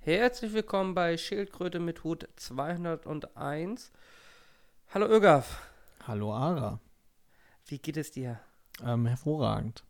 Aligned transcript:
Herzlich 0.00 0.52
willkommen 0.52 0.94
bei 0.94 1.16
Schildkröte 1.16 1.80
mit 1.80 2.04
Hut 2.04 2.28
201. 2.36 3.92
Hallo 4.94 5.06
Ögaf, 5.06 5.62
Hallo 6.06 6.32
Ara. 6.32 6.80
wie 7.66 7.78
geht 7.78 7.96
es 7.96 8.10
dir? 8.10 8.40
Ähm, 8.82 9.06
hervorragend. 9.06 9.84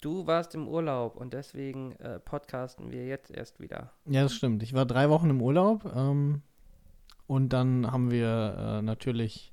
Du 0.00 0.26
warst 0.26 0.54
im 0.54 0.66
Urlaub 0.66 1.16
und 1.16 1.34
deswegen 1.34 1.92
äh, 1.96 2.18
podcasten 2.18 2.90
wir 2.90 3.06
jetzt 3.06 3.30
erst 3.30 3.60
wieder. 3.60 3.92
Ja, 4.06 4.22
das 4.22 4.34
stimmt. 4.34 4.62
Ich 4.62 4.72
war 4.72 4.86
drei 4.86 5.10
Wochen 5.10 5.30
im 5.30 5.42
Urlaub 5.42 5.84
ähm, 5.94 6.42
und 7.26 7.50
dann 7.50 7.90
haben 7.92 8.10
wir 8.10 8.56
äh, 8.58 8.82
natürlich 8.82 9.52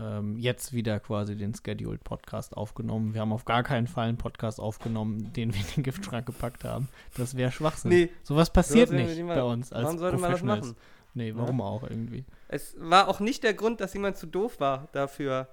ähm, 0.00 0.36
jetzt 0.36 0.72
wieder 0.72 1.00
quasi 1.00 1.36
den 1.36 1.54
Scheduled 1.54 2.04
Podcast 2.04 2.56
aufgenommen. 2.56 3.14
Wir 3.14 3.20
haben 3.20 3.32
auf 3.32 3.44
gar 3.44 3.62
keinen 3.62 3.86
Fall 3.86 4.08
einen 4.08 4.18
Podcast 4.18 4.60
aufgenommen, 4.60 5.32
den 5.32 5.54
wir 5.54 5.60
in 5.60 5.66
den 5.76 5.82
Giftschrank 5.82 6.26
gepackt 6.26 6.64
haben. 6.64 6.88
Das 7.16 7.36
wäre 7.36 7.52
Schwachsinn. 7.52 7.90
Nee. 7.90 8.10
Sowas 8.22 8.52
passiert 8.52 8.90
nicht 8.90 9.26
bei 9.26 9.42
uns 9.42 9.72
als 9.72 9.84
Warum 9.84 9.98
sollte 9.98 10.18
man 10.18 10.32
das 10.32 10.42
machen? 10.42 10.76
Nee, 11.14 11.32
warum 11.34 11.62
auch 11.62 11.82
irgendwie. 11.82 12.24
Es 12.48 12.76
war 12.78 13.08
auch 13.08 13.20
nicht 13.20 13.42
der 13.42 13.54
Grund, 13.54 13.80
dass 13.80 13.94
jemand 13.94 14.18
zu 14.18 14.26
doof 14.26 14.60
war 14.60 14.88
dafür, 14.92 15.48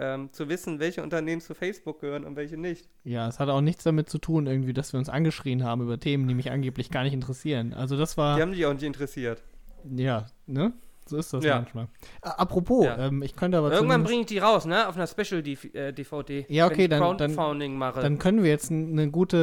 ähm, 0.00 0.32
zu 0.32 0.48
wissen, 0.48 0.80
welche 0.80 1.04
Unternehmen 1.04 1.40
zu 1.40 1.54
Facebook 1.54 2.00
gehören 2.00 2.24
und 2.24 2.34
welche 2.34 2.56
nicht. 2.56 2.88
Ja, 3.04 3.28
es 3.28 3.38
hat 3.38 3.48
auch 3.48 3.60
nichts 3.60 3.84
damit 3.84 4.10
zu 4.10 4.18
tun, 4.18 4.46
irgendwie, 4.46 4.72
dass 4.72 4.92
wir 4.92 4.98
uns 4.98 5.08
angeschrien 5.08 5.62
haben 5.62 5.82
über 5.82 6.00
Themen, 6.00 6.26
die 6.26 6.34
mich 6.34 6.50
angeblich 6.50 6.90
gar 6.90 7.04
nicht 7.04 7.12
interessieren. 7.12 7.72
Also 7.74 7.96
das 7.96 8.16
war. 8.16 8.36
Die 8.36 8.42
haben 8.42 8.52
dich 8.52 8.66
auch 8.66 8.72
nicht 8.72 8.82
interessiert. 8.82 9.42
Ja, 9.84 10.26
ne? 10.46 10.72
So 11.06 11.16
ist 11.18 11.32
das 11.32 11.44
Ja. 11.44 11.56
manchmal. 11.56 11.88
Apropos, 12.22 12.86
Ja. 12.86 12.96
ähm, 13.08 13.22
ich 13.22 13.36
könnte 13.36 13.58
aber 13.58 13.70
Irgendwann 13.72 14.04
bringe 14.04 14.20
ich 14.22 14.26
die 14.26 14.38
raus, 14.38 14.64
ne? 14.64 14.88
Auf 14.88 14.96
einer 14.96 15.06
Special-DVD. 15.06 16.46
Ja, 16.48 16.66
okay, 16.66 16.76
wenn 16.76 16.82
ich 16.84 16.88
dann- 17.18 17.18
dann- 17.36 17.94
dann 17.94 18.18
können 18.18 18.42
wir 18.42 18.50
jetzt 18.50 18.70
eine 18.70 19.10
gute, 19.10 19.36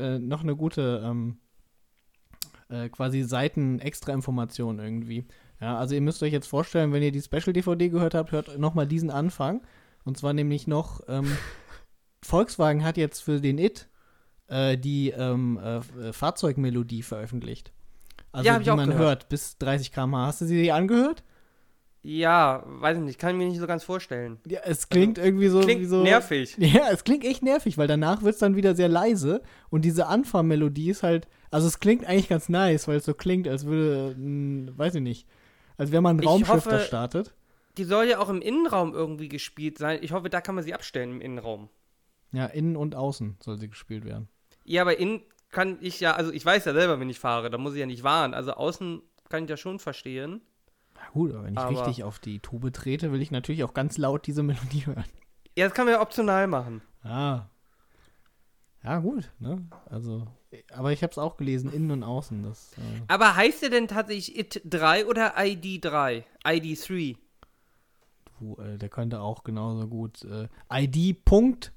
äh, 0.00 0.14
äh, 0.16 0.18
noch 0.18 0.42
eine 0.42 0.56
gute, 0.56 1.02
ähm, 1.04 1.36
äh, 2.70 2.88
quasi 2.88 3.22
Seiten-Extra-Information 3.22 4.78
irgendwie. 4.78 5.26
Ja, 5.60 5.76
also 5.78 5.94
ihr 5.94 6.00
müsst 6.00 6.22
euch 6.22 6.32
jetzt 6.32 6.46
vorstellen, 6.46 6.92
wenn 6.92 7.02
ihr 7.02 7.12
die 7.12 7.20
Special-DVD 7.22 7.88
gehört 7.90 8.14
habt, 8.14 8.32
hört 8.32 8.58
nochmal 8.58 8.86
diesen 8.86 9.10
Anfang. 9.10 9.62
Und 10.04 10.16
zwar 10.18 10.32
nämlich 10.32 10.66
noch, 10.66 11.00
ähm, 11.08 11.24
Volkswagen 12.22 12.84
hat 12.84 12.96
jetzt 12.96 13.20
für 13.20 13.40
den 13.40 13.58
IT 13.58 13.88
äh, 14.48 14.76
die 14.76 15.10
ähm, 15.10 15.58
äh, 15.62 15.76
äh, 15.78 16.12
Fahrzeugmelodie 16.12 17.02
veröffentlicht. 17.02 17.72
Also 18.34 18.46
Ja, 18.48 18.58
die 18.58 18.70
auch 18.70 18.76
man 18.76 18.90
gehört. 18.90 19.04
hört 19.22 19.28
bis 19.28 19.56
30 19.58 19.92
km/h. 19.92 20.26
Hast 20.26 20.40
du 20.40 20.44
sie 20.46 20.62
dir 20.62 20.74
angehört? 20.74 21.22
ja, 22.06 22.62
weiß 22.66 22.98
ich 22.98 23.02
nicht, 23.04 23.18
kann 23.18 23.30
ich 23.30 23.36
mir 23.38 23.48
nicht 23.48 23.58
so 23.60 23.66
ganz 23.66 23.82
vorstellen. 23.82 24.38
Ja, 24.46 24.60
es 24.64 24.90
klingt 24.90 25.16
irgendwie 25.16 25.48
so 25.48 25.58
Also, 25.58 25.68
Klingt 25.68 25.88
so. 25.88 26.02
nervig. 26.02 26.54
Ja, 26.58 26.90
es 26.90 27.02
klingt 27.04 27.24
echt 27.24 27.42
nervig, 27.42 27.78
weil 27.78 27.86
danach 27.88 28.20
wird 28.22 28.34
es 28.34 28.40
dann 28.40 28.56
wieder 28.56 28.74
sehr 28.74 28.88
leise 28.88 29.40
und 29.70 29.86
diese 29.86 30.06
Anfahrmelodie 30.06 30.90
ist 30.90 31.02
halt, 31.02 31.26
also 31.50 31.66
es 31.66 31.80
klingt 31.80 32.04
eigentlich 32.04 32.28
ganz 32.28 32.50
nice, 32.50 32.88
weil 32.88 32.96
es 32.98 33.06
so 33.06 33.14
klingt, 33.14 33.48
als 33.48 33.64
würde, 33.64 34.14
mh, 34.18 34.72
weiß 34.76 34.96
ich 34.96 35.00
nicht, 35.00 35.26
als 35.78 35.92
wäre 35.92 36.02
man 36.02 36.18
ein 36.18 36.26
Raumschiff, 36.26 36.64
das 36.64 36.86
startet. 36.86 37.34
Die 37.78 37.84
soll 37.84 38.04
ja 38.04 38.18
auch 38.18 38.28
im 38.28 38.42
Innenraum 38.42 38.92
irgendwie 38.92 39.28
gespielt 39.30 39.78
sein. 39.78 39.98
Ich 40.02 40.12
hoffe, 40.12 40.28
da 40.28 40.42
kann 40.42 40.54
man 40.54 40.62
sie 40.62 40.74
abstellen 40.74 41.10
im 41.12 41.20
Innenraum. 41.22 41.70
Ja, 42.32 42.44
innen 42.46 42.76
und 42.76 42.94
außen 42.96 43.36
soll 43.40 43.56
sie 43.58 43.68
gespielt 43.70 44.04
werden. 44.04 44.28
Ja, 44.64 44.82
aber 44.82 44.98
innen 44.98 45.22
kann 45.54 45.78
ich 45.80 46.00
ja, 46.00 46.14
also 46.14 46.30
ich 46.32 46.44
weiß 46.44 46.64
ja 46.66 46.74
selber, 46.74 47.00
wenn 47.00 47.08
ich 47.08 47.18
fahre, 47.18 47.48
da 47.48 47.56
muss 47.58 47.72
ich 47.74 47.80
ja 47.80 47.86
nicht 47.86 48.02
fahren. 48.02 48.34
Also 48.34 48.52
außen 48.52 49.00
kann 49.30 49.44
ich 49.44 49.50
ja 49.50 49.56
schon 49.56 49.78
verstehen. 49.78 50.42
Na 50.94 51.08
gut, 51.12 51.32
aber 51.32 51.44
wenn 51.44 51.54
ich 51.54 51.58
Aber- 51.60 51.70
richtig 51.70 52.04
auf 52.04 52.18
die 52.18 52.40
Tube 52.40 52.70
trete, 52.72 53.10
will 53.12 53.22
ich 53.22 53.30
natürlich 53.30 53.64
auch 53.64 53.72
ganz 53.74 53.96
laut 53.96 54.26
diese 54.26 54.42
Melodie 54.42 54.84
hören. 54.94 55.04
Ja, 55.56 55.66
das 55.66 55.74
kann 55.74 55.86
man 55.86 55.94
ja 55.94 56.02
optional 56.02 56.46
machen. 56.46 56.82
Ah. 57.02 57.46
Ja, 58.82 58.98
gut, 58.98 59.30
ne? 59.38 59.66
Also, 59.88 60.26
aber 60.72 60.92
ich 60.92 61.02
habe 61.02 61.10
es 61.10 61.16
auch 61.18 61.36
gelesen, 61.38 61.72
innen 61.72 61.90
und 61.90 62.02
außen. 62.02 62.42
Das, 62.42 62.72
äh, 62.74 63.00
Aber 63.08 63.34
heißt 63.34 63.62
der 63.62 63.70
denn 63.70 63.88
tatsächlich 63.88 64.38
IT 64.38 64.60
3 64.64 65.06
oder 65.06 65.32
ID 65.38 65.82
3? 65.84 66.24
ID 66.46 66.88
3? 66.88 67.16
du, 68.40 68.56
äh, 68.60 68.76
der 68.76 68.88
könnte 68.90 69.20
auch 69.20 69.42
genauso 69.44 69.86
gut 69.88 70.22
äh, 70.24 70.48
ID.free 70.70 71.70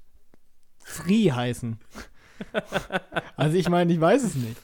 heißen. 1.32 1.80
Also 3.36 3.58
ich 3.58 3.70
meine, 3.70 3.92
ich 3.94 4.00
weiß 4.02 4.24
es 4.24 4.36
nicht. 4.36 4.58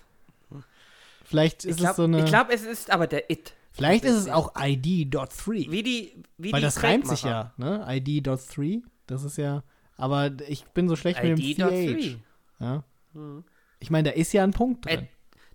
Vielleicht 1.26 1.66
ist 1.66 1.80
Ich 1.80 1.86
es 1.86 1.96
so 1.96 2.04
glaube, 2.06 2.18
eine. 2.18 2.26
glaub, 2.30 2.50
es 2.52 2.64
ist 2.64 2.92
aber 2.92 3.08
der 3.08 3.30
IT. 3.32 3.54
vielleicht 3.72 4.04
ist 4.06 4.16
es 4.16 4.30
auch 4.30 4.54
ID.3. 4.60 5.72
Wie 5.72 5.82
die, 5.84 6.24
wie 6.38 6.52
Weil 6.52 6.60
die 6.60 6.66
das 6.66 6.84
reimt 6.84 7.08
sich 7.08 7.24
ja, 7.24 7.54
ne? 7.58 7.86
ID.3. 7.90 8.84
Das 9.08 9.24
ist 9.24 9.38
ja. 9.38 9.64
Aber 9.98 10.32
ich 10.48 10.66
bin 10.66 10.88
so 10.90 10.96
schlecht 10.96 11.24
mit 11.24 11.38
dem 11.38 11.44
ID 11.44 11.60
3. 11.62 11.70
3. 11.70 12.18
Ja. 12.60 12.84
Hm. 13.14 13.44
Ich 13.80 13.90
meine, 13.90 14.10
da 14.10 14.16
ist 14.16 14.32
ja 14.34 14.44
ein 14.44 14.52
Punkt 14.52 14.86
Äh, 14.88 14.98
drin. 14.98 15.08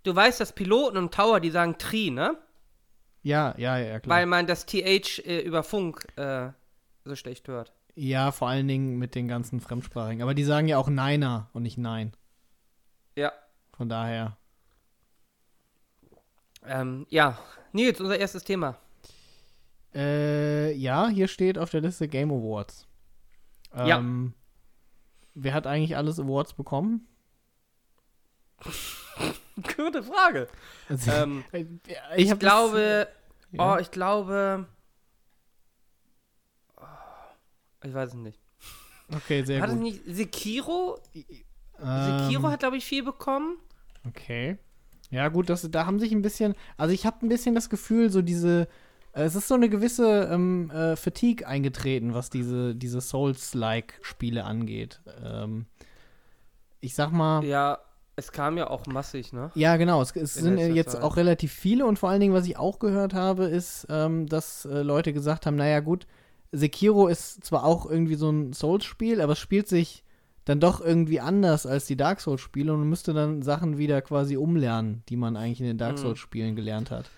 Du 0.02 0.14
weißt, 0.14 0.40
dass 0.40 0.52
Piloten 0.52 0.96
und 0.96 1.12
Tower, 1.14 1.40
die 1.40 1.50
sagen 1.50 1.76
Tri, 1.78 2.10
ne? 2.10 2.36
ja, 3.22 3.54
ja, 3.58 3.78
ja, 3.78 4.00
klar. 4.00 4.16
Weil 4.16 4.26
man 4.26 4.46
das 4.46 4.64
TH 4.66 5.18
äh, 5.24 5.40
über 5.40 5.62
Funk 5.62 6.06
äh, 6.16 6.50
so 7.04 7.14
schlecht 7.14 7.46
hört. 7.48 7.72
Ja, 7.98 8.30
vor 8.30 8.48
allen 8.48 8.68
Dingen 8.68 8.98
mit 8.98 9.14
den 9.14 9.26
ganzen 9.28 9.60
Fremdsprachigen. 9.60 10.22
Aber 10.22 10.34
die 10.34 10.44
sagen 10.44 10.68
ja 10.68 10.78
auch 10.78 10.88
Neiner 10.88 11.50
und 11.52 11.64
nicht 11.64 11.78
Nein. 11.78 12.12
Ja. 13.16 13.32
Von 13.76 13.88
daher. 13.88 14.36
Ähm, 16.64 17.06
ja. 17.10 17.38
Nils, 17.72 18.00
unser 18.00 18.18
erstes 18.18 18.44
Thema. 18.44 18.76
Äh, 19.94 20.72
ja, 20.74 21.08
hier 21.08 21.28
steht 21.28 21.58
auf 21.58 21.70
der 21.70 21.80
Liste 21.80 22.08
Game 22.08 22.30
Awards. 22.30 22.86
Ja. 23.74 23.98
Ähm, 23.98 24.34
Wer 25.34 25.54
hat 25.54 25.66
eigentlich 25.66 25.96
alles 25.96 26.18
Awards 26.18 26.52
bekommen? 26.52 27.06
Gute 29.76 30.02
Frage. 30.02 30.48
Also, 30.88 31.10
ähm, 31.12 31.44
äh, 31.52 31.64
ich, 32.16 32.28
das- 32.30 32.38
glaube, 32.38 33.08
ja. 33.52 33.74
oh, 33.74 33.78
ich 33.78 33.90
glaube, 33.90 34.66
oh, 36.76 36.82
ich 37.84 37.94
weiß 37.94 38.10
es 38.10 38.14
nicht. 38.16 38.38
okay, 39.14 39.42
sehr 39.44 39.60
hat 39.60 39.68
es 39.70 39.74
gut. 39.74 39.82
nicht 39.82 40.00
Sekiro? 40.06 40.98
Ähm, 41.14 42.26
Sekiro 42.28 42.48
hat, 42.48 42.60
glaube 42.60 42.76
ich, 42.76 42.84
viel 42.84 43.02
bekommen. 43.04 43.56
Okay. 44.06 44.58
Ja, 45.10 45.28
gut, 45.28 45.48
das, 45.48 45.68
da 45.70 45.86
haben 45.86 45.98
sich 46.00 46.12
ein 46.12 46.22
bisschen, 46.22 46.54
also 46.76 46.92
ich 46.92 47.06
habe 47.06 47.24
ein 47.24 47.28
bisschen 47.28 47.54
das 47.54 47.70
Gefühl, 47.70 48.10
so 48.10 48.20
diese, 48.20 48.68
äh, 49.14 49.22
es 49.22 49.34
ist 49.34 49.48
so 49.48 49.54
eine 49.54 49.68
gewisse 49.70 50.28
ähm, 50.30 50.70
äh, 50.70 50.96
Fatigue 50.96 51.46
eingetreten, 51.46 52.12
was 52.14 52.28
diese, 52.30 52.74
diese 52.74 53.00
Souls-like-Spiele 53.00 54.44
angeht. 54.44 55.00
Ähm, 55.24 55.66
ich 56.80 56.94
sag 56.94 57.10
mal, 57.10 57.42
Ja, 57.44 57.78
es 58.16 58.32
kam 58.32 58.58
ja 58.58 58.68
auch 58.68 58.86
massig, 58.86 59.32
ne? 59.32 59.50
Ja, 59.54 59.76
genau. 59.76 60.02
Es, 60.02 60.14
es 60.14 60.36
In 60.36 60.58
sind 60.58 60.74
jetzt 60.74 60.92
Zeit. 60.92 61.02
auch 61.02 61.16
relativ 61.16 61.52
viele 61.52 61.86
und 61.86 61.98
vor 61.98 62.10
allen 62.10 62.20
Dingen, 62.20 62.34
was 62.34 62.46
ich 62.46 62.56
auch 62.58 62.78
gehört 62.78 63.14
habe, 63.14 63.44
ist, 63.44 63.86
ähm, 63.88 64.26
dass 64.26 64.64
äh, 64.66 64.82
Leute 64.82 65.12
gesagt 65.12 65.46
haben, 65.46 65.56
naja 65.56 65.80
gut, 65.80 66.06
Sekiro 66.52 67.08
ist 67.08 67.44
zwar 67.44 67.64
auch 67.64 67.86
irgendwie 67.90 68.14
so 68.14 68.30
ein 68.30 68.52
Souls-Spiel, 68.52 69.20
aber 69.20 69.32
es 69.32 69.38
spielt 69.38 69.68
sich 69.68 70.02
dann 70.44 70.60
doch 70.60 70.80
irgendwie 70.80 71.20
anders 71.20 71.66
als 71.66 71.86
die 71.86 71.96
Dark 71.96 72.20
Souls-Spiele 72.20 72.72
und 72.72 72.88
müsste 72.88 73.12
dann 73.12 73.42
Sachen 73.42 73.76
wieder 73.76 74.00
quasi 74.00 74.36
umlernen, 74.36 75.02
die 75.10 75.16
man 75.16 75.36
eigentlich 75.36 75.60
in 75.60 75.66
den 75.66 75.78
Dark 75.78 75.92
Mhm. 75.92 75.98
Souls-Spielen 75.98 76.56
gelernt 76.56 76.90
hat. 76.90 77.10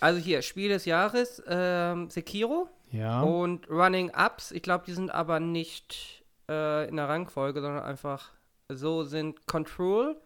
Also 0.00 0.18
hier, 0.18 0.40
Spiel 0.42 0.70
des 0.70 0.84
Jahres, 0.86 1.42
ähm, 1.46 2.08
Sekiro 2.10 2.68
Ja. 2.90 3.22
und 3.22 3.68
Running 3.70 4.10
Ups. 4.16 4.50
Ich 4.52 4.62
glaube, 4.62 4.84
die 4.86 4.92
sind 4.92 5.10
aber 5.10 5.38
nicht 5.38 6.24
äh, 6.48 6.88
in 6.88 6.96
der 6.96 7.08
Rangfolge, 7.08 7.60
sondern 7.60 7.84
einfach 7.84 8.30
so 8.68 9.04
sind 9.04 9.46
Control, 9.46 10.16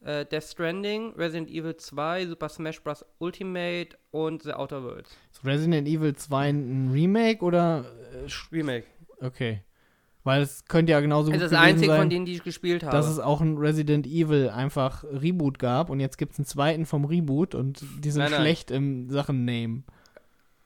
äh, 0.00 0.24
Death 0.24 0.44
Stranding, 0.44 1.12
Resident 1.16 1.50
Evil 1.50 1.76
2, 1.76 2.26
Super 2.28 2.48
Smash 2.48 2.80
Bros. 2.82 3.04
Ultimate 3.18 3.90
und 4.10 4.42
The 4.44 4.54
Outer 4.54 4.82
Worlds. 4.84 5.10
Resident 5.44 5.86
Evil 5.88 6.14
2 6.14 6.48
ein 6.48 6.90
Remake 6.92 7.44
oder 7.44 7.84
äh, 8.24 8.28
Remake. 8.54 8.86
okay. 9.20 9.62
Weil 10.22 10.42
es 10.42 10.66
könnte 10.66 10.92
ja 10.92 11.00
genauso 11.00 11.30
Das 11.30 11.38
gut 11.38 11.44
ist 11.46 11.52
das 11.52 11.58
einzige 11.60 11.86
sein. 11.92 12.00
von 12.00 12.10
denen, 12.10 12.26
die 12.26 12.34
ich 12.34 12.42
gespielt 12.44 12.82
habe. 12.82 12.94
dass 12.94 13.08
es 13.08 13.18
auch 13.18 13.40
ein 13.40 13.56
Resident 13.56 14.06
Evil 14.06 14.50
einfach 14.50 15.02
Reboot 15.04 15.58
gab 15.58 15.88
und 15.88 15.98
jetzt 15.98 16.18
gibt 16.18 16.32
es 16.34 16.38
einen 16.38 16.44
zweiten 16.44 16.84
vom 16.84 17.06
Reboot 17.06 17.54
und 17.54 17.82
die 18.04 18.10
sind 18.10 18.20
Nein, 18.22 18.30
nein. 18.32 18.40
schlecht 18.42 18.70
im 18.70 19.08
Sachen 19.08 19.46
Name. 19.46 19.82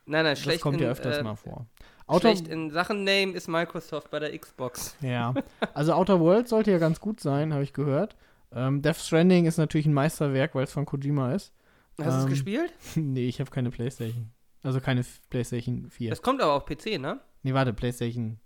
nein, 0.05 0.23
nein, 0.23 0.25
Das 0.25 0.41
schlecht 0.41 0.61
kommt 0.61 0.77
in, 0.77 0.83
ja 0.83 0.89
öfters 0.91 1.19
äh, 1.19 1.23
mal 1.23 1.35
vor. 1.37 1.67
Outer, 2.05 2.29
Schlecht 2.35 2.49
in 2.49 2.69
Sachen 2.69 3.05
Name 3.05 3.31
ist 3.31 3.47
Microsoft 3.47 4.11
bei 4.11 4.19
der 4.19 4.37
Xbox. 4.37 4.97
ja, 5.01 5.33
also 5.73 5.93
Outer 5.93 6.19
World 6.19 6.49
sollte 6.49 6.71
ja 6.71 6.77
ganz 6.77 6.99
gut 6.99 7.21
sein, 7.21 7.53
habe 7.53 7.63
ich 7.63 7.71
gehört. 7.71 8.17
Ähm, 8.53 8.81
Death 8.81 8.97
Stranding 8.97 9.45
ist 9.45 9.57
natürlich 9.57 9.85
ein 9.85 9.93
Meisterwerk, 9.93 10.53
weil 10.53 10.65
es 10.65 10.71
von 10.73 10.85
Kojima 10.85 11.33
ist. 11.33 11.53
Hast 11.97 12.07
du 12.07 12.17
es 12.17 12.23
Ähm, 12.25 12.29
gespielt? 12.29 12.73
nee, 12.95 13.27
ich 13.29 13.39
habe 13.39 13.49
keine 13.51 13.71
Playstation. 13.71 14.31
Also 14.65 14.81
keine 14.81 15.05
Playstation 15.29 15.89
4. 15.91 16.11
Es 16.11 16.21
kommt 16.23 16.41
aber 16.41 16.53
auf 16.53 16.65
PC, 16.65 16.97
ne? 16.99 17.21
nee, 17.43 17.53
warte, 17.53 17.71
Playstation 17.71 18.39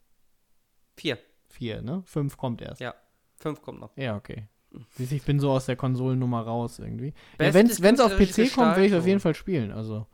4. 0.97 1.17
4, 1.47 1.81
ne? 1.81 2.03
5 2.05 2.35
kommt 2.35 2.61
erst. 2.61 2.81
Ja. 2.81 2.93
5 3.37 3.61
kommt 3.61 3.79
noch. 3.79 3.95
Ja, 3.95 4.17
okay. 4.17 4.47
Siehst 4.91 5.13
Ich 5.13 5.23
bin 5.23 5.39
so 5.39 5.49
aus 5.49 5.65
der 5.65 5.77
Konsolennummer 5.77 6.41
raus 6.41 6.77
irgendwie. 6.77 7.13
Ja, 7.39 7.53
wenn 7.53 7.67
es 7.67 7.99
auf 8.01 8.17
PC 8.17 8.53
kommt, 8.53 8.75
werde 8.75 8.85
ich 8.85 8.93
auf 8.93 8.97
Gestaltung. 8.97 9.07
jeden 9.07 9.19
Fall 9.21 9.33
spielen. 9.33 9.71
Also, 9.71 10.07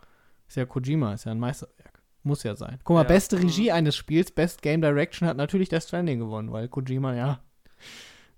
ist 0.48 0.58
ja 0.58 0.66
Kojima, 0.66 1.14
ist 1.16 1.26
ja 1.26 1.32
ein 1.32 1.40
Meisterwerk. 1.40 2.04
Muss 2.22 2.44
ja 2.44 2.56
sein. 2.56 2.80
Guck 2.84 2.96
mal, 2.96 3.02
Ja. 3.02 3.08
beste 3.08 3.36
Mhm. 3.38 3.42
Regie 3.42 3.72
eines 3.72 3.96
Spiels, 3.96 4.32
Best 4.32 4.62
Game 4.62 4.82
Direction 4.82 5.28
hat 5.28 5.38
natürlich 5.38 5.70
Death 5.70 5.84
Stranding 5.84 6.20
gewonnen, 6.20 6.52
weil 6.52 6.68
Kojima, 6.70 7.16
ja, 7.16 7.44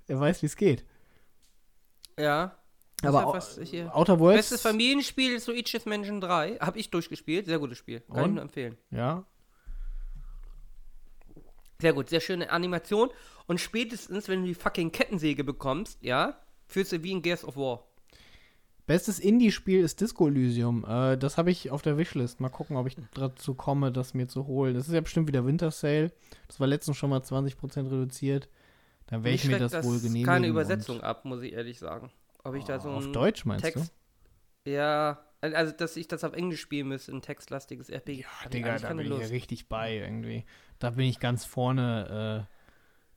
er 0.08 0.19
weiß, 0.19 0.42
wie 0.42 0.46
es 0.48 0.56
geht. 0.56 0.86
Ja. 2.18 2.56
Das 3.02 3.14
Aber 3.14 3.34
was 3.34 3.60
hier- 3.64 3.96
Outer 3.96 4.20
Worlds. 4.20 4.50
Bestes 4.50 4.62
Familienspiel 4.62 5.34
ist 5.34 5.48
Luigi's 5.48 5.86
Mansion 5.86 6.20
3. 6.20 6.58
Hab 6.60 6.76
ich 6.78 6.90
durchgespielt. 6.90 7.46
Sehr 7.46 7.60
gutes 7.60 7.78
Spiel. 7.78 8.00
Kann 8.12 8.26
ich 8.26 8.32
nur 8.34 8.42
empfehlen. 8.42 8.78
Ja. 8.90 9.24
Sehr 11.80 11.94
gut, 11.94 12.10
sehr 12.10 12.22
schöne 12.22 12.50
Animation. 12.50 13.10
Und 13.46 13.60
spätestens, 13.62 14.28
wenn 14.28 14.42
du 14.42 14.48
die 14.48 14.56
fucking 14.56 14.92
Kettensäge 14.92 15.44
bekommst, 15.44 16.00
ja, 16.02 16.40
fühlst 16.66 16.92
du 16.92 17.04
wie 17.04 17.12
in 17.12 17.22
Gears 17.22 17.46
of 17.46 17.56
War. 17.56 17.84
Bestes 18.88 19.20
Indie-Spiel 19.20 19.82
ist 19.82 20.00
Disco 20.02 20.28
Elysium. 20.28 20.86
Äh, 20.88 21.18
das 21.18 21.38
habe 21.38 21.52
ich 21.52 21.72
auf 21.72 21.82
der 21.82 21.98
Wishlist. 21.98 22.40
Mal 22.40 22.50
gucken, 22.50 22.78
ob 22.78 22.88
ich 22.88 22.96
dazu 23.14 23.54
komme, 23.54 23.92
das 23.92 24.14
mir 24.14 24.28
zu 24.28 24.48
holen. 24.48 24.74
Das 24.74 24.88
ist 24.88 24.94
ja 24.94 25.02
bestimmt 25.02 25.28
wieder 25.28 25.46
Winter 25.46 25.72
Sale. 25.72 26.12
Das 26.48 26.60
war 26.60 26.68
letztens 26.68 26.98
schon 26.98 27.10
mal 27.10 27.20
20% 27.20 27.92
reduziert. 27.92 28.50
Dann 29.08 29.24
werde 29.24 29.36
ich 29.36 29.44
mir 29.46 29.58
schreckt 29.58 29.74
das, 29.74 29.86
wohl 29.86 30.00
genehmigen. 30.00 30.26
keine 30.26 30.48
Übersetzung 30.48 31.02
ab, 31.02 31.26
muss 31.26 31.42
ich 31.42 31.54
ehrlich 31.54 31.80
sagen. 31.80 32.12
Ob 32.48 32.56
ich 32.56 32.64
da 32.64 32.80
so 32.80 32.90
Auf 32.92 33.04
einen 33.04 33.14
Deutsch 33.14 33.44
meinst 33.46 33.66
Text. 33.66 33.94
Ja, 34.66 35.20
also 35.42 35.74
dass 35.74 35.98
ich 35.98 36.08
das 36.08 36.24
auf 36.24 36.34
Englisch 36.34 36.62
spielen 36.62 36.88
müsste, 36.88 37.12
ein 37.12 37.22
textlastiges 37.22 37.90
RPG. 37.90 38.22
du? 38.22 38.22
Ja, 38.22 38.28
ich 38.44 38.50
Digga, 38.50 38.78
da 38.78 38.88
bin 38.90 39.00
ich 39.00 39.10
ja 39.10 39.18
Lust. 39.18 39.32
richtig 39.32 39.68
bei 39.68 39.98
irgendwie. 39.98 40.46
Da 40.80 40.92
bin 40.92 41.06
ich 41.08 41.20
ganz 41.20 41.44
vorne, 41.44 42.48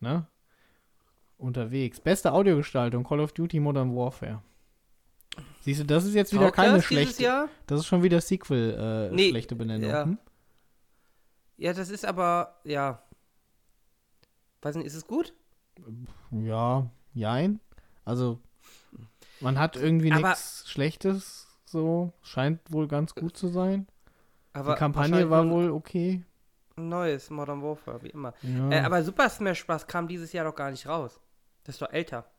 äh, 0.00 0.04
ne? 0.04 0.26
Unterwegs. 1.38 2.00
Beste 2.00 2.32
Audiogestaltung, 2.32 3.04
Call 3.04 3.20
of 3.20 3.32
Duty 3.32 3.60
Modern 3.60 3.94
Warfare. 3.94 4.42
Siehst 5.60 5.80
du, 5.80 5.84
das 5.84 6.04
ist 6.04 6.14
jetzt 6.14 6.32
wieder 6.32 6.50
keine 6.50 6.82
schlechte. 6.82 7.22
Jahr? 7.22 7.48
Das 7.66 7.80
ist 7.80 7.86
schon 7.86 8.02
wieder 8.02 8.20
Sequel, 8.20 9.10
äh, 9.10 9.14
Nee, 9.14 9.30
schlechte 9.30 9.54
Benennung. 9.54 9.88
ja. 9.90 10.04
Hm? 10.04 10.18
Ja, 11.56 11.72
das 11.72 11.88
ist 11.90 12.04
aber, 12.04 12.58
ja. 12.64 13.02
Weiß 14.62 14.74
nicht, 14.76 14.86
ist 14.86 14.94
es 14.94 15.06
gut? 15.06 15.34
Ja, 16.30 16.90
jein. 17.14 17.60
Also, 18.04 18.40
man 19.40 19.58
hat 19.58 19.76
irgendwie 19.76 20.10
nichts 20.10 20.68
Schlechtes, 20.68 21.48
so. 21.64 22.12
Scheint 22.22 22.60
wohl 22.70 22.88
ganz 22.88 23.14
gut 23.14 23.36
zu 23.36 23.48
sein. 23.48 23.86
Aber 24.52 24.74
Die 24.74 24.78
Kampagne 24.78 25.30
war 25.30 25.48
wohl 25.48 25.70
okay. 25.70 26.24
neues 26.76 27.30
Modern 27.30 27.62
Warfare, 27.62 28.02
wie 28.02 28.08
immer. 28.10 28.34
Ja. 28.42 28.70
Äh, 28.70 28.80
aber 28.80 29.02
Super 29.02 29.28
Smash 29.28 29.66
Bros. 29.66 29.86
kam 29.86 30.08
dieses 30.08 30.32
Jahr 30.32 30.44
doch 30.44 30.54
gar 30.56 30.70
nicht 30.70 30.86
raus. 30.86 31.20
Das 31.64 31.76
ist 31.76 31.82
doch 31.82 31.92
älter. 31.92 32.30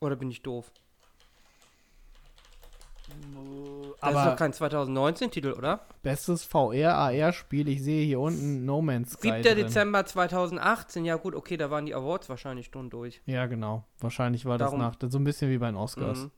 Oder 0.00 0.16
bin 0.16 0.30
ich 0.30 0.42
doof? 0.42 0.72
Das 4.00 4.14
ist 4.14 4.24
doch 4.24 4.36
kein 4.36 4.52
2019-Titel, 4.52 5.52
oder? 5.52 5.80
bestes 6.02 6.44
VR-AR-Spiel, 6.44 7.68
ich 7.68 7.82
sehe 7.82 8.06
hier 8.06 8.18
unten 8.20 8.64
No 8.64 8.80
Man's 8.80 9.12
Sky 9.12 9.28
7. 9.28 9.42
drin. 9.42 9.56
Dezember 9.58 10.06
2018, 10.06 11.04
ja 11.04 11.16
gut, 11.16 11.34
okay, 11.34 11.58
da 11.58 11.70
waren 11.70 11.84
die 11.84 11.94
Awards 11.94 12.30
wahrscheinlich 12.30 12.70
schon 12.72 12.88
durch. 12.88 13.20
Ja, 13.26 13.44
genau. 13.46 13.84
Wahrscheinlich 13.98 14.46
war 14.46 14.56
das 14.56 14.68
Darum- 14.70 14.80
nach, 14.80 14.94
so 14.98 15.18
ein 15.18 15.24
bisschen 15.24 15.50
wie 15.50 15.58
bei 15.58 15.66
den 15.66 15.76
Oscars. 15.76 16.20
Mhm. 16.20 16.30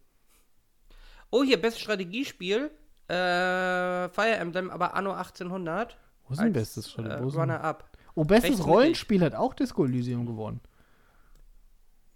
Oh, 1.30 1.44
hier, 1.44 1.60
bestes 1.62 1.80
Strategiespiel. 1.82 2.72
Äh, 3.08 4.08
Fire 4.08 4.36
Emblem, 4.36 4.68
aber 4.70 4.94
Anno 4.94 5.12
1800. 5.12 5.96
Wo 6.26 6.32
ist 6.34 6.40
denn 6.42 6.52
bestes 6.52 6.86
Äh, 6.86 6.90
Strategie? 6.90 7.22
Wo 7.22 7.28
ist 7.28 7.34
denn- 7.34 7.40
Runner-up. 7.42 7.88
oh, 8.16 8.24
bestes 8.24 8.50
rechts. 8.52 8.66
Rollenspiel 8.66 9.22
hat 9.22 9.34
auch 9.36 9.54
Disco 9.54 9.84
Elysium 9.84 10.26
gewonnen. 10.26 10.60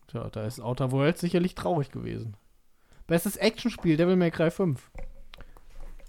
Tja, 0.09 0.29
da 0.31 0.45
ist 0.45 0.61
Outer 0.61 0.91
Worlds 0.93 1.21
sicherlich 1.21 1.55
traurig 1.55 1.91
gewesen. 1.91 2.37
Bestes 3.07 3.37
Actionspiel, 3.37 3.97
Devil 3.97 4.17
May 4.17 4.31
Cry 4.31 4.51
5. 4.51 4.91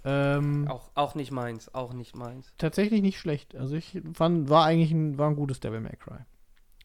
Ähm, 0.04 0.68
Auch, 0.68 0.90
auch 0.94 1.14
nicht 1.14 1.30
meins, 1.32 1.74
auch 1.74 1.92
nicht 1.92 2.16
meins. 2.16 2.52
tatsächlich 2.56 3.02
nicht 3.02 3.18
schlecht. 3.18 3.56
Also 3.56 3.76
ich 3.76 4.00
fand, 4.14 4.48
war 4.48 4.64
eigentlich 4.64 4.92
ein, 4.92 5.18
war 5.18 5.28
ein 5.28 5.36
gutes 5.36 5.60
Devil 5.60 5.80
May 5.80 5.96
Cry. 5.96 6.18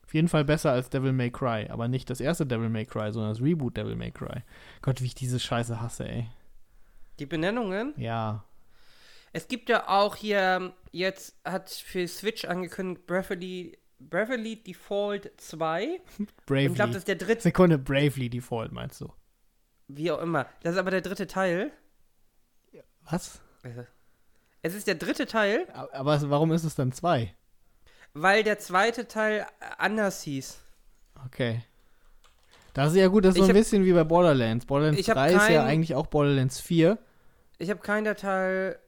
Auf 0.03 0.13
jeden 0.13 0.27
Fall 0.27 0.43
besser 0.43 0.71
als 0.71 0.89
Devil 0.89 1.13
May 1.13 1.31
Cry, 1.31 1.67
aber 1.69 1.87
nicht 1.87 2.09
das 2.09 2.19
erste 2.19 2.45
Devil 2.45 2.69
May 2.69 2.85
Cry, 2.85 3.11
sondern 3.11 3.31
das 3.33 3.41
Reboot 3.41 3.77
Devil 3.77 3.95
May 3.95 4.11
Cry. 4.11 4.41
Gott, 4.81 5.01
wie 5.01 5.05
ich 5.05 5.15
diese 5.15 5.39
Scheiße 5.39 5.79
hasse, 5.81 6.07
ey. 6.07 6.27
Die 7.19 7.25
Benennungen. 7.25 7.93
Ja. 7.97 8.43
Es 9.31 9.47
gibt 9.47 9.69
ja 9.69 9.87
auch 9.87 10.15
hier, 10.15 10.73
jetzt 10.91 11.35
hat 11.45 11.69
für 11.69 12.07
Switch 12.07 12.45
angekündigt, 12.45 13.07
Bravely, 13.07 13.77
Bravely 13.99 14.61
Default 14.61 15.31
2. 15.37 16.01
Bravely. 16.45 16.67
Ich 16.67 16.73
glaube, 16.75 16.89
das 16.91 16.99
ist 16.99 17.07
der 17.07 17.15
dritte, 17.15 17.41
Sekunde, 17.41 17.77
Bravely 17.79 18.29
Default, 18.29 18.71
meinst 18.71 19.01
du? 19.01 19.11
Wie 19.95 20.11
auch 20.11 20.19
immer. 20.21 20.45
Das 20.61 20.73
ist 20.73 20.79
aber 20.79 20.91
der 20.91 21.01
dritte 21.01 21.27
Teil. 21.27 21.71
Was? 23.09 23.41
Es 24.61 24.73
ist 24.75 24.87
der 24.87 24.95
dritte 24.95 25.25
Teil, 25.25 25.67
Aber 25.91 26.29
warum 26.29 26.51
ist 26.51 26.63
es 26.63 26.75
dann 26.75 26.91
zwei? 26.91 27.33
weil 28.15 28.43
der 28.43 28.59
zweite 28.59 29.07
Teil 29.07 29.45
anders 29.79 30.21
hieß. 30.21 30.59
Okay. 31.25 31.63
Das 32.73 32.91
ist 32.91 32.97
ja 32.97 33.07
gut, 33.07 33.25
das 33.25 33.31
ist 33.31 33.37
Ich 33.37 33.41
so 33.41 33.45
ein 33.45 33.49
hab- 33.55 33.55
bisschen 33.61 33.85
wie 33.85 33.93
bei 33.93 34.03
Borderlands. 34.03 34.65
Borderlands 34.65 34.99
Ich 34.99 35.09
hab 35.09 35.15
3 35.15 35.33
ist 35.33 35.49
ja 35.49 35.63
eigentlich 35.65 35.95
auch 35.95 36.05
Borderlands 36.07 36.59
4. 36.61 36.97
Ich 37.57 37.69
habe 37.71 37.79
keinen 37.81 38.03
der 38.03 38.15
Teil. 38.15 38.79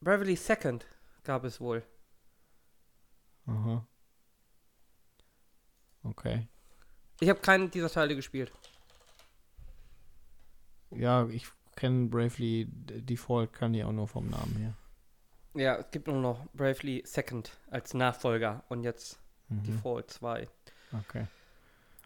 Bravely 0.00 0.34
Second 0.36 0.84
gab 1.24 1.44
es 1.44 1.60
wohl. 1.60 1.82
Aha. 3.46 3.86
Okay. 6.04 6.48
Ich 7.20 7.28
habe 7.28 7.40
keinen 7.40 7.70
dieser 7.70 7.90
Teile 7.90 8.16
gespielt. 8.16 8.52
Ja, 10.96 11.26
ich 11.28 11.46
kenne 11.76 12.06
Bravely 12.08 12.66
Default, 12.70 13.52
kann 13.52 13.72
die 13.72 13.84
auch 13.84 13.92
nur 13.92 14.08
vom 14.08 14.28
Namen 14.28 14.56
her. 14.56 14.74
Ja, 15.54 15.76
es 15.76 15.90
gibt 15.90 16.06
nur 16.06 16.20
noch 16.20 16.46
Bravely 16.54 17.02
Second 17.04 17.52
als 17.70 17.94
Nachfolger 17.94 18.64
und 18.68 18.84
jetzt 18.84 19.18
Mhm. 19.48 19.62
Default 19.64 20.10
2. 20.10 20.48
Okay. 20.92 21.26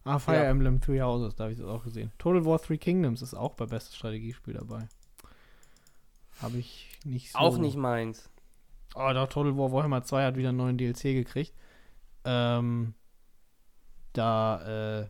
Ah, 0.04 0.18
Fire 0.18 0.36
Ja. 0.36 0.44
Emblem 0.44 0.80
Three 0.80 1.00
Houses, 1.00 1.34
da 1.36 1.44
habe 1.44 1.52
ich 1.52 1.58
das 1.58 1.68
auch 1.68 1.84
gesehen. 1.84 2.12
Total 2.18 2.44
War 2.44 2.60
Three 2.60 2.78
Kingdoms 2.78 3.22
ist 3.22 3.34
auch 3.34 3.54
bei 3.54 3.66
bestes 3.66 3.96
Strategiespiel 3.96 4.54
dabei. 4.54 4.88
Habe 6.40 6.58
ich 6.58 6.90
nicht 7.04 7.32
so. 7.32 7.38
Auch 7.38 7.58
nicht 7.58 7.76
meins. 7.76 8.28
Oh, 8.94 9.10
doch, 9.12 9.28
Total 9.28 9.56
War 9.56 9.72
Warhammer 9.72 10.02
2 10.04 10.24
hat 10.24 10.36
wieder 10.36 10.48
einen 10.50 10.58
neuen 10.58 10.78
DLC 10.78 11.12
gekriegt. 11.14 11.52
Ähm, 12.24 12.94
da, 14.12 15.00
äh, 15.02 15.08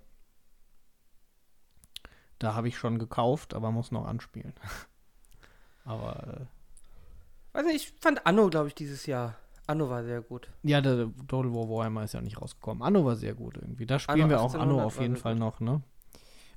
da 2.39 2.55
habe 2.55 2.69
ich 2.69 2.79
schon 2.79 2.99
gekauft, 2.99 3.55
aber 3.55 3.71
muss 3.71 3.93
noch 3.93 4.07
anspielen. 4.07 4.55
aber, 5.85 6.49
Weiß 7.53 7.65
nicht, 7.65 7.77
ich 7.77 7.95
fand 8.01 8.27
Anno, 8.27 8.49
glaube 8.49 8.69
ich, 8.69 8.75
dieses 8.75 9.07
Jahr. 9.07 9.37
Anno 9.67 9.89
war 9.91 10.05
sehr 10.05 10.21
gut. 10.21 10.49
äh, 10.65 10.69
ja, 10.71 10.81
der 10.81 11.11
Total 11.27 11.53
War 11.53 11.69
Warhammer 11.69 12.05
ist 12.05 12.15
ja 12.15 12.21
nicht 12.21 12.41
rausgekommen. 12.41 12.83
Anno 12.83 13.05
war 13.05 13.17
sehr 13.17 13.35
gut 13.35 13.57
irgendwie. 13.57 13.87
Da 13.87 13.99
spielen 13.99 14.23
Anno 14.23 14.31
wir 14.31 14.41
auch 14.41 14.55
Anno 14.55 14.79
1800 14.79 14.87
auf 14.87 15.01
jeden 15.01 15.17
Fall 15.17 15.33
gut. 15.35 15.41
noch, 15.41 15.61
ne? 15.61 15.83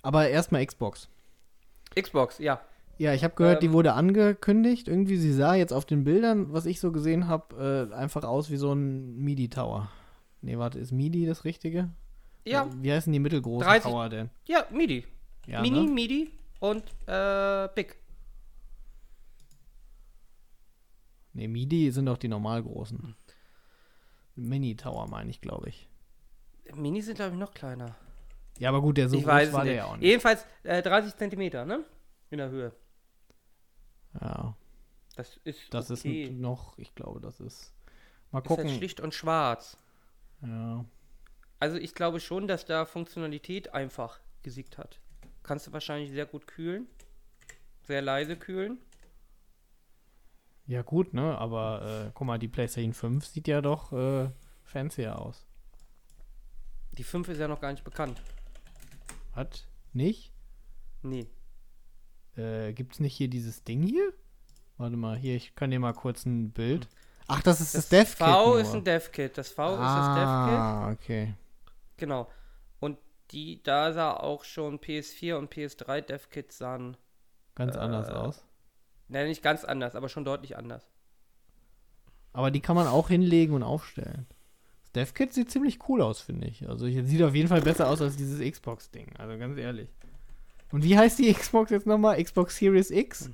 Aber 0.01 0.29
erstmal 0.29 0.65
Xbox. 0.65 1.09
Xbox, 1.99 2.37
ja. 2.39 2.61
Ja, 2.97 3.13
ich 3.13 3.23
habe 3.23 3.33
gehört, 3.35 3.63
die 3.63 3.67
Ähm, 3.67 3.73
wurde 3.73 3.93
angekündigt. 3.93 4.89
Irgendwie, 4.89 5.15
sie 5.17 5.33
sah 5.33 5.55
jetzt 5.55 5.71
auf 5.71 5.85
den 5.85 6.03
Bildern, 6.03 6.51
was 6.51 6.65
ich 6.65 6.79
so 6.81 6.91
gesehen 6.91 7.27
habe, 7.27 7.89
äh, 7.91 7.95
einfach 7.95 8.23
aus 8.23 8.49
wie 8.51 8.57
so 8.57 8.73
ein 8.73 9.15
MIDI-Tower. 9.23 9.89
Nee, 10.41 10.57
warte, 10.57 10.79
ist 10.79 10.91
MIDI 10.91 11.25
das 11.25 11.45
Richtige? 11.45 11.89
Ja, 12.45 12.67
Wie 12.81 12.91
heißen 12.91 13.11
die 13.11 13.19
mittelgroßen 13.19 13.67
30 13.67 13.89
Tower 13.89 14.09
denn? 14.09 14.29
ja, 14.47 14.65
MIDI. 14.69 15.05
Ja, 15.49 15.61
Mini, 15.61 15.85
ne? 15.85 15.91
MIDI 15.91 16.31
und 16.59 16.83
äh, 17.07 17.67
Big. 17.73 17.97
Nee, 21.33 21.47
MIDI 21.47 21.91
sind 21.91 22.05
doch 22.05 22.17
die 22.17 22.27
normal 22.27 22.63
großen. 22.63 23.15
Mini-Tower 24.35 25.07
meine 25.09 25.29
ich, 25.29 25.41
glaube 25.41 25.69
ich. 25.69 25.87
Mini 26.73 27.01
sind, 27.01 27.15
glaube 27.15 27.33
ich, 27.33 27.39
noch 27.39 27.53
kleiner. 27.53 27.95
Ja, 28.59 28.69
aber 28.69 28.81
gut, 28.81 28.97
der 28.97 29.09
so 29.09 29.17
ich 29.17 29.23
groß 29.23 29.31
war 29.31 29.39
nicht. 29.63 29.69
der 29.69 29.73
ja 29.73 29.85
auch 29.85 29.95
nicht. 29.97 30.05
Jedenfalls 30.05 30.45
äh, 30.63 30.81
30 30.81 31.15
Zentimeter, 31.15 31.65
ne? 31.65 31.83
In 32.29 32.37
der 32.37 32.49
Höhe. 32.49 32.73
Ja, 34.19 34.55
Das 35.15 35.37
ist 35.43 35.73
das 35.73 35.89
okay. 35.91 36.23
ist 36.23 36.31
noch, 36.33 36.77
ich 36.77 36.93
glaube, 36.95 37.19
das 37.21 37.39
ist. 37.39 37.73
Mal 38.31 38.39
Ist 38.39 38.47
gucken. 38.47 38.67
halt 38.67 38.77
schlicht 38.77 38.99
und 38.99 39.13
schwarz. 39.13 39.77
ja. 40.41 40.85
Also 41.61 41.77
ich 41.77 41.93
glaube 41.93 42.21
schon, 42.21 42.47
dass 42.47 42.63
da 42.65 42.85
Funktionalität 42.85 43.73
einfach 43.73 44.19
gesiegt 44.43 44.77
hat. 44.77 44.99
Kannst 45.43 45.67
du 45.67 45.73
wahrscheinlich 45.73 46.11
sehr 46.11 46.25
gut 46.25 46.47
kühlen. 46.47 46.87
Sehr 47.83 48.01
leise 48.01 48.35
kühlen. 48.35 48.77
ja, 50.67 50.83
gut, 50.83 51.13
ne? 51.13 51.37
Aber 51.37 52.05
äh, 52.07 52.11
guck 52.13 52.27
mal, 52.27 52.37
die 52.37 52.47
PlayStation 52.47 52.93
5 52.93 53.25
sieht 53.25 53.47
ja 53.47 53.61
doch 53.61 53.91
äh, 53.91 54.29
fancier 54.63 55.19
aus. 55.19 55.47
Die 56.91 57.03
5 57.03 57.29
ist 57.29 57.39
ja 57.39 57.47
noch 57.47 57.61
gar 57.61 57.71
nicht 57.71 57.83
bekannt. 57.83 58.21
Hat? 59.33 59.65
Nicht? 59.93 60.31
Nee. 61.01 61.27
Äh, 62.35 62.73
gibt's 62.73 62.99
nicht 62.99 63.15
hier 63.15 63.29
dieses 63.29 63.63
Ding 63.63 63.81
hier? 63.81 64.13
Warte 64.77 64.95
mal, 64.95 65.17
hier, 65.17 65.35
ich 65.35 65.55
kann 65.55 65.71
dir 65.71 65.79
mal 65.79 65.93
kurz 65.93 66.25
ein 66.25 66.51
Bild. 66.51 66.87
Ach, 67.27 67.41
das 67.41 67.61
ist 67.61 67.75
das, 67.75 67.89
Dev-Kit. 67.89 68.17
V 68.17 68.45
nur. 68.47 68.59
ist 68.59 68.73
ein 68.73 68.83
Dev-Kit. 68.83 69.37
Das 69.37 69.49
V 69.49 69.73
ist 69.73 69.79
das 69.79 70.07
Dev-Kit. 70.15 70.59
Ah, 70.59 70.91
okay. 70.91 71.33
Genau. 71.97 72.27
Die, 73.31 73.61
da 73.63 73.93
sah 73.93 74.13
auch 74.13 74.43
schon 74.43 74.79
PS4 74.79 75.35
und 75.35 75.53
PS3 75.53 76.01
Dev-Kits 76.01 76.57
sahen, 76.57 76.97
Ganz 77.55 77.75
anders 77.75 78.09
Äh, 78.09 78.13
aus. 78.13 78.45
ne, 79.07 79.25
nicht 79.27 79.43
ganz 79.43 79.63
anders, 79.63 79.95
aber 79.95 80.09
schon 80.09 80.25
deutlich 80.25 80.57
anders. 80.57 80.87
Aber 82.33 82.51
die 82.51 82.61
kann 82.61 82.75
man 82.75 82.87
auch 82.87 83.09
hinlegen 83.09 83.53
und 83.53 83.63
aufstellen. 83.63 84.25
Das 84.83 84.91
Dev-Kit 84.93 85.33
sieht 85.33 85.51
ziemlich 85.51 85.79
cool 85.89 86.01
aus, 86.01 86.21
finde 86.21 86.47
ich. 86.47 86.67
Also, 86.67 86.87
es 86.87 87.07
sieht 87.09 87.21
auf 87.21 87.35
jeden 87.35 87.47
Fall 87.49 87.61
besser 87.61 87.87
aus 87.89 88.01
als 88.01 88.15
dieses 88.15 88.39
Xbox-Ding. 88.39 89.15
Also, 89.17 89.37
ganz 89.37 89.57
ehrlich. 89.57 89.89
Und 90.71 90.83
wie 90.83 90.97
heißt 90.97 91.19
die 91.19 91.31
Xbox 91.33 91.69
jetzt 91.71 91.85
nochmal? 91.85 92.23
Xbox 92.23 92.57
Series 92.57 92.89
X? 92.91 93.29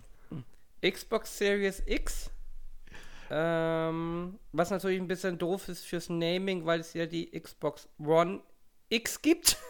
Xbox 0.85 1.37
Series 1.37 1.83
X. 1.85 2.31
Ähm, 3.29 4.37
was 4.51 4.69
natürlich 4.71 4.99
ein 4.99 5.07
bisschen 5.07 5.37
doof 5.37 5.67
ist 5.69 5.83
fürs 5.85 6.09
Naming, 6.09 6.65
weil 6.65 6.79
es 6.81 6.93
ja 6.93 7.05
die 7.05 7.31
Xbox 7.39 7.87
One 7.99 8.41
X 8.89 9.21
gibt. 9.21 9.57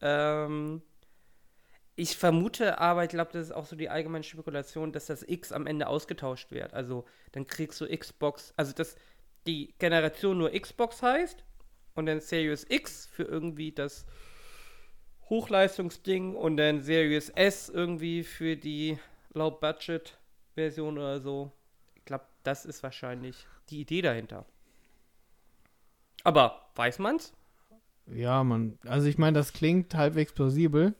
ähm, 0.00 0.82
ich 1.96 2.16
vermute 2.16 2.78
aber, 2.78 3.04
ich 3.04 3.10
glaube, 3.10 3.32
das 3.32 3.48
ist 3.48 3.52
auch 3.52 3.66
so 3.66 3.76
die 3.76 3.90
allgemeine 3.90 4.24
Spekulation, 4.24 4.92
dass 4.92 5.06
das 5.06 5.22
X 5.22 5.52
am 5.52 5.66
Ende 5.66 5.86
ausgetauscht 5.86 6.50
wird. 6.50 6.72
Also 6.72 7.04
dann 7.32 7.46
kriegst 7.46 7.80
du 7.80 7.86
Xbox, 7.86 8.54
also 8.56 8.72
dass 8.72 8.96
die 9.46 9.74
Generation 9.78 10.38
nur 10.38 10.50
Xbox 10.50 11.02
heißt 11.02 11.44
und 11.94 12.06
dann 12.06 12.20
Series 12.20 12.64
X 12.68 13.06
für 13.06 13.24
irgendwie 13.24 13.72
das 13.72 14.06
Hochleistungsding 15.28 16.34
und 16.36 16.56
dann 16.56 16.80
Series 16.80 17.28
S 17.30 17.68
irgendwie 17.68 18.24
für 18.24 18.56
die 18.56 18.98
Low-Budget-Version 19.34 20.98
oder 20.98 21.20
so. 21.20 21.52
Ich 21.94 22.04
glaube, 22.04 22.24
das 22.42 22.64
ist 22.64 22.82
wahrscheinlich 22.82 23.46
die 23.68 23.82
Idee 23.82 24.02
dahinter. 24.02 24.46
Aber 26.24 26.70
weiß 26.74 26.98
man's? 26.98 27.32
Ja, 28.14 28.44
man. 28.44 28.78
Also 28.86 29.08
ich 29.08 29.18
meine, 29.18 29.38
das 29.38 29.52
klingt 29.52 29.94
halbwegs 29.94 30.32
plausibel. 30.32 30.94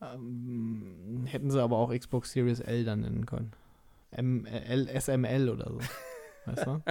Ähm, 0.00 1.24
hätten 1.26 1.50
sie 1.50 1.62
aber 1.62 1.76
auch 1.76 1.94
Xbox 1.96 2.32
Series 2.32 2.60
L 2.60 2.84
dann 2.84 3.00
nennen 3.00 3.26
können. 3.26 3.52
M 4.10 4.44
L 4.46 4.88
SML 5.00 5.48
oder 5.48 5.70
so. 5.70 5.78
Weißt 6.46 6.66
du? 6.66 6.82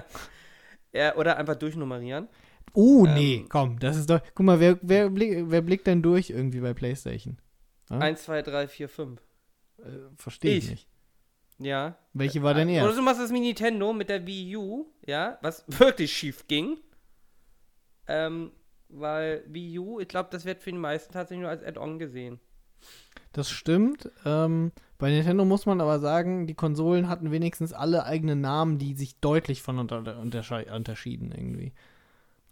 ja, 0.93 1.15
oder 1.15 1.37
einfach 1.37 1.55
durchnummerieren. 1.55 2.27
Oh, 2.73 3.05
ähm, 3.05 3.13
nee, 3.13 3.45
komm, 3.49 3.79
das 3.79 3.97
ist 3.97 4.09
doch. 4.09 4.21
Guck 4.33 4.45
mal, 4.45 4.59
wer, 4.59 4.79
wer, 4.81 5.09
blick, 5.09 5.43
wer 5.47 5.61
blickt 5.61 5.87
denn 5.87 6.01
durch 6.01 6.29
irgendwie 6.29 6.61
bei 6.61 6.73
PlayStation? 6.73 7.37
Ja? 7.89 7.99
1, 7.99 8.23
2, 8.23 8.41
3, 8.43 8.67
4, 8.67 8.89
5. 8.89 9.21
Äh, 9.79 9.83
Verstehe 10.15 10.57
ich. 10.57 10.69
nicht. 10.69 10.87
Ja. 11.59 11.97
Welche 12.13 12.41
war 12.41 12.53
denn 12.53 12.69
erst? 12.69 12.87
Oder 12.87 12.95
du 12.95 13.01
machst 13.03 13.19
das 13.19 13.31
wie 13.31 13.39
Nintendo 13.39 13.93
mit 13.93 14.09
der 14.09 14.25
Wii 14.25 14.55
U, 14.57 14.85
ja, 15.05 15.37
was 15.41 15.65
wirklich 15.67 16.11
schief 16.11 16.47
ging. 16.47 16.77
Ähm, 18.07 18.51
weil 18.89 19.43
Wii 19.47 19.79
U, 19.79 19.99
ich 19.99 20.07
glaube, 20.07 20.29
das 20.31 20.45
wird 20.45 20.59
für 20.59 20.71
die 20.71 20.77
meisten 20.77 21.13
tatsächlich 21.13 21.41
nur 21.41 21.49
als 21.49 21.63
Add-on 21.63 21.99
gesehen. 21.99 22.39
Das 23.33 23.49
stimmt. 23.49 24.09
Ähm, 24.25 24.71
bei 24.97 25.09
Nintendo 25.09 25.45
muss 25.45 25.65
man 25.65 25.81
aber 25.81 25.99
sagen, 25.99 26.47
die 26.47 26.53
Konsolen 26.53 27.07
hatten 27.07 27.31
wenigstens 27.31 27.73
alle 27.73 28.05
eigene 28.05 28.35
Namen, 28.35 28.77
die 28.77 28.93
sich 28.93 29.19
deutlich 29.19 29.61
von 29.61 29.79
unter 29.79 30.19
unterschieden 30.19 31.31
irgendwie. 31.31 31.73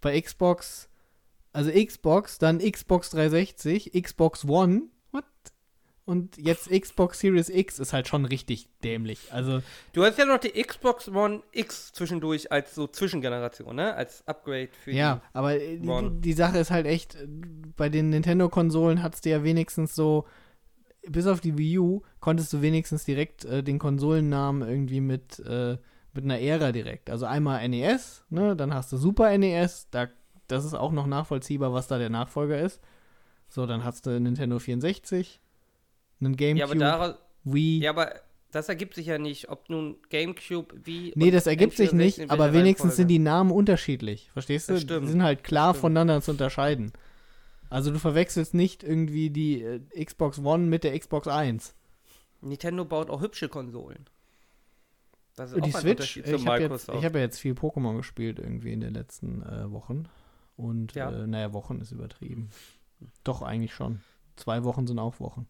Bei 0.00 0.18
Xbox, 0.18 0.88
also 1.52 1.70
Xbox, 1.70 2.38
dann 2.38 2.58
Xbox 2.58 3.10
360, 3.10 3.92
Xbox 4.02 4.44
One? 4.46 4.84
Und 6.04 6.38
jetzt 6.38 6.70
Xbox 6.70 7.20
Series 7.20 7.48
X 7.48 7.78
ist 7.78 7.92
halt 7.92 8.08
schon 8.08 8.24
richtig 8.24 8.68
dämlich. 8.82 9.32
Also 9.32 9.62
du 9.92 10.04
hast 10.04 10.18
ja 10.18 10.24
noch 10.24 10.38
die 10.38 10.50
Xbox 10.60 11.08
One 11.08 11.42
X 11.52 11.92
zwischendurch 11.92 12.50
als 12.50 12.74
so 12.74 12.88
Zwischengeneration, 12.88 13.76
ne? 13.76 13.94
Als 13.94 14.26
Upgrade 14.26 14.70
für 14.82 14.90
ja, 14.90 15.16
die 15.16 15.36
aber 15.36 15.58
die, 15.58 16.20
die, 16.20 16.32
Sache 16.32 16.58
ist 16.58 16.70
halt 16.70 16.86
echt, 16.86 17.16
bei 17.76 17.88
den 17.88 18.10
Nintendo-Konsolen 18.10 19.02
hattest 19.02 19.24
du 19.24 19.30
ja 19.30 19.44
wenigstens 19.44 19.94
so 19.94 20.26
bis 21.06 21.26
auf 21.26 21.40
die 21.40 21.56
Wii 21.56 21.78
U 21.78 22.02
konntest 22.20 22.52
du 22.52 22.62
wenigstens 22.62 23.04
direkt 23.04 23.44
äh, 23.44 23.62
den 23.62 23.78
Konsolennamen 23.78 24.68
irgendwie 24.68 25.00
mit, 25.00 25.38
äh, 25.40 25.78
mit 26.12 26.24
einer 26.24 26.40
Ära 26.40 26.72
direkt. 26.72 27.10
Also 27.10 27.26
einmal 27.26 27.66
NES, 27.68 28.24
ne, 28.30 28.56
dann 28.56 28.74
hast 28.74 28.92
du 28.92 28.96
Super 28.96 29.36
NES, 29.36 29.88
da, 29.90 30.08
das 30.48 30.64
ist 30.64 30.74
auch 30.74 30.92
noch 30.92 31.06
nachvollziehbar, 31.06 31.72
was 31.72 31.88
da 31.88 31.98
der 31.98 32.10
Nachfolger 32.10 32.60
ist. 32.60 32.80
So, 33.48 33.66
dann 33.66 33.84
hast 33.84 34.06
du 34.06 34.20
Nintendo 34.20 34.58
64, 34.58 35.40
einen 36.20 36.36
GameCube, 36.36 36.78
ja, 36.78 36.94
aber 36.94 37.18
Wii. 37.44 37.80
Ja, 37.80 37.90
aber 37.90 38.14
das 38.50 38.68
ergibt 38.68 38.94
sich 38.94 39.06
ja 39.06 39.18
nicht, 39.18 39.48
ob 39.48 39.68
nun 39.68 39.96
GameCube, 40.08 40.74
wie. 40.84 41.12
Nee, 41.14 41.30
das 41.30 41.46
ergibt 41.46 41.76
sich 41.76 41.92
nicht, 41.92 42.30
aber 42.30 42.52
wenigstens 42.52 42.96
sind 42.96 43.08
die 43.08 43.18
Namen 43.18 43.50
unterschiedlich. 43.50 44.30
Verstehst 44.32 44.68
du? 44.68 44.74
Die 44.74 45.06
sind 45.06 45.22
halt 45.22 45.44
klar 45.44 45.74
voneinander 45.74 46.20
zu 46.20 46.32
unterscheiden. 46.32 46.92
Also 47.68 47.92
du 47.92 48.00
verwechselst 48.00 48.52
nicht 48.52 48.82
irgendwie 48.82 49.30
die 49.30 49.62
äh, 49.62 50.04
Xbox 50.04 50.40
One 50.40 50.66
mit 50.66 50.82
der 50.82 50.98
Xbox 50.98 51.28
1. 51.28 51.72
Nintendo 52.40 52.84
baut 52.84 53.10
auch 53.10 53.20
hübsche 53.20 53.48
Konsolen. 53.48 54.06
Das 55.36 55.52
ist 55.52 55.64
die 55.64 55.74
auch 55.74 55.80
Switch, 55.80 56.16
ich 56.16 56.46
habe 56.46 56.68
hab 56.68 57.14
ja 57.14 57.20
jetzt 57.20 57.38
viel 57.38 57.54
Pokémon 57.54 57.96
gespielt 57.96 58.40
irgendwie 58.40 58.72
in 58.72 58.80
den 58.80 58.92
letzten 58.92 59.42
äh, 59.42 59.70
Wochen. 59.70 60.08
Und 60.56 60.94
ja. 60.94 61.10
äh, 61.10 61.26
naja, 61.28 61.52
Wochen 61.52 61.80
ist 61.80 61.92
übertrieben. 61.92 62.50
Doch, 63.24 63.40
eigentlich 63.40 63.72
schon. 63.72 64.00
Zwei 64.36 64.64
Wochen 64.64 64.86
sind 64.86 64.98
auch 64.98 65.20
Wochen. 65.20 65.46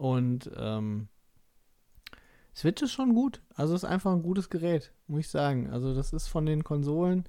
Und 0.00 0.50
ähm, 0.56 1.08
Switch 2.56 2.80
ist 2.80 2.92
schon 2.92 3.14
gut. 3.14 3.42
Also 3.54 3.74
ist 3.74 3.84
einfach 3.84 4.12
ein 4.12 4.22
gutes 4.22 4.48
Gerät, 4.48 4.92
muss 5.08 5.20
ich 5.20 5.28
sagen. 5.28 5.68
Also 5.68 5.94
das 5.94 6.14
ist 6.14 6.26
von 6.26 6.46
den 6.46 6.64
Konsolen, 6.64 7.24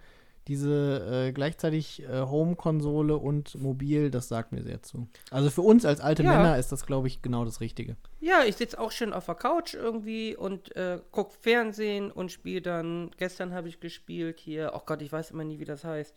diese 0.47 1.27
äh, 1.27 1.31
gleichzeitig 1.33 2.01
äh, 2.03 2.21
Home-Konsole 2.21 3.17
und 3.17 3.55
mobil, 3.55 4.09
das 4.09 4.29
sagt 4.29 4.53
mir 4.53 4.63
sehr 4.63 4.81
zu. 4.81 5.09
Also 5.31 5.49
für 5.49 5.63
uns 5.63 5.83
als 5.83 5.99
alte 5.99 6.23
ja. 6.23 6.29
Männer 6.29 6.57
ist 6.57 6.71
das, 6.71 6.85
glaube 6.85 7.07
ich, 7.07 7.21
genau 7.21 7.43
das 7.43 7.59
Richtige. 7.59 7.97
Ja, 8.21 8.45
ich 8.45 8.55
sitze 8.55 8.79
auch 8.79 8.93
schön 8.93 9.11
auf 9.11 9.25
der 9.25 9.35
Couch 9.35 9.73
irgendwie 9.73 10.37
und 10.37 10.73
äh, 10.77 11.01
gucke 11.11 11.33
Fernsehen 11.41 12.09
und 12.09 12.31
spiele 12.31 12.61
dann. 12.61 13.11
Gestern 13.17 13.53
habe 13.53 13.67
ich 13.67 13.81
gespielt 13.81 14.39
hier, 14.39 14.71
oh 14.73 14.81
Gott, 14.85 15.01
ich 15.01 15.11
weiß 15.11 15.31
immer 15.31 15.43
nie, 15.43 15.59
wie 15.59 15.65
das 15.65 15.83
heißt. 15.83 16.15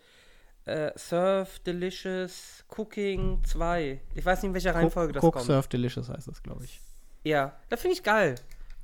Äh, 0.67 0.93
Surf 0.97 1.59
Delicious 1.61 2.65
Cooking 2.77 3.43
2. 3.45 4.01
Ich 4.15 4.25
weiß 4.25 4.43
nicht, 4.43 4.49
in 4.49 4.55
welcher 4.55 4.75
Reihenfolge 4.75 5.13
das 5.13 5.23
Cook 5.23 5.35
kommt. 5.35 5.47
Surf 5.47 5.69
Delicious 5.69 6.09
heißt 6.09 6.29
das, 6.29 6.43
glaube 6.43 6.65
ich. 6.65 6.81
Ja, 7.23 7.59
das 7.69 7.81
finde 7.81 7.97
ich 7.97 8.03
geil. 8.03 8.37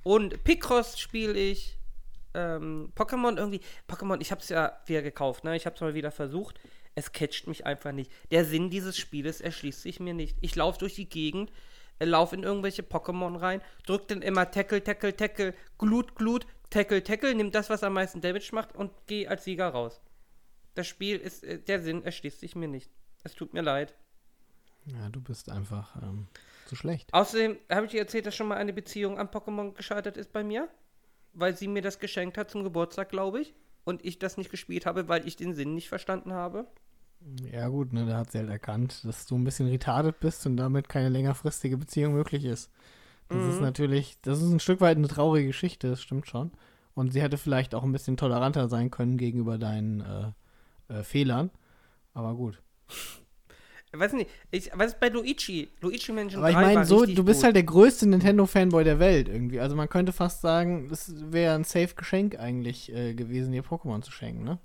Und 0.02 0.44
Picross 0.44 0.98
spiele 0.98 1.34
ich 1.34 1.78
ähm, 2.34 2.92
Pokémon 2.94 3.36
irgendwie, 3.36 3.60
Pokémon, 3.88 4.20
ich 4.20 4.30
habe 4.30 4.40
es 4.40 4.48
ja 4.48 4.78
wieder 4.86 5.02
gekauft, 5.02 5.44
ne? 5.44 5.56
Ich 5.56 5.66
habe 5.66 5.74
es 5.74 5.80
mal 5.80 5.94
wieder 5.94 6.10
versucht. 6.10 6.60
Es 6.94 7.12
catcht 7.12 7.46
mich 7.46 7.66
einfach 7.66 7.92
nicht. 7.92 8.10
Der 8.30 8.44
Sinn 8.44 8.68
dieses 8.68 8.96
Spieles 8.96 9.40
erschließt 9.40 9.82
sich 9.82 10.00
mir 10.00 10.14
nicht. 10.14 10.36
Ich 10.40 10.56
laufe 10.56 10.78
durch 10.78 10.94
die 10.94 11.08
Gegend, 11.08 11.50
äh, 11.98 12.04
laufe 12.04 12.34
in 12.34 12.42
irgendwelche 12.42 12.82
Pokémon 12.82 13.40
rein, 13.40 13.62
drück 13.86 14.08
dann 14.08 14.22
immer 14.22 14.50
Tackle, 14.50 14.82
Tackle, 14.82 15.16
Tackle, 15.16 15.54
Glut, 15.78 16.14
Glut, 16.14 16.46
Tackle, 16.68 17.02
Tackle, 17.02 17.34
nimm 17.34 17.50
das, 17.50 17.70
was 17.70 17.82
am 17.82 17.94
meisten 17.94 18.20
Damage 18.20 18.50
macht 18.52 18.74
und 18.74 18.90
geh 19.06 19.26
als 19.26 19.44
Sieger 19.44 19.68
raus. 19.68 20.00
Das 20.74 20.86
Spiel 20.86 21.16
ist, 21.16 21.44
äh, 21.44 21.58
der 21.58 21.82
Sinn 21.82 22.04
erschließt 22.04 22.40
sich 22.40 22.56
mir 22.56 22.68
nicht. 22.68 22.90
Es 23.24 23.34
tut 23.34 23.52
mir 23.52 23.62
leid. 23.62 23.94
Ja, 24.86 25.08
du 25.10 25.20
bist 25.20 25.50
einfach 25.50 25.96
ähm, 26.02 26.26
zu 26.66 26.74
schlecht. 26.74 27.12
Außerdem 27.12 27.58
habe 27.70 27.86
ich 27.86 27.92
dir 27.92 28.00
erzählt, 28.00 28.26
dass 28.26 28.34
schon 28.34 28.48
mal 28.48 28.56
eine 28.56 28.72
Beziehung 28.72 29.18
an 29.18 29.28
Pokémon 29.28 29.74
gescheitert 29.74 30.16
ist 30.16 30.32
bei 30.32 30.42
mir 30.42 30.68
weil 31.32 31.56
sie 31.56 31.68
mir 31.68 31.82
das 31.82 31.98
geschenkt 31.98 32.38
hat 32.38 32.50
zum 32.50 32.64
Geburtstag, 32.64 33.08
glaube 33.08 33.40
ich. 33.40 33.54
Und 33.84 34.04
ich 34.04 34.18
das 34.18 34.36
nicht 34.36 34.50
gespielt 34.50 34.86
habe, 34.86 35.08
weil 35.08 35.26
ich 35.26 35.36
den 35.36 35.54
Sinn 35.54 35.74
nicht 35.74 35.88
verstanden 35.88 36.32
habe. 36.32 36.66
Ja, 37.50 37.68
gut, 37.68 37.92
ne, 37.92 38.06
da 38.06 38.18
hat 38.18 38.30
sie 38.30 38.38
halt 38.38 38.50
erkannt, 38.50 39.04
dass 39.04 39.26
du 39.26 39.36
ein 39.36 39.44
bisschen 39.44 39.68
retardet 39.68 40.20
bist 40.20 40.46
und 40.46 40.56
damit 40.56 40.88
keine 40.88 41.08
längerfristige 41.08 41.76
Beziehung 41.76 42.14
möglich 42.14 42.44
ist. 42.44 42.70
Das 43.28 43.38
mhm. 43.38 43.50
ist 43.50 43.60
natürlich, 43.60 44.18
das 44.22 44.40
ist 44.40 44.50
ein 44.50 44.60
Stück 44.60 44.80
weit 44.80 44.96
eine 44.96 45.08
traurige 45.08 45.48
Geschichte, 45.48 45.88
das 45.88 46.02
stimmt 46.02 46.26
schon. 46.26 46.52
Und 46.94 47.12
sie 47.12 47.22
hätte 47.22 47.38
vielleicht 47.38 47.74
auch 47.74 47.84
ein 47.84 47.92
bisschen 47.92 48.16
toleranter 48.16 48.68
sein 48.68 48.90
können 48.90 49.16
gegenüber 49.16 49.58
deinen 49.58 50.00
äh, 50.00 50.32
äh, 50.90 51.02
Fehlern. 51.02 51.50
Aber 52.12 52.34
gut 52.34 52.60
weiß 54.00 54.12
nicht, 54.14 54.30
ich 54.50 54.70
weiß 54.72 54.98
bei 55.00 55.08
Luigi, 55.08 55.68
Luigi 55.80 56.12
Mansion 56.12 56.42
Aber 56.42 56.50
ich 56.50 56.56
meine, 56.56 56.84
so, 56.84 57.04
du 57.04 57.24
bist 57.24 57.40
gut. 57.40 57.44
halt 57.44 57.56
der 57.56 57.64
größte 57.64 58.08
Nintendo-Fanboy 58.08 58.84
der 58.84 58.98
Welt 58.98 59.28
irgendwie. 59.28 59.60
Also 59.60 59.74
man 59.74 59.88
könnte 59.88 60.12
fast 60.12 60.40
sagen, 60.40 60.88
das 60.88 61.12
wäre 61.32 61.54
ein 61.54 61.64
safe 61.64 61.94
Geschenk 61.94 62.38
eigentlich 62.38 62.92
äh, 62.92 63.14
gewesen, 63.14 63.52
dir 63.52 63.64
Pokémon 63.64 64.02
zu 64.02 64.12
schenken, 64.12 64.44
ne? 64.44 64.58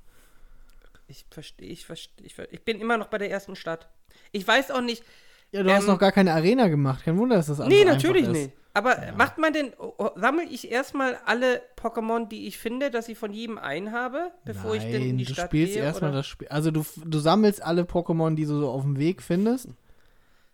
Ich 1.07 1.25
verstehe, 1.29 1.69
ich 1.69 1.85
verstehe, 1.85 2.25
ich, 2.25 2.35
ich 2.51 2.63
bin 2.63 2.79
immer 2.79 2.97
noch 2.97 3.07
bei 3.07 3.19
der 3.19 3.29
ersten 3.29 3.55
Stadt. 3.55 3.87
Ich 4.31 4.47
weiß 4.47 4.71
auch 4.71 4.81
nicht. 4.81 5.03
Ja, 5.51 5.61
du 5.61 5.69
ähm, 5.69 5.75
hast 5.75 5.87
noch 5.87 5.99
gar 5.99 6.11
keine 6.11 6.33
Arena 6.33 6.67
gemacht. 6.67 7.03
Kein 7.03 7.17
Wunder, 7.17 7.35
dass 7.35 7.47
das 7.47 7.59
alles 7.59 7.71
Nee, 7.71 7.85
natürlich 7.85 8.27
nicht. 8.27 8.51
Aber 8.75 9.05
ja. 9.05 9.13
macht 9.13 9.37
man 9.37 9.53
denn, 9.53 9.71
oh, 9.79 9.93
oh, 9.97 10.09
sammle 10.17 10.43
ich 10.43 10.69
erstmal 10.69 11.17
alle 11.25 11.61
Pokémon, 11.77 12.27
die 12.27 12.45
ich 12.45 12.57
finde, 12.57 12.91
dass 12.91 13.07
ich 13.07 13.17
von 13.17 13.31
jedem 13.31 13.57
einen 13.57 13.93
habe, 13.93 14.31
bevor 14.43 14.75
Nein, 14.75 14.81
ich 14.81 14.91
denn 14.91 15.09
in 15.09 15.17
die 15.17 15.25
Stadt 15.25 15.49
gehe? 15.49 15.61
du 15.61 15.71
spielst 15.71 15.77
erstmal 15.77 16.11
das 16.11 16.27
Spiel. 16.27 16.49
Also 16.49 16.71
du, 16.71 16.85
du 17.05 17.17
sammelst 17.19 17.63
alle 17.63 17.83
Pokémon, 17.83 18.35
die 18.35 18.45
du 18.45 18.59
so 18.59 18.69
auf 18.69 18.81
dem 18.81 18.99
Weg 18.99 19.21
findest. 19.21 19.69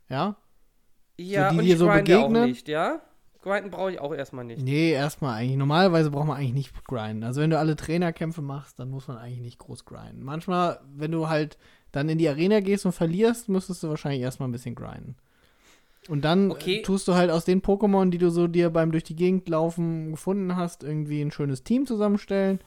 Ja? 0.07 0.35
Ja, 1.17 1.49
so, 1.49 1.53
die 1.53 1.59
und 1.59 1.65
dir 1.65 1.77
so 1.77 1.87
begegnen. 1.87 2.43
Auch 2.43 2.45
nicht, 2.45 2.67
ja? 2.67 3.01
Grinden 3.41 3.71
brauche 3.71 3.91
ich 3.91 3.99
auch 3.99 4.13
erstmal 4.13 4.45
nicht. 4.45 4.61
Nee, 4.61 4.91
erstmal 4.91 5.39
eigentlich. 5.39 5.57
Normalerweise 5.57 6.11
braucht 6.11 6.27
man 6.27 6.37
eigentlich 6.37 6.53
nicht 6.53 6.85
grinden. 6.85 7.23
Also 7.23 7.41
wenn 7.41 7.49
du 7.49 7.57
alle 7.57 7.75
Trainerkämpfe 7.75 8.43
machst, 8.43 8.77
dann 8.77 8.91
muss 8.91 9.07
man 9.07 9.17
eigentlich 9.17 9.41
nicht 9.41 9.57
groß 9.57 9.85
grinden. 9.85 10.23
Manchmal, 10.23 10.79
wenn 10.93 11.11
du 11.11 11.27
halt 11.27 11.57
dann 11.91 12.07
in 12.07 12.19
die 12.19 12.29
Arena 12.29 12.59
gehst 12.59 12.85
und 12.85 12.91
verlierst, 12.91 13.49
müsstest 13.49 13.81
du 13.81 13.89
wahrscheinlich 13.89 14.21
erstmal 14.21 14.47
ein 14.47 14.51
bisschen 14.51 14.75
grinden. 14.75 15.15
Und 16.07 16.25
dann 16.25 16.51
okay. 16.51 16.81
tust 16.81 17.07
du 17.07 17.13
halt 17.13 17.29
aus 17.29 17.45
den 17.45 17.61
Pokémon, 17.61 18.09
die 18.09 18.17
du 18.17 18.31
so 18.31 18.47
dir 18.47 18.69
beim 18.69 18.91
durch 18.91 19.03
die 19.03 19.15
Gegend 19.15 19.47
laufen 19.47 20.11
gefunden 20.11 20.55
hast, 20.55 20.83
irgendwie 20.83 21.21
ein 21.21 21.31
schönes 21.31 21.63
Team 21.63 21.85
zusammenstellen, 21.85 22.59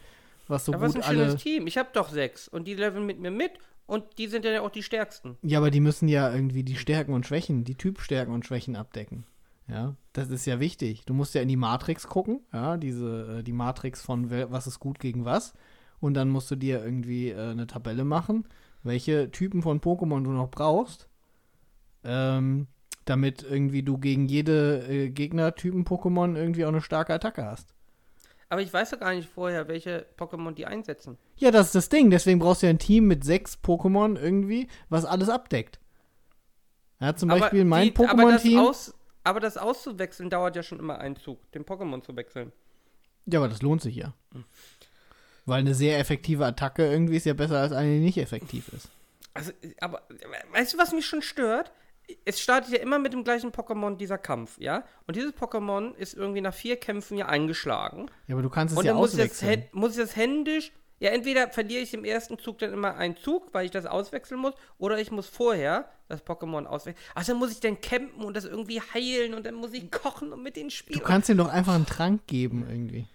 was 0.47 0.65
so 0.65 0.73
ja, 0.73 0.79
gut 0.79 0.89
was 0.89 0.97
ein 0.97 1.03
schönes 1.03 1.43
Team. 1.43 1.67
Ich 1.67 1.77
habe 1.77 1.89
doch 1.93 2.11
sechs 2.11 2.47
und 2.47 2.69
die 2.69 2.75
leveln 2.75 3.07
mit 3.07 3.19
mir 3.19 3.33
mit 3.33 3.53
und 3.87 4.05
die 4.19 4.29
sind 4.29 4.45
ja 4.45 4.61
auch 4.63 4.71
die 4.71 4.85
stärksten. 4.85 5.37
Ja, 5.43 5.59
aber 5.59 5.71
die 5.71 5.81
müssen 5.81 6.09
ja 6.09 6.33
irgendwie 6.33 6.63
die 6.63 6.77
Stärken 6.77 7.13
und 7.13 7.27
Schwächen, 7.27 7.65
die 7.65 7.75
Typstärken 7.75 8.33
und 8.33 8.47
Schwächen 8.47 8.77
abdecken. 8.77 9.27
Ja, 9.67 9.97
das 10.13 10.29
ist 10.31 10.47
ja 10.47 10.61
wichtig. 10.61 11.05
Du 11.07 11.15
musst 11.15 11.35
ja 11.35 11.41
in 11.41 11.49
die 11.49 11.57
Matrix 11.57 12.07
gucken, 12.07 12.41
ja, 12.53 12.77
diese, 12.77 13.39
äh, 13.39 13.43
die 13.43 13.53
Matrix 13.53 14.03
von 14.03 14.31
was 14.31 14.67
ist 14.67 14.79
gut 14.79 14.99
gegen 15.01 15.25
was. 15.25 15.55
Und 16.01 16.15
dann 16.15 16.29
musst 16.29 16.51
du 16.51 16.57
dir 16.57 16.85
irgendwie 16.85 17.31
äh, 17.31 17.51
eine 17.51 17.67
Tabelle 17.67 18.05
machen, 18.05 18.47
welche 18.83 19.31
Typen 19.31 19.63
von 19.63 19.81
Pokémon 19.81 20.23
du 20.23 20.31
noch 20.31 20.51
brauchst, 20.51 21.09
ähm, 22.05 22.67
damit 23.05 23.43
irgendwie 23.43 23.83
du 23.83 23.99
gegen 23.99 24.27
jede 24.27 24.87
äh, 24.89 25.11
Gegnertypen-Pokémon 25.11 26.37
irgendwie 26.37 26.65
auch 26.65 26.71
eine 26.71 26.81
starke 26.81 27.15
Attacke 27.15 27.45
hast. 27.45 27.75
Aber 28.49 28.63
ich 28.63 28.73
weiß 28.73 28.93
ja 28.93 28.99
gar 28.99 29.15
nicht 29.15 29.29
vorher, 29.29 29.69
welche 29.69 30.07
Pokémon 30.19 30.53
die 30.53 30.67
einsetzen. 30.67 31.19
Ja, 31.37 31.51
das 31.51 31.67
ist 31.67 31.75
das 31.75 31.89
Ding. 31.89 32.11
Deswegen 32.11 32.39
brauchst 32.39 32.63
du 32.63 32.67
ja 32.67 32.71
ein 32.71 32.79
Team 32.79 33.07
mit 33.07 33.25
sechs 33.25 33.59
Pokémon 33.63 34.17
irgendwie, 34.17 34.69
was 34.89 35.05
alles 35.05 35.29
abdeckt. 35.29 35.81
Ja, 37.01 37.17
zum 37.17 37.29
Beispiel 37.31 37.65
mein 37.65 37.89
aber 37.97 38.05
Pokémon-Team. 38.05 38.59
aus, 38.59 38.95
aber 39.25 39.41
das 39.41 39.57
auszuwechseln 39.57 40.31
dauert 40.31 40.57
ja 40.57 40.63
schon 40.63 40.79
immer 40.79 40.99
einen 40.99 41.17
Zug, 41.17 41.51
den 41.53 41.65
Pokémon 41.65 42.03
zu 42.03 42.15
wechseln. 42.17 42.53
Ja, 43.27 43.41
aber 43.41 43.49
das 43.49 43.63
lohnt 43.63 43.83
sich 43.83 43.97
ja. 43.97 44.15
Weil 45.47 45.61
eine 45.61 45.75
sehr 45.75 45.99
effektive 45.99 46.47
Attacke 46.47 46.87
irgendwie 46.87 47.17
ist 47.17 47.27
ja 47.27 47.35
besser 47.35 47.59
als 47.59 47.73
eine, 47.73 47.95
die 47.95 48.01
nicht 48.01 48.19
effektiv 48.19 48.69
ist. 48.73 48.89
Also, 49.35 49.51
aber 49.81 50.03
weißt 50.53 50.75
du, 50.75 50.79
was 50.79 50.93
mich 50.93 51.07
schon 51.07 51.23
stört? 51.23 51.73
Es 52.25 52.41
startet 52.41 52.73
ja 52.73 52.79
immer 52.81 52.99
mit 52.99 53.13
dem 53.13 53.25
gleichen 53.25 53.51
Pokémon 53.51 53.97
dieser 53.97 54.19
Kampf, 54.19 54.59
ja? 54.59 54.85
Und 55.07 55.17
dieses 55.17 55.33
Pokémon 55.35 55.95
ist 55.95 56.15
irgendwie 56.15 56.41
nach 56.43 56.55
vier 56.55 56.77
Kämpfen 56.77 57.17
ja 57.17 57.27
eingeschlagen. 57.27 58.11
Ja, 58.27 58.35
aber 58.35 58.43
du 58.43 58.51
kannst 58.51 58.73
es 58.73 58.79
Und 58.79 58.85
ja 58.85 58.93
dann 58.93 59.01
muss 59.01 59.13
ich, 59.15 59.19
das, 59.19 59.31
auswechseln. 59.43 59.61
hän- 59.63 59.69
muss 59.73 59.93
ich 59.93 59.97
das 59.99 60.17
händisch. 60.17 60.73
Ja, 61.01 61.11
entweder 61.11 61.51
verliere 61.51 61.83
ich 61.83 61.93
im 61.93 62.05
ersten 62.05 62.39
Zug 62.39 62.59
dann 62.59 62.73
immer 62.73 62.97
einen 62.97 63.17
Zug, 63.17 63.53
weil 63.53 63.65
ich 63.65 63.71
das 63.71 63.85
auswechseln 63.85 64.41
muss, 64.41 64.55
oder 64.79 64.99
ich 64.99 65.11
muss 65.11 65.27
vorher 65.27 65.89
das 66.09 66.25
Pokémon 66.25 66.65
auswechseln. 66.67 67.05
Also 67.15 67.33
dann 67.33 67.39
muss 67.41 67.51
ich 67.53 67.61
dann 67.61 67.81
campen 67.81 68.23
und 68.25 68.37
das 68.37 68.45
irgendwie 68.45 68.81
heilen 68.81 69.35
und 69.35 69.45
dann 69.45 69.55
muss 69.55 69.73
ich 69.73 69.91
kochen 69.91 70.33
und 70.33 70.43
mit 70.43 70.57
den 70.57 70.69
Du 70.69 70.75
spielen. 70.75 71.03
kannst 71.03 71.29
ihm 71.29 71.37
doch 71.39 71.49
einfach 71.49 71.75
einen 71.75 71.87
Trank 71.87 72.27
geben 72.27 72.65
irgendwie. 72.69 73.07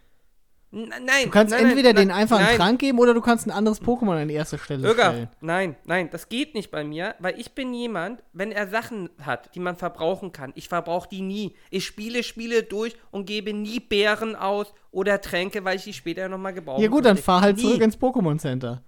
Nein, 0.72 1.00
Du 1.24 1.30
kannst 1.32 1.52
nein, 1.52 1.66
entweder 1.66 1.94
nein, 1.94 2.10
den 2.10 2.12
einfach 2.12 2.38
einen. 2.40 2.56
Trank 2.58 2.80
geben 2.80 3.00
oder 3.00 3.16
du 3.16 3.22
kannst 3.22 3.48
ein 3.48 3.52
anderes 3.52 3.82
Pokémon 3.82 4.22
an 4.22 4.30
erste 4.30 4.60
Stelle 4.60 4.88
Irga, 4.88 5.10
stellen. 5.12 5.28
nein, 5.42 5.76
nein, 5.86 6.10
das 6.12 6.30
geht 6.30 6.54
nicht 6.54 6.70
bei 6.70 6.84
mir, 6.84 7.16
weil 7.18 7.40
ich 7.40 7.54
bin 7.54 7.74
jemand, 7.74 8.22
wenn 8.34 8.52
er 8.52 8.68
Sachen 8.68 9.10
hat, 9.20 9.56
die 9.56 9.60
man 9.60 9.76
verbrauchen 9.78 10.32
kann, 10.32 10.52
ich 10.54 10.70
verbrauche 10.70 11.10
die 11.10 11.22
nie. 11.22 11.56
Ich 11.72 11.86
spiele 11.86 12.22
Spiele 12.22 12.62
durch 12.62 12.96
und 13.10 13.26
gebe 13.26 13.52
nie 13.52 13.80
Beeren 13.80 14.36
aus 14.36 14.72
oder 14.92 15.20
Tränke, 15.22 15.66
weil 15.66 15.78
ich 15.78 15.86
die 15.86 15.94
später 15.94 16.30
nochmal 16.30 16.54
gebrauchen 16.54 16.84
Ja 16.84 16.90
gut, 16.90 17.04
dann 17.06 17.18
fahr 17.18 17.42
halt 17.42 17.58
nie. 17.58 17.64
zurück 17.64 17.82
ins 17.82 17.98
Pokémon 17.98 18.38
Center. 18.38 18.84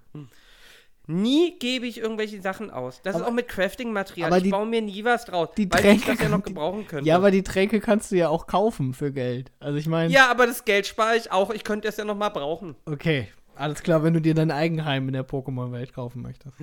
Nie 1.11 1.57
gebe 1.59 1.85
ich 1.87 1.97
irgendwelche 1.99 2.41
Sachen 2.41 2.71
aus. 2.71 3.01
Das 3.03 3.15
Aber- 3.15 3.23
ist 3.25 3.29
auch 3.29 3.33
mit 3.33 3.47
Crafting-Material. 3.47 4.37
Ich 4.37 4.43
die- 4.43 4.49
baue 4.49 4.65
mir 4.65 4.81
nie 4.81 5.03
was 5.03 5.25
draus, 5.25 5.49
die 5.57 5.71
weil 5.71 5.79
ich 5.79 5.85
Tränke 6.03 6.11
das 6.11 6.19
ja 6.21 6.29
noch 6.29 6.43
gebrauchen 6.43 6.87
könnte. 6.87 7.07
Ja, 7.07 7.15
aber 7.17 7.31
die 7.31 7.43
Tränke 7.43 7.79
kannst 7.81 8.11
du 8.11 8.15
ja 8.15 8.29
auch 8.29 8.47
kaufen 8.47 8.93
für 8.93 9.11
Geld. 9.11 9.51
Also 9.59 9.77
ich 9.77 9.87
meine, 9.87 10.11
ja, 10.13 10.29
aber 10.31 10.47
das 10.47 10.65
Geld 10.65 10.87
spare 10.87 11.17
ich 11.17 11.31
auch. 11.31 11.51
Ich 11.51 11.63
könnte 11.63 11.87
es 11.87 11.97
ja 11.97 12.05
nochmal 12.05 12.31
brauchen. 12.31 12.75
okay, 12.85 13.27
alles 13.55 13.83
klar, 13.83 14.03
wenn 14.03 14.13
du 14.13 14.21
dir 14.21 14.33
dein 14.33 14.51
Eigenheim 14.51 15.07
in 15.07 15.13
der 15.13 15.27
Pokémon-Welt 15.27 15.93
kaufen 15.93 16.21
möchtest. 16.21 16.55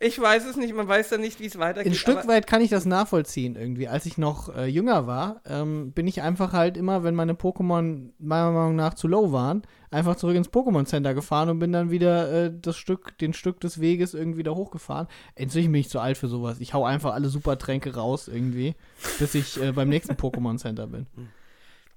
Ich 0.00 0.20
weiß 0.20 0.46
es 0.46 0.56
nicht, 0.56 0.74
man 0.74 0.86
weiß 0.86 1.10
ja 1.10 1.18
nicht, 1.18 1.40
wie 1.40 1.46
es 1.46 1.58
weitergeht. 1.58 1.92
Ein 1.92 1.96
Stück 1.96 2.28
weit 2.28 2.46
kann 2.46 2.60
ich 2.60 2.70
das 2.70 2.86
nachvollziehen 2.86 3.56
irgendwie. 3.56 3.88
Als 3.88 4.06
ich 4.06 4.16
noch 4.16 4.54
äh, 4.54 4.66
jünger 4.66 5.06
war, 5.06 5.40
ähm, 5.44 5.92
bin 5.92 6.06
ich 6.06 6.22
einfach 6.22 6.52
halt 6.52 6.76
immer, 6.76 7.02
wenn 7.02 7.14
meine 7.14 7.32
Pokémon 7.32 8.10
meiner 8.18 8.52
Meinung 8.52 8.76
nach 8.76 8.94
zu 8.94 9.08
low 9.08 9.32
waren, 9.32 9.62
einfach 9.90 10.14
zurück 10.16 10.36
ins 10.36 10.50
Pokémon 10.50 10.84
Center 10.84 11.14
gefahren 11.14 11.48
und 11.48 11.58
bin 11.58 11.72
dann 11.72 11.90
wieder 11.90 12.30
äh, 12.30 12.52
das 12.54 12.76
Stück, 12.76 13.18
den 13.18 13.32
Stück 13.32 13.60
des 13.60 13.80
Weges 13.80 14.14
irgendwie 14.14 14.44
da 14.44 14.52
hochgefahren. 14.52 15.08
Inzwischen 15.34 15.72
bin 15.72 15.80
ich 15.80 15.88
zu 15.88 15.98
alt 15.98 16.16
für 16.16 16.28
sowas. 16.28 16.60
Ich 16.60 16.74
hau 16.74 16.84
einfach 16.84 17.14
alle 17.14 17.28
Supertränke 17.28 17.94
raus 17.94 18.28
irgendwie, 18.28 18.76
bis 19.18 19.34
ich 19.34 19.60
äh, 19.60 19.72
beim 19.72 19.88
nächsten 19.88 20.14
Pokémon 20.14 20.58
Center 20.58 20.86
bin. 20.86 21.06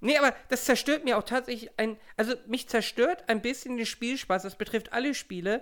Nee, 0.01 0.17
aber 0.17 0.33
das 0.49 0.65
zerstört 0.65 1.05
mir 1.05 1.17
auch 1.17 1.23
tatsächlich 1.23 1.69
ein. 1.77 1.97
Also, 2.17 2.33
mich 2.47 2.67
zerstört 2.67 3.23
ein 3.27 3.41
bisschen 3.41 3.77
den 3.77 3.85
Spielspaß. 3.85 4.43
Das 4.43 4.55
betrifft 4.55 4.93
alle 4.93 5.13
Spiele, 5.13 5.61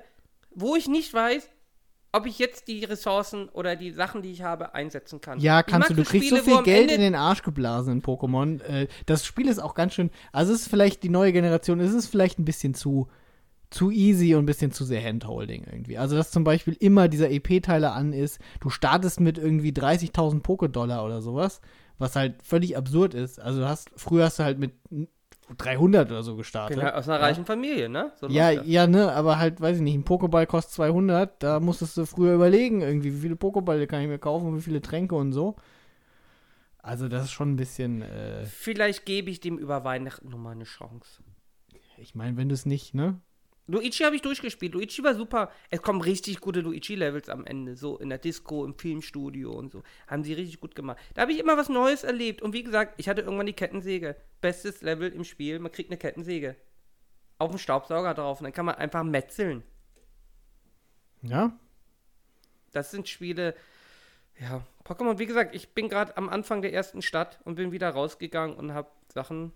wo 0.51 0.75
ich 0.75 0.87
nicht 0.87 1.13
weiß, 1.13 1.49
ob 2.11 2.25
ich 2.25 2.39
jetzt 2.39 2.67
die 2.67 2.83
Ressourcen 2.85 3.49
oder 3.49 3.75
die 3.75 3.91
Sachen, 3.91 4.21
die 4.23 4.31
ich 4.31 4.41
habe, 4.41 4.73
einsetzen 4.73 5.21
kann. 5.21 5.39
Ja, 5.39 5.61
kannst 5.61 5.89
du. 5.91 5.93
Du 5.93 6.03
so 6.03 6.09
kriegst 6.09 6.29
so 6.29 6.37
Spiele, 6.37 6.51
wo 6.51 6.55
viel 6.57 6.63
Geld 6.65 6.81
Ende- 6.83 6.93
in 6.95 7.01
den 7.01 7.15
Arsch 7.15 7.43
geblasen 7.43 7.93
in 7.93 8.01
Pokémon. 8.01 8.61
Äh, 8.63 8.87
das 9.05 9.25
Spiel 9.25 9.47
ist 9.47 9.59
auch 9.59 9.75
ganz 9.75 9.93
schön. 9.93 10.09
Also 10.31 10.53
es 10.53 10.61
ist 10.61 10.67
vielleicht 10.69 11.03
die 11.03 11.09
neue 11.09 11.31
Generation, 11.33 11.79
es 11.79 11.93
ist 11.93 12.07
vielleicht 12.07 12.39
ein 12.39 12.45
bisschen 12.45 12.73
zu, 12.73 13.07
zu 13.69 13.91
easy 13.91 14.33
und 14.33 14.43
ein 14.43 14.47
bisschen 14.47 14.71
zu 14.71 14.85
sehr 14.85 15.03
Handholding 15.03 15.65
irgendwie. 15.69 15.97
Also 15.99 16.15
dass 16.15 16.31
zum 16.31 16.43
Beispiel 16.43 16.75
immer 16.79 17.09
dieser 17.09 17.29
EP-Teiler 17.29 17.93
an 17.93 18.13
ist. 18.13 18.39
Du 18.61 18.69
startest 18.71 19.19
mit 19.19 19.37
irgendwie 19.37 19.71
30.000 19.71 20.41
Poké-Dollar 20.41 21.05
oder 21.05 21.21
sowas, 21.21 21.61
was 21.99 22.15
halt 22.15 22.41
völlig 22.43 22.75
absurd 22.75 23.13
ist. 23.13 23.39
Also 23.39 23.59
du 23.59 23.67
hast, 23.67 23.91
früher 23.95 24.25
hast 24.25 24.39
du 24.39 24.43
halt 24.43 24.57
mit 24.57 24.73
300 25.57 26.09
oder 26.09 26.23
so 26.23 26.35
gestartet. 26.35 26.81
halt 26.81 26.93
aus 26.93 27.09
einer 27.09 27.19
ja. 27.19 27.25
reichen 27.25 27.45
Familie, 27.45 27.89
ne? 27.89 28.11
So 28.15 28.27
Ja, 28.27 28.51
ja, 28.51 28.87
ne, 28.87 29.11
aber 29.11 29.39
halt, 29.39 29.59
weiß 29.61 29.77
ich 29.77 29.83
nicht, 29.83 29.95
ein 29.95 30.05
Pokéball 30.05 30.45
kostet 30.45 30.73
200, 30.73 31.41
da 31.43 31.59
musstest 31.59 31.97
du 31.97 32.05
früher 32.05 32.35
überlegen, 32.35 32.81
irgendwie, 32.81 33.13
wie 33.13 33.21
viele 33.21 33.35
Pokéballe 33.35 33.87
kann 33.87 34.01
ich 34.01 34.07
mir 34.07 34.19
kaufen 34.19 34.47
und 34.47 34.57
wie 34.57 34.61
viele 34.61 34.81
Tränke 34.81 35.15
und 35.15 35.33
so. 35.33 35.55
Also, 36.81 37.09
das 37.09 37.25
ist 37.25 37.31
schon 37.31 37.51
ein 37.51 37.55
bisschen, 37.57 38.01
äh, 38.01 38.45
Vielleicht 38.45 39.05
gebe 39.05 39.29
ich 39.29 39.39
dem 39.39 39.57
über 39.57 39.83
Weihnachten 39.83 40.29
nochmal 40.29 40.53
eine 40.53 40.63
Chance. 40.63 41.21
ich 41.97 42.15
meine, 42.15 42.37
wenn 42.37 42.47
du 42.47 42.53
es 42.53 42.65
nicht, 42.65 42.93
ne? 42.93 43.19
Luigi 43.69 44.03
habe 44.03 44.15
ich 44.15 44.23
durchgespielt. 44.23 44.73
Luigi 44.73 45.03
war 45.03 45.13
super. 45.13 45.51
Es 45.69 45.81
kommen 45.81 46.01
richtig 46.01 46.39
gute 46.39 46.61
Luigi-Levels 46.61 47.29
am 47.29 47.45
Ende. 47.45 47.75
So 47.75 47.97
in 47.97 48.09
der 48.09 48.17
Disco, 48.17 48.65
im 48.65 48.73
Filmstudio 48.73 49.51
und 49.51 49.71
so. 49.71 49.83
Haben 50.07 50.23
sie 50.23 50.33
richtig 50.33 50.59
gut 50.59 50.73
gemacht. 50.73 50.97
Da 51.13 51.21
habe 51.21 51.31
ich 51.31 51.39
immer 51.39 51.55
was 51.55 51.69
Neues 51.69 52.03
erlebt. 52.03 52.41
Und 52.41 52.53
wie 52.53 52.63
gesagt, 52.63 52.95
ich 52.97 53.07
hatte 53.07 53.21
irgendwann 53.21 53.45
die 53.45 53.53
Kettensäge. 53.53 54.15
Bestes 54.41 54.81
Level 54.81 55.11
im 55.11 55.23
Spiel. 55.23 55.59
Man 55.59 55.71
kriegt 55.71 55.91
eine 55.91 55.97
Kettensäge. 55.97 56.55
Auf 57.37 57.51
den 57.51 57.59
Staubsauger 57.59 58.15
drauf. 58.15 58.39
Und 58.39 58.45
dann 58.45 58.53
kann 58.53 58.65
man 58.65 58.75
einfach 58.75 59.03
metzeln. 59.03 59.63
Ja? 61.21 61.57
Das 62.71 62.89
sind 62.89 63.07
Spiele. 63.07 63.55
Ja, 64.39 64.65
Pokémon, 64.83 65.19
wie 65.19 65.25
gesagt, 65.27 65.53
ich 65.53 65.69
bin 65.75 65.89
gerade 65.89 66.17
am 66.17 66.29
Anfang 66.29 66.61
der 66.63 66.73
ersten 66.73 67.01
Stadt 67.01 67.39
und 67.43 67.55
bin 67.55 67.71
wieder 67.71 67.89
rausgegangen 67.89 68.55
und 68.55 68.73
habe 68.73 68.89
Sachen. 69.13 69.51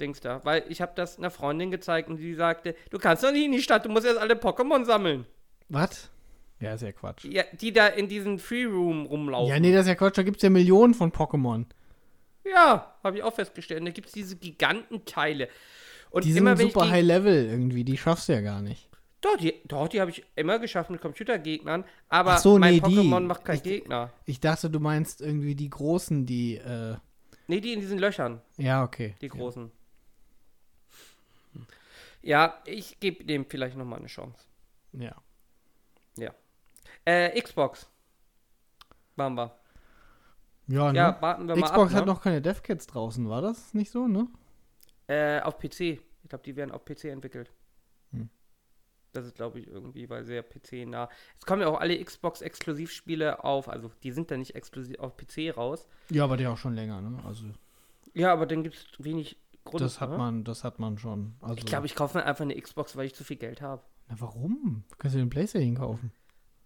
Dings 0.00 0.20
da. 0.20 0.40
Weil 0.44 0.64
ich 0.68 0.80
habe 0.82 0.92
das 0.94 1.18
einer 1.18 1.30
Freundin 1.30 1.70
gezeigt 1.70 2.08
und 2.08 2.16
die 2.16 2.34
sagte: 2.34 2.74
Du 2.90 2.98
kannst 2.98 3.22
doch 3.24 3.32
nicht 3.32 3.44
in 3.44 3.52
die 3.52 3.62
Stadt, 3.62 3.84
du 3.84 3.88
musst 3.88 4.06
erst 4.06 4.18
alle 4.18 4.34
Pokémon 4.34 4.84
sammeln. 4.84 5.26
Was? 5.68 6.10
Ja, 6.60 6.74
ist 6.74 6.82
ja 6.82 6.92
Quatsch. 6.92 7.24
Ja, 7.24 7.42
die 7.60 7.72
da 7.72 7.88
in 7.88 8.08
diesem 8.08 8.38
Free 8.38 8.64
Room 8.64 9.06
rumlaufen. 9.06 9.48
Ja, 9.52 9.60
nee, 9.60 9.72
das 9.72 9.82
ist 9.82 9.88
ja 9.88 9.94
Quatsch, 9.96 10.16
da 10.18 10.22
gibt's 10.22 10.42
ja 10.42 10.50
Millionen 10.50 10.94
von 10.94 11.12
Pokémon. 11.12 11.66
Ja, 12.44 12.94
habe 13.02 13.16
ich 13.18 13.22
auch 13.22 13.34
festgestellt. 13.34 13.80
Und 13.80 13.86
da 13.86 13.92
gibt 13.92 14.06
es 14.08 14.12
diese 14.12 14.36
Gigantenteile. 14.36 15.48
Und 16.10 16.24
Die 16.24 16.30
sind 16.32 16.42
immer 16.42 16.58
wenn 16.58 16.68
super 16.68 16.88
High 16.90 17.04
Level 17.04 17.46
irgendwie, 17.46 17.84
die 17.84 17.96
schaffst 17.96 18.28
du 18.28 18.34
ja 18.34 18.40
gar 18.40 18.62
nicht. 18.62 18.88
Doch, 19.20 19.36
die, 19.38 19.54
doch, 19.66 19.88
die 19.88 20.00
habe 20.00 20.10
ich 20.10 20.22
immer 20.36 20.58
geschafft 20.58 20.90
mit 20.90 21.00
Computergegnern. 21.00 21.84
Aber 22.10 22.32
Ach 22.34 22.38
so, 22.38 22.58
mein 22.58 22.74
nee, 22.74 22.80
die. 22.80 22.96
Pokémon 22.98 23.20
macht 23.20 23.44
keinen 23.44 23.56
Ich- 23.56 23.62
Gegner. 23.62 24.12
Ich 24.26 24.38
dachte, 24.40 24.68
du 24.70 24.78
meinst 24.80 25.22
irgendwie 25.22 25.54
die 25.54 25.70
großen, 25.70 26.26
die, 26.26 26.56
äh, 26.56 26.96
Nee, 27.46 27.60
die 27.60 27.72
in 27.74 27.80
diesen 27.80 27.98
Löchern, 27.98 28.40
ja, 28.56 28.82
okay. 28.84 29.14
die 29.20 29.28
großen. 29.28 29.64
Ja, 29.64 29.70
ich 32.64 33.00
gebe 33.00 33.24
dem 33.24 33.44
vielleicht 33.44 33.76
nochmal 33.76 33.98
eine 33.98 34.08
Chance. 34.08 34.46
Ja. 34.92 35.14
Äh, 37.04 37.40
Xbox. 37.40 37.90
Waren 39.16 39.34
wir. 39.34 39.54
Ja, 40.66 40.92
ne? 40.92 40.98
Ja, 40.98 41.20
warten 41.20 41.46
wir 41.46 41.56
mal 41.56 41.66
Xbox 41.66 41.92
ab. 41.92 41.98
hat 41.98 42.06
ne? 42.06 42.12
noch 42.12 42.22
keine 42.22 42.40
DevKits 42.40 42.86
draußen, 42.86 43.28
war 43.28 43.42
das 43.42 43.74
nicht 43.74 43.90
so, 43.90 44.08
ne? 44.08 44.28
Äh, 45.06 45.40
auf 45.40 45.58
PC. 45.58 45.80
Ich 45.80 46.28
glaube, 46.28 46.44
die 46.44 46.56
werden 46.56 46.70
auf 46.70 46.84
PC 46.84 47.04
entwickelt. 47.04 47.52
Hm. 48.12 48.30
Das 49.12 49.26
ist, 49.26 49.36
glaube 49.36 49.60
ich, 49.60 49.66
irgendwie, 49.68 50.08
weil 50.08 50.24
sehr 50.24 50.42
PC-nah. 50.42 51.10
Es 51.38 51.44
kommen 51.44 51.60
ja 51.60 51.68
auch 51.68 51.78
alle 51.78 52.02
Xbox-Exklusivspiele 52.02 53.44
auf, 53.44 53.68
also 53.68 53.90
die 54.02 54.12
sind 54.12 54.30
dann 54.30 54.38
nicht 54.38 54.54
exklusiv 54.54 54.98
auf 54.98 55.16
PC 55.18 55.54
raus. 55.54 55.86
Ja, 56.08 56.24
aber 56.24 56.38
die 56.38 56.46
auch 56.46 56.56
schon 56.56 56.74
länger, 56.74 57.02
ne? 57.02 57.22
Also 57.26 57.44
Ja, 58.14 58.32
aber 58.32 58.46
dann 58.46 58.62
gibt 58.62 58.76
es 58.76 58.86
wenig 59.04 59.36
Grund. 59.64 59.80
das 59.80 60.00
hat 60.00 60.10
ne? 60.10 60.18
man, 60.18 60.44
das 60.44 60.62
hat 60.64 60.78
man 60.78 60.98
schon. 60.98 61.34
Also, 61.40 61.56
Ich 61.56 61.64
glaube, 61.66 61.86
ich 61.86 61.94
kaufe 61.94 62.18
mir 62.18 62.24
einfach 62.24 62.42
eine 62.42 62.60
Xbox, 62.60 62.96
weil 62.96 63.06
ich 63.06 63.14
zu 63.14 63.24
viel 63.24 63.36
Geld 63.36 63.62
habe. 63.62 63.82
Na, 64.08 64.16
warum? 64.20 64.84
Du 64.90 64.96
kannst 64.96 65.14
dir 65.16 65.20
den 65.20 65.30
Playstation 65.30 65.74
kaufen. 65.76 66.12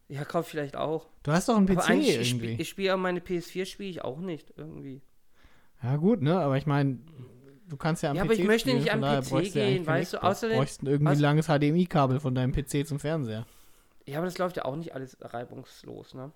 Ja, 0.08 0.24
kaufe 0.24 0.48
vielleicht 0.50 0.74
auch. 0.76 1.06
Du 1.22 1.32
hast 1.32 1.48
doch 1.48 1.56
einen 1.56 1.66
PC 1.66 1.78
eigentlich, 1.90 2.08
ich 2.18 2.30
irgendwie. 2.30 2.48
spiele 2.52 2.64
spiel 2.64 2.90
auch 2.90 2.96
meine 2.96 3.20
PS4 3.20 3.66
spiele 3.66 3.90
ich 3.90 4.02
auch 4.02 4.18
nicht 4.18 4.52
irgendwie. 4.56 5.02
ja, 5.82 5.96
gut, 5.96 6.22
ne? 6.22 6.38
Aber 6.40 6.56
ich 6.56 6.66
meine, 6.66 6.98
du 7.68 7.76
kannst 7.76 8.02
ja 8.02 8.11
am 8.11 8.16
Ja, 8.16 8.22
PC 8.22 8.26
aber 8.26 8.34
ich 8.34 8.44
möchte 8.44 8.70
spielen, 8.70 8.82
nicht 8.82 8.92
am 8.92 9.00
PC 9.02 9.30
du 9.30 9.50
gehen, 9.52 9.87
weißt 9.87 10.14
du, 10.14 10.22
außerdem- 10.22 10.54
Du 10.54 10.56
bräuchst 10.58 10.82
irgendwie 10.82 11.12
ein 11.12 11.18
langes 11.20 11.46
HDMI-Kabel 11.46 12.20
von 12.20 12.34
deinem 12.34 12.52
PC 12.52 12.87
zum 12.87 12.98
Fernseher. 12.98 13.46
Ja, 14.06 14.18
aber 14.18 14.24
das 14.26 14.38
läuft 14.38 14.56
ja 14.56 14.64
auch 14.64 14.76
nicht 14.76 14.94
alles 14.94 15.18
reibungslos, 15.20 16.14
ne? 16.14 16.32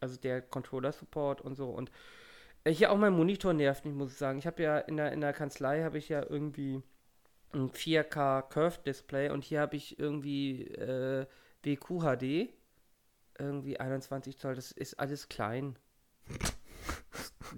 Also 0.00 0.18
der 0.18 0.42
Controller-Support 0.42 1.40
und 1.40 1.54
so. 1.56 1.70
Und 1.70 1.90
hier 2.70 2.90
auch 2.90 2.96
mein 2.96 3.12
Monitor 3.12 3.52
nervt 3.52 3.84
mich, 3.84 3.94
muss 3.94 4.12
ich 4.12 4.18
sagen. 4.18 4.38
Ich 4.38 4.46
habe 4.46 4.62
ja 4.62 4.78
in 4.78 4.96
der, 4.96 5.12
in 5.12 5.20
der 5.20 5.32
Kanzlei 5.32 5.82
habe 5.82 5.98
ich 5.98 6.08
ja 6.08 6.22
irgendwie 6.22 6.82
ein 7.52 7.70
4K 7.70 8.42
Curved 8.42 8.86
Display 8.86 9.30
und 9.30 9.44
hier 9.44 9.60
habe 9.60 9.76
ich 9.76 9.98
irgendwie 9.98 10.68
äh, 10.68 11.26
WQHD. 11.62 12.50
Irgendwie 13.36 13.80
21 13.80 14.38
Zoll, 14.38 14.54
das 14.54 14.70
ist 14.70 14.98
alles 15.00 15.28
klein. 15.28 15.76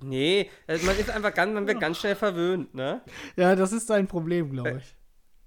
nee, 0.03 0.51
also 0.67 0.87
man 0.87 0.99
ist 0.99 1.11
einfach 1.11 1.35
ganz, 1.35 1.53
man 1.53 1.67
wird 1.67 1.81
ganz 1.81 1.99
schnell 1.99 2.17
verwöhnt, 2.17 2.75
ne? 2.75 3.03
Ja, 3.37 3.55
das 3.55 3.73
ist 3.73 3.91
dein 3.91 4.09
Problem, 4.09 4.51
glaube 4.51 4.79
ich. 4.79 4.97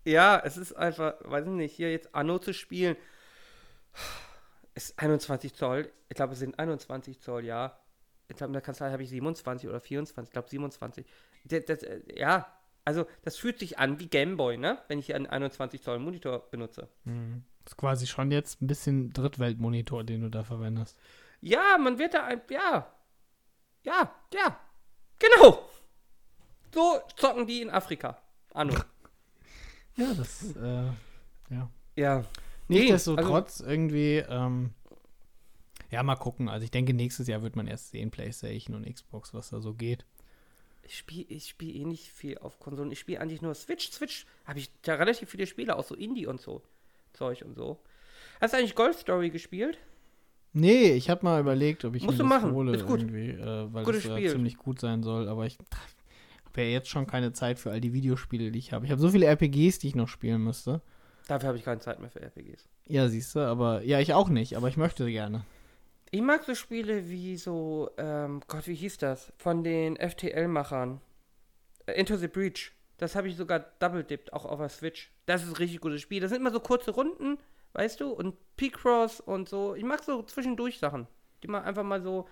Ja, 0.05 0.39
es 0.43 0.55
ist 0.57 0.73
einfach, 0.73 1.15
weiß 1.21 1.45
ich 1.47 1.51
nicht, 1.51 1.75
hier 1.75 1.91
jetzt 1.91 2.13
Anno 2.13 2.37
zu 2.39 2.53
spielen, 2.53 2.95
ist 4.75 4.97
21 4.99 5.53
Zoll. 5.55 5.91
Ich 6.09 6.15
glaube, 6.15 6.33
es 6.33 6.39
sind 6.39 6.57
21 6.57 7.19
Zoll, 7.19 7.43
ja. 7.45 7.79
Ich 8.29 8.37
glaube, 8.37 8.49
in 8.49 8.53
der 8.53 8.61
Kanzlei 8.61 8.91
habe 8.91 9.03
ich 9.03 9.09
27 9.09 9.67
oder 9.67 9.79
24, 9.79 10.29
ich 10.29 10.33
glaube 10.33 10.49
27. 10.49 11.05
Das, 11.45 11.65
das, 11.65 11.83
äh, 11.83 12.01
ja, 12.15 12.47
also 12.85 13.05
das 13.23 13.37
fühlt 13.37 13.59
sich 13.59 13.79
an 13.79 13.99
wie 13.99 14.07
Gameboy, 14.07 14.57
ne? 14.57 14.79
Wenn 14.87 14.99
ich 14.99 15.13
einen 15.13 15.27
21 15.27 15.81
Zoll 15.81 15.99
Monitor 15.99 16.49
benutze. 16.51 16.87
Mhm. 17.05 17.43
Das 17.63 17.73
ist 17.73 17.77
quasi 17.77 18.07
schon 18.07 18.31
jetzt 18.31 18.61
ein 18.61 18.67
bisschen 18.67 19.11
Drittweltmonitor, 19.11 20.03
den 20.03 20.21
du 20.21 20.29
da 20.29 20.43
verwendest. 20.43 20.97
Ja, 21.41 21.77
man 21.77 21.97
wird 21.97 22.13
da 22.13 22.25
ein, 22.25 22.41
ja, 22.49 22.91
ja, 23.83 24.15
ja, 24.33 24.59
genau. 25.19 25.69
So 26.73 26.99
zocken 27.15 27.47
die 27.47 27.61
in 27.61 27.69
Afrika. 27.69 28.21
Anno. 28.53 28.75
Ja, 29.95 30.13
das, 30.13 30.55
äh, 30.55 30.85
ja. 31.49 31.69
Ja. 31.97 32.23
Nichtsdestotrotz 32.69 33.59
also, 33.59 33.69
irgendwie, 33.69 34.23
ähm, 34.29 34.73
ja, 35.91 36.03
mal 36.03 36.15
gucken. 36.15 36.49
Also 36.49 36.63
ich 36.63 36.71
denke, 36.71 36.93
nächstes 36.93 37.27
Jahr 37.27 37.41
wird 37.41 37.55
man 37.55 37.67
erst 37.67 37.91
sehen, 37.91 38.11
Playstation 38.11 38.75
und 38.75 38.91
Xbox, 38.91 39.33
was 39.33 39.49
da 39.49 39.59
so 39.59 39.73
geht. 39.73 40.05
Ich 40.83 40.97
spiele 40.97 41.25
ich 41.29 41.49
spiel 41.49 41.75
eh 41.75 41.85
nicht 41.85 42.07
viel 42.09 42.37
auf 42.39 42.59
Konsolen. 42.59 42.91
Ich 42.91 42.99
spiele 42.99 43.19
eigentlich 43.21 43.41
nur 43.41 43.53
Switch. 43.53 43.91
Switch 43.91 44.25
habe 44.45 44.59
ich 44.59 44.71
ja 44.85 44.95
relativ 44.95 45.29
viele 45.29 45.45
Spiele, 45.45 45.75
auch 45.77 45.83
so 45.83 45.95
Indie 45.95 46.25
und 46.25 46.41
so. 46.41 46.61
Zeug 47.13 47.43
und 47.45 47.55
so. 47.55 47.79
Hast 48.41 48.53
du 48.53 48.57
eigentlich 48.57 48.75
Golf 48.75 48.99
Story 48.99 49.29
gespielt? 49.29 49.77
Nee, 50.53 50.93
ich 50.93 51.09
habe 51.09 51.23
mal 51.23 51.39
überlegt, 51.39 51.85
ob 51.85 51.95
ich 51.95 52.03
Musst 52.03 52.17
mir 52.17 52.23
du 52.23 52.29
das 52.29 52.41
machen. 52.41 52.53
hole 52.53 52.75
Ist 52.75 52.85
gut. 52.87 53.01
irgendwie, 53.01 53.29
äh, 53.31 53.71
weil 53.73 53.83
Gutes 53.83 54.03
das 54.03 54.13
Spiel. 54.13 54.25
ja 54.25 54.31
ziemlich 54.31 54.57
gut 54.57 54.79
sein 54.79 55.03
soll. 55.03 55.27
Aber 55.27 55.45
ich 55.45 55.57
habe 56.45 56.61
ja 56.61 56.67
jetzt 56.69 56.89
schon 56.89 57.05
keine 57.05 57.33
Zeit 57.33 57.59
für 57.59 57.71
all 57.71 57.81
die 57.81 57.93
Videospiele, 57.93 58.49
die 58.51 58.57
ich 58.59 58.73
habe. 58.73 58.85
Ich 58.85 58.91
habe 58.91 59.01
so 59.01 59.09
viele 59.09 59.27
RPGs, 59.27 59.79
die 59.79 59.89
ich 59.89 59.95
noch 59.95 60.07
spielen 60.07 60.43
müsste. 60.43 60.81
Dafür 61.27 61.49
habe 61.49 61.57
ich 61.59 61.63
keine 61.65 61.79
Zeit 61.81 61.99
mehr 61.99 62.09
für 62.09 62.21
RPGs. 62.21 62.67
Ja, 62.87 63.07
siehst 63.07 63.35
du, 63.35 63.41
aber 63.41 63.83
ja, 63.83 63.99
ich 63.99 64.15
auch 64.15 64.29
nicht, 64.29 64.57
aber 64.57 64.67
ich 64.69 64.77
möchte 64.77 65.05
gerne. 65.11 65.45
Ich 66.11 66.21
mag 66.21 66.43
so 66.43 66.55
Spiele 66.55 67.07
wie 67.09 67.37
so, 67.37 67.91
ähm, 67.97 68.41
Gott, 68.47 68.67
wie 68.67 68.73
hieß 68.75 68.97
das? 68.97 69.31
Von 69.37 69.63
den 69.63 69.95
FTL-Machern. 69.97 71.01
Äh, 71.85 71.99
Into 71.99 72.15
the 72.17 72.27
Breach. 72.27 72.71
Das 72.97 73.15
habe 73.15 73.27
ich 73.27 73.35
sogar 73.37 73.59
double-dipped, 73.79 74.33
auch 74.33 74.45
auf 74.45 74.59
der 74.59 74.69
Switch. 74.69 75.11
Das 75.25 75.43
ist 75.43 75.49
ein 75.49 75.55
richtig 75.55 75.79
gutes 75.81 76.01
Spiel. 76.01 76.19
Das 76.19 76.31
sind 76.31 76.41
immer 76.41 76.51
so 76.51 76.59
kurze 76.59 76.91
Runden, 76.91 77.37
weißt 77.73 78.01
du? 78.01 78.09
Und 78.11 78.35
P-Cross 78.57 79.21
und 79.21 79.47
so. 79.47 79.75
Ich 79.75 79.83
mag 79.83 80.03
so 80.03 80.23
zwischendurch 80.23 80.79
Sachen. 80.79 81.07
Die 81.43 81.47
mal 81.47 81.61
einfach 81.61 81.83
mal 81.83 82.01
so. 82.01 82.27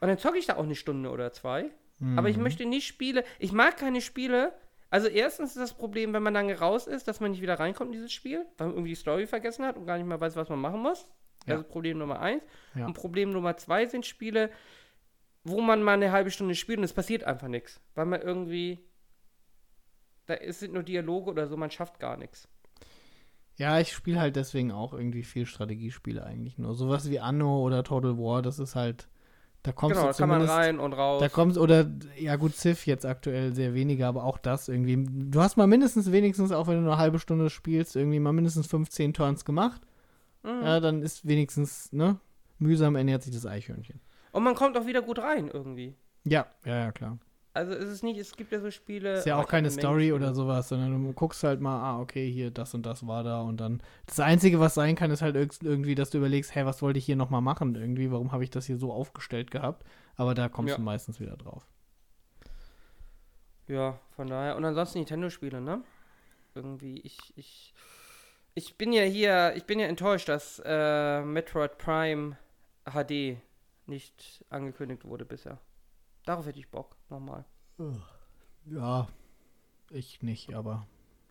Und 0.00 0.08
dann 0.08 0.18
zocke 0.18 0.38
ich 0.38 0.46
da 0.46 0.56
auch 0.56 0.62
eine 0.64 0.74
Stunde 0.74 1.10
oder 1.10 1.32
zwei. 1.32 1.70
Aber 2.16 2.28
ich 2.28 2.36
Mhm. 2.36 2.42
möchte 2.44 2.64
nicht 2.66 2.86
Spiele. 2.86 3.24
Ich 3.38 3.52
mag 3.52 3.76
keine 3.76 4.00
Spiele. 4.00 4.52
Also 4.90 5.08
erstens 5.08 5.50
ist 5.50 5.58
das 5.60 5.74
Problem, 5.74 6.12
wenn 6.12 6.22
man 6.22 6.34
lange 6.34 6.58
raus 6.58 6.86
ist, 6.86 7.08
dass 7.08 7.20
man 7.20 7.30
nicht 7.32 7.40
wieder 7.42 7.58
reinkommt 7.58 7.88
in 7.88 7.92
dieses 7.94 8.12
Spiel, 8.12 8.44
weil 8.58 8.68
man 8.68 8.76
irgendwie 8.76 8.90
die 8.90 8.94
Story 8.96 9.26
vergessen 9.26 9.64
hat 9.64 9.76
und 9.76 9.86
gar 9.86 9.96
nicht 9.98 10.06
mehr 10.06 10.20
weiß, 10.20 10.36
was 10.36 10.48
man 10.48 10.60
machen 10.60 10.80
muss. 10.80 11.08
Ja. 11.46 11.56
Ist 11.56 11.68
Problem 11.68 11.98
Nummer 11.98 12.20
eins. 12.20 12.42
Ja. 12.74 12.86
Und 12.86 12.94
Problem 12.94 13.30
Nummer 13.30 13.56
zwei 13.56 13.86
sind 13.86 14.06
Spiele, 14.06 14.50
wo 15.44 15.60
man 15.60 15.82
mal 15.82 15.94
eine 15.94 16.12
halbe 16.12 16.30
Stunde 16.30 16.54
spielt 16.54 16.78
und 16.78 16.84
es 16.84 16.92
passiert 16.92 17.24
einfach 17.24 17.48
nichts. 17.48 17.80
Weil 17.94 18.06
man 18.06 18.22
irgendwie. 18.22 18.80
Da 20.26 20.36
sind 20.48 20.72
nur 20.72 20.82
Dialoge 20.82 21.30
oder 21.30 21.46
so, 21.46 21.56
man 21.56 21.70
schafft 21.70 22.00
gar 22.00 22.16
nichts. 22.16 22.48
Ja, 23.56 23.78
ich 23.78 23.92
spiele 23.92 24.18
halt 24.18 24.36
deswegen 24.36 24.72
auch 24.72 24.92
irgendwie 24.92 25.22
viel 25.22 25.46
Strategiespiele 25.46 26.24
eigentlich 26.24 26.58
nur. 26.58 26.74
Sowas 26.74 27.08
wie 27.10 27.20
Anno 27.20 27.60
oder 27.60 27.84
Total 27.84 28.18
War, 28.18 28.42
das 28.42 28.58
ist 28.58 28.74
halt, 28.74 29.06
da 29.62 29.70
kommst 29.70 29.96
genau, 29.96 30.08
du 30.08 30.12
da 30.12 30.18
kann 30.18 30.28
man 30.28 30.42
rein 30.42 30.80
und 30.80 30.92
raus. 30.92 31.20
da 31.20 31.28
kommst, 31.28 31.56
oder, 31.56 31.88
ja 32.18 32.36
gut, 32.36 32.54
Civ 32.54 32.86
jetzt 32.86 33.06
aktuell 33.06 33.54
sehr 33.54 33.74
weniger, 33.74 34.08
aber 34.08 34.24
auch 34.24 34.38
das 34.38 34.68
irgendwie. 34.68 35.06
Du 35.30 35.40
hast 35.40 35.56
mal 35.56 35.68
mindestens, 35.68 36.10
wenigstens, 36.10 36.50
auch 36.50 36.66
wenn 36.66 36.82
du 36.82 36.90
eine 36.90 36.98
halbe 36.98 37.20
Stunde 37.20 37.48
spielst, 37.48 37.94
irgendwie 37.94 38.18
mal 38.18 38.32
mindestens 38.32 38.66
15 38.66 39.14
Turns 39.14 39.44
gemacht. 39.44 39.82
Mhm. 40.44 40.62
Ja, 40.62 40.78
dann 40.78 41.02
ist 41.02 41.26
wenigstens, 41.26 41.92
ne, 41.92 42.20
mühsam 42.58 42.94
ernährt 42.94 43.22
sich 43.24 43.34
das 43.34 43.46
Eichhörnchen. 43.46 44.00
Und 44.30 44.44
man 44.44 44.54
kommt 44.54 44.76
auch 44.78 44.86
wieder 44.86 45.02
gut 45.02 45.18
rein 45.18 45.48
irgendwie. 45.52 45.94
Ja, 46.24 46.46
ja, 46.64 46.76
ja, 46.76 46.92
klar. 46.92 47.18
Also 47.56 47.72
ist 47.72 47.88
es 47.88 48.02
nicht, 48.02 48.18
es 48.18 48.34
gibt 48.36 48.50
ja 48.50 48.58
so 48.60 48.70
Spiele. 48.72 49.14
Ist 49.18 49.26
ja 49.26 49.36
auch 49.40 49.46
keine 49.46 49.70
Story 49.70 50.12
oder 50.12 50.34
sowas, 50.34 50.68
sondern 50.68 51.04
du 51.04 51.12
guckst 51.12 51.44
halt 51.44 51.60
mal, 51.60 51.78
ah, 51.80 52.00
okay, 52.00 52.28
hier, 52.30 52.50
das 52.50 52.74
und 52.74 52.84
das 52.84 53.06
war 53.06 53.22
da 53.22 53.42
und 53.42 53.58
dann. 53.58 53.80
Das 54.06 54.18
Einzige, 54.18 54.58
was 54.58 54.74
sein 54.74 54.96
kann, 54.96 55.12
ist 55.12 55.22
halt 55.22 55.36
irg- 55.36 55.64
irgendwie, 55.64 55.94
dass 55.94 56.10
du 56.10 56.18
überlegst, 56.18 56.54
hä, 56.56 56.64
was 56.64 56.82
wollte 56.82 56.98
ich 56.98 57.06
hier 57.06 57.14
nochmal 57.14 57.42
machen 57.42 57.76
irgendwie, 57.76 58.10
warum 58.10 58.32
habe 58.32 58.42
ich 58.42 58.50
das 58.50 58.66
hier 58.66 58.76
so 58.76 58.92
aufgestellt 58.92 59.52
gehabt? 59.52 59.84
Aber 60.16 60.34
da 60.34 60.48
kommst 60.48 60.70
Ja. 60.70 60.76
du 60.76 60.82
meistens 60.82 61.20
wieder 61.20 61.36
drauf. 61.36 61.64
Ja, 63.68 63.98
von 64.16 64.26
daher. 64.26 64.56
Und 64.56 64.64
ansonsten 64.64 64.98
Nintendo-Spiele, 64.98 65.60
ne? 65.60 65.82
Irgendwie, 66.54 66.98
ich, 67.00 67.32
ich. 67.36 67.72
Ich 68.54 68.76
bin 68.76 68.92
ja 68.92 69.02
hier, 69.02 69.54
ich 69.56 69.64
bin 69.64 69.80
ja 69.80 69.86
enttäuscht, 69.86 70.28
dass 70.28 70.62
äh, 70.64 71.22
Metroid 71.22 71.76
Prime 71.78 72.36
HD 72.84 73.36
nicht 73.86 74.44
angekündigt 74.50 75.04
wurde 75.04 75.24
bisher. 75.24 75.58
Darauf 76.24 76.46
hätte 76.46 76.58
ich 76.58 76.70
Bock, 76.70 76.96
nochmal. 77.10 77.44
Ja, 78.66 79.08
ich 79.90 80.22
nicht, 80.22 80.54
aber. 80.54 80.86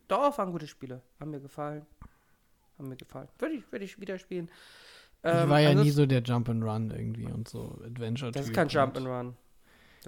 Darauf 0.08 0.38
waren 0.38 0.52
gute 0.52 0.68
Spiele. 0.68 1.02
Haben 1.20 1.32
mir 1.32 1.40
gefallen. 1.40 1.86
Haben 2.78 2.90
mir 2.90 2.98
gefallen. 2.98 3.30
Würde 3.40 3.56
ich, 3.56 3.72
würde 3.72 3.86
ich 3.86 4.00
wieder 4.00 4.20
spielen. 4.20 4.50
ich 5.24 5.30
Ähm, 5.32 5.50
war 5.50 5.60
ja 5.60 5.70
nie 5.70 5.80
ansonsten- 5.80 5.96
so 5.96 6.06
der 6.06 6.24
Jump'n'Run 6.24 6.92
irgendwie 6.94 7.26
und 7.32 7.48
so 7.48 7.80
Adventure. 7.86 8.32
Das 8.32 8.48
ist 8.48 8.54
kein 8.54 8.68
Jump'n'Run. 8.68 9.34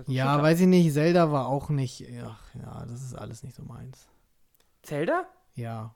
Ja, 0.07 0.41
weiß 0.41 0.59
ich 0.59 0.67
nicht, 0.67 0.91
Zelda 0.93 1.31
war 1.31 1.47
auch 1.47 1.69
nicht. 1.69 2.05
Ach, 2.21 2.43
ja, 2.55 2.85
das 2.85 3.01
ist 3.01 3.15
alles 3.15 3.41
nicht 3.43 3.55
so 3.55 3.63
meins. 3.63 4.09
Zelda? 4.83 5.25
Ja. 5.55 5.95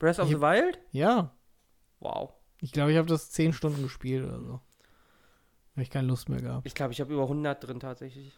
Breath 0.00 0.18
of 0.18 0.28
Ich- 0.28 0.34
the 0.34 0.40
Wild? 0.40 0.80
Ja. 0.90 1.32
Wow. 2.00 2.32
Ich 2.60 2.72
glaube, 2.72 2.90
ich 2.90 2.98
habe 2.98 3.06
das 3.08 3.30
zehn 3.30 3.52
Stunden 3.52 3.82
gespielt 3.84 4.24
oder 4.26 4.40
so. 4.40 4.52
Habe 5.72 5.82
ich 5.82 5.90
keine 5.90 6.08
Lust 6.08 6.28
mehr 6.28 6.40
gehabt. 6.40 6.66
Ich 6.66 6.74
glaube, 6.74 6.92
ich 6.92 7.00
habe 7.00 7.12
über 7.12 7.22
100 7.28 7.62
drin 7.64 7.78
tatsächlich. 7.78 8.32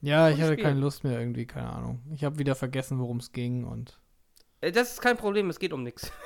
Ja, 0.00 0.28
ich 0.30 0.40
hatte 0.40 0.52
Spiel. 0.52 0.64
keine 0.64 0.78
Lust 0.80 1.02
mehr 1.02 1.18
irgendwie, 1.18 1.44
keine 1.44 1.70
Ahnung. 1.72 2.00
Ich 2.14 2.22
habe 2.22 2.38
wieder 2.38 2.54
vergessen, 2.54 3.00
worum 3.00 3.16
es 3.16 3.32
ging 3.32 3.64
und 3.64 3.98
Äh, 4.60 4.70
Das 4.72 4.92
ist 4.92 5.00
kein 5.02 5.16
Problem, 5.16 5.50
es 5.50 5.58
geht 5.58 5.72
um 5.72 5.82
nichts. 5.82 6.12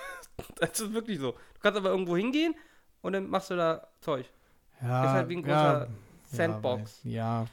Das 0.59 0.81
ist 0.81 0.93
wirklich 0.95 1.19
so. 1.19 1.33
Du 1.33 1.61
kannst 1.61 1.79
aber 1.79 1.91
irgendwo 1.91 2.17
hingehen 2.17 2.55
und 3.03 3.13
dann 3.13 3.29
machst 3.29 3.51
du 3.51 3.57
da 3.57 3.87
Zeug. 4.01 4.27
ja, 4.81 5.05
ist 5.05 5.11
halt 5.11 5.29
wie 5.29 5.37
ein 5.37 5.47
ja, 5.47 5.75
großer 5.85 5.89
Sandbox. 6.25 7.01
Ja, 7.05 7.47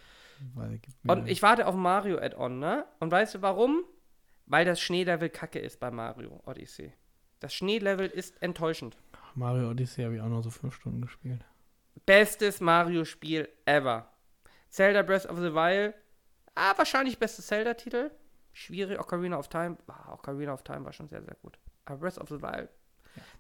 weil, 0.56 0.70
weil 0.70 0.78
gibt 0.80 1.04
mir- 1.06 1.12
Und 1.12 1.28
ich 1.30 1.42
warte 1.42 1.68
auf 1.68 1.76
Mario 1.76 2.18
Add-on, 2.20 2.60
ne? 2.60 2.86
Und 3.00 3.12
weißt 3.12 3.36
du 3.36 3.42
warum? 3.42 3.84
Weil 4.46 4.66
das 4.66 4.80
Schneelevel 4.80 5.30
kacke 5.30 5.60
ist 5.60 5.80
bei 5.80 5.92
Mario 5.92 6.42
Odyssey. 6.46 6.94
Das 7.40 7.54
Schneelevel 7.54 8.08
ist 8.08 8.42
enttäuschend. 8.42 8.98
Mario 9.36 9.70
Odyssey 9.70 10.04
habe 10.04 10.16
ich 10.16 10.22
auch 10.22 10.28
noch 10.28 10.42
so 10.44 10.50
fünf 10.50 10.76
Stunden 10.76 11.02
gespielt. 11.02 11.46
Bestes 12.06 12.60
Mario-Spiel 12.60 13.48
ever. 13.66 14.10
Zelda 14.70 15.02
Breath 15.02 15.26
of 15.26 15.38
the 15.38 15.54
Wild. 15.54 15.94
Ah, 16.56 16.74
wahrscheinlich 16.78 17.18
bestes 17.18 17.48
Zelda-Titel. 17.48 18.12
Schwierig. 18.52 19.00
Ocarina 19.00 19.38
of 19.38 19.48
Time. 19.48 19.78
Ah, 19.88 20.14
Ocarina 20.14 20.54
of 20.54 20.64
Time 20.64 20.84
war 20.86 20.92
schon 20.94 21.08
sehr, 21.08 21.22
sehr 21.22 21.36
gut. 21.42 21.58
Aber 21.86 21.98
Breath 21.98 22.18
of 22.18 22.28
the 22.30 22.42
Wild. 22.42 22.70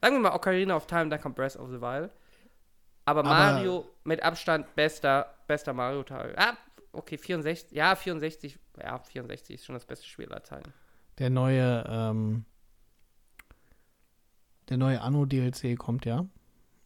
Sagen 0.01 0.15
wir 0.15 0.19
mal 0.19 0.33
Ocarina 0.33 0.75
of 0.75 0.87
Time, 0.87 1.09
dann 1.09 1.19
kommt 1.21 1.35
Breath 1.35 1.55
of 1.57 1.69
the 1.69 1.81
Wild. 1.81 2.11
Aber, 3.05 3.19
Aber- 3.21 3.29
Mario 3.29 3.89
mit 4.03 4.21
Abstand 4.23 4.73
bester, 4.75 5.33
bester 5.47 5.73
Mario-Teil. 5.73 6.35
Ah, 6.37 6.53
okay, 6.91 7.17
64. 7.17 7.71
Ja, 7.71 7.95
64. 7.95 8.57
Ja, 8.81 8.99
64 8.99 9.55
ist 9.55 9.65
schon 9.65 9.75
das 9.75 9.85
beste 9.85 10.05
Spiel 10.07 10.29
aller 10.31 10.43
Zeiten. 10.43 10.73
Der 11.17 11.29
neue, 11.29 11.83
ähm, 11.89 12.45
der 14.69 14.77
neue 14.77 15.01
Anno-DLC 15.01 15.77
kommt 15.77 16.05
ja. 16.05 16.21
Mit 16.21 16.29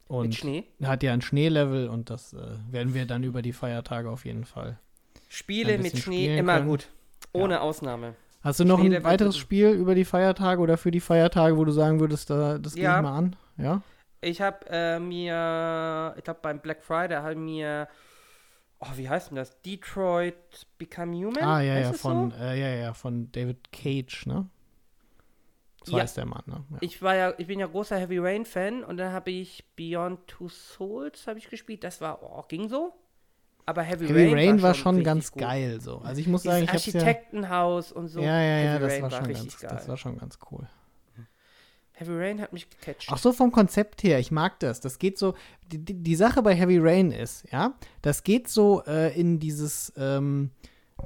Und 0.08 0.36
Schnee. 0.36 0.66
hat 0.84 1.02
ja 1.04 1.14
ein 1.14 1.22
Schneelevel 1.22 1.88
und 1.90 2.10
das 2.10 2.34
äh, 2.34 2.38
werden 2.70 2.94
wir 2.94 3.06
dann 3.06 3.24
über 3.24 3.42
die 3.42 3.54
Feiertage 3.54 4.10
auf 4.10 4.26
jeden 4.26 4.46
Fall. 4.46 4.78
Spiele 5.30 5.78
mit 5.80 5.98
Schnee 5.98 6.38
immer 6.38 6.56
können. 6.58 6.68
gut. 6.68 6.90
Ohne 7.32 7.62
Ausnahme. 7.62 8.16
Hast 8.42 8.60
du 8.60 8.66
noch 8.66 8.80
ein 8.80 9.04
weiteres. 9.04 9.38
Spiel 9.38 9.70
über 9.70 9.96
die 9.96 10.06
Feiertage 10.06 10.62
oder 10.62 10.78
für 10.78 10.92
die 10.92 11.00
Feiertage, 11.00 11.58
wo 11.58 11.64
du 11.66 11.72
sagen 11.72 12.00
würdest, 12.00 12.30
da, 12.30 12.58
das 12.60 12.76
gehe 12.76 12.84
Ja. 12.84 12.98
ich 12.98 13.02
mal 13.04 13.18
an? 13.18 13.36
Ja? 13.58 13.82
Ich 14.22 14.42
habe 14.42 14.58
äh, 14.70 15.00
mir, 15.00 16.14
ich 16.18 16.24
glaube 16.24 16.40
beim 16.44 16.60
Black 16.60 16.84
Friday 16.84 17.16
habe 17.18 17.36
mir, 17.36 17.88
oh, 18.80 18.88
wie 18.96 19.10
heißt 19.10 19.30
denn 19.32 19.38
das? 19.38 19.60
Detroit 19.62 20.36
Become 20.78 21.16
Human? 21.16 21.44
Ah, 21.44 21.62
ja, 21.62 21.80
ja, 21.80 21.94
von, 21.94 22.32
So? 22.32 22.38
äh, 22.38 22.60
ja, 22.60 22.68
ja, 22.84 22.94
von 22.94 23.32
David 23.32 23.72
Cage, 23.72 24.26
ne? 24.28 24.48
So 25.84 25.98
Ja. 25.98 26.04
heißt 26.04 26.18
der 26.18 26.26
Mann, 26.26 26.44
ne? 26.46 26.64
Ja. 26.72 26.78
Ich 26.82 27.02
war 27.02 27.16
ja, 27.16 27.34
ich 27.38 27.48
bin 27.48 27.60
ja 27.60 27.68
großer 27.68 27.98
Heavy 27.98 28.20
Rain 28.20 28.46
Fan 28.46 28.84
und 28.84 28.98
dann 28.98 29.12
habe 29.12 29.32
ich 29.32 29.66
Beyond 29.76 30.28
Two 30.28 30.50
Souls 30.50 31.28
habe 31.28 31.40
ich 31.40 31.50
gespielt. 31.50 31.84
Das 31.84 32.02
war, 32.02 32.24
oh, 32.24 32.44
ging 32.48 32.70
so. 32.70 32.94
Aber 33.66 33.82
Heavy, 33.82 34.08
Heavy 34.08 34.34
Rain, 34.34 34.34
Rain 34.34 34.62
war 34.62 34.74
schon 34.74 34.96
schon 34.96 35.04
ganz 35.04 35.32
gut. 35.32 35.42
geil 35.42 35.80
so. 35.80 36.00
Also 36.00 36.20
ich 36.20 36.28
muss 36.28 36.42
Dieses 36.42 36.54
sagen, 36.56 36.66
ich 36.66 36.72
hab's 36.72 36.86
ja. 36.86 37.00
Architektenhaus 37.00 37.92
und 37.92 38.08
so. 38.10 38.20
Ja, 38.22 38.42
ja, 38.42 38.60
ja, 38.60 38.80
das 38.80 39.02
war 39.02 39.12
schon 39.12 39.26
richtig 39.26 39.50
ganz, 39.50 39.60
geil. 39.62 39.72
das 39.74 39.88
war 39.88 39.98
schon 39.98 40.18
ganz 40.18 40.38
cool. 40.52 40.68
Heavy 41.94 42.12
Rain 42.12 42.42
hat 42.42 42.54
mich 42.54 42.70
gecatcht. 42.70 43.12
Auch 43.12 43.18
so 43.18 43.32
vom 43.32 43.52
Konzept 43.52 44.04
her, 44.04 44.20
ich 44.20 44.32
mag 44.32 44.60
das. 44.60 44.82
Das 44.82 44.98
geht 44.98 45.18
so, 45.18 45.36
die, 45.68 45.80
die, 45.80 46.16
Sache 46.16 46.42
bei 46.42 46.56
Heavy 46.56 46.80
Rain 46.80 47.12
ist, 47.12 47.46
ja, 47.52 47.76
das 48.02 48.24
geht 48.24 48.48
so 48.48 48.84
äh, 48.86 49.18
in 49.18 49.40
dieses, 49.40 49.94
ähm, 49.96 50.50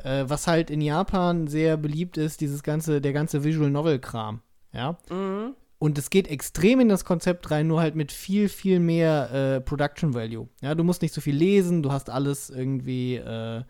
äh, 0.03 0.23
was 0.27 0.47
halt 0.47 0.69
in 0.69 0.79
Japan 0.79 1.47
sehr 1.47 1.75
beliebt 1.75 2.17
ist, 2.17 2.39
dieses 2.39 2.63
ganze, 2.63 3.01
der 3.01 3.11
ganze 3.11 3.43
Visual 3.43 3.69
Novel-Kram, 3.69 4.41
ja. 4.77 4.97
Mhm. 5.09 5.55
Und 5.79 5.97
es 5.97 6.09
geht 6.09 6.27
extrem 6.27 6.79
in 6.79 6.89
das 6.89 7.05
Konzept 7.05 7.51
rein, 7.51 7.67
nur 7.67 7.81
halt 7.81 7.95
mit 7.95 8.11
viel, 8.11 8.49
viel 8.49 8.79
mehr 8.79 9.31
äh, 9.31 9.61
Production 9.61 10.13
Value. 10.15 10.47
Ja, 10.61 10.73
du 10.73 10.83
musst 10.83 11.01
nicht 11.03 11.13
so 11.13 11.21
viel 11.21 11.35
lesen, 11.35 11.83
du 11.83 11.91
hast 11.91 12.09
alles 12.09 12.49
irgendwie, 12.49 13.15
äh, 13.15 13.63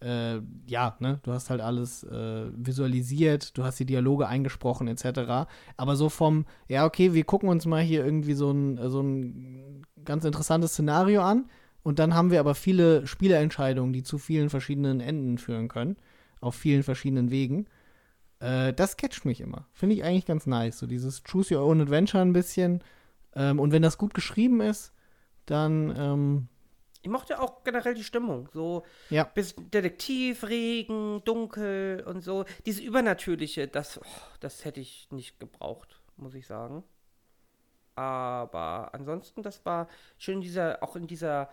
äh, 0.00 0.40
ja, 0.66 0.96
ne, 1.00 1.18
du 1.24 1.32
hast 1.32 1.50
halt 1.50 1.60
alles 1.60 2.04
äh, 2.04 2.44
visualisiert, 2.54 3.58
du 3.58 3.64
hast 3.64 3.80
die 3.80 3.86
Dialoge 3.86 4.28
eingesprochen, 4.28 4.86
etc. 4.86 5.50
Aber 5.76 5.96
so 5.96 6.08
vom, 6.08 6.46
ja, 6.68 6.84
okay, 6.86 7.12
wir 7.12 7.24
gucken 7.24 7.48
uns 7.48 7.66
mal 7.66 7.82
hier 7.82 8.04
irgendwie 8.04 8.34
so 8.34 8.52
ein, 8.52 8.78
so 8.88 9.00
ein 9.00 9.82
ganz 10.04 10.24
interessantes 10.24 10.72
Szenario 10.72 11.22
an 11.22 11.46
und 11.82 11.98
dann 11.98 12.14
haben 12.14 12.30
wir 12.30 12.38
aber 12.38 12.54
viele 12.54 13.04
Spielerentscheidungen, 13.06 13.92
die 13.92 14.04
zu 14.04 14.18
vielen 14.18 14.48
verschiedenen 14.48 15.00
Enden 15.00 15.38
führen 15.38 15.66
können, 15.66 15.96
auf 16.40 16.54
vielen 16.54 16.84
verschiedenen 16.84 17.32
Wegen. 17.32 17.66
Äh, 18.40 18.72
das 18.72 18.96
catcht 18.96 19.24
mich 19.24 19.40
immer. 19.40 19.66
Finde 19.72 19.94
ich 19.94 20.04
eigentlich 20.04 20.26
ganz 20.26 20.46
nice. 20.46 20.78
So 20.78 20.86
dieses 20.86 21.22
Choose 21.24 21.56
Your 21.56 21.64
Own 21.64 21.80
Adventure 21.80 22.22
ein 22.22 22.32
bisschen. 22.32 22.82
Ähm, 23.34 23.58
und 23.58 23.72
wenn 23.72 23.82
das 23.82 23.98
gut 23.98 24.14
geschrieben 24.14 24.60
ist, 24.60 24.92
dann, 25.46 25.94
ähm, 25.96 26.48
Ich 27.02 27.08
mochte 27.08 27.40
auch 27.40 27.64
generell 27.64 27.94
die 27.94 28.04
Stimmung. 28.04 28.48
So 28.52 28.84
ja. 29.10 29.24
bis 29.24 29.54
Detektiv, 29.56 30.44
Regen, 30.44 31.22
Dunkel 31.24 32.02
und 32.06 32.22
so. 32.22 32.44
Diese 32.66 32.82
Übernatürliche, 32.82 33.68
das, 33.68 33.98
oh, 33.98 34.36
das 34.40 34.64
hätte 34.64 34.80
ich 34.80 35.08
nicht 35.10 35.38
gebraucht, 35.40 36.00
muss 36.16 36.34
ich 36.34 36.46
sagen. 36.46 36.84
Aber 37.94 38.94
ansonsten, 38.94 39.42
das 39.42 39.64
war 39.64 39.88
schön 40.18 40.36
in 40.36 40.40
dieser, 40.42 40.82
auch 40.82 40.94
in 40.94 41.06
dieser 41.08 41.50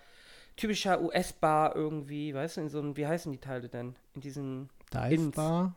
typischer 0.56 1.02
US-Bar 1.02 1.76
irgendwie, 1.76 2.34
weißt 2.34 2.58
du, 2.58 2.62
in 2.62 2.70
so 2.70 2.80
einem, 2.80 2.96
wie 2.98 3.08
heißen 3.08 3.32
die 3.32 3.40
Teile 3.40 3.68
denn? 3.68 3.96
In 4.14 4.22
diesen, 4.22 4.70
Dive 4.94 5.14
Ins. 5.14 5.36
Bar. 5.36 5.76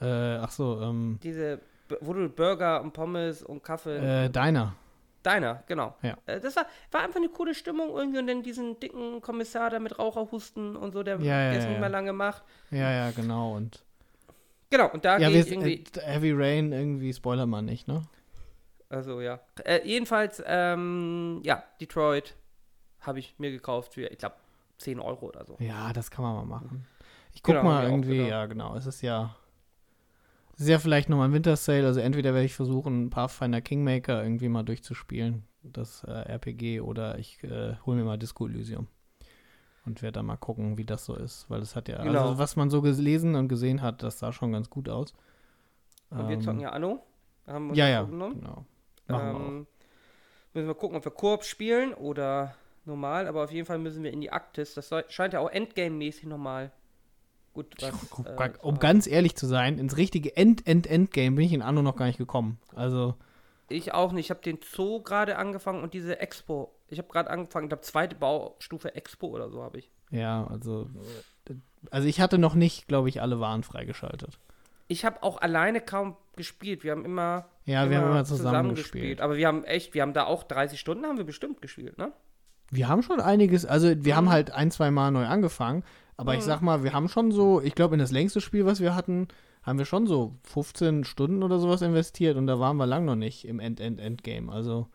Äh, 0.00 0.36
ach 0.36 0.50
so, 0.50 0.80
ähm, 0.80 1.18
diese, 1.22 1.60
wo 2.00 2.12
du 2.12 2.28
Burger 2.28 2.80
und 2.82 2.92
Pommes 2.92 3.42
und 3.42 3.62
Kaffee. 3.62 4.24
äh, 4.24 4.28
Diner. 4.30 4.74
Deiner, 5.22 5.64
genau. 5.66 5.96
Ja. 6.02 6.16
Äh, 6.26 6.40
das 6.40 6.54
war, 6.56 6.66
war 6.92 7.02
einfach 7.02 7.16
eine 7.16 7.28
coole 7.28 7.54
Stimmung 7.54 7.90
irgendwie 7.96 8.18
und 8.18 8.26
dann 8.28 8.42
diesen 8.42 8.78
dicken 8.78 9.20
Kommissar 9.20 9.70
da 9.70 9.78
mit 9.80 9.98
Raucherhusten 9.98 10.76
und 10.76 10.92
so, 10.92 11.02
der 11.02 11.18
Ja, 11.20 11.40
ja, 11.42 11.52
es 11.52 11.64
ja, 11.64 11.70
nicht 11.70 11.80
mehr 11.80 11.88
lange 11.88 12.12
macht. 12.12 12.44
Ja, 12.70 12.90
ja, 12.90 13.10
irgendwie 13.12 13.54
Und 13.54 13.84
Genau, 14.70 14.88
und 14.90 15.04
da 15.04 15.18
ja, 15.18 15.28
wir, 15.30 15.46
irgendwie. 15.46 15.84
äh, 15.96 16.00
Heavy 16.02 16.32
Rain 16.32 16.72
irgendwie 16.72 17.12
spoilert 17.12 17.48
man 17.48 17.64
nicht, 17.64 17.88
ne? 17.88 18.02
Also 18.90 19.20
ja. 19.20 19.40
Äh, 19.64 19.80
jedenfalls, 19.84 20.42
ähm, 20.46 21.40
ja, 21.42 21.62
Detroit 21.80 22.34
habe 23.00 23.18
ich 23.18 23.34
mir 23.38 23.50
gekauft 23.50 23.94
für, 23.94 24.06
ich 24.06 24.18
glaube, 24.18 24.36
10 24.78 25.00
Euro 25.00 25.26
oder 25.26 25.44
so. 25.44 25.56
Ja, 25.58 25.92
das 25.92 26.10
kann 26.10 26.24
man 26.24 26.36
mal 26.36 26.44
machen. 26.44 26.86
Ich 27.34 27.42
guck 27.42 27.54
Genau, 27.54 27.64
mal 27.64 27.84
auch 27.86 27.90
irgendwie, 27.90 28.28
ja, 28.28 28.46
genau. 28.46 28.76
Es 28.76 28.86
ist 28.86 29.02
ja. 29.02 29.34
Ja 30.58 30.78
vielleicht 30.78 31.08
nochmal 31.08 31.28
ein 31.28 31.32
Winter 31.32 31.56
Sale, 31.56 31.86
also 31.86 32.00
entweder 32.00 32.34
werde 32.34 32.46
ich 32.46 32.54
versuchen, 32.54 33.10
Pathfinder 33.10 33.60
Kingmaker 33.60 34.22
irgendwie 34.22 34.48
mal 34.48 34.64
durchzuspielen, 34.64 35.44
das 35.62 36.02
äh, 36.04 36.10
RPG, 36.10 36.80
oder 36.80 37.18
ich 37.18 37.42
äh, 37.44 37.76
hole 37.86 37.96
mir 37.96 38.04
mal 38.04 38.18
Disco 38.18 38.46
Elysium. 38.46 38.88
Und 39.86 40.02
werde 40.02 40.16
dann 40.16 40.26
mal 40.26 40.36
gucken, 40.36 40.76
wie 40.76 40.84
das 40.84 41.04
so 41.06 41.14
ist, 41.14 41.48
weil 41.48 41.62
es 41.62 41.74
hat 41.74 41.88
ja, 41.88 42.02
Genau. 42.02 42.22
also 42.22 42.38
was 42.38 42.56
man 42.56 42.68
so 42.68 42.82
gelesen 42.82 43.36
und 43.36 43.48
gesehen 43.48 43.80
hat, 43.80 44.02
das 44.02 44.18
sah 44.18 44.32
schon 44.32 44.52
ganz 44.52 44.68
gut 44.68 44.88
aus. 44.88 45.14
Und 46.10 46.28
wir 46.28 46.34
Ähm, 46.36 46.42
zocken 46.42 46.60
ja 46.60 46.70
Anno. 46.70 47.02
Haben 47.46 47.66
wir 47.66 47.70
uns 47.70 47.78
Ja, 47.78 47.88
ja, 47.88 48.02
genau. 48.02 48.28
Machen 48.28 48.66
wir. 49.06 49.18
Ähm, 49.48 49.66
müssen 50.52 50.66
wir 50.66 50.74
gucken, 50.74 50.96
ob 50.98 51.04
wir 51.04 51.12
Koop 51.12 51.44
spielen 51.44 51.94
oder 51.94 52.54
normal, 52.84 53.26
aber 53.28 53.44
auf 53.44 53.52
jeden 53.52 53.64
Fall 53.66 53.78
müssen 53.78 54.02
wir 54.02 54.12
in 54.12 54.20
die 54.20 54.30
Arktis. 54.30 54.74
Das 54.74 54.92
scheint 55.08 55.32
ja 55.32 55.40
auch 55.40 55.50
Endgame-mäßig 55.50 56.26
normal 56.26 56.70
gut 57.66 57.74
was. 57.82 57.92
Um, 58.18 58.26
äh, 58.26 58.50
um 58.62 58.72
haben. 58.74 58.78
ganz 58.80 59.06
ehrlich 59.06 59.36
zu 59.36 59.46
sein, 59.46 59.78
ins 59.78 59.96
richtige 59.96 60.36
End-End-Endgame 60.36 61.36
bin 61.36 61.44
ich 61.44 61.52
in 61.52 61.62
Anno 61.62 61.82
noch 61.82 61.96
gar 61.96 62.06
nicht 62.06 62.18
gekommen. 62.18 62.58
Also, 62.74 63.14
Ich 63.68 63.92
auch 63.92 64.12
nicht. 64.12 64.26
Ich 64.26 64.30
habe 64.30 64.40
den 64.40 64.58
Zoo 64.62 65.02
gerade 65.02 65.36
angefangen 65.36 65.82
und 65.82 65.92
diese 65.94 66.20
Expo. 66.20 66.72
Ich 66.88 66.98
habe 66.98 67.08
gerade 67.08 67.30
angefangen, 67.30 67.66
ich 67.66 67.70
glaube, 67.70 67.82
zweite 67.82 68.16
Baustufe 68.16 68.94
Expo 68.94 69.26
oder 69.28 69.50
so 69.50 69.62
habe 69.62 69.78
ich. 69.78 69.90
ja, 70.10 70.46
also. 70.46 70.88
Also, 71.90 72.08
ich 72.08 72.20
hatte 72.20 72.38
noch 72.38 72.54
nicht, 72.54 72.88
glaube 72.88 73.08
ich, 73.08 73.22
alle 73.22 73.38
Waren 73.40 73.62
freigeschaltet. 73.62 74.38
Ich 74.88 75.04
habe 75.04 75.22
auch 75.22 75.40
alleine 75.40 75.80
kaum 75.80 76.16
gespielt. 76.34 76.82
Wir 76.82 76.92
haben 76.92 77.04
immer, 77.04 77.46
Ja, 77.66 77.88
wir 77.90 77.98
haben 77.98 78.10
immer 78.10 78.24
zusammen 78.24 78.74
gespielt. 78.74 79.20
Aber 79.20 79.36
wir 79.36 79.46
haben 79.46 79.64
echt, 79.64 79.94
wir 79.94 80.02
haben 80.02 80.12
da 80.14 80.24
auch 80.24 80.42
30 80.44 80.80
Stunden 80.80 81.04
haben 81.04 81.18
wir 81.18 81.24
bestimmt 81.24 81.60
gespielt, 81.62 81.98
ne? 81.98 82.10
Wir 82.70 82.88
haben 82.88 83.02
schon 83.02 83.20
einiges, 83.20 83.64
also 83.64 83.88
wir 84.04 84.16
haben 84.16 84.24
Mhm. 84.26 84.30
halt 84.30 84.50
ein, 84.50 84.70
zwei 84.70 84.90
Mal 84.90 85.10
neu 85.10 85.24
angefangen, 85.26 85.84
aber 86.18 86.34
ich 86.34 86.40
Mhm. 86.40 86.44
sag 86.44 86.60
mal, 86.60 86.84
wir 86.84 86.92
haben 86.92 87.08
schon 87.08 87.32
so, 87.32 87.62
ich 87.62 87.74
glaube, 87.74 87.94
in 87.94 87.98
das 88.00 88.12
längste 88.12 88.42
Spiel, 88.42 88.66
was 88.66 88.80
wir 88.80 88.94
hatten, 88.94 89.28
haben 89.62 89.78
wir 89.78 89.86
schon 89.86 90.06
so 90.06 90.34
15 90.44 91.04
Stunden 91.04 91.42
oder 91.42 91.58
sowas 91.58 91.80
investiert 91.80 92.36
und 92.36 92.46
da 92.46 92.60
waren 92.60 92.76
wir 92.76 92.86
lang 92.86 93.06
noch 93.06 93.16
nicht 93.16 93.46
im 93.46 93.60
End-End-Endgame. 93.60 94.52
Also, 94.52 94.88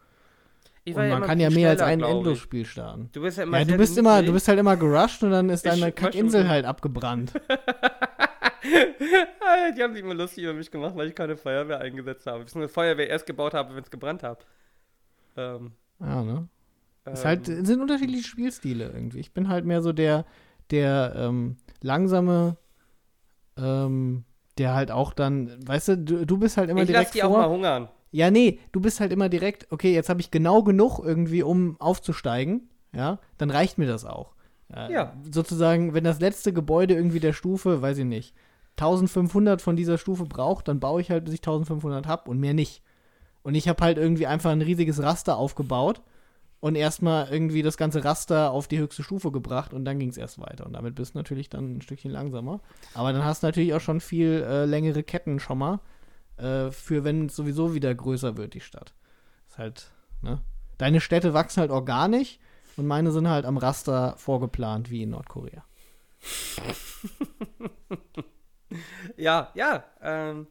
und 0.86 0.96
man 0.96 1.24
kann 1.24 1.40
ja 1.40 1.50
mehr 1.50 1.70
als 1.72 1.82
ein. 1.82 2.02
Endlosspiel 2.02 2.66
starten. 2.66 3.10
Du 3.14 3.22
bist 3.22 3.38
ja 3.38 3.44
immer 3.44 3.60
Ja, 3.60 3.66
du 3.66 3.78
bist 3.78 3.98
immer, 3.98 4.22
du 4.22 4.34
bist 4.34 4.48
halt 4.48 4.60
immer 4.60 4.78
gerusht 4.78 5.24
und 5.24 5.32
dann 5.32 5.50
ist 5.50 5.66
deine 5.66 5.92
Kackinsel 5.92 6.48
halt 6.48 6.66
abgebrannt. 6.66 7.34
Ah, 9.42 9.72
Die 9.76 9.84
haben 9.84 9.94
sich 9.94 10.04
immer 10.04 10.14
lustig 10.14 10.46
über 10.46 10.54
mich 10.54 10.72
gemacht, 10.72 10.96
weil 10.96 11.10
ich 11.10 11.16
keine 11.16 11.36
Feuerwehr 11.36 11.80
eingesetzt 11.82 12.26
habe. 12.28 12.44
Ich 12.48 12.56
eine 12.56 12.70
Feuerwehr 12.70 13.10
erst 13.10 13.26
gebaut 13.26 13.54
habe, 13.54 13.76
wenn 13.76 13.84
es 13.84 13.92
gebrannt 13.92 14.24
hat. 14.24 14.46
Ähm, 15.36 15.72
Ja, 16.00 16.24
ne? 16.24 16.48
Es 17.06 17.22
ähm, 17.22 17.26
halt, 17.28 17.48
es 17.50 17.68
sind 17.68 17.82
unterschiedliche 17.82 18.24
Spielstile 18.28 18.86
irgendwie. 18.86 19.20
Ich 19.20 19.34
bin 19.34 19.50
halt 19.50 19.66
mehr 19.66 19.82
so 19.82 19.92
der, 19.92 20.26
der 20.71 21.13
ähm, 21.15 21.58
langsame, 21.82 22.58
ähm, 23.58 24.26
der 24.58 24.73
halt 24.73 24.91
auch 24.91 25.13
dann, 25.13 25.58
weißt 25.67 25.89
du, 25.89 25.97
du, 25.97 26.26
du 26.26 26.38
bist 26.38 26.58
halt 26.58 26.69
immer 26.69 26.82
ich 26.82 26.88
direkt 26.88 27.13
die 27.13 27.23
auch 27.23 27.32
mal 27.32 27.43
vor. 27.43 27.54
hungern. 27.54 27.89
Ja, 28.12 28.30
nee, 28.30 28.60
du 28.71 28.80
bist 28.80 28.99
halt 28.99 29.12
immer 29.12 29.30
direkt, 29.30 29.71
okay, 29.71 29.93
jetzt 29.93 30.10
habe 30.10 30.21
ich 30.21 30.30
genau 30.30 30.63
genug 30.63 30.99
irgendwie, 31.04 31.41
um 31.41 31.80
aufzusteigen, 31.80 32.69
ja, 32.95 33.19
dann 33.38 33.49
reicht 33.49 33.78
mir 33.78 33.88
das 33.88 34.06
auch. 34.06 34.34
Ja. 34.89 35.13
Sozusagen, 35.30 35.93
wenn 35.93 36.04
das 36.04 36.19
letzte 36.19 36.52
Gebäude 36.52 36.95
irgendwie 36.95 37.19
der 37.19 37.34
Stufe, 37.34 37.82
weiß 37.82 37.99
ich 37.99 38.06
nicht, 38.06 38.34
1500 38.78 39.62
von 39.62 39.76
dieser 39.76 39.97
Stufe 39.97 40.26
braucht, 40.26 40.67
dann 40.67 40.80
baue 40.80 41.02
ich 41.02 41.12
halt, 41.12 41.26
bis 41.26 41.34
ich 41.36 41.41
1500 41.41 42.08
habe 42.08 42.30
und 42.30 42.39
mehr 42.39 42.54
nicht. 42.56 42.82
Und 43.43 43.56
ich 43.56 43.67
habe 43.67 43.84
halt 43.84 43.97
irgendwie 43.97 44.26
einfach 44.26 44.52
ein 44.52 44.62
riesiges 44.62 45.02
Raster 45.02 45.38
aufgebaut 45.38 46.02
und 46.63 46.76
erstmal 46.76 47.28
irgendwie 47.30 47.62
das 47.62 47.76
ganze 47.76 48.06
Raster 48.06 48.52
auf 48.52 48.69
die 48.69 48.80
höchste 48.80 49.04
Stufe 49.04 49.34
gebracht 49.34 49.73
und 49.73 49.84
dann 49.84 49.99
ging 49.99 50.08
es 50.08 50.15
erst 50.15 50.39
weiter. 50.39 50.65
Und 50.65 50.71
damit 50.71 50.95
bist 50.95 51.13
du 51.13 51.17
natürlich 51.17 51.49
dann 51.49 51.76
ein 51.76 51.82
Stückchen 51.82 52.10
langsamer. 52.10 52.62
Aber 52.93 53.12
dann 53.12 53.26
hast 53.26 53.43
du 53.43 53.47
natürlich 53.47 53.73
auch 53.73 53.82
schon 53.82 53.99
viel 53.99 54.45
äh, 54.47 54.63
längere 54.63 55.04
Ketten 55.04 55.41
schon 55.41 55.58
mal, 55.58 55.82
äh, 56.38 56.71
für 56.71 57.04
wenn 57.04 57.26
es 57.26 57.36
sowieso 57.36 57.73
wieder 57.73 57.93
größer 57.93 58.38
wird, 58.38 58.54
die 58.54 58.62
Stadt. 58.62 58.93
Ist 59.49 59.58
halt, 59.58 59.91
ne? 60.21 60.39
Deine 60.78 61.02
Städte 61.02 61.34
wachsen 61.34 61.60
halt 61.60 61.69
organisch 61.69 62.39
und 62.78 62.88
meine 62.88 63.12
sind 63.12 63.28
halt 63.28 63.43
am 63.43 63.58
Raster 63.58 64.15
vorgeplant, 64.15 64.89
wie 64.89 65.04
in 65.04 65.10
Nordkorea. 65.10 65.65
Ja, 69.17 69.52
ja. 69.54 69.84
Ähm, 70.02 70.47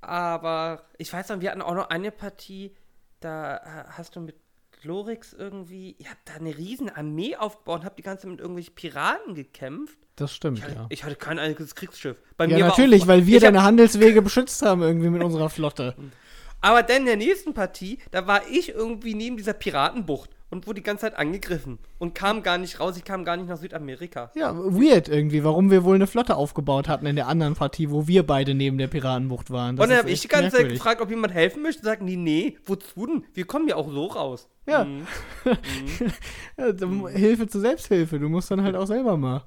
aber 0.00 0.84
ich 0.98 1.12
weiß 1.12 1.30
noch, 1.30 1.40
wir 1.40 1.50
hatten 1.50 1.62
auch 1.62 1.74
noch 1.74 1.90
eine 1.90 2.12
Partie, 2.12 2.76
da 3.18 3.56
äh, 3.56 3.84
hast 3.88 4.14
du 4.14 4.20
mit 4.20 4.36
Glorix 4.80 5.32
irgendwie, 5.32 5.96
ihr 5.98 6.08
habt 6.10 6.28
da 6.28 6.34
eine 6.34 6.56
riesen 6.56 6.88
Armee 6.90 7.36
aufgebaut 7.36 7.80
und 7.80 7.86
habt 7.86 7.98
die 7.98 8.02
ganze 8.02 8.22
Zeit 8.22 8.30
mit 8.32 8.40
irgendwelchen 8.40 8.74
Piraten 8.74 9.34
gekämpft. 9.34 9.98
Das 10.16 10.34
stimmt, 10.34 10.58
Ich 10.58 10.64
hatte, 10.64 10.74
ja. 10.74 10.86
ich 10.88 11.04
hatte 11.04 11.16
kein 11.16 11.38
einziges 11.38 11.74
Kriegsschiff. 11.74 12.16
Bei 12.36 12.46
Ja, 12.46 12.56
mir 12.58 12.64
natürlich, 12.66 13.02
auch, 13.02 13.06
weil 13.08 13.26
wir 13.26 13.36
ich 13.38 13.44
hab- 13.44 13.52
deine 13.52 13.62
Handelswege 13.64 14.22
beschützt 14.22 14.62
haben 14.62 14.82
irgendwie 14.82 15.10
mit 15.10 15.22
unserer 15.22 15.50
Flotte. 15.50 15.94
Aber 16.60 16.82
dann 16.82 16.98
in 16.98 17.06
der 17.06 17.16
nächsten 17.16 17.54
Partie, 17.54 17.98
da 18.10 18.26
war 18.26 18.48
ich 18.50 18.70
irgendwie 18.70 19.14
neben 19.14 19.36
dieser 19.36 19.52
Piratenbucht 19.52 20.30
und 20.50 20.66
wurde 20.66 20.80
die 20.80 20.82
ganze 20.82 21.02
Zeit 21.02 21.16
angegriffen 21.18 21.78
und 21.98 22.14
kam 22.14 22.42
gar 22.42 22.56
nicht 22.58 22.80
raus, 22.80 22.96
ich 22.96 23.04
kam 23.04 23.24
gar 23.24 23.36
nicht 23.36 23.48
nach 23.48 23.58
Südamerika. 23.58 24.30
Ja, 24.34 24.54
weird 24.56 25.08
irgendwie, 25.08 25.44
warum 25.44 25.70
wir 25.70 25.84
wohl 25.84 25.94
eine 25.96 26.06
Flotte 26.06 26.36
aufgebaut 26.36 26.88
hatten 26.88 27.04
in 27.06 27.16
der 27.16 27.26
anderen 27.28 27.54
Partie, 27.54 27.90
wo 27.90 28.06
wir 28.08 28.26
beide 28.26 28.54
neben 28.54 28.78
der 28.78 28.86
Piratenbucht 28.86 29.50
waren. 29.50 29.76
Das 29.76 29.84
und 29.84 29.90
dann 29.90 29.98
habe 29.98 30.10
ich 30.10 30.20
die 30.22 30.28
ganze 30.28 30.44
Zeit 30.50 30.52
merkwürdig. 30.60 30.78
gefragt, 30.78 31.00
ob 31.02 31.10
jemand 31.10 31.34
helfen 31.34 31.62
möchte. 31.62 31.82
Sagen 31.82 32.06
die, 32.06 32.16
nee, 32.16 32.56
wozu 32.64 33.06
denn? 33.06 33.24
Wir 33.34 33.46
kommen 33.46 33.68
ja 33.68 33.76
auch 33.76 33.90
so 33.90 34.06
raus. 34.06 34.48
Ja. 34.66 34.84
Mhm. 34.84 35.06
Du- 36.76 37.08
Hilfe 37.08 37.46
zur 37.46 37.60
Selbsthilfe, 37.60 38.18
du 38.18 38.28
musst 38.28 38.50
dann 38.50 38.62
halt 38.62 38.74
auch 38.76 38.86
selber 38.86 39.16
mal. 39.16 39.44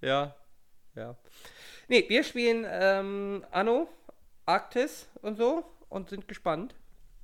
Ja, 0.00 0.34
ja. 0.94 1.16
Nee, 1.88 2.04
wir 2.08 2.22
spielen 2.24 2.66
ähm, 2.68 3.44
Anno, 3.50 3.88
Arktis 4.44 5.08
und 5.22 5.36
so 5.38 5.64
und 5.88 6.10
sind 6.10 6.28
gespannt. 6.28 6.74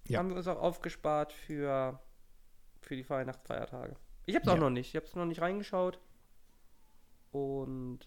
Ja. 0.08 0.18
Haben 0.18 0.30
wir 0.30 0.36
uns 0.36 0.48
auch 0.48 0.60
aufgespart 0.60 1.32
für, 1.32 1.98
für 2.92 2.96
die 2.96 3.08
Weihnachtsfeiertage. 3.08 3.96
Ich 4.26 4.36
hab's 4.36 4.46
auch 4.48 4.54
Ja. 4.54 4.60
noch 4.60 4.68
nicht. 4.70 4.88
Ich 4.90 4.96
hab's 4.96 5.14
noch 5.16 5.24
nicht 5.24 5.40
reingeschaut. 5.40 5.98
Und 7.30 8.00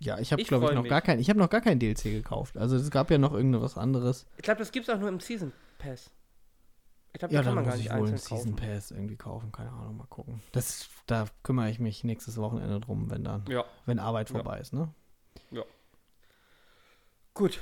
Ja, 0.00 0.18
ich 0.18 0.32
habe, 0.32 0.42
glaube 0.44 0.64
ich, 0.66 0.72
noch 0.74 0.82
mich. 0.82 0.88
gar 0.90 1.02
kein, 1.02 1.18
ich 1.18 1.28
habe 1.28 1.38
noch 1.38 1.50
gar 1.50 1.60
kein 1.60 1.78
DLC 1.78 2.04
gekauft. 2.04 2.56
Also 2.56 2.76
es 2.76 2.90
gab 2.90 3.10
ja 3.10 3.18
noch 3.18 3.34
irgendwas 3.34 3.76
anderes. 3.76 4.24
ich 4.36 4.42
glaube, 4.42 4.60
das 4.60 4.72
gibt's 4.72 4.88
auch 4.88 4.98
nur 4.98 5.10
im 5.10 5.20
Season 5.20 5.52
Pass. 5.76 6.10
Ich 7.12 7.18
glaube, 7.18 7.34
Ja, 7.34 7.40
kann 7.42 7.46
dann 7.48 7.54
man 7.56 7.64
gar 7.64 7.72
muss 7.72 7.78
nicht 7.82 7.90
ich 7.92 7.98
wohl 7.98 8.08
einen 8.08 8.16
Season 8.16 8.56
kaufen. 8.56 8.56
Pass 8.56 8.90
irgendwie 8.92 9.16
kaufen. 9.16 9.52
Keine 9.52 9.70
Ahnung, 9.72 9.98
mal 9.98 10.06
gucken. 10.06 10.40
Das, 10.52 10.88
da 11.06 11.26
kümmere 11.42 11.68
ich 11.68 11.78
mich 11.78 12.02
nächstes 12.04 12.38
Wochenende 12.38 12.80
drum, 12.80 13.10
wenn 13.10 13.24
dann, 13.24 13.44
Ja, 13.48 13.66
wenn 13.84 13.98
Arbeit 13.98 14.30
Ja. 14.30 14.36
vorbei 14.36 14.58
ist, 14.60 14.72
ne? 14.72 14.88
gut. 17.34 17.60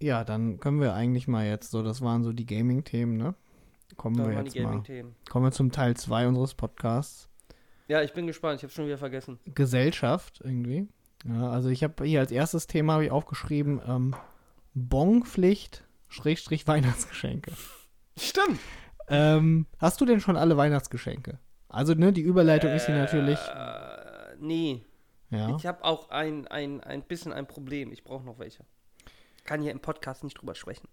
Ja, 0.00 0.24
dann 0.24 0.58
können 0.60 0.80
wir 0.80 0.94
eigentlich 0.94 1.28
mal 1.28 1.44
jetzt 1.46 1.70
so, 1.70 1.82
das 1.82 2.00
waren 2.00 2.22
so 2.22 2.32
die 2.32 2.46
Gaming-Themen, 2.46 3.16
ne? 3.18 3.34
Kommen 3.96 4.16
Da 4.16 4.28
wir 4.28 4.42
jetzt 4.42 4.56
mal, 4.56 4.82
kommen 5.28 5.44
wir 5.44 5.52
zum 5.52 5.72
Teil 5.72 5.96
2 5.96 6.28
unseres 6.28 6.54
Podcasts. 6.54 7.28
Ja, 7.88 8.02
ich 8.02 8.12
bin 8.12 8.26
gespannt. 8.26 8.58
Ich 8.58 8.62
habe 8.62 8.72
schon 8.72 8.86
wieder 8.86 8.98
vergessen. 8.98 9.38
Gesellschaft 9.54 10.40
irgendwie. 10.44 10.88
Ja, 11.24 11.50
also 11.50 11.68
ich 11.68 11.82
habe 11.82 12.04
hier 12.04 12.20
als 12.20 12.30
erstes 12.30 12.66
Thema 12.66 12.94
habe 12.94 13.04
ich 13.04 13.10
aufgeschrieben, 13.10 13.80
ähm, 13.86 14.14
Bonpflicht, 14.74 15.84
Schrägstrich 16.08 16.66
Weihnachtsgeschenke. 16.66 17.52
Stimmt. 18.16 18.60
Ähm, 19.08 19.66
hast 19.78 20.00
du 20.00 20.04
denn 20.04 20.20
schon 20.20 20.36
alle 20.36 20.56
Weihnachtsgeschenke? 20.56 21.38
Also, 21.68 21.94
ne, 21.94 22.12
die 22.12 22.20
Überleitung 22.20 22.70
ist 22.70 22.86
hier 22.86 22.96
natürlich. 22.96 23.38
Äh, 23.38 24.36
nee. 24.38 24.84
Ja. 25.30 25.56
Ich 25.56 25.66
habe 25.66 25.84
auch 25.84 26.10
ein, 26.10 26.46
ein, 26.48 26.80
ein 26.80 27.02
bisschen 27.02 27.32
ein 27.32 27.46
Problem. 27.46 27.92
Ich 27.92 28.02
brauche 28.04 28.24
noch 28.24 28.38
welche. 28.38 28.64
Kann 29.44 29.62
hier 29.62 29.72
im 29.72 29.80
Podcast 29.80 30.24
nicht 30.24 30.40
drüber 30.40 30.54
sprechen. 30.54 30.88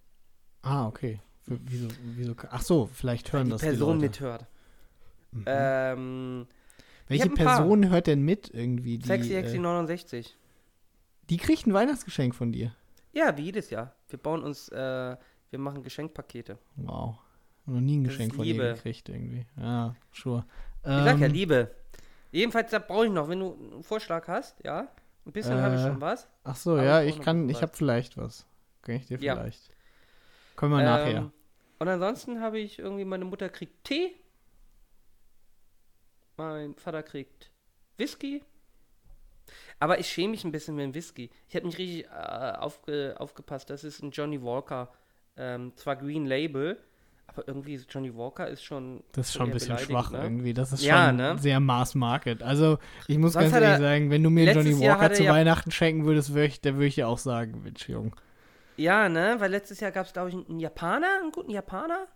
Ah, 0.61 0.87
okay. 0.87 1.19
Wieso, 1.47 1.87
wieso, 2.15 2.35
ach 2.49 2.61
so, 2.61 2.89
vielleicht 2.93 3.31
hören 3.33 3.45
die 3.45 3.51
das 3.51 3.61
Person 3.61 3.99
die 3.99 4.05
Leute. 4.07 4.19
mithört. 4.23 4.45
Mhm. 5.31 5.43
Ähm, 5.45 6.47
Welche 7.07 7.23
ein 7.25 7.33
paar. 7.35 7.57
Person 7.57 7.89
hört 7.89 8.07
denn 8.07 8.21
mit 8.21 8.53
irgendwie? 8.53 8.97
Die, 8.97 9.07
Sexy 9.07 9.33
äh, 9.33 9.39
Exy 9.39 9.57
69. 9.59 10.35
die 11.29 11.37
kriegt 11.37 11.65
ein 11.67 11.73
Weihnachtsgeschenk 11.73 12.35
von 12.35 12.51
dir. 12.51 12.73
Ja, 13.13 13.35
wie 13.37 13.43
jedes 13.43 13.69
Jahr. 13.69 13.93
Wir 14.09 14.19
bauen 14.19 14.43
uns, 14.43 14.69
äh, 14.69 15.15
wir 15.49 15.59
machen 15.59 15.83
Geschenkpakete. 15.83 16.57
Wow. 16.75 17.17
Noch 17.65 17.79
nie 17.81 17.97
ein 17.97 18.03
Das 18.03 18.13
Geschenk 18.13 18.35
von 18.35 18.43
dir 18.45 18.53
Liebe. 18.53 18.73
gekriegt 18.75 19.09
irgendwie. 19.09 19.45
Ja, 19.57 19.95
sure. 20.13 20.45
Ich 20.83 20.89
sag 20.89 21.19
ja 21.19 21.25
Ähm, 21.27 21.33
Liebe. 21.33 21.71
Jedenfalls, 22.31 22.71
da 22.71 22.79
brauche 22.79 23.05
ich 23.07 23.11
noch, 23.11 23.27
wenn 23.29 23.39
du 23.39 23.53
einen 23.73 23.83
Vorschlag 23.83 24.27
hast, 24.27 24.63
ja. 24.63 24.87
Ein 25.25 25.31
bisschen 25.31 25.59
habe 25.61 25.75
ich 25.75 25.81
Äh, 25.81 25.87
schon 25.87 25.99
was. 26.01 26.27
Ach 26.43 26.55
so, 26.55 26.77
ja, 26.77 27.01
ich 27.01 27.19
kann, 27.19 27.49
ich 27.49 27.61
habe 27.61 27.71
vielleicht 27.75 28.17
was. 28.17 28.45
Kann 28.81 28.95
ich 28.95 29.05
dir 29.07 29.17
Ja. 29.19 29.35
vielleicht. 29.35 29.69
Können 30.55 30.71
wir 30.73 30.83
nachher. 30.83 31.31
Und 31.79 31.87
ansonsten 31.87 32.41
habe 32.41 32.59
ich 32.59 32.79
irgendwie, 32.79 33.05
meine 33.05 33.25
Mutter 33.25 33.49
kriegt 33.49 33.83
Tee. 33.83 34.15
Mein 36.37 36.75
Vater 36.75 37.03
kriegt 37.03 37.51
Whisky. 37.97 38.43
Aber 39.79 39.99
ich 39.99 40.07
schäme 40.09 40.29
mich 40.31 40.43
ein 40.43 40.51
bisschen 40.51 40.75
mit 40.75 40.83
dem 40.83 40.93
Whisky. 40.93 41.29
Ich 41.47 41.55
habe 41.55 41.65
nicht 41.65 41.77
richtig 41.77 42.05
äh, 42.05 42.53
aufge, 42.57 43.15
aufgepasst. 43.17 43.69
Das 43.69 43.83
ist 43.83 44.01
ein 44.01 44.11
Johnny 44.11 44.41
Walker. 44.41 44.91
Ähm, 45.35 45.71
zwar 45.75 45.95
Green 45.95 46.25
Label, 46.25 46.79
aber 47.27 47.47
irgendwie 47.47 47.75
ist 47.75 47.87
Johnny 47.93 48.15
Walker 48.15 48.47
ist 48.47 48.63
schon. 48.63 49.03
Das 49.11 49.27
ist 49.27 49.33
schon 49.35 49.47
ein 49.47 49.53
bisschen 49.53 49.77
schwach 49.77 50.11
ne? 50.11 50.23
irgendwie. 50.23 50.53
Das 50.53 50.73
ist 50.73 50.83
Ja, 50.83 51.07
schon 51.07 51.17
ne? 51.17 51.37
sehr 51.37 51.59
Mass 51.59 51.93
Market. 51.95 52.41
Also, 52.41 52.79
ich 53.07 53.17
muss 53.19 53.33
Sonst 53.33 53.51
ganz 53.51 53.63
ehrlich 53.63 53.79
sagen, 53.79 54.09
wenn 54.09 54.23
du 54.23 54.31
mir 54.31 54.51
Johnny 54.51 54.77
Walker 54.79 55.03
er 55.03 55.13
zu 55.13 55.23
ja- 55.23 55.31
Weihnachten 55.33 55.69
schenken 55.71 56.05
würdest, 56.05 56.33
würde 56.33 56.47
ich, 56.47 56.59
dann 56.61 56.75
würde 56.75 56.87
ich 56.87 56.95
dir 56.95 57.07
auch 57.07 57.19
sagen, 57.19 57.61
Mensch, 57.63 57.87
Jung. 57.87 58.15
Ja, 58.77 59.09
ne? 59.09 59.35
Weil 59.39 59.51
letztes 59.51 59.79
Jahr 59.79 59.91
gab 59.91 60.05
es, 60.05 60.13
glaube 60.13 60.29
ich, 60.29 60.35
einen 60.35 60.59
Japaner, 60.59 61.19
einen 61.21 61.31
guten 61.31 61.51
Japaner. 61.51 62.07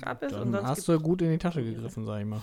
Gab 0.00 0.22
es 0.22 0.32
und 0.32 0.52
Dann 0.52 0.52
sonst 0.52 0.68
hast 0.68 0.88
du 0.88 1.00
gut 1.00 1.22
in 1.22 1.30
die 1.30 1.38
Tasche 1.38 1.62
gegriffen, 1.62 2.04
sag 2.06 2.20
ich 2.20 2.26
mal. 2.26 2.42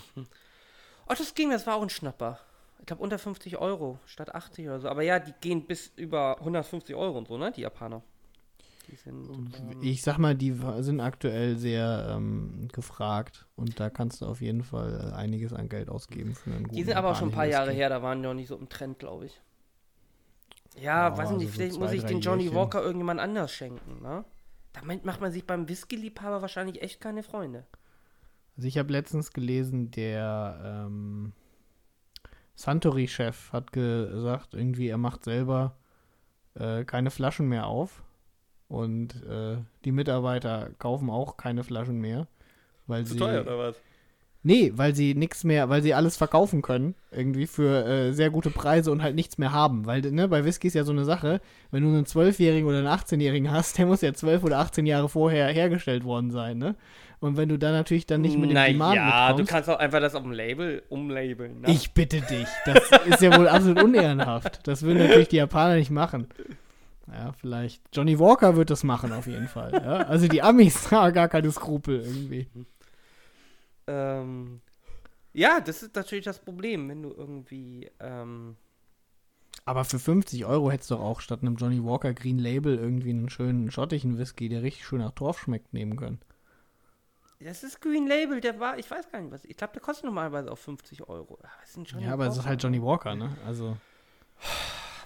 Oh, 1.07 1.13
das 1.17 1.33
ging, 1.33 1.51
das 1.51 1.65
war 1.65 1.75
auch 1.75 1.83
ein 1.83 1.89
Schnapper. 1.89 2.39
Ich 2.79 2.85
glaube 2.85 3.01
unter 3.01 3.17
50 3.17 3.57
Euro 3.57 3.99
statt 4.05 4.33
80 4.33 4.67
oder 4.67 4.79
so. 4.79 4.89
Aber 4.89 5.03
ja, 5.03 5.19
die 5.19 5.33
gehen 5.41 5.65
bis 5.65 5.91
über 5.95 6.37
150 6.39 6.95
Euro 6.95 7.17
und 7.17 7.27
so, 7.27 7.37
ne? 7.37 7.51
Die 7.51 7.61
Japaner. 7.61 8.01
Die 8.89 8.95
sind. 8.95 9.29
Ähm, 9.29 9.81
Ich 9.81 10.01
sag 10.01 10.17
mal, 10.17 10.35
die 10.35 10.55
sind 10.79 10.99
aktuell 10.99 11.57
sehr 11.57 12.07
ähm, 12.11 12.67
gefragt 12.71 13.45
und 13.55 13.79
da 13.79 13.89
kannst 13.89 14.21
du 14.21 14.25
auf 14.25 14.41
jeden 14.41 14.63
Fall 14.63 15.11
äh, 15.11 15.15
einiges 15.15 15.53
an 15.53 15.69
Geld 15.69 15.89
ausgeben 15.89 16.35
für 16.35 16.51
einen 16.51 16.63
guten 16.63 16.75
die 16.75 16.83
sind 16.83 16.95
aber 16.95 17.11
auch 17.11 17.15
schon 17.15 17.29
ein 17.29 17.35
paar 17.35 17.45
Jahre 17.45 17.71
her, 17.71 17.89
da 17.89 18.01
waren 18.01 18.21
die 18.21 18.27
noch 18.27 18.33
nicht 18.33 18.47
so 18.47 18.55
im 18.55 18.69
Trend, 18.69 18.99
glaube 18.99 19.25
ich. 19.25 19.41
Ja, 20.81 21.09
Ja, 21.09 21.11
weiß 21.11 21.29
also 21.29 21.37
nicht, 21.37 21.49
so 21.49 21.53
vielleicht 21.53 21.75
zwei, 21.75 21.83
muss 21.83 21.91
ich 21.93 22.03
den 22.03 22.21
Johnny 22.21 22.43
Jährchen. 22.43 22.57
Walker 22.57 22.81
irgendjemand 22.81 23.19
anders 23.19 23.51
schenken, 23.51 24.01
ne? 24.01 24.23
Damit 24.73 25.05
macht 25.05 25.21
man 25.21 25.31
sich 25.31 25.45
beim 25.45 25.67
Whisky-Liebhaber 25.67 26.41
wahrscheinlich 26.41 26.81
echt 26.81 27.01
keine 27.01 27.23
Freunde. 27.23 27.65
Also 28.55 28.67
ich 28.67 28.77
habe 28.77 28.91
letztens 28.91 29.33
gelesen, 29.33 29.91
der 29.91 30.85
ähm, 30.87 31.33
Santori-Chef 32.55 33.51
hat 33.53 33.71
gesagt, 33.71 34.53
irgendwie 34.53 34.87
er 34.87 34.97
macht 34.97 35.23
selber 35.23 35.77
äh, 36.55 36.83
keine 36.83 37.11
Flaschen 37.11 37.47
mehr 37.47 37.67
auf 37.67 38.03
und 38.67 39.23
äh, 39.23 39.57
die 39.85 39.91
Mitarbeiter 39.91 40.71
kaufen 40.79 41.09
auch 41.09 41.37
keine 41.37 41.63
Flaschen 41.63 41.99
mehr, 41.99 42.27
weil 42.87 43.05
sie 43.05 43.19
was? 43.19 43.75
Nee, 44.47 44.71
weil 44.75 44.95
sie 44.95 45.13
nichts 45.13 45.43
mehr, 45.43 45.69
weil 45.69 45.83
sie 45.83 45.93
alles 45.93 46.15
verkaufen 46.15 46.61
können 46.61 46.95
irgendwie 47.11 47.47
für 47.47 47.85
äh, 47.85 48.13
sehr 48.13 48.29
gute 48.29 48.49
Preise 48.49 48.91
und 48.91 49.03
halt 49.03 49.13
nichts 49.13 49.37
mehr 49.37 49.51
haben, 49.51 49.85
weil 49.85 50.01
ne, 50.01 50.27
bei 50.27 50.45
Whisky 50.45 50.67
ist 50.67 50.73
ja 50.73 50.85
so 50.85 50.93
eine 50.93 51.03
Sache, 51.03 51.41
wenn 51.69 51.83
du 51.83 51.89
einen 51.89 52.05
12-jährigen 52.05 52.67
oder 52.67 52.79
einen 52.79 52.87
18-jährigen 52.87 53.51
hast, 53.51 53.77
der 53.77 53.85
muss 53.85 54.01
ja 54.01 54.13
12 54.13 54.43
oder 54.43 54.59
18 54.59 54.85
Jahre 54.85 55.09
vorher 55.09 55.47
hergestellt 55.49 56.05
worden 56.05 56.31
sein, 56.31 56.57
ne? 56.57 56.75
Und 57.19 57.35
wenn 57.35 57.49
du 57.49 57.57
dann 57.57 57.73
natürlich 57.73 58.05
dann 58.05 58.21
nicht 58.21 58.37
mit 58.37 58.51
dem 58.51 58.55
Demand 58.55 58.95
ja, 58.95 59.33
du 59.33 59.43
kannst 59.43 59.69
auch 59.71 59.79
einfach 59.79 59.99
das 59.99 60.13
auf 60.13 60.21
dem 60.21 60.31
Label 60.31 60.83
umlabeln. 60.87 61.61
Ne? 61.61 61.71
ich 61.71 61.91
bitte 61.91 62.21
dich. 62.21 62.47
Das 62.65 62.77
ist 63.07 63.21
ja 63.23 63.35
wohl 63.35 63.47
absolut 63.47 63.81
unehrenhaft. 63.81 64.67
Das 64.67 64.83
würden 64.83 64.99
natürlich 64.99 65.29
die 65.29 65.37
Japaner 65.37 65.77
nicht 65.77 65.89
machen. 65.89 66.27
Ja, 67.11 67.33
vielleicht. 67.39 67.81
Johnny 67.91 68.19
Walker 68.19 68.55
wird 68.55 68.69
das 68.69 68.83
machen, 68.83 69.13
auf 69.13 69.25
jeden 69.25 69.47
Fall. 69.47 69.71
Ja? 69.73 69.97
Also 70.07 70.27
die 70.27 70.43
Amis 70.43 70.91
haben 70.91 71.11
gar 71.11 71.27
keine 71.27 71.49
Skrupel 71.51 72.01
irgendwie. 72.01 72.47
Ähm, 73.87 74.61
ja, 75.33 75.59
das 75.61 75.83
ist 75.83 75.95
natürlich 75.95 76.25
das 76.25 76.39
Problem, 76.39 76.89
wenn 76.89 77.03
du 77.03 77.11
irgendwie. 77.13 77.89
Ähm, 77.99 78.55
Aber 79.65 79.85
für 79.85 79.99
50 79.99 80.45
Euro 80.45 80.71
hättest 80.71 80.91
du 80.91 80.95
doch 80.95 81.03
auch 81.03 81.21
statt 81.21 81.41
einem 81.41 81.55
Johnny 81.55 81.83
Walker 81.83 82.13
Green 82.13 82.39
Label 82.39 82.77
irgendwie 82.77 83.09
einen 83.11 83.29
schönen 83.29 83.71
schottigen 83.71 84.17
Whisky, 84.17 84.49
der 84.49 84.63
richtig 84.63 84.85
schön 84.85 84.99
nach 84.99 85.11
Torf 85.11 85.39
schmeckt, 85.39 85.73
nehmen 85.73 85.95
können. 85.97 86.19
das 87.39 87.63
ist 87.63 87.81
Green 87.81 88.07
Label, 88.07 88.41
der 88.41 88.59
war, 88.59 88.79
ich 88.79 88.89
weiß 88.89 89.11
gar 89.11 89.21
nicht 89.21 89.31
was. 89.31 89.45
Ich 89.45 89.57
glaube, 89.57 89.73
der 89.73 89.81
kostet 89.81 90.05
normalerweise 90.05 90.51
auch 90.51 90.57
50 90.57 91.07
Euro. 91.07 91.37
Ah, 91.43 91.99
ja, 91.99 92.13
aber 92.13 92.27
es 92.27 92.37
ist 92.37 92.45
halt 92.45 92.61
Johnny 92.63 92.81
Walker, 92.81 93.15
ne? 93.15 93.35
Also, 93.45 93.77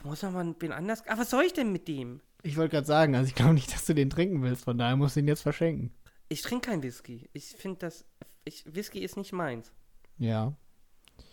Muss 0.04 0.22
man 0.24 0.34
mal 0.34 0.56
wen 0.60 0.72
anders. 0.72 1.06
Aber 1.08 1.22
was 1.22 1.30
soll 1.30 1.44
ich 1.44 1.54
denn 1.54 1.72
mit 1.72 1.88
dem? 1.88 2.22
ich 2.44 2.58
wollte 2.58 2.72
gerade 2.72 2.88
sagen, 2.88 3.16
also 3.16 3.28
ich 3.28 3.36
glaube 3.36 3.54
nicht, 3.54 3.72
dass 3.74 3.86
du 3.86 3.94
den 3.94 4.10
trinken 4.10 4.42
willst, 4.42 4.64
von 4.64 4.78
daher 4.78 4.96
musst 4.96 5.16
du 5.16 5.20
ihn 5.20 5.28
jetzt 5.28 5.42
verschenken. 5.44 5.92
Ich 6.30 6.42
trinke 6.42 6.70
kein 6.70 6.82
Whisky. 6.82 7.30
Ich 7.34 7.50
finde 7.50 7.80
das. 7.80 8.06
Ich, 8.44 8.64
Whisky 8.74 9.00
ist 9.00 9.18
nicht 9.18 9.34
meins. 9.34 9.72
Ja. 10.18 10.54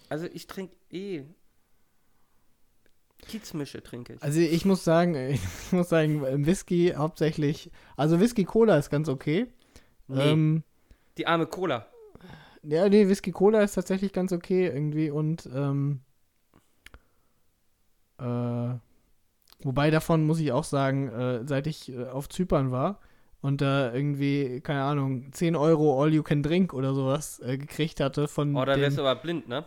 Also 0.08 0.26
ich 0.32 0.46
trinke 0.46 0.74
eh. 0.90 1.24
Kiezmische 3.26 3.82
trinke 3.82 4.14
ich. 4.14 4.22
Also 4.22 4.40
ich 4.40 4.64
muss 4.64 4.84
sagen, 4.84 5.14
ich 5.30 5.72
muss 5.72 5.88
sagen, 5.88 6.46
Whisky 6.46 6.94
hauptsächlich, 6.96 7.70
also 7.96 8.20
Whisky 8.20 8.44
Cola 8.44 8.76
ist 8.78 8.90
ganz 8.90 9.08
okay. 9.08 9.46
Nee, 10.06 10.30
Ähm, 10.30 10.62
die 11.18 11.26
arme 11.26 11.46
Cola. 11.46 11.86
ja, 12.62 12.88
nee, 12.88 13.08
Whisky 13.08 13.32
Cola 13.32 13.62
ist 13.62 13.74
tatsächlich 13.74 14.12
ganz 14.12 14.32
okay 14.32 14.66
irgendwie 14.66 15.10
und 15.10 15.48
ähm, 15.52 16.00
äh, 18.18 18.74
wobei 19.62 19.90
davon 19.90 20.24
muss 20.26 20.40
ich 20.40 20.52
auch 20.52 20.64
sagen, 20.64 21.08
äh, 21.08 21.46
seit 21.46 21.66
ich 21.66 21.92
äh, 21.92 22.06
auf 22.06 22.28
Zypern 22.28 22.70
war 22.70 23.00
und 23.40 23.60
da 23.60 23.92
irgendwie, 23.94 24.60
keine 24.60 24.82
Ahnung, 24.82 25.32
10 25.32 25.54
Euro 25.54 26.02
All 26.02 26.12
You 26.12 26.22
Can 26.24 26.42
Drink 26.42 26.74
oder 26.74 26.92
sowas 26.92 27.38
äh, 27.40 27.56
gekriegt 27.56 28.00
hatte 28.00 28.26
von 28.26 28.56
Oh, 28.56 28.64
da 28.64 28.74
dem, 28.74 28.82
wärst 28.82 28.98
du 28.98 29.02
aber 29.02 29.20
blind, 29.20 29.48
ne? 29.48 29.64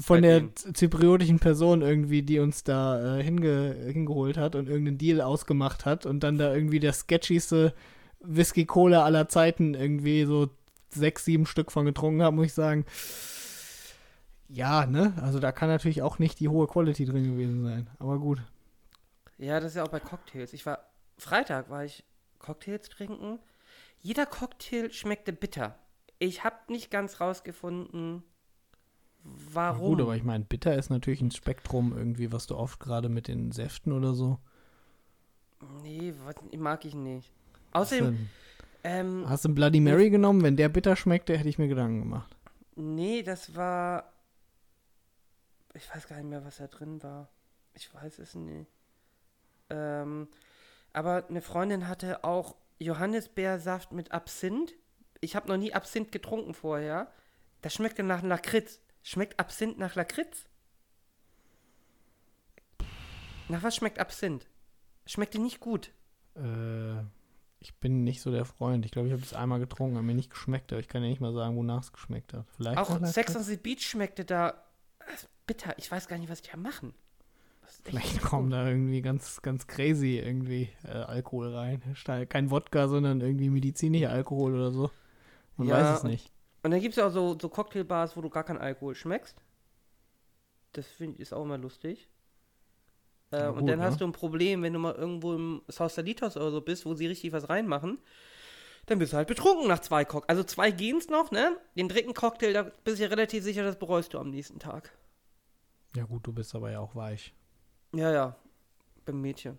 Von 0.00 0.20
Bei 0.20 0.20
der 0.22 0.40
denen. 0.40 0.56
zypriotischen 0.56 1.38
Person 1.38 1.82
irgendwie, 1.82 2.22
die 2.22 2.38
uns 2.38 2.64
da 2.64 3.18
äh, 3.18 3.22
hinge 3.22 3.74
hingeholt 3.92 4.38
hat 4.38 4.56
und 4.56 4.68
irgendeinen 4.68 4.98
Deal 4.98 5.20
ausgemacht 5.20 5.84
hat 5.84 6.06
und 6.06 6.20
dann 6.20 6.38
da 6.38 6.54
irgendwie 6.54 6.80
der 6.80 6.94
sketchigste 6.94 7.74
Whisky 8.20 8.64
Cola 8.64 9.04
aller 9.04 9.28
Zeiten 9.28 9.74
irgendwie 9.74 10.24
so 10.24 10.48
sechs, 10.88 11.24
sieben 11.24 11.44
Stück 11.46 11.70
von 11.72 11.84
getrunken 11.84 12.22
hat, 12.22 12.32
muss 12.32 12.46
ich 12.46 12.54
sagen. 12.54 12.84
Ja, 14.48 14.86
ne? 14.86 15.14
Also 15.20 15.38
da 15.38 15.52
kann 15.52 15.68
natürlich 15.68 16.02
auch 16.02 16.18
nicht 16.18 16.38
die 16.40 16.48
hohe 16.48 16.66
Quality 16.66 17.06
drin 17.06 17.24
gewesen 17.24 17.62
sein. 17.62 17.88
Aber 17.98 18.18
gut. 18.18 18.42
Ja, 19.38 19.60
das 19.60 19.70
ist 19.72 19.76
ja 19.76 19.84
auch 19.84 19.88
bei 19.88 20.00
Cocktails. 20.00 20.52
Ich 20.52 20.64
war. 20.66 20.78
Freitag 21.18 21.70
war 21.70 21.84
ich 21.84 22.04
Cocktails 22.42 22.88
trinken. 22.88 23.38
Jeder 24.00 24.26
Cocktail 24.26 24.90
schmeckte 24.92 25.32
bitter. 25.32 25.78
Ich 26.18 26.44
habe 26.44 26.56
nicht 26.68 26.90
ganz 26.90 27.20
rausgefunden, 27.20 28.22
Na 29.24 29.30
warum. 29.54 29.92
Gut, 29.92 30.00
aber 30.02 30.16
ich 30.16 30.24
meine, 30.24 30.44
bitter 30.44 30.76
ist 30.76 30.90
natürlich 30.90 31.20
ein 31.22 31.30
Spektrum 31.30 31.96
irgendwie, 31.96 32.32
was 32.32 32.46
du 32.46 32.56
oft 32.56 32.78
gerade 32.80 33.08
mit 33.08 33.28
den 33.28 33.52
Säften 33.52 33.92
oder 33.92 34.12
so. 34.12 34.38
nee, 35.82 36.12
was, 36.24 36.36
mag 36.58 36.84
ich 36.84 36.94
nicht. 36.94 37.32
Außerdem, 37.72 38.28
ähm, 38.84 39.24
hast 39.28 39.44
du 39.44 39.48
einen 39.48 39.54
Bloody 39.54 39.80
Mary 39.80 40.10
genommen? 40.10 40.42
Wenn 40.42 40.56
der 40.56 40.68
bitter 40.68 40.96
schmeckte, 40.96 41.36
hätte 41.38 41.48
ich 41.48 41.58
mir 41.58 41.68
Gedanken 41.68 42.00
gemacht. 42.00 42.36
nee, 42.74 43.22
das 43.22 43.54
war. 43.54 44.12
ich 45.74 45.88
weiß 45.94 46.08
gar 46.08 46.16
nicht 46.16 46.28
mehr, 46.28 46.44
was 46.44 46.56
da 46.58 46.66
drin 46.66 47.02
war. 47.02 47.28
Ich 47.74 47.92
weiß 47.94 48.18
es 48.18 48.34
nicht. 48.34 48.70
Ähm, 49.70 50.28
aber 50.92 51.26
eine 51.28 51.42
Freundin 51.42 51.88
hatte 51.88 52.24
auch 52.24 52.56
Johannisbeersaft 52.78 53.92
mit 53.92 54.12
Absinth. 54.12 54.74
Ich 55.20 55.36
habe 55.36 55.48
noch 55.48 55.56
nie 55.56 55.72
Absinth 55.72 56.12
getrunken 56.12 56.54
vorher. 56.54 57.10
Das 57.60 57.74
schmeckte 57.74 58.02
nach 58.02 58.22
Lakritz. 58.22 58.80
Schmeckt 59.02 59.38
Absinth 59.38 59.78
nach 59.78 59.94
Lakritz? 59.94 60.46
Nach 63.48 63.62
was 63.62 63.76
schmeckt 63.76 63.98
Absinth? 63.98 64.46
Schmeckte 65.06 65.38
nicht 65.40 65.60
gut. 65.60 65.92
Äh, 66.36 67.00
ich 67.58 67.74
bin 67.78 68.04
nicht 68.04 68.20
so 68.20 68.30
der 68.30 68.44
Freund. 68.44 68.84
Ich 68.84 68.92
glaube, 68.92 69.08
ich 69.08 69.12
habe 69.12 69.22
es 69.22 69.34
einmal 69.34 69.60
getrunken, 69.60 69.96
hat 69.96 70.04
mir 70.04 70.14
nicht 70.14 70.30
geschmeckt, 70.30 70.72
aber 70.72 70.80
ich 70.80 70.88
kann 70.88 71.02
ja 71.02 71.08
nicht 71.08 71.20
mal 71.20 71.32
sagen, 71.32 71.56
wonach 71.56 71.82
es 71.82 71.92
geschmeckt 71.92 72.32
hat. 72.32 72.46
Vielleicht 72.56 72.78
Auch 72.78 73.04
Sex 73.06 73.36
on 73.36 73.42
the 73.42 73.56
Beach 73.56 73.82
schmeckte 73.82 74.24
da 74.24 74.50
äh, 75.00 75.04
bitter. 75.46 75.74
Ich 75.78 75.90
weiß 75.90 76.08
gar 76.08 76.18
nicht, 76.18 76.28
was 76.28 76.42
die 76.42 76.50
da 76.50 76.56
machen. 76.56 76.94
Vielleicht 77.84 78.22
gut. 78.34 78.50
da 78.50 78.66
irgendwie 78.68 79.02
ganz, 79.02 79.42
ganz 79.42 79.66
crazy 79.66 80.18
irgendwie 80.18 80.68
äh, 80.84 80.90
Alkohol 80.90 81.54
rein. 81.54 81.82
Kein 82.28 82.50
Wodka, 82.50 82.88
sondern 82.88 83.20
irgendwie 83.20 83.50
medizinischer 83.50 84.10
Alkohol 84.10 84.54
oder 84.54 84.70
so. 84.72 84.90
Man 85.56 85.68
Ja, 85.68 85.70
weiß 85.70 85.90
es 85.90 86.02
nicht. 86.04 86.32
Und 86.64 86.70
dann 86.72 86.80
gibt 86.80 86.92
es 86.92 86.96
ja 86.96 87.06
auch 87.08 87.12
so, 87.12 87.38
so 87.40 87.48
Cocktailbars, 87.48 88.16
wo 88.16 88.20
du 88.22 88.30
gar 88.30 88.44
keinen 88.44 88.58
Alkohol 88.58 88.94
schmeckst. 88.94 89.42
Das 90.72 90.86
finde 90.86 91.14
ich 91.16 91.20
ist 91.22 91.32
auch 91.32 91.44
immer 91.44 91.56
lustig. 91.56 92.10
Äh, 93.30 93.48
Ja, 93.48 93.50
und 93.50 93.66
gut, 93.66 93.68
dann 93.68 93.80
hast 93.80 94.00
ne? 94.00 94.00
du 94.00 94.04
ein 94.04 94.12
Problem, 94.12 94.62
wenn 94.62 94.72
du 94.72 94.78
mal 94.78 94.94
irgendwo 94.94 95.34
im 95.34 95.62
South 95.70 95.94
Salitos 95.94 96.36
oder 96.36 96.50
so 96.50 96.60
bist, 96.60 96.86
wo 96.86 96.94
sie 96.94 97.06
richtig 97.06 97.32
was 97.32 97.48
reinmachen. 97.48 97.98
Dann 98.86 98.98
bist 99.00 99.12
du 99.14 99.18
halt 99.18 99.28
betrunken 99.28 99.68
nach 99.68 99.80
zwei 99.80 100.04
Cocktails. 100.04 100.30
Also 100.30 100.44
zwei 100.44 100.70
gehen's 100.72 101.08
noch, 101.08 101.30
ne? 101.32 101.56
Den 101.76 101.88
dritten 101.88 102.14
Cocktail, 102.14 102.52
da 102.52 102.64
bist 102.84 102.98
du 102.98 103.04
ja 103.04 103.10
relativ 103.10 103.44
sicher, 103.44 103.64
das 103.64 103.78
bereust 103.78 104.14
du 104.14 104.18
am 104.20 104.30
nächsten 104.30 104.58
Tag. 104.60 104.92
Ja 105.96 106.04
gut, 106.04 106.26
du 106.26 106.32
bist 106.34 106.54
aber 106.54 106.70
ja 106.70 106.80
auch 106.80 106.94
weich. 106.94 107.34
Ja, 107.94 108.10
ja. 108.12 108.36
Beim 109.04 109.20
Mädchen. 109.20 109.58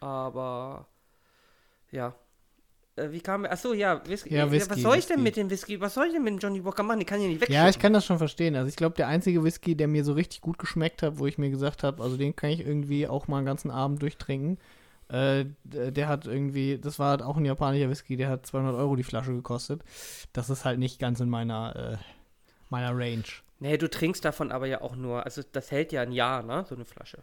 Aber 0.00 0.86
ja. 1.90 2.14
Äh, 2.96 3.10
wie 3.10 3.20
kam 3.20 3.44
Achso, 3.44 3.72
ja, 3.72 4.06
Whisky. 4.06 4.34
Ja, 4.34 4.50
Whisky, 4.50 4.70
Was 4.70 4.80
soll 4.80 4.96
ich 4.96 5.06
denn 5.06 5.16
Whisky. 5.16 5.22
mit 5.22 5.36
dem 5.36 5.50
Whisky? 5.50 5.80
Was 5.80 5.94
soll 5.94 6.06
ich 6.06 6.12
denn 6.12 6.24
mit 6.24 6.34
dem 6.34 6.38
Johnny 6.38 6.64
Walker 6.64 6.82
machen? 6.82 7.00
Die 7.00 7.06
kann 7.06 7.20
ich 7.20 7.24
ja 7.24 7.30
nicht 7.30 7.48
Ja, 7.48 7.68
ich 7.68 7.78
kann 7.78 7.92
das 7.92 8.04
schon 8.04 8.18
verstehen. 8.18 8.56
Also 8.56 8.68
ich 8.68 8.76
glaube, 8.76 8.96
der 8.96 9.08
einzige 9.08 9.42
Whisky, 9.44 9.74
der 9.76 9.88
mir 9.88 10.04
so 10.04 10.12
richtig 10.12 10.40
gut 10.40 10.58
geschmeckt 10.58 11.02
hat, 11.02 11.18
wo 11.18 11.26
ich 11.26 11.38
mir 11.38 11.50
gesagt 11.50 11.82
habe, 11.84 12.02
also 12.02 12.16
den 12.16 12.36
kann 12.36 12.50
ich 12.50 12.60
irgendwie 12.60 13.06
auch 13.06 13.28
mal 13.28 13.38
einen 13.38 13.46
ganzen 13.46 13.70
Abend 13.70 14.02
durchtrinken. 14.02 14.58
Äh, 15.08 15.46
der 15.64 16.08
hat 16.08 16.26
irgendwie, 16.26 16.78
das 16.78 16.98
war 16.98 17.10
halt 17.10 17.22
auch 17.22 17.36
ein 17.36 17.44
japanischer 17.44 17.90
Whisky, 17.90 18.16
der 18.16 18.28
hat 18.30 18.46
200 18.46 18.74
Euro 18.74 18.96
die 18.96 19.02
Flasche 19.02 19.32
gekostet. 19.32 19.82
Das 20.32 20.50
ist 20.50 20.64
halt 20.64 20.78
nicht 20.78 20.98
ganz 20.98 21.20
in 21.20 21.28
meiner, 21.28 21.76
äh, 21.76 21.96
meiner 22.70 22.96
Range. 22.96 23.24
Nee, 23.62 23.76
du 23.76 23.88
trinkst 23.88 24.24
davon 24.24 24.50
aber 24.50 24.66
ja 24.66 24.80
auch 24.80 24.96
nur, 24.96 25.24
also 25.24 25.40
das 25.52 25.70
hält 25.70 25.92
ja 25.92 26.02
ein 26.02 26.10
Jahr, 26.10 26.42
ne? 26.42 26.64
So 26.68 26.74
eine 26.74 26.84
Flasche. 26.84 27.22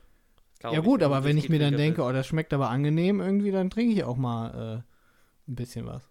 Glaub 0.60 0.72
ja 0.72 0.80
ich, 0.80 0.86
gut, 0.86 1.02
du 1.02 1.06
aber 1.06 1.26
wenn 1.26 1.38
ich 1.38 1.50
mir 1.50 1.60
dann 1.60 1.76
denke, 1.76 2.02
oh, 2.02 2.14
das 2.14 2.28
schmeckt 2.28 2.54
aber 2.54 2.70
angenehm 2.70 3.20
irgendwie, 3.20 3.52
dann 3.52 3.70
trinke 3.70 3.94
ich 3.94 4.06
auch 4.06 4.16
mal 4.16 4.84
äh, 4.88 5.52
ein 5.52 5.56
bisschen 5.56 5.86
was. 5.86 6.10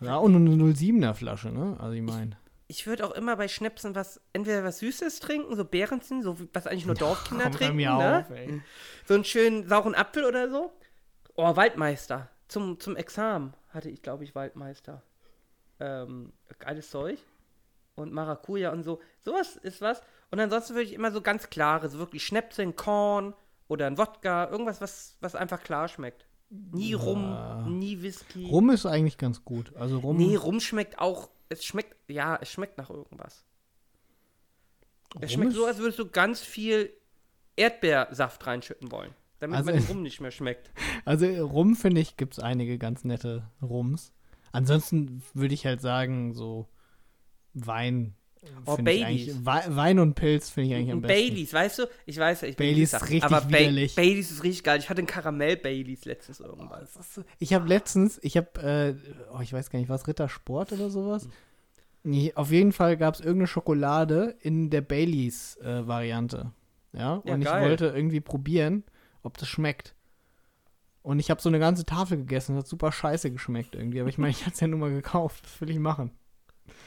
Ja, 0.00 0.16
und 0.16 0.36
eine 0.36 0.50
07er 0.50 1.14
Flasche, 1.14 1.48
ne? 1.48 1.74
Also 1.80 1.94
ich 1.94 2.02
meine. 2.02 2.26
bist. 2.26 2.38
Ich 2.66 2.86
würde 2.86 3.06
auch 3.06 3.12
immer 3.12 3.36
bei 3.36 3.48
Schnäpsen 3.48 3.94
was, 3.94 4.20
entweder 4.34 4.62
was 4.62 4.80
Süßes 4.80 5.20
trinken, 5.20 5.56
so 5.56 5.64
Beerenzen, 5.64 6.22
so 6.22 6.36
was 6.52 6.66
eigentlich 6.66 6.84
nur 6.84 6.94
Dorfkinder 6.94 7.50
trinken, 7.50 7.76
ne? 7.76 8.26
ey. 8.28 8.60
So 9.06 9.14
einen 9.14 9.24
schönen 9.24 9.66
sauren 9.66 9.94
Apfel 9.94 10.26
oder 10.26 10.50
so. 10.50 10.70
Oh, 11.34 11.56
Waldmeister. 11.56 12.28
Zum, 12.48 12.78
zum 12.78 12.94
Examen 12.96 13.54
hatte 13.70 13.88
ich, 13.88 14.02
glaube 14.02 14.24
ich, 14.24 14.34
Waldmeister. 14.34 15.02
Ähm, 15.80 16.34
geiles 16.58 16.90
Zeug. 16.90 17.18
Und 17.96 18.12
Maracuja 18.12 18.72
und 18.72 18.82
so. 18.82 19.00
Sowas 19.20 19.56
ist 19.56 19.80
was. 19.80 20.02
Und 20.30 20.40
ansonsten 20.40 20.74
würde 20.74 20.84
ich 20.86 20.94
immer 20.94 21.12
so 21.12 21.20
ganz 21.22 21.48
klare, 21.50 21.88
so 21.88 21.98
wirklich 21.98 22.24
Schnäpseln, 22.24 22.74
Korn 22.74 23.34
oder 23.68 23.86
ein 23.86 23.98
Wodka, 23.98 24.48
irgendwas, 24.50 24.80
was, 24.80 25.16
was 25.20 25.34
einfach 25.36 25.62
klar 25.62 25.86
schmeckt. 25.88 26.26
Nie 26.50 26.94
Rum, 26.94 27.22
Ja. 27.22 27.66
nie 27.68 28.02
Whisky. 28.02 28.46
Rum 28.50 28.70
ist 28.70 28.84
eigentlich 28.86 29.16
ganz 29.18 29.44
gut. 29.44 29.74
Also 29.76 29.98
Rum. 29.98 30.16
Nee, 30.16 30.36
Rum 30.36 30.60
schmeckt 30.60 30.98
auch, 30.98 31.30
es 31.48 31.64
schmeckt, 31.64 31.96
ja, 32.10 32.36
es 32.40 32.50
schmeckt 32.50 32.78
nach 32.78 32.90
irgendwas. 32.90 33.44
Es 35.20 35.22
Rum 35.22 35.28
schmeckt 35.30 35.50
ist- 35.52 35.56
so, 35.56 35.66
als 35.66 35.78
würdest 35.78 35.98
du 35.98 36.08
ganz 36.08 36.40
viel 36.40 36.92
Erdbeersaft 37.56 38.44
reinschütten 38.46 38.90
wollen. 38.90 39.14
Damit 39.38 39.56
Also- 39.58 39.70
man 39.70 39.80
den 39.80 39.86
Rum 39.88 40.02
nicht 40.02 40.20
mehr 40.20 40.30
schmeckt. 40.32 40.70
Also 41.04 41.26
Rum, 41.46 41.76
finde 41.76 42.00
ich, 42.00 42.16
gibt 42.16 42.34
es 42.34 42.38
einige 42.40 42.78
ganz 42.78 43.04
nette 43.04 43.48
Rums. 43.62 44.12
Ansonsten 44.52 45.22
würde 45.32 45.54
ich 45.54 45.66
halt 45.66 45.80
sagen, 45.80 46.34
so 46.34 46.68
Wein. 47.54 48.14
Oh, 48.66 48.74
ich 48.78 48.84
Baileys. 48.84 49.38
Wein 49.44 49.98
und 49.98 50.14
Pilz 50.16 50.50
finde 50.50 50.68
ich 50.70 50.76
eigentlich 50.76 50.92
am 50.92 51.00
besten. 51.00 51.28
Baileys, 51.30 51.52
weißt 51.54 51.78
du? 51.78 51.82
Ich 52.04 52.18
weiß 52.18 52.42
ja, 52.42 52.48
ich 52.48 52.56
Baileys 52.56 52.92
ist 52.92 53.02
richtig 53.04 53.24
aber 53.24 53.40
Ba- 53.40 53.48
widerlich. 53.48 53.94
Baileys 53.94 54.30
ist 54.30 54.42
richtig 54.42 54.64
geil. 54.64 54.78
Ich 54.80 54.90
hatte 54.90 54.98
einen 54.98 55.06
Karamell-Baileys 55.06 56.04
letztens 56.04 56.40
irgendwann. 56.40 56.80
Das 56.80 56.94
ist 56.96 57.14
so- 57.14 57.24
Ich 57.38 57.54
habe 57.54 57.66
letztens, 57.66 58.18
ich 58.22 58.36
habe, 58.36 58.60
äh, 58.60 58.94
oh, 59.34 59.40
ich 59.40 59.50
weiß 59.52 59.70
gar 59.70 59.78
nicht, 59.78 59.88
was, 59.88 60.06
Rittersport 60.06 60.72
oder 60.72 60.90
sowas? 60.90 61.26
Nee, 62.02 62.32
auf 62.34 62.50
jeden 62.50 62.72
Fall 62.72 62.98
gab 62.98 63.14
es 63.14 63.20
irgendeine 63.20 63.46
Schokolade 63.46 64.36
in 64.40 64.68
der 64.68 64.82
Baileys-Variante. 64.82 66.52
ja, 66.92 67.22
Ja, 67.24 67.32
und 67.34 67.40
ich 67.40 67.46
geil. 67.46 67.62
wollte 67.68 67.86
irgendwie 67.86 68.20
probieren, 68.20 68.84
ob 69.22 69.38
das 69.38 69.48
schmeckt. 69.48 69.94
Und 71.02 71.18
ich 71.18 71.30
habe 71.30 71.40
so 71.40 71.48
eine 71.48 71.58
ganze 71.58 71.84
Tafel 71.86 72.18
gegessen, 72.18 72.54
das 72.56 72.64
hat 72.64 72.68
super 72.68 72.92
scheiße 72.92 73.30
geschmeckt 73.30 73.74
irgendwie. 73.74 74.00
Aber 74.00 74.08
ich 74.10 74.18
meine, 74.18 74.30
ich 74.32 74.42
hatte 74.42 74.54
es 74.54 74.60
ja 74.60 74.66
nur 74.66 74.78
mal 74.80 74.90
gekauft, 74.92 75.44
was 75.44 75.60
will 75.62 75.70
ich 75.70 75.78
machen? 75.78 76.10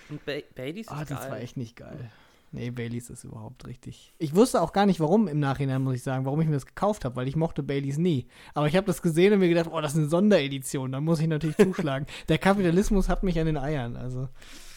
Und 0.10 0.24
ba 0.26 0.34
Baileys 0.56 0.88
ist 0.88 0.92
Ah, 0.92 1.06
das 1.06 1.22
geil. 1.22 1.32
war 1.32 1.40
echt 1.40 1.58
nicht 1.58 1.76
geil. 1.76 2.10
Nee, 2.54 2.72
Baileys 2.72 3.10
ist 3.10 3.26
überhaupt 3.26 3.68
richtig. 3.68 4.14
Ich 4.20 4.34
wusste 4.34 4.62
auch 4.62 4.72
gar 4.72 4.86
nicht, 4.86 5.02
warum 5.02 5.28
im 5.28 5.40
Nachhinein, 5.40 5.82
muss 5.82 5.96
ich 5.96 6.04
sagen, 6.04 6.24
warum 6.26 6.40
ich 6.40 6.48
mir 6.48 6.54
das 6.54 6.66
gekauft 6.66 7.04
habe, 7.04 7.16
weil 7.18 7.28
ich 7.28 7.36
mochte 7.36 7.62
Baileys 7.62 7.98
nie. 7.98 8.26
Aber 8.54 8.68
ich 8.68 8.76
habe 8.78 8.88
das 8.88 9.02
gesehen 9.02 9.34
und 9.34 9.40
mir 9.40 9.50
gedacht, 9.50 9.70
oh, 9.72 9.82
das 9.82 9.92
ist 9.94 9.98
eine 10.00 10.08
Sonderedition, 10.08 10.94
da 10.94 11.02
muss 11.02 11.20
ich 11.20 11.28
natürlich 11.28 11.58
zuschlagen. 11.76 12.06
Der 12.30 12.38
Kapitalismus 12.38 13.10
hat 13.10 13.24
mich 13.24 13.38
an 13.38 13.48
den 13.48 13.58
Eiern, 13.58 13.98
also. 13.98 14.30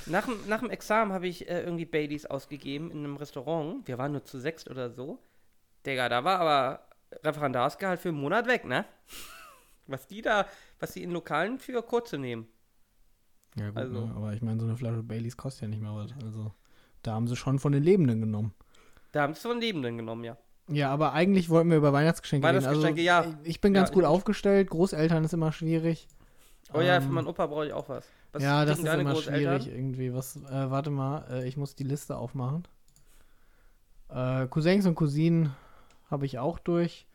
Nach, 0.07 0.25
dem- 0.27 0.49
nach 0.49 0.59
dem 0.61 0.71
Examen 0.71 1.13
habe 1.13 1.29
ich 1.29 1.49
äh, 1.49 1.61
irgendwie 1.63 1.85
Baileys 1.85 2.27
ausgegeben 2.27 2.91
in 2.91 2.99
einem 3.05 3.17
Restaurant. 3.17 3.87
Wir 3.87 3.99
waren 3.99 4.13
nur 4.13 4.25
zu 4.25 4.41
sechst 4.41 4.69
oder 4.69 4.91
so. 4.91 5.21
Digga, 5.87 6.09
da 6.09 6.25
war 6.25 6.41
aber 6.41 6.87
Referendarsgehalt 7.23 8.01
für 8.01 8.09
einen 8.09 8.19
Monat 8.21 8.47
weg, 8.49 8.65
ne? 8.65 8.85
Was 9.87 10.07
die 10.07 10.23
da, 10.23 10.47
was 10.79 10.93
die 10.93 11.03
in 11.03 11.11
Lokalen 11.11 11.59
für 11.59 11.83
kurze 11.83 12.17
nehmen. 12.19 12.47
Ja, 13.57 13.69
gut, 13.69 13.77
Also- 13.79 14.07
ne? 14.07 14.13
aber 14.15 14.33
ich 14.33 14.43
meine, 14.43 14.61
so 14.61 14.67
eine 14.67 14.77
Flasche 14.77 15.03
Baileys 15.03 15.37
kostet 15.37 15.63
ja 15.63 15.69
nicht 15.69 15.83
mehr 15.83 15.95
was. 15.95 16.13
Also, 16.25 16.53
da 17.03 17.13
haben 17.15 17.27
sie 17.29 17.37
schon 17.37 17.59
von 17.59 17.73
den 17.73 17.83
Lebenden 17.83 18.21
genommen. 18.21 18.55
Da 19.13 19.23
haben 19.23 19.35
sie 19.35 19.41
von 19.41 19.61
Lebenden 19.61 19.97
genommen, 19.97 20.25
ja. 20.25 20.37
Ja, 20.69 20.91
aber 20.91 21.13
eigentlich 21.15 21.49
wollten 21.51 21.71
wir 21.71 21.79
über 21.79 21.93
Weihnachtsgeschenke 21.93 22.47
reden. 22.47 22.59
Weihnachtsgeschenke, 22.65 23.13
also, 23.13 23.31
ja. 23.31 23.39
Ich 23.43 23.61
bin 23.61 23.73
ganz 23.75 23.89
Ja, 23.89 23.95
gut 23.95 24.05
aufgestellt, 24.05 24.71
Großeltern 24.71 25.25
ist 25.25 25.33
immer 25.35 25.51
schwierig. 25.51 26.07
Oh 26.73 26.81
ja, 26.81 26.97
Ähm, 26.97 27.03
für 27.03 27.09
meinen 27.11 27.27
Opa 27.27 27.47
brauche 27.49 27.67
ich 27.67 27.73
auch 27.73 27.89
was. 27.89 28.07
Was 28.33 28.43
ja, 28.45 28.65
das 28.65 28.79
ist 28.79 28.85
immer 28.85 29.13
Großeltern? 29.13 29.61
schwierig 29.61 29.77
irgendwie. 29.77 30.15
Was, 30.15 30.37
äh, 30.37 30.71
warte 30.71 30.91
mal, 30.91 31.25
äh, 31.29 31.49
ich 31.49 31.57
muss 31.57 31.75
die 31.75 31.83
Liste 31.83 32.17
aufmachen. 32.17 32.63
Äh, 34.09 34.47
Cousins 34.47 34.87
und 34.87 34.95
Cousinen 34.95 35.55
habe 36.11 36.27
ich 36.27 36.39
auch 36.39 36.61
durch. 36.61 37.07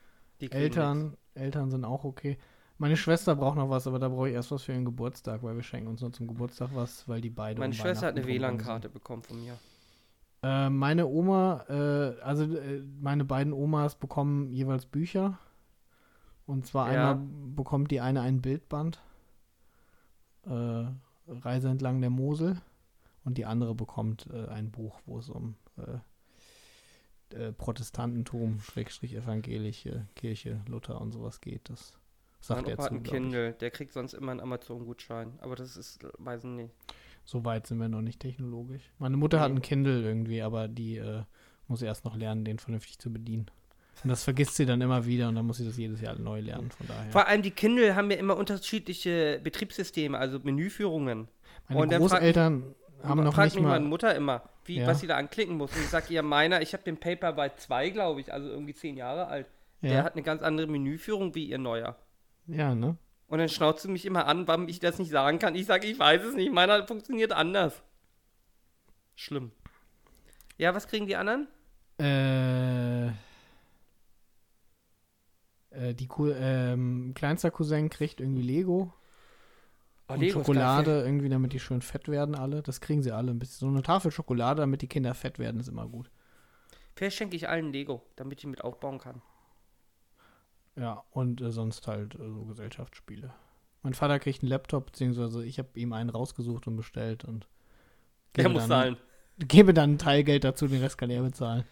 Die. 0.42 0.52
Eltern, 0.52 1.16
Eltern 1.34 1.72
sind 1.72 1.86
auch 1.86 2.04
okay. 2.04 2.38
Meine 2.78 2.98
Schwester 2.98 3.36
braucht 3.36 3.56
noch 3.56 3.70
was, 3.70 3.88
aber 3.88 4.00
da 4.00 4.10
brauche 4.10 4.28
ich 4.30 4.36
erst 4.36 4.52
was 4.52 4.64
für 4.64 4.74
ihren 4.74 4.84
Geburtstag, 4.86 5.44
weil 5.44 5.56
wir 5.56 5.64
schenken 5.64 5.88
uns 5.88 6.02
nur 6.02 6.12
zum 6.12 6.28
Geburtstag 6.28 6.70
was, 6.74 7.08
weil 7.08 7.22
die 7.22 7.30
beide. 7.30 7.60
Meine 7.60 7.72
um 7.72 7.78
Schwester 7.78 8.08
hat 8.08 8.18
eine 8.18 8.28
WLAN-Karte 8.28 8.90
bekommen 8.90 9.24
von 9.24 9.40
mir. 9.42 9.58
Äh, 10.44 10.70
meine 10.70 11.08
Oma, 11.08 11.64
äh, 11.70 12.20
also 12.22 12.44
äh, 12.44 12.84
meine 13.00 13.24
beiden 13.24 13.54
Omas 13.54 13.96
bekommen 13.96 14.52
jeweils 14.52 14.86
Bücher. 14.86 15.40
Und 16.46 16.68
zwar 16.68 16.92
Ja. 16.94 17.12
einmal 17.12 17.26
bekommt 17.56 17.92
die 17.92 18.02
eine 18.02 18.22
ein 18.22 18.42
Bildband. 18.42 19.02
Äh, 20.46 20.86
Reise 21.28 21.70
entlang 21.70 22.02
der 22.02 22.10
Mosel. 22.12 22.62
Und 23.24 23.38
die 23.40 23.46
andere 23.46 23.74
bekommt 23.74 24.28
äh, 24.32 24.48
ein 24.50 24.70
Buch, 24.70 25.00
wo 25.06 25.18
es 25.18 25.30
um 25.30 25.56
äh, 25.78 27.52
Protestantentum, 27.54 28.60
Schrägstrich 28.60 29.16
evangelische 29.16 30.08
Kirche, 30.16 30.62
Luther 30.68 31.02
und 31.02 31.12
sowas 31.12 31.42
geht. 31.42 31.70
Das 31.70 31.98
sagt 32.48 32.64
mein 32.64 32.74
Opa 32.74 32.84
hat 32.84 32.92
einen 32.92 33.04
ich. 33.06 33.12
Kindle, 33.12 33.54
der 33.54 33.72
kriegt 33.72 33.94
sonst 33.94 34.14
immer 34.14 34.32
einen 34.32 34.40
Amazon-Gutschein. 34.42 35.34
Aber 35.42 35.56
das 35.56 35.78
ist, 35.78 36.06
weiß 36.18 36.44
ich 36.44 36.50
nicht. 36.50 36.74
So 37.24 37.44
weit 37.46 37.66
sind 37.68 37.80
wir 37.80 37.90
noch 37.90 38.02
nicht 38.02 38.20
technologisch. 38.20 38.84
Meine 39.00 39.18
Mutter 39.18 39.40
hat 39.40 39.50
Nee. 39.50 39.56
einen 39.56 39.62
Kindle 39.64 40.02
irgendwie, 40.04 40.42
aber 40.42 40.68
die 40.68 40.98
äh, 40.98 41.24
muss 41.68 41.82
erst 41.82 42.06
noch 42.06 42.16
lernen, 42.16 42.46
den 42.46 42.60
vernünftig 42.60 43.00
zu 43.00 43.12
bedienen. 43.12 43.48
Und 44.04 44.10
das 44.10 44.24
vergisst 44.24 44.56
sie 44.56 44.66
dann 44.66 44.82
immer 44.82 45.06
wieder 45.06 45.30
und 45.30 45.36
dann 45.36 45.46
muss 45.48 45.58
sie 45.58 45.66
das 45.66 45.78
jedes 45.78 46.02
Jahr 46.02 46.20
neu 46.20 46.40
lernen. 46.42 46.70
Von 46.70 46.88
daher. 46.88 47.12
Vor 47.12 47.28
allem 47.28 47.42
die 47.42 47.52
Kindle 47.52 47.96
haben 47.96 48.12
ja 48.12 48.18
immer 48.18 48.36
unterschiedliche 48.38 49.40
Betriebssysteme, 49.44 50.18
also 50.18 50.40
Menüführungen. 50.44 51.28
Meine 51.70 51.82
und 51.82 51.90
Großeltern 51.94 52.76
haben 53.02 53.24
noch 53.24 53.36
nicht 53.38 53.56
mich 53.56 53.64
mal. 53.64 53.70
meine 53.80 53.86
Mutter 53.86 54.14
immer, 54.14 54.44
wie, 54.66 54.80
Ja. 54.80 54.88
was 54.88 55.00
sie 55.00 55.08
da 55.08 55.16
anklicken 55.18 55.56
muss. 55.58 55.72
Und 55.74 55.80
ich 55.82 55.88
sage 55.90 56.14
ihr, 56.14 56.22
meiner, 56.24 56.62
ich 56.62 56.74
habe 56.74 56.84
den 56.84 56.98
Paperbyte 56.98 57.60
2, 57.60 57.90
glaube 57.90 58.20
ich, 58.22 58.32
also 58.34 58.50
irgendwie 58.50 58.74
zehn 58.74 58.98
Jahre 58.98 59.28
alt. 59.28 59.48
Der 59.82 59.92
Ja, 59.94 60.04
hat 60.04 60.14
eine 60.14 60.24
ganz 60.24 60.42
andere 60.44 60.68
Menüführung 60.68 61.34
wie 61.36 61.46
ihr 61.46 61.58
neuer. 61.58 61.96
Ja, 62.48 62.76
ne? 62.76 62.98
Und 63.28 63.40
dann 63.40 63.50
schnauzt 63.50 63.82
sie 63.82 63.90
mich 63.90 64.06
immer 64.06 64.28
an, 64.28 64.48
warum 64.48 64.68
ich 64.68 64.80
das 64.80 65.00
nicht 65.00 65.10
sagen 65.10 65.40
kann. 65.40 65.56
Ich 65.56 65.66
sage, 65.66 65.88
ich 65.88 65.98
weiß 65.98 66.24
es 66.24 66.36
nicht, 66.36 66.54
meiner 66.54 66.86
funktioniert 66.86 67.32
anders. 67.32 67.82
Schlimm. 69.16 69.52
Ja, 70.58 70.76
was 70.76 70.88
kriegen 70.88 71.08
die 71.08 71.16
anderen? 71.16 71.48
Äh, 72.00 73.08
äh, 75.72 75.94
die 75.94 76.08
ähm, 76.20 77.14
kleinster 77.16 77.52
Cousin 77.52 77.90
kriegt 77.90 78.20
irgendwie 78.20 78.42
Lego. 78.42 78.94
Oh, 80.08 80.14
und 80.14 80.20
Lego 80.20 80.40
Schokolade 80.40 81.04
irgendwie, 81.04 81.30
damit 81.30 81.54
die 81.54 81.60
schön 81.60 81.82
fett 81.82 82.08
werden 82.08 82.36
alle. 82.36 82.62
Das 82.62 82.80
kriegen 82.80 83.02
sie 83.02 83.12
alle. 83.12 83.32
Ein 83.32 83.40
bisschen 83.40 83.68
so 83.68 83.68
eine 83.68 83.82
Tafel 83.82 84.12
Schokolade, 84.12 84.62
damit 84.62 84.82
die 84.82 84.88
Kinder 84.88 85.14
fett 85.16 85.40
werden, 85.40 85.60
ist 85.60 85.68
immer 85.68 85.88
gut. 85.88 86.12
Vielleicht 86.96 87.18
schenke 87.18 87.36
ich 87.36 87.50
allen 87.50 87.74
Lego, 87.74 88.04
damit 88.16 88.40
ich 88.40 88.46
mit 88.46 88.64
aufbauen 88.64 89.00
kann. 89.00 89.22
Ja, 90.76 91.04
und 91.12 91.42
äh, 91.42 91.52
sonst 91.52 91.88
halt 91.88 92.16
äh, 92.16 92.30
so 92.30 92.46
Gesellschaftsspiele. 92.46 93.34
Mein 93.84 93.94
Vater 93.94 94.20
kriegt 94.20 94.42
einen 94.42 94.50
Laptop, 94.50 94.88
beziehungsweise 94.88 95.46
ich 95.46 95.60
habe 95.60 95.70
ihm 95.80 95.94
einen 95.94 96.10
rausgesucht 96.10 96.68
und 96.68 96.76
bestellt 96.76 97.24
und 97.24 97.48
gebe 98.34 98.50
muss 98.50 98.68
dann, 98.68 98.68
zahlen. 98.68 98.98
gebe 99.40 99.74
dann 99.74 99.92
einen 99.92 99.98
Teil 100.00 100.24
Geld 100.24 100.44
dazu, 100.44 100.68
den 100.68 100.82
Rest 100.82 100.98
kann 100.98 101.10
er 101.10 101.22
bezahlen. 101.22 101.66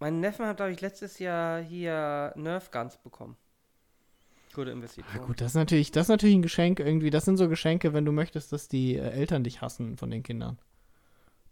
Mein 0.00 0.20
Neffen 0.20 0.46
hat, 0.46 0.56
glaube 0.58 0.72
ich, 0.72 0.80
letztes 0.80 1.18
Jahr 1.18 1.60
hier 1.60 2.32
Nerf 2.36 2.70
Guns 2.70 2.98
bekommen. 2.98 3.36
Gute 4.52 4.70
Ja, 4.70 4.74
Investition. 4.74 5.26
gut, 5.26 5.40
das 5.40 5.48
ist 5.52 5.54
natürlich, 5.54 5.90
das 5.92 6.04
ist 6.06 6.08
natürlich 6.08 6.34
ein 6.36 6.42
Geschenk 6.42 6.80
irgendwie. 6.80 7.10
Das 7.10 7.24
sind 7.24 7.36
so 7.36 7.48
Geschenke, 7.48 7.92
wenn 7.94 8.04
du 8.04 8.12
möchtest, 8.12 8.52
dass 8.52 8.68
die 8.68 8.96
äh, 8.96 9.00
Eltern 9.10 9.44
dich 9.44 9.60
hassen 9.62 9.96
von 9.96 10.10
den 10.10 10.22
Kindern. 10.22 10.58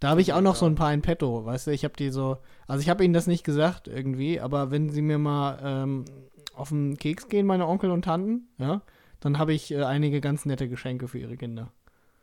Da 0.00 0.08
habe 0.08 0.22
ich 0.22 0.32
auch 0.32 0.40
noch 0.40 0.56
so 0.56 0.64
ein 0.64 0.74
paar 0.74 0.92
in 0.94 1.02
petto, 1.02 1.44
weißt 1.44 1.66
du, 1.66 1.72
ich 1.72 1.84
habe 1.84 1.94
die 1.94 2.08
so, 2.08 2.38
also 2.66 2.80
ich 2.80 2.88
habe 2.88 3.04
ihnen 3.04 3.12
das 3.12 3.26
nicht 3.26 3.44
gesagt 3.44 3.86
irgendwie, 3.86 4.40
aber 4.40 4.70
wenn 4.70 4.88
sie 4.88 5.02
mir 5.02 5.18
mal 5.18 5.58
ähm, 5.62 6.04
auf 6.54 6.70
den 6.70 6.96
Keks 6.96 7.28
gehen, 7.28 7.46
meine 7.46 7.66
Onkel 7.66 7.90
und 7.90 8.06
Tanten, 8.06 8.48
ja, 8.56 8.80
dann 9.20 9.38
habe 9.38 9.52
ich 9.52 9.70
äh, 9.70 9.82
einige 9.84 10.22
ganz 10.22 10.46
nette 10.46 10.70
Geschenke 10.70 11.06
für 11.06 11.18
ihre 11.18 11.36
Kinder. 11.36 11.70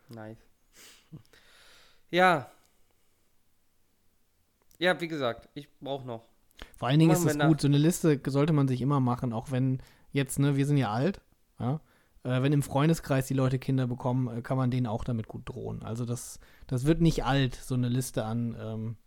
Nice. 0.09 0.39
Ja. 2.09 2.49
Ja, 4.79 4.99
wie 4.99 5.07
gesagt, 5.07 5.47
ich 5.53 5.69
brauche 5.79 6.07
noch. 6.07 6.25
Vor 6.77 6.87
allen 6.87 6.99
Dingen 6.99 7.11
ist 7.11 7.25
es 7.25 7.37
gut, 7.37 7.61
so 7.61 7.67
eine 7.67 7.77
Liste 7.77 8.19
sollte 8.25 8.53
man 8.53 8.67
sich 8.67 8.81
immer 8.81 8.99
machen, 8.99 9.33
auch 9.33 9.51
wenn 9.51 9.81
jetzt, 10.11 10.39
ne, 10.39 10.55
wir 10.55 10.65
sind 10.65 10.77
ja 10.77 10.91
alt, 10.91 11.21
ja, 11.59 11.79
wenn 12.23 12.53
im 12.53 12.61
Freundeskreis 12.63 13.27
die 13.27 13.33
Leute 13.33 13.59
Kinder 13.59 13.87
bekommen, 13.87 14.37
äh, 14.37 14.41
kann 14.41 14.57
man 14.57 14.71
denen 14.71 14.87
auch 14.87 15.03
damit 15.03 15.27
gut 15.27 15.43
drohen. 15.47 15.83
Also 15.83 16.05
das, 16.05 16.39
das 16.67 16.85
wird 16.85 17.01
nicht 17.01 17.23
alt, 17.25 17.55
so 17.55 17.75
eine 17.75 17.89
Liste 17.89 18.25
an 18.25 18.55
ähm, 18.59 18.97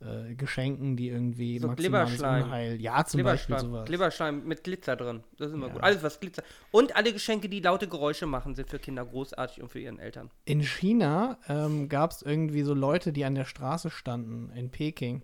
äh, 0.00 0.34
Geschenken, 0.36 0.96
die 0.96 1.08
irgendwie 1.08 1.58
So 1.58 1.66
maximales. 1.66 2.20
Unheil, 2.20 2.80
ja, 2.80 3.04
zum 3.04 3.22
Beispiel 3.24 3.58
sowas. 3.58 3.86
Glibberschleim 3.86 4.44
mit 4.46 4.62
Glitzer 4.62 4.94
drin. 4.96 5.24
Das 5.36 5.48
ist 5.48 5.54
immer 5.54 5.66
Ja. 5.66 5.72
gut. 5.72 5.82
Alles, 5.82 6.02
was 6.02 6.20
Glitzer. 6.20 6.42
Und 6.70 6.94
alle 6.96 7.12
Geschenke, 7.12 7.48
die 7.48 7.60
laute 7.60 7.88
Geräusche 7.88 8.26
machen, 8.26 8.54
sind 8.54 8.68
für 8.70 8.78
Kinder 8.78 9.04
großartig 9.04 9.60
und 9.60 9.70
für 9.70 9.80
ihren 9.80 9.98
Eltern. 9.98 10.30
In 10.44 10.62
China 10.62 11.38
ähm, 11.48 11.88
gab 11.88 12.12
es 12.12 12.22
irgendwie 12.22 12.62
so 12.62 12.74
Leute, 12.74 13.12
die 13.12 13.24
an 13.24 13.34
der 13.34 13.44
Straße 13.44 13.90
standen, 13.90 14.50
in 14.54 14.70
Peking. 14.70 15.22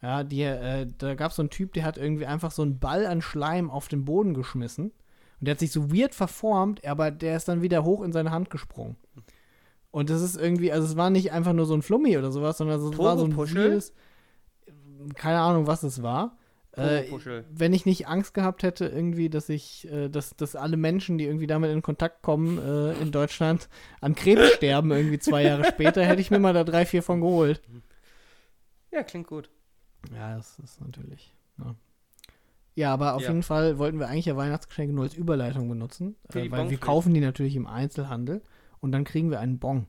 Ja, 0.00 0.24
die, 0.24 0.42
äh, 0.42 0.86
da 0.98 1.14
gab 1.14 1.30
es 1.30 1.36
so 1.36 1.42
einen 1.42 1.50
Typ, 1.50 1.72
der 1.74 1.84
hat 1.84 1.98
irgendwie 1.98 2.26
einfach 2.26 2.50
so 2.50 2.62
einen 2.62 2.78
Ball 2.78 3.06
an 3.06 3.20
Schleim 3.22 3.70
auf 3.70 3.88
den 3.88 4.04
Boden 4.04 4.34
geschmissen. 4.34 4.92
Und 5.40 5.46
der 5.46 5.52
hat 5.52 5.60
sich 5.60 5.72
so 5.72 5.92
weird 5.92 6.14
verformt, 6.14 6.84
aber 6.86 7.10
der 7.10 7.36
ist 7.36 7.48
dann 7.48 7.62
wieder 7.62 7.84
hoch 7.84 8.02
in 8.02 8.12
seine 8.12 8.30
Hand 8.30 8.50
gesprungen. 8.50 8.96
Und 9.90 10.10
das 10.10 10.22
ist 10.22 10.36
irgendwie, 10.36 10.72
also 10.72 10.86
es 10.86 10.96
war 10.96 11.10
nicht 11.10 11.32
einfach 11.32 11.52
nur 11.52 11.66
so 11.66 11.74
ein 11.74 11.82
Flummi 11.82 12.18
oder 12.18 12.32
sowas, 12.32 12.58
sondern 12.58 12.80
es 12.80 12.98
war 12.98 13.16
so 13.16 13.24
ein 13.24 13.36
weirdes, 13.36 13.92
keine 15.14 15.38
Ahnung, 15.40 15.66
was 15.66 15.82
es 15.82 16.02
war. 16.02 16.36
Äh, 16.76 17.04
wenn 17.50 17.72
ich 17.72 17.86
nicht 17.86 18.08
Angst 18.08 18.34
gehabt 18.34 18.64
hätte, 18.64 18.86
irgendwie, 18.86 19.30
dass 19.30 19.48
ich, 19.48 19.88
äh, 19.92 20.08
dass, 20.08 20.34
dass 20.34 20.56
alle 20.56 20.76
Menschen, 20.76 21.18
die 21.18 21.24
irgendwie 21.24 21.46
damit 21.46 21.70
in 21.70 21.82
Kontakt 21.82 22.22
kommen 22.22 22.58
äh, 22.58 22.94
in 22.94 23.12
Deutschland, 23.12 23.68
an 24.00 24.16
Krebs 24.16 24.50
sterben, 24.56 24.90
irgendwie 24.90 25.20
zwei 25.20 25.44
Jahre 25.44 25.64
später, 25.64 26.04
hätte 26.04 26.20
ich 26.20 26.32
mir 26.32 26.40
mal 26.40 26.52
da 26.52 26.64
drei, 26.64 26.84
vier 26.84 27.04
von 27.04 27.20
geholt. 27.20 27.62
Ja, 28.90 29.04
klingt 29.04 29.28
gut. 29.28 29.50
Ja, 30.12 30.36
das 30.36 30.58
ist 30.58 30.80
natürlich. 30.80 31.32
Ja, 31.58 31.76
ja 32.74 32.92
aber 32.92 33.14
auf 33.14 33.22
Ja. 33.22 33.28
jeden 33.28 33.42
Fall 33.42 33.78
wollten 33.78 33.98
wir 33.98 34.08
eigentlich 34.08 34.26
ja 34.26 34.36
Weihnachtsgeschenke 34.36 34.94
nur 34.94 35.04
als 35.04 35.14
Überleitung 35.14 35.68
benutzen, 35.68 36.16
äh, 36.32 36.50
weil 36.50 36.70
wir 36.70 36.78
kaufen 36.78 37.14
die 37.14 37.20
natürlich 37.20 37.56
im 37.56 37.66
Einzelhandel 37.66 38.42
und 38.80 38.92
dann 38.92 39.04
kriegen 39.04 39.30
wir 39.30 39.40
einen 39.40 39.58
Bon. 39.58 39.86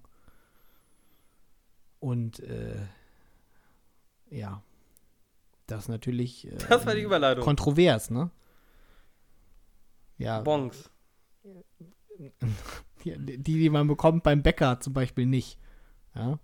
Und 1.99 2.39
äh, 2.41 2.77
ja, 4.29 4.61
das 5.67 5.83
ist 5.83 5.89
natürlich 5.89 6.47
äh, 6.47 6.55
Das 6.69 6.85
war 6.85 6.93
die 6.95 7.01
Überleitung. 7.01 7.43
kontrovers, 7.43 8.09
ne? 8.11 8.29
Ja, 10.17 10.41
Bongs. 10.41 10.89
Ja, 13.03 13.17
die, 13.17 13.37
die 13.37 13.69
man 13.69 13.87
bekommt 13.87 14.23
beim 14.23 14.41
Bäcker 14.41 14.79
zum 14.79 14.93
Beispiel 14.93 15.27
nicht. 15.27 15.59
Ja. 16.15 16.39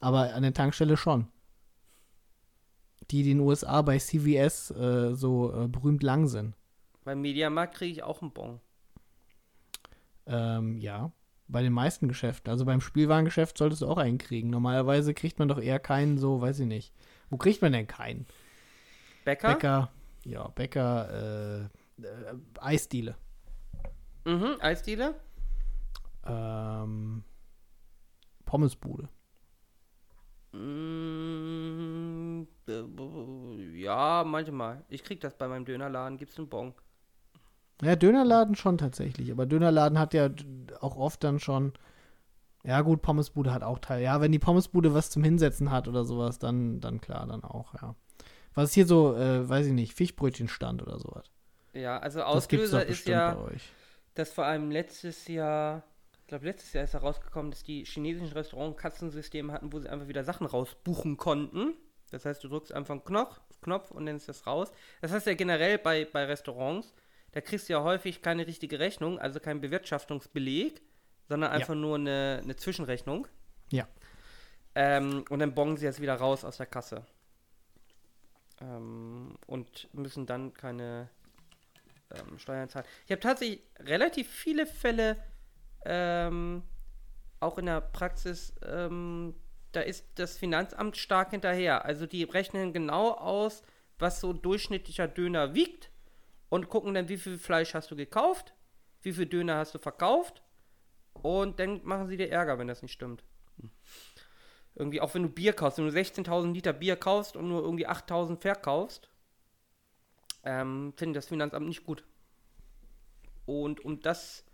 Aber 0.00 0.32
an 0.32 0.42
der 0.42 0.54
Tankstelle 0.54 0.96
schon. 0.96 1.26
Die, 3.12 3.22
den 3.22 3.40
USA 3.40 3.82
bei 3.82 3.98
CVS 3.98 4.70
äh, 4.70 5.14
so 5.14 5.52
äh, 5.52 5.68
berühmt 5.68 6.02
lang 6.02 6.26
sind. 6.26 6.54
Beim 7.04 7.20
Mediamarkt 7.20 7.74
kriege 7.74 7.92
ich 7.92 8.02
auch 8.02 8.22
einen 8.22 8.32
Bon. 8.32 8.58
Ähm, 10.26 10.78
ja. 10.78 11.12
Bei 11.46 11.62
den 11.62 11.74
meisten 11.74 12.08
Geschäften. 12.08 12.50
Also 12.50 12.64
beim 12.64 12.80
Spielwarengeschäft 12.80 13.58
solltest 13.58 13.82
du 13.82 13.86
auch 13.86 13.98
einen 13.98 14.16
kriegen. 14.16 14.48
Normalerweise 14.48 15.12
kriegt 15.12 15.38
man 15.38 15.48
doch 15.48 15.60
eher 15.60 15.78
keinen 15.78 16.16
so, 16.16 16.40
weiß 16.40 16.60
ich 16.60 16.66
nicht. 16.66 16.94
Wo 17.28 17.36
kriegt 17.36 17.60
man 17.60 17.72
denn 17.72 17.86
keinen? 17.86 18.26
Bäcker? 19.24 19.52
Bäcker, 19.52 19.92
ja, 20.24 20.48
Bäcker, 20.48 21.68
äh, 21.98 22.02
äh, 22.02 22.34
Eisdiele. 22.60 23.16
Mhm, 24.24 24.56
Eisdiele? 24.60 25.14
Ähm, 26.24 27.24
Pommesbude. 28.46 29.08
Mm, 30.52 32.44
ja, 33.74 34.24
manchmal. 34.26 34.84
Ich 34.88 35.02
krieg 35.02 35.20
das 35.20 35.34
bei 35.36 35.48
meinem 35.48 35.64
Dönerladen, 35.64 36.18
gibt's 36.18 36.38
einen 36.38 36.48
Bon. 36.48 36.74
Ja, 37.82 37.96
Dönerladen 37.96 38.54
schon 38.54 38.78
tatsächlich. 38.78 39.32
Aber 39.32 39.46
Dönerladen 39.46 39.98
hat 39.98 40.14
ja 40.14 40.30
auch 40.80 40.96
oft 40.96 41.24
dann 41.24 41.40
schon. 41.40 41.72
Ja, 42.64 42.80
gut, 42.82 43.02
Pommesbude 43.02 43.52
hat 43.52 43.64
auch 43.64 43.80
Teil. 43.80 44.02
Ja, 44.02 44.20
wenn 44.20 44.30
die 44.30 44.38
Pommesbude 44.38 44.94
was 44.94 45.10
zum 45.10 45.24
Hinsetzen 45.24 45.72
hat 45.72 45.88
oder 45.88 46.04
sowas, 46.04 46.38
dann, 46.38 46.80
dann 46.80 47.00
klar, 47.00 47.26
dann 47.26 47.42
auch, 47.42 47.74
ja. 47.74 47.96
Was 48.54 48.70
ist 48.70 48.74
hier 48.74 48.86
so, 48.86 49.16
äh, 49.16 49.48
weiß 49.48 49.66
ich 49.66 49.72
nicht, 49.72 49.94
Fischbrötchenstand 49.94 50.82
oder 50.82 50.98
sowas? 50.98 51.24
Ja, 51.72 51.98
also 51.98 52.22
Auslöser 52.22 52.84
ist 52.86 53.08
ja, 53.08 53.34
bei 53.34 53.52
euch. 53.52 53.72
dass 54.14 54.32
vor 54.32 54.44
allem 54.44 54.70
letztes 54.70 55.26
Jahr, 55.26 55.82
ich 56.22 56.26
glaube 56.28 56.46
letztes 56.46 56.72
Jahr 56.72 56.84
ist 56.84 56.94
herausgekommen, 56.94 57.50
dass 57.50 57.62
die 57.62 57.84
chinesischen 57.84 58.32
Restaurants 58.32 58.80
Kassensysteme 58.80 59.52
hatten, 59.52 59.72
wo 59.72 59.78
sie 59.80 59.88
einfach 59.88 60.08
wieder 60.08 60.24
Sachen 60.24 60.46
rausbuchen 60.46 61.16
konnten. 61.16 61.74
Das 62.10 62.24
heißt, 62.24 62.42
du 62.44 62.48
drückst 62.48 62.72
einfach 62.72 62.92
einen 62.92 63.04
Knopf, 63.04 63.40
Knopf 63.62 63.90
und 63.90 64.06
dann 64.06 64.16
ist 64.16 64.28
das 64.28 64.46
raus. 64.46 64.70
Das 65.00 65.12
heißt 65.12 65.26
ja 65.26 65.34
generell 65.34 65.78
bei, 65.78 66.04
bei 66.04 66.24
Restaurants, 66.24 66.94
da 67.32 67.40
kriegst 67.40 67.68
du 67.68 67.74
ja 67.74 67.82
häufig 67.82 68.22
keine 68.22 68.46
richtige 68.46 68.78
Rechnung, 68.78 69.18
also 69.18 69.40
keinen 69.40 69.60
Bewirtschaftungsbeleg, 69.60 70.82
sondern 71.28 71.50
Ja. 71.50 71.56
einfach 71.56 71.74
nur 71.74 71.96
eine, 71.96 72.40
eine 72.42 72.56
Zwischenrechnung. 72.56 73.26
Ja. 73.70 73.88
Ähm, 74.74 75.24
und 75.30 75.38
dann 75.38 75.54
bongen 75.54 75.76
sie 75.76 75.86
jetzt 75.86 76.00
wieder 76.00 76.14
raus 76.14 76.44
aus 76.44 76.56
der 76.58 76.66
Kasse. 76.66 77.04
Ähm, 78.60 79.36
und 79.46 79.88
müssen 79.94 80.26
dann 80.26 80.52
keine 80.52 81.08
ähm, 82.14 82.38
Steuern 82.38 82.68
zahlen. 82.68 82.86
Ich 83.06 83.10
habe 83.12 83.20
tatsächlich 83.20 83.60
relativ 83.80 84.28
viele 84.30 84.66
Fälle 84.66 85.16
ähm, 85.84 86.62
auch 87.40 87.58
in 87.58 87.66
der 87.66 87.80
Praxis, 87.80 88.54
ähm, 88.64 89.34
da 89.72 89.80
ist 89.80 90.06
das 90.16 90.36
Finanzamt 90.36 90.96
stark 90.96 91.30
hinterher. 91.30 91.84
Also 91.84 92.06
die 92.06 92.24
rechnen 92.24 92.72
genau 92.72 93.12
aus, 93.12 93.62
was 93.98 94.20
so 94.20 94.32
durchschnittlicher 94.32 95.08
Döner 95.08 95.54
wiegt 95.54 95.90
und 96.48 96.68
gucken 96.68 96.94
dann, 96.94 97.08
wie 97.08 97.16
viel 97.16 97.38
Fleisch 97.38 97.74
hast 97.74 97.90
du 97.90 97.96
gekauft, 97.96 98.54
wie 99.02 99.12
viel 99.12 99.26
Döner 99.26 99.56
hast 99.56 99.74
du 99.74 99.78
verkauft 99.78 100.42
und 101.14 101.58
dann 101.58 101.80
machen 101.84 102.08
sie 102.08 102.16
dir 102.16 102.30
Ärger, 102.30 102.58
wenn 102.58 102.68
das 102.68 102.82
nicht 102.82 102.92
stimmt. 102.92 103.24
Irgendwie, 104.74 105.00
auch 105.00 105.14
wenn 105.14 105.22
du 105.22 105.28
Bier 105.28 105.52
kaufst, 105.52 105.78
wenn 105.78 105.86
du 105.86 105.92
16.000 105.92 106.52
Liter 106.52 106.72
Bier 106.72 106.96
kaufst 106.96 107.36
und 107.36 107.48
nur 107.48 107.62
irgendwie 107.62 107.86
8.000 107.86 108.40
verkaufst, 108.40 109.08
ähm, 110.44 110.94
finde 110.96 111.18
das 111.18 111.26
Finanzamt 111.26 111.66
nicht 111.66 111.84
gut. 111.84 112.04
Und 113.44 113.84
um 113.84 114.00
das 114.00 114.44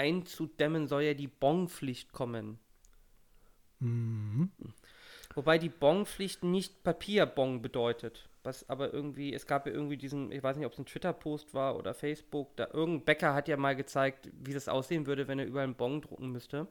einzudämmen, 0.00 0.88
soll 0.88 1.02
ja 1.02 1.14
die 1.14 1.28
Bonpflicht 1.28 2.12
kommen. 2.12 2.58
Mhm. 3.80 4.50
Wobei 5.34 5.58
die 5.58 5.68
Bonpflicht 5.68 6.42
nicht 6.44 6.82
Papierbon 6.82 7.62
bedeutet. 7.62 8.28
Was 8.42 8.68
aber 8.70 8.92
irgendwie, 8.92 9.34
es 9.34 9.46
gab 9.46 9.66
ja 9.66 9.72
irgendwie 9.72 9.98
diesen, 9.98 10.32
ich 10.32 10.42
weiß 10.42 10.56
nicht, 10.56 10.66
ob 10.66 10.72
es 10.72 10.78
ein 10.78 10.86
Twitter-Post 10.86 11.52
war 11.54 11.76
oder 11.76 11.94
Facebook, 11.94 12.56
da 12.56 12.68
irgendein 12.72 13.04
Bäcker 13.04 13.34
hat 13.34 13.48
ja 13.48 13.56
mal 13.56 13.76
gezeigt, 13.76 14.30
wie 14.32 14.54
das 14.54 14.68
aussehen 14.68 15.06
würde, 15.06 15.28
wenn 15.28 15.38
er 15.38 15.46
überall 15.46 15.64
einen 15.64 15.74
Bon 15.76 16.00
drucken 16.00 16.30
müsste. 16.32 16.66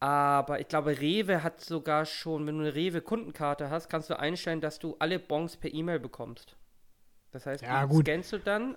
Aber 0.00 0.60
ich 0.60 0.68
glaube, 0.68 1.00
Rewe 1.00 1.42
hat 1.44 1.60
sogar 1.60 2.06
schon, 2.06 2.46
wenn 2.46 2.56
du 2.58 2.64
eine 2.64 2.74
Rewe-Kundenkarte 2.74 3.70
hast, 3.70 3.88
kannst 3.88 4.10
du 4.10 4.18
einstellen, 4.18 4.60
dass 4.60 4.78
du 4.80 4.96
alle 4.98 5.18
Bons 5.20 5.56
per 5.56 5.72
E-Mail 5.72 6.00
bekommst. 6.00 6.56
Das 7.30 7.46
heißt, 7.46 7.62
Ja, 7.62 7.86
die 7.86 7.86
gut. 7.86 8.06
scannst 8.06 8.32
du 8.32 8.38
dann 8.38 8.76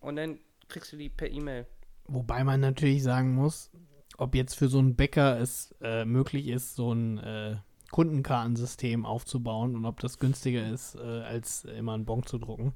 und 0.00 0.16
dann 0.16 0.40
kriegst 0.68 0.92
du 0.92 0.96
die 0.96 1.08
per 1.08 1.30
E-Mail. 1.30 1.66
Wobei 2.06 2.44
man 2.44 2.60
natürlich 2.60 3.02
sagen 3.02 3.34
muss, 3.34 3.70
ob 4.18 4.34
jetzt 4.34 4.54
für 4.54 4.68
so 4.68 4.78
einen 4.78 4.96
Bäcker 4.96 5.38
es 5.40 5.74
äh, 5.80 6.04
möglich 6.04 6.48
ist, 6.48 6.76
so 6.76 6.90
einen 6.90 7.18
äh, 7.18 7.56
Kundenkartensystem 7.90 9.06
aufzubauen 9.06 9.76
und 9.76 9.84
ob 9.84 10.00
das 10.00 10.18
günstiger 10.18 10.68
ist, 10.68 10.94
äh, 10.96 11.00
als 11.00 11.64
immer 11.64 11.94
einen 11.94 12.04
Bon 12.04 12.24
zu 12.24 12.38
drucken. 12.38 12.74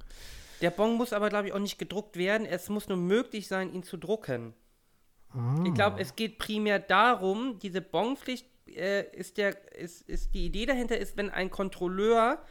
Der 0.61 0.71
Bon 0.71 0.95
muss 0.97 1.13
aber, 1.13 1.29
glaube 1.29 1.49
ich, 1.49 1.55
auch 1.55 1.59
nicht 1.59 1.79
gedruckt 1.79 2.17
werden. 2.17 2.47
Es 2.47 2.69
muss 2.69 2.89
nur 2.89 2.99
möglich 2.99 3.47
sein, 3.49 3.73
ihn 3.73 3.83
zu 3.83 3.97
drucken. 3.97 4.55
Ah. 5.31 5.63
Ich 5.67 5.75
glaube, 5.75 6.01
es 6.01 6.17
geht 6.17 6.39
primär 6.39 6.79
darum, 6.79 7.59
diese 7.59 7.81
Bonpflicht 7.81 8.47
äh, 8.69 9.05
ist, 9.17 9.37
der, 9.37 9.75
ist, 9.75 10.03
ist 10.03 10.35
die 10.35 10.47
Idee 10.47 10.67
dahinter 10.67 10.99
ist, 10.99 11.17
wenn 11.17 11.31
ein 11.31 11.51
Kontrolleur 11.51 12.43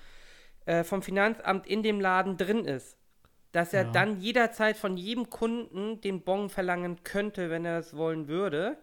äh, 0.65 0.83
vom 0.83 1.01
Finanzamt 1.01 1.67
in 1.67 1.83
dem 1.83 1.99
Laden 1.99 2.37
drin 2.37 2.65
ist, 2.65 2.97
dass 3.55 3.73
er 3.73 3.83
Ja. 3.85 3.91
dann 3.91 4.19
jederzeit 4.19 4.75
von 4.75 4.97
jedem 4.97 5.29
Kunden 5.29 6.01
den 6.01 6.21
Bon 6.23 6.49
verlangen 6.49 7.03
könnte, 7.03 7.49
wenn 7.49 7.63
er 7.63 7.79
es 7.79 7.95
wollen 7.95 8.27
würde. 8.27 8.77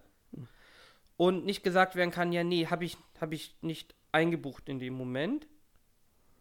Und 1.19 1.45
nicht 1.45 1.63
gesagt 1.63 1.95
werden 1.95 2.11
kann, 2.11 2.33
ja, 2.33 2.43
nee, 2.43 2.67
habe 2.67 2.87
ich, 2.87 2.97
hab 3.21 3.33
ich 3.33 3.55
nicht 3.61 3.95
eingebucht 4.13 4.71
in 4.71 4.79
dem 4.79 4.95
Moment. 4.95 5.47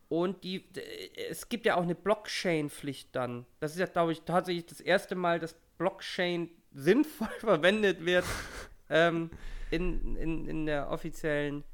Und 0.07 0.45
die, 0.45 0.63
äh, 0.77 1.27
es 1.29 1.49
gibt 1.49 1.65
ja 1.65 1.75
auch 1.75 1.83
eine 1.83 1.93
Blockchain-Pflicht 1.93 3.13
dann. 3.15 3.45
Das 3.59 3.73
ist 3.73 3.79
ja, 3.79 3.85
glaube 3.85 4.13
ich, 4.13 4.21
tatsächlich 4.21 4.65
das 4.65 4.79
erste 4.79 5.15
Mal, 5.15 5.39
dass 5.39 5.53
Blockchain 5.77 6.49
sinnvoll 6.71 7.27
verwendet 7.39 8.05
wird 8.05 8.25
ähm, 8.89 9.29
in, 9.71 10.15
in, 10.15 10.47
in 10.47 10.65
der 10.65 10.89
offiziellen, 10.89 11.65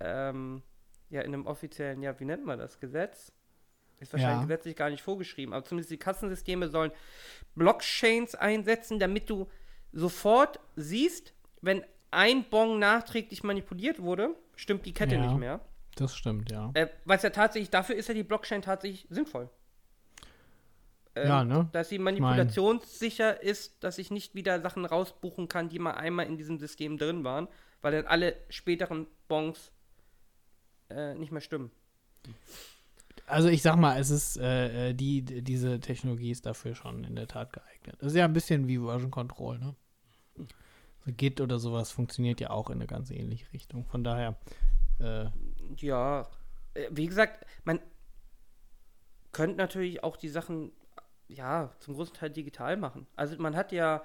ähm, 0.00 0.62
ja, 1.08 1.22
in 1.22 1.32
einem 1.32 1.46
offiziellen, 1.46 2.02
ja, 2.02 2.20
wie 2.20 2.26
nennt 2.26 2.44
man 2.44 2.58
das, 2.58 2.80
Gesetz? 2.80 3.32
Ist 4.00 4.12
wahrscheinlich 4.12 4.40
Ja. 4.42 4.46
gesetzlich 4.46 4.76
gar 4.76 4.90
nicht 4.90 5.02
vorgeschrieben, 5.02 5.54
aber 5.54 5.64
zumindest 5.64 5.90
die 5.90 5.96
Kassensysteme 5.96 6.68
sollen 6.68 6.92
Blockchains 7.54 8.34
einsetzen, 8.34 8.98
damit 8.98 9.30
du 9.30 9.48
sofort 9.92 10.60
siehst, 10.76 11.32
wenn 11.62 11.82
ein 12.10 12.44
Bon 12.44 12.78
nachträglich 12.78 13.42
manipuliert 13.42 14.00
wurde, 14.00 14.34
stimmt 14.54 14.84
die 14.86 14.92
Kette 14.92 15.14
Ja. 15.16 15.20
nicht 15.22 15.36
mehr. 15.36 15.60
Das 15.96 16.14
stimmt, 16.14 16.50
ja. 16.50 16.70
Äh, 16.74 16.88
was 17.06 17.22
ja 17.22 17.30
tatsächlich, 17.30 17.70
dafür 17.70 17.96
ist 17.96 18.08
ja 18.08 18.14
die 18.14 18.22
Blockchain 18.22 18.60
tatsächlich 18.60 19.06
sinnvoll. 19.08 19.48
Ähm, 21.14 21.28
Ja, 21.28 21.44
ne? 21.44 21.68
Dass 21.72 21.88
sie 21.88 21.98
manipulationssicher 21.98 23.42
ist, 23.42 23.82
dass 23.82 23.96
ich 23.96 24.10
nicht 24.10 24.34
wieder 24.34 24.60
Sachen 24.60 24.84
rausbuchen 24.84 25.48
kann, 25.48 25.70
die 25.70 25.78
mal 25.78 25.92
einmal 25.92 26.26
in 26.26 26.36
diesem 26.36 26.58
System 26.58 26.98
drin 26.98 27.24
waren, 27.24 27.48
weil 27.80 27.92
dann 27.92 28.06
alle 28.06 28.36
späteren 28.50 29.06
Bons 29.26 29.72
äh, 30.90 31.14
nicht 31.14 31.32
mehr 31.32 31.40
stimmen. 31.40 31.70
Also 33.26 33.48
ich 33.48 33.62
sag 33.62 33.76
mal, 33.76 33.98
es 33.98 34.10
ist, 34.10 34.36
äh, 34.38 34.90
äh, 34.90 34.94
die, 34.94 35.22
die- 35.22 35.42
diese 35.42 35.80
Technologie 35.80 36.30
ist 36.30 36.46
dafür 36.46 36.74
schon 36.74 37.04
in 37.04 37.16
der 37.16 37.26
Tat 37.26 37.52
geeignet. 37.52 37.96
Das 37.98 38.12
ist 38.12 38.16
ja 38.18 38.24
ein 38.24 38.32
bisschen 38.32 38.68
wie 38.68 38.78
Version 38.78 39.10
Control, 39.10 39.58
ne? 39.58 39.74
So 41.04 41.12
Git 41.16 41.40
oder 41.40 41.58
sowas 41.58 41.90
funktioniert 41.90 42.40
ja 42.40 42.50
auch 42.50 42.68
in 42.70 42.76
eine 42.76 42.86
ganz 42.86 43.10
ähnliche 43.10 43.52
Richtung. 43.52 43.84
Von 43.86 44.04
daher, 44.04 44.36
äh, 45.00 45.26
Ja, 45.78 46.28
äh, 46.74 46.88
wie 46.90 47.06
gesagt, 47.06 47.44
man 47.64 47.80
könnte 49.32 49.56
natürlich 49.56 50.02
auch 50.02 50.16
die 50.16 50.28
Sachen, 50.28 50.72
ja, 51.28 51.70
zum 51.80 51.94
großen 51.94 52.14
Teil 52.14 52.30
digital 52.30 52.76
machen. 52.76 53.06
Also 53.16 53.36
man 53.38 53.56
hat 53.56 53.72
ja 53.72 54.02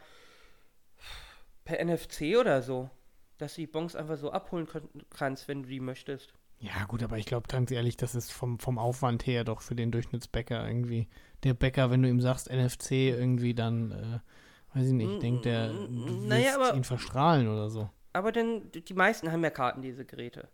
per 1.64 1.80
NFC 1.80 2.38
oder 2.38 2.62
so, 2.62 2.90
dass 3.38 3.56
du 3.56 3.62
die 3.62 3.68
Bons 3.68 3.96
einfach 3.96 4.18
so 4.18 4.32
abholen 4.32 4.68
könnt, 4.68 4.90
kannst, 5.12 5.48
wenn 5.48 5.64
du 5.64 5.70
die 5.70 5.80
möchtest. 5.80 6.34
Ja 6.62 6.86
gut, 6.86 7.03
aber 7.03 7.18
ich 7.18 7.26
glaube 7.26 7.47
ganz 7.47 7.72
ehrlich, 7.72 7.97
das 7.97 8.16
ist 8.16 8.32
vom, 8.32 8.59
vom 8.59 8.78
Aufwand 8.78 9.26
her 9.28 9.43
doch 9.43 9.62
für 9.62 9.76
den 9.76 9.91
Durchschnittsbäcker 9.91 10.66
irgendwie. 10.66 11.07
Der 11.43 11.53
Bäcker, 11.53 11.89
wenn 11.91 12.01
du 12.03 12.09
ihm 12.09 12.22
sagst 12.22 12.49
NFC 12.49 12.91
irgendwie, 13.09 13.53
dann, 13.53 13.91
äh, 13.91 14.20
weiß 14.78 14.88
ich 14.88 14.93
nicht, 14.93 15.22
denkt 15.22 15.45
der, 15.45 15.70
du 15.74 15.74
Mm, 15.89 16.28
naja, 16.28 16.43
willst 16.55 16.55
aber- 16.70 16.78
ihn 16.78 16.84
verstrahlen 16.84 17.47
oder 17.47 17.70
so. 17.70 17.89
Aber 18.14 18.32
denn 18.32 18.70
die 18.72 18.93
meisten 18.93 19.32
haben 19.32 19.43
ja 19.43 19.49
Kartenlesegeräte. 19.49 20.49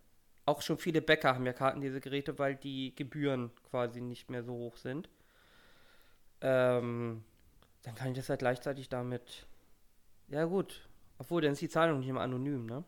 Auch 0.46 0.62
schon 0.62 0.78
viele 0.78 1.02
Bäcker 1.02 1.34
haben 1.34 1.44
ja 1.44 1.52
Kartenlesegeräte, 1.52 2.38
weil 2.38 2.56
die 2.56 2.94
Gebühren 2.94 3.50
quasi 3.70 4.00
nicht 4.00 4.30
mehr 4.30 4.42
so 4.42 4.52
hoch 4.54 4.76
sind. 4.76 5.08
Ähm, 6.40 7.24
dann 7.82 7.94
kann 7.94 8.08
ich 8.12 8.16
das 8.16 8.28
halt 8.28 8.38
gleichzeitig 8.40 8.88
damit. 8.88 9.46
Ja, 10.28 10.44
gut. 10.44 10.88
Obwohl, 11.18 11.42
dann 11.42 11.52
ist 11.52 11.60
die 11.62 11.68
Zahlung 11.68 11.98
nicht 11.98 12.08
immer 12.08 12.20
anonym, 12.20 12.66
ne? 12.66 12.84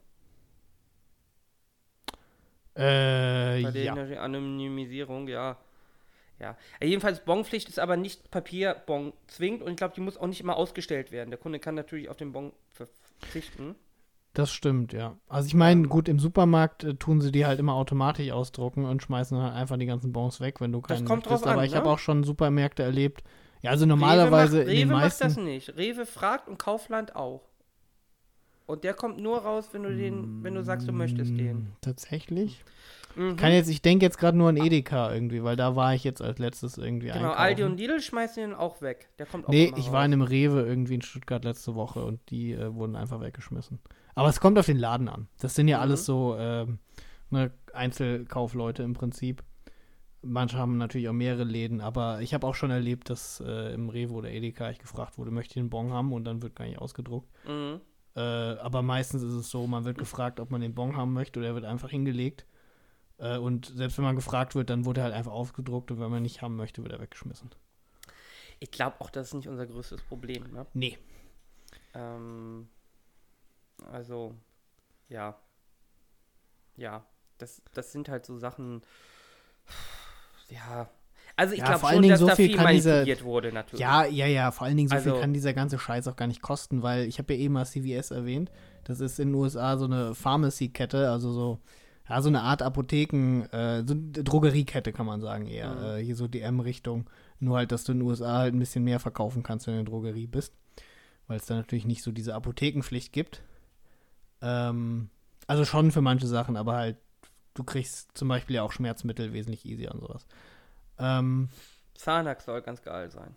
Äh, 2.74 3.62
Bei 3.62 3.70
ja. 3.74 3.94
der 3.94 4.22
Anonymisierung, 4.22 5.28
ja. 5.28 5.56
Ja. 6.38 6.56
ja 6.80 6.86
jedenfalls, 6.86 7.20
Bonpflicht 7.20 7.68
ist 7.68 7.78
aber 7.78 7.96
nicht 7.96 8.30
Papierbon 8.30 9.12
zwingend 9.26 9.62
und 9.62 9.70
ich 9.72 9.76
glaube, 9.76 9.94
die 9.94 10.00
muss 10.00 10.16
auch 10.16 10.26
nicht 10.26 10.40
immer 10.40 10.56
ausgestellt 10.56 11.12
werden. 11.12 11.30
Der 11.30 11.38
Kunde 11.38 11.58
kann 11.58 11.74
natürlich 11.74 12.08
auf 12.08 12.16
den 12.16 12.32
Bon 12.32 12.52
verzichten. 12.72 13.74
Das 14.32 14.52
stimmt, 14.52 14.92
ja. 14.92 15.16
Also 15.28 15.48
ich 15.48 15.54
meine, 15.54 15.88
gut, 15.88 16.08
im 16.08 16.20
Supermarkt 16.20 16.84
äh, 16.84 16.94
tun 16.94 17.20
sie 17.20 17.32
die 17.32 17.46
halt 17.46 17.58
immer 17.58 17.74
automatisch 17.74 18.30
ausdrucken 18.30 18.84
und 18.84 19.02
schmeißen 19.02 19.36
dann 19.36 19.46
halt 19.46 19.56
einfach 19.56 19.76
die 19.76 19.86
ganzen 19.86 20.12
Bons 20.12 20.40
weg, 20.40 20.60
wenn 20.60 20.70
du 20.70 20.80
keinen 20.80 21.04
kommt 21.04 21.28
drauf 21.28 21.44
Aber 21.44 21.60
an, 21.60 21.64
ich 21.64 21.72
ne? 21.72 21.78
habe 21.78 21.90
auch 21.90 21.98
schon 21.98 22.22
Supermärkte 22.22 22.84
erlebt. 22.84 23.24
Ja, 23.62 23.70
also 23.70 23.86
normalerweise 23.86 24.60
Rewe, 24.60 24.64
macht, 24.64 24.70
in 24.70 24.78
den 24.78 24.88
Rewe 24.88 25.00
meisten. 25.00 25.24
macht 25.24 25.36
das 25.36 25.44
nicht. 25.44 25.76
Rewe 25.76 26.06
fragt 26.06 26.48
und 26.48 26.58
Kaufland 26.58 27.16
auch. 27.16 27.49
Und 28.70 28.84
der 28.84 28.94
kommt 28.94 29.18
nur 29.20 29.38
raus, 29.38 29.68
wenn 29.72 29.82
du 29.82 29.94
den, 29.94 30.42
wenn 30.44 30.54
du 30.54 30.62
sagst, 30.64 30.88
du 30.88 30.92
möchtest 30.92 31.36
den. 31.36 31.56
Mm, 31.58 31.72
Tatsächlich? 31.80 32.64
Mhm. 33.16 33.36
Kann 33.36 33.52
jetzt, 33.52 33.68
ich 33.68 33.82
denke 33.82 34.04
jetzt 34.06 34.18
gerade 34.18 34.38
nur 34.38 34.48
an 34.50 34.56
Edeka 34.56 35.12
irgendwie, 35.12 35.42
weil 35.42 35.56
da 35.56 35.74
war 35.74 35.94
ich 35.94 36.04
jetzt 36.04 36.22
als 36.22 36.38
letztes 36.38 36.78
irgendwie 36.78 37.08
genau, 37.08 37.18
einkaufen. 37.18 37.38
Aldi 37.40 37.62
und 37.64 37.76
Lidl 37.78 38.00
schmeißen 38.00 38.40
den 38.42 38.54
auch 38.54 38.80
weg. 38.82 39.08
Der 39.18 39.26
kommt 39.26 39.46
auch 39.46 39.50
Nee, 39.50 39.72
ich 39.76 39.86
raus. 39.86 39.92
war 39.92 40.04
in 40.04 40.12
einem 40.12 40.22
Rewe 40.22 40.62
irgendwie 40.64 40.94
in 40.94 41.02
Stuttgart 41.02 41.44
letzte 41.44 41.74
Woche 41.74 42.04
und 42.04 42.20
die 42.30 42.52
äh, 42.52 42.72
wurden 42.72 42.94
einfach 42.94 43.20
weggeschmissen. 43.20 43.80
Aber 44.14 44.28
es 44.28 44.38
kommt 44.40 44.58
auf 44.58 44.66
den 44.66 44.78
Laden 44.78 45.08
an. 45.08 45.26
Das 45.40 45.54
sind 45.56 45.66
ja 45.66 45.78
Mhm. 45.78 45.82
alles 45.82 46.04
so 46.06 46.36
ähm, 46.38 46.78
ne, 47.30 47.50
Einzelkaufleute 47.72 48.82
im 48.84 48.92
Prinzip. 48.94 49.42
Manche 50.22 50.58
haben 50.58 50.76
natürlich 50.76 51.08
auch 51.08 51.12
mehrere 51.14 51.44
Läden, 51.44 51.80
aber 51.80 52.20
ich 52.20 52.34
habe 52.34 52.46
auch 52.46 52.54
schon 52.54 52.70
erlebt, 52.70 53.08
dass 53.10 53.40
äh, 53.44 53.72
im 53.72 53.88
Rewe 53.88 54.12
oder 54.12 54.30
Edeka 54.30 54.70
ich 54.70 54.78
gefragt 54.78 55.16
wurde, 55.18 55.30
möchte 55.30 55.54
ich 55.54 55.60
einen 55.60 55.70
Bon 55.70 55.92
haben 55.92 56.12
und 56.12 56.24
dann 56.24 56.42
wird 56.42 56.54
gar 56.54 56.66
nicht 56.66 56.78
ausgedruckt. 56.78 57.28
Mhm. 57.48 57.80
Äh, 58.16 58.20
aber 58.20 58.82
meistens 58.82 59.22
ist 59.22 59.32
es 59.32 59.50
so, 59.50 59.66
man 59.66 59.84
wird 59.84 59.98
gefragt, 59.98 60.40
ob 60.40 60.50
man 60.50 60.61
den 60.61 60.74
Bon 60.74 60.96
haben 60.96 61.12
möchte 61.12 61.38
oder 61.38 61.48
er 61.48 61.54
wird 61.54 61.64
einfach 61.64 61.90
hingelegt. 61.90 62.46
Äh, 63.18 63.38
und 63.38 63.66
selbst 63.66 63.98
wenn 63.98 64.04
man 64.04 64.16
gefragt 64.16 64.54
wird, 64.54 64.70
dann 64.70 64.84
wurde 64.84 65.00
er 65.00 65.04
halt 65.04 65.14
einfach 65.14 65.32
ausgedruckt 65.32 65.90
und 65.90 66.00
wenn 66.00 66.11
man 66.11 66.22
nicht 66.22 66.42
haben 66.42 66.56
möchte, 66.56 66.82
wird 66.82 66.92
er 66.92 67.00
weggeschmissen. 67.00 67.50
Ich 68.58 68.70
glaube 68.70 69.00
auch, 69.00 69.11
das 69.11 69.28
ist 69.28 69.34
nicht 69.34 69.48
unser 69.48 69.66
größtes 69.66 70.02
Problem. 70.02 70.52
Ne? 70.52 70.66
Nee. 70.74 70.98
Ähm, 71.94 72.68
also, 73.90 74.34
ja. 75.08 75.38
Ja, 76.76 77.04
das, 77.38 77.62
das 77.72 77.92
sind 77.92 78.08
halt 78.08 78.26
so 78.26 78.38
Sachen. 78.38 78.82
Ja. 80.48 80.90
Also 81.41 81.55
ich 81.55 81.61
Ja, 81.61 81.64
glaube 81.66 81.80
vor 81.80 81.88
allen 81.88 81.97
schon, 81.97 82.03
Dingen 82.03 82.11
dass 82.12 82.20
so 82.20 82.26
da 82.26 82.36
viel 82.36 82.49
viel 82.49 82.57
kann 82.57 82.74
diese- 82.74 82.91
manipuliert 82.91 83.24
wurde, 83.24 83.53
natürlich. 83.53 83.80
Ja, 83.80 84.05
ja, 84.05 84.26
ja, 84.26 84.51
vor 84.51 84.66
allen 84.66 84.76
Dingen 84.76 84.88
so 84.91 84.97
viel 84.97 85.11
Also- 85.12 85.20
kann 85.22 85.32
dieser 85.32 85.55
ganze 85.55 85.78
Scheiß 85.78 86.07
auch 86.09 86.16
gar 86.16 86.26
nicht 86.26 86.43
kosten, 86.43 86.82
weil 86.82 87.05
ich 87.07 87.18
habe 87.18 87.32
ja 87.34 87.41
eben 87.41 87.55
mal 87.55 87.64
CVS 87.64 88.11
erwähnt. 88.11 88.51
Das 88.84 89.01
ist 89.01 89.18
in 89.18 89.28
den 89.28 89.34
USA 89.36 89.78
so 89.78 89.86
eine 89.86 90.14
Pharmacy-Kette, 90.14 91.11
also 91.11 91.32
so, 91.32 91.59
ja, 92.09 92.20
so 92.20 92.28
eine 92.28 92.43
Art 92.43 92.61
Apotheken, 92.61 93.45
äh, 93.53 93.84
so 93.86 93.95
eine 93.95 94.11
Drogeriekette 94.24 94.93
kann 94.93 95.07
man 95.07 95.20
sagen 95.22 95.47
eher. 95.47 95.74
Mhm. 95.74 95.84
Äh, 96.01 96.05
hier 96.05 96.16
so 96.16 96.28
DM-Richtung. 96.28 97.09
Nur 97.38 97.57
halt, 97.57 97.72
dass 97.72 97.84
du 97.84 97.93
in 97.93 98.01
den 98.01 98.07
USA 98.09 98.38
halt 98.38 98.55
ein 98.55 98.59
bisschen 98.59 98.84
mehr 98.84 99.01
verkaufen 99.01 99.43
kannst, 99.43 99.66
wenn 99.66 99.74
du 99.74 99.80
in 99.80 99.86
der 99.86 99.91
Drogerie 99.93 100.26
bist. 100.26 100.53
Weil 101.26 101.38
es 101.38 101.47
da 101.47 101.55
natürlich 101.55 101.86
nicht 101.86 102.03
so 102.03 102.12
diese 102.12 102.34
Apothekenpflicht 102.34 103.12
gibt. 103.14 103.43
Ähm, 104.43 105.09
also 105.47 105.64
schon 105.64 105.91
für 105.93 106.01
manche 106.03 106.26
Sachen, 106.26 106.57
aber 106.57 106.74
halt, 106.76 106.97
du 107.55 107.64
kriegst 107.64 108.11
zum 108.16 108.28
Beispiel 108.28 108.57
ja 108.57 108.62
auch 108.62 108.72
Schmerzmittel 108.72 109.32
wesentlich 109.32 109.64
easier 109.64 109.93
und 109.95 110.01
sowas. 110.01 110.26
Ähm, 111.01 111.48
Xanax 111.94 112.44
soll 112.44 112.62
ganz 112.62 112.82
geil 112.82 113.11
sein. 113.11 113.34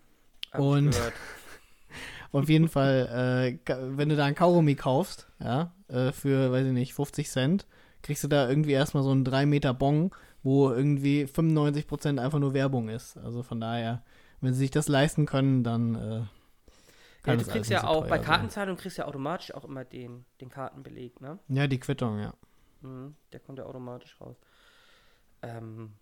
Hab 0.52 0.60
Und-. 0.62 1.00
Auf 2.32 2.50
jeden 2.50 2.68
Fall, 2.68 3.60
äh, 3.68 3.72
wenn 3.96 4.10
du 4.10 4.16
da 4.16 4.26
ein 4.26 4.34
Kaugummi 4.34 4.74
kaufst, 4.74 5.28
ja, 5.40 5.72
äh, 5.88 6.12
für, 6.12 6.52
weiß 6.52 6.66
ich 6.66 6.74
nicht, 6.74 6.96
50 6.96 7.30
Cent, 7.30 7.68
kriegst 8.02 8.24
du 8.24 8.28
da 8.28 8.50
irgendwie 8.50 8.72
erstmal 8.72 9.04
so 9.04 9.12
einen 9.12 9.24
3 9.24 9.46
Meter 9.46 9.74
Bon, 9.76 10.10
wo 10.42 10.72
irgendwie 10.72 11.26
95% 11.26 12.20
einfach 12.20 12.40
nur 12.40 12.56
Werbung 12.56 12.90
ist. 12.90 13.18
Also 13.18 13.44
von 13.44 13.62
daher, 13.62 14.04
wenn 14.42 14.54
sie 14.54 14.62
sich 14.62 14.72
das 14.72 14.88
leisten 14.88 15.28
können, 15.28 15.64
dann 15.64 15.94
äh, 15.96 17.30
Ja, 17.30 17.36
du 17.36 17.46
kriegst 17.46 17.70
ja 17.70 17.86
auch, 17.86 18.08
bei. 18.08 18.18
Kartenzahlung 18.18 18.78
kriegst 18.78 18.98
du 18.98 19.04
ja 19.04 19.08
automatisch 19.08 19.54
auch 19.54 19.64
immer 19.64 19.86
den, 19.86 20.26
den 20.42 20.50
Kartenbeleg, 20.50 21.22
ne? 21.22 21.38
Ja, 21.50 21.68
die 21.68 21.80
Quittung, 21.80 22.20
ja. 22.20 22.34
Mhm, 22.82 23.16
der 23.32 23.40
kommt 23.42 23.60
ja 23.60 23.66
automatisch 23.66 24.20
raus. 24.20 24.38
Ähm, 25.44 25.94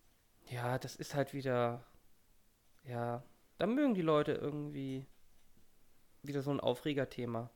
ja, 0.51 0.77
das 0.77 0.95
ist 0.95 1.15
halt 1.15 1.33
wieder, 1.33 1.83
ja, 2.83 3.23
da 3.57 3.67
mögen 3.67 3.93
die 3.93 4.01
Leute 4.01 4.33
irgendwie 4.33 5.05
wieder 6.23 6.41
so 6.41 6.51
ein 6.51 6.59
Aufregerthema. 6.59 7.49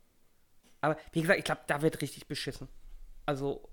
Aber 0.82 0.98
wie 1.12 1.22
gesagt, 1.22 1.39
ich 1.39 1.46
glaube, 1.46 1.62
da 1.68 1.82
wird 1.82 2.02
richtig 2.02 2.28
beschissen. 2.28 2.68
Also. 3.26 3.68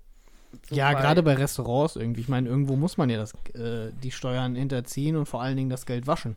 so 0.67 0.75
ja, 0.75 0.93
gerade 0.93 1.23
bei 1.23 1.35
Restaurants 1.35 1.95
irgendwie. 1.95 2.21
Ich 2.21 2.27
meine, 2.27 2.49
irgendwo 2.49 2.75
muss 2.75 2.97
man 2.97 3.09
ja 3.09 3.17
das, 3.17 3.33
äh, 3.53 3.91
die 4.03 4.11
Steuern 4.11 4.55
hinterziehen 4.55 5.15
und 5.15 5.25
vor 5.25 5.41
allen 5.41 5.57
Dingen 5.57 5.69
das 5.69 5.85
Geld 5.85 6.05
waschen. 6.05 6.35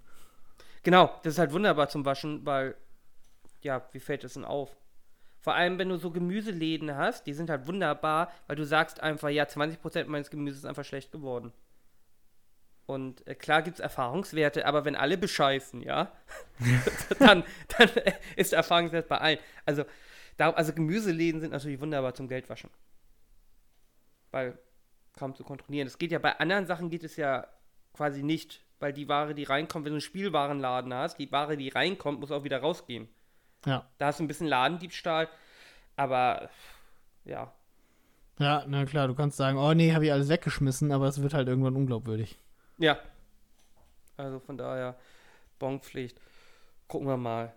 Genau, 0.83 1.11
das 1.23 1.35
ist 1.35 1.39
halt 1.39 1.53
wunderbar 1.53 1.89
zum 1.89 2.05
Waschen, 2.05 2.47
weil, 2.47 2.77
ja, 3.63 3.83
wie 3.93 4.01
fällt 4.01 4.23
es 4.23 4.35
denn 4.35 4.45
auf? 4.45 4.77
Vor 5.41 5.55
allem, 5.55 5.79
wenn 5.79 5.89
du 5.89 5.97
so 5.97 6.11
Gemüseläden 6.11 6.95
hast, 6.95 7.27
die 7.27 7.33
sind 7.33 7.51
halt 7.51 7.67
wunderbar, 7.67 8.31
weil 8.47 8.57
du 8.57 8.65
sagst 8.65 9.01
einfach, 9.01 9.29
ja, 9.29 9.45
20% 9.45 10.07
meines 10.07 10.31
Gemüses 10.31 10.61
ist 10.61 10.65
einfach 10.65 10.85
schlecht 10.85 11.11
geworden. 11.11 11.53
Und 12.87 13.27
äh, 13.27 13.35
klar 13.35 13.63
gibt 13.63 13.79
es 13.79 13.81
Erfahrungswerte, 13.81 14.65
aber 14.65 14.85
wenn 14.85 14.95
alle 14.95 15.19
bescheißen, 15.19 15.83
ja, 15.83 16.13
dann, 17.19 17.43
dann 17.77 17.91
ist 18.37 18.53
der 18.53 18.59
Erfahrungswert 18.59 19.09
bei 19.09 19.19
allen. 19.19 19.39
Also, 19.65 19.85
da, 20.37 20.51
also 20.51 20.73
Gemüseläden 20.73 21.41
sind 21.41 21.51
natürlich 21.51 21.81
wunderbar 21.81 22.15
zum 22.15 22.29
Geldwaschen. 22.29 22.71
Weil 24.31 24.59
kaum 25.17 25.35
zu 25.35 25.45
kontrollieren. 25.45 25.87
Es 25.87 25.99
geht 25.99 26.13
ja 26.13 26.19
bei 26.19 26.39
anderen 26.39 26.67
Sachen 26.67 26.91
geht 26.91 27.03
es 27.03 27.17
ja 27.17 27.47
quasi 27.95 28.23
nicht, 28.23 28.63
weil 28.79 28.93
die 28.93 29.09
Ware, 29.09 29.35
die 29.35 29.45
reinkommt, 29.45 29.85
wenn 29.85 29.93
du 29.93 29.97
einen 29.97 30.01
Spielwarenladen 30.03 30.93
hast, 30.95 31.17
die 31.19 31.33
Ware, 31.33 31.57
die 31.57 31.71
reinkommt, 31.71 32.21
muss 32.21 32.31
auch 32.31 32.45
wieder 32.45 32.61
rausgehen. 32.61 33.09
Ja. 33.65 33.89
Da 33.99 34.07
hast 34.07 34.21
du 34.21 34.25
ein 34.25 34.29
bisschen 34.29 34.47
Ladendiebstahl, 34.47 35.29
aber 35.97 36.51
ja. 37.25 37.53
Ja, 38.39 38.65
na 38.69 38.85
klar, 38.85 39.09
du 39.09 39.15
kannst 39.15 39.39
sagen, 39.39 39.57
oh 39.57 39.73
nee, 39.73 39.95
habe 39.95 40.05
ich 40.05 40.13
alles 40.13 40.29
weggeschmissen, 40.29 40.93
aber 40.93 41.09
es 41.09 41.23
wird 41.23 41.33
halt 41.33 41.49
irgendwann 41.49 41.75
unglaubwürdig. 41.75 42.39
Ja. 42.79 42.99
Also 44.17 44.39
von 44.41 44.57
daher, 44.57 44.97
Bonpflicht. 45.59 46.21
Gucken 46.89 47.09
wir 47.09 47.17
mal. 47.17 47.53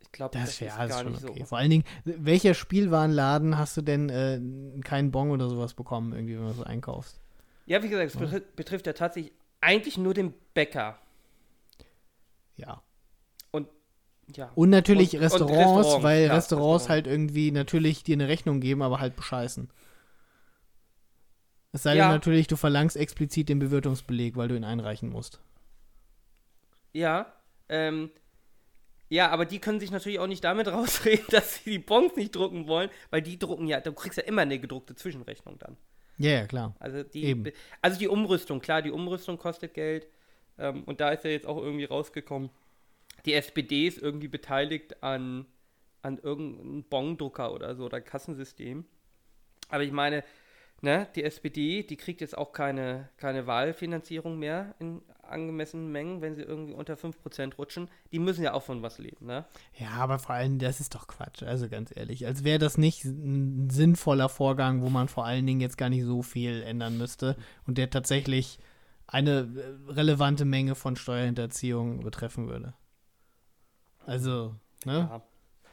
Ich 0.00 0.12
glaube, 0.12 0.38
das, 0.38 0.58
das 0.58 0.60
ist 0.60 0.76
gar 0.76 1.04
nicht 1.04 1.24
okay. 1.24 1.40
so. 1.40 1.44
Vor 1.46 1.58
allen 1.58 1.70
Dingen, 1.70 1.84
welcher 2.04 2.54
Spielwarenladen 2.54 3.58
hast 3.58 3.76
du 3.76 3.82
denn 3.82 4.08
äh, 4.08 4.40
keinen 4.82 5.10
Bon 5.10 5.30
oder 5.30 5.48
sowas 5.48 5.74
bekommen, 5.74 6.12
irgendwie, 6.12 6.38
wenn 6.38 6.46
du 6.46 6.52
so 6.52 6.64
einkaufst? 6.64 7.20
Ja, 7.66 7.82
wie 7.82 7.88
gesagt, 7.88 8.14
es 8.14 8.32
ja. 8.32 8.40
betrifft 8.56 8.86
ja 8.86 8.94
tatsächlich 8.94 9.32
eigentlich 9.60 9.98
nur 9.98 10.14
den 10.14 10.32
Bäcker. 10.54 10.98
Ja. 12.56 12.82
Und 13.50 13.68
ja. 14.34 14.50
Und 14.54 14.70
natürlich 14.70 15.14
und, 15.14 15.20
Restaurants, 15.20 15.52
und 15.52 15.58
Restaurants, 15.58 16.02
weil 16.02 16.26
ja, 16.26 16.34
Restaurants 16.34 16.84
Restaurant. 16.84 16.88
halt 16.88 17.06
irgendwie 17.06 17.50
natürlich 17.50 18.02
dir 18.02 18.14
eine 18.14 18.28
Rechnung 18.28 18.60
geben, 18.60 18.82
aber 18.82 19.00
halt 19.00 19.16
bescheißen. 19.16 19.70
Es 21.78 21.84
sei 21.84 21.94
ja. 21.94 22.06
denn 22.06 22.16
natürlich, 22.16 22.48
du 22.48 22.56
verlangst 22.56 22.96
explizit 22.96 23.48
den 23.48 23.60
Bewirtungsbeleg, 23.60 24.36
weil 24.36 24.48
du 24.48 24.56
ihn 24.56 24.64
einreichen 24.64 25.10
musst. 25.10 25.38
Ja, 26.92 27.32
ähm, 27.68 28.10
ja, 29.08 29.30
aber 29.30 29.46
die 29.46 29.60
können 29.60 29.78
sich 29.78 29.92
natürlich 29.92 30.18
auch 30.18 30.26
nicht 30.26 30.42
damit 30.42 30.66
rausreden, 30.72 31.26
dass 31.28 31.54
sie 31.54 31.70
die 31.70 31.78
Bons 31.78 32.16
nicht 32.16 32.34
drucken 32.34 32.66
wollen, 32.66 32.90
weil 33.10 33.22
die 33.22 33.38
drucken 33.38 33.68
ja, 33.68 33.80
du 33.80 33.92
kriegst 33.92 34.18
ja 34.18 34.24
immer 34.24 34.42
eine 34.42 34.58
gedruckte 34.58 34.96
Zwischenrechnung 34.96 35.56
dann. 35.60 35.76
Ja, 36.16 36.32
ja, 36.32 36.46
klar. 36.48 36.74
Also 36.80 37.04
die, 37.04 37.22
Eben. 37.22 37.52
also 37.80 37.96
die 37.96 38.08
Umrüstung, 38.08 38.58
klar, 38.58 38.82
die 38.82 38.90
Umrüstung 38.90 39.38
kostet 39.38 39.74
Geld. 39.74 40.08
Ähm, 40.58 40.82
und 40.82 41.00
da 41.00 41.10
ist 41.10 41.22
ja 41.22 41.30
jetzt 41.30 41.46
auch 41.46 41.58
irgendwie 41.58 41.84
rausgekommen, 41.84 42.50
die 43.24 43.34
SPD 43.34 43.86
ist 43.86 43.98
irgendwie 43.98 44.26
beteiligt 44.26 45.00
an, 45.04 45.46
an 46.02 46.18
irgendeinem 46.18 46.82
Bondrucker 46.82 47.52
oder 47.52 47.76
so, 47.76 47.84
oder 47.84 48.00
Kassensystem. 48.00 48.84
Aber 49.68 49.84
ich 49.84 49.92
meine, 49.92 50.24
ne, 50.80 51.08
die 51.14 51.24
SPD, 51.24 51.82
die 51.82 51.96
kriegt 51.96 52.20
jetzt 52.20 52.36
auch 52.36 52.52
keine, 52.52 53.08
keine 53.16 53.46
Wahlfinanzierung 53.46 54.38
mehr 54.38 54.74
in 54.78 55.02
angemessenen 55.22 55.90
Mengen, 55.92 56.20
wenn 56.20 56.34
sie 56.34 56.42
irgendwie 56.42 56.72
unter 56.72 56.94
5% 56.94 57.56
rutschen. 57.56 57.88
Die 58.12 58.18
müssen 58.18 58.42
ja 58.42 58.54
auch 58.54 58.62
von 58.62 58.82
was 58.82 58.98
leben, 58.98 59.26
ne? 59.26 59.44
Ja, 59.78 59.90
aber 59.90 60.18
vor 60.18 60.34
allem, 60.34 60.58
das 60.58 60.80
ist 60.80 60.94
doch 60.94 61.06
Quatsch, 61.06 61.42
also 61.42 61.68
ganz 61.68 61.94
ehrlich. 61.94 62.26
Als 62.26 62.44
wäre 62.44 62.58
das 62.58 62.78
nicht 62.78 63.04
ein 63.04 63.68
sinnvoller 63.70 64.28
Vorgang, 64.28 64.82
wo 64.82 64.88
man 64.88 65.08
vor 65.08 65.26
allen 65.26 65.46
Dingen 65.46 65.60
jetzt 65.60 65.76
gar 65.78 65.90
nicht 65.90 66.04
so 66.04 66.22
viel 66.22 66.62
ändern 66.62 66.98
müsste 66.98 67.36
und 67.66 67.78
der 67.78 67.90
tatsächlich 67.90 68.58
eine 69.06 69.48
äh, 69.88 69.92
relevante 69.92 70.44
Menge 70.44 70.74
von 70.74 70.96
Steuerhinterziehung 70.96 72.00
betreffen 72.00 72.48
würde. 72.48 72.74
Also, 74.04 74.54
ne? 74.84 75.08
Ja. 75.10 75.22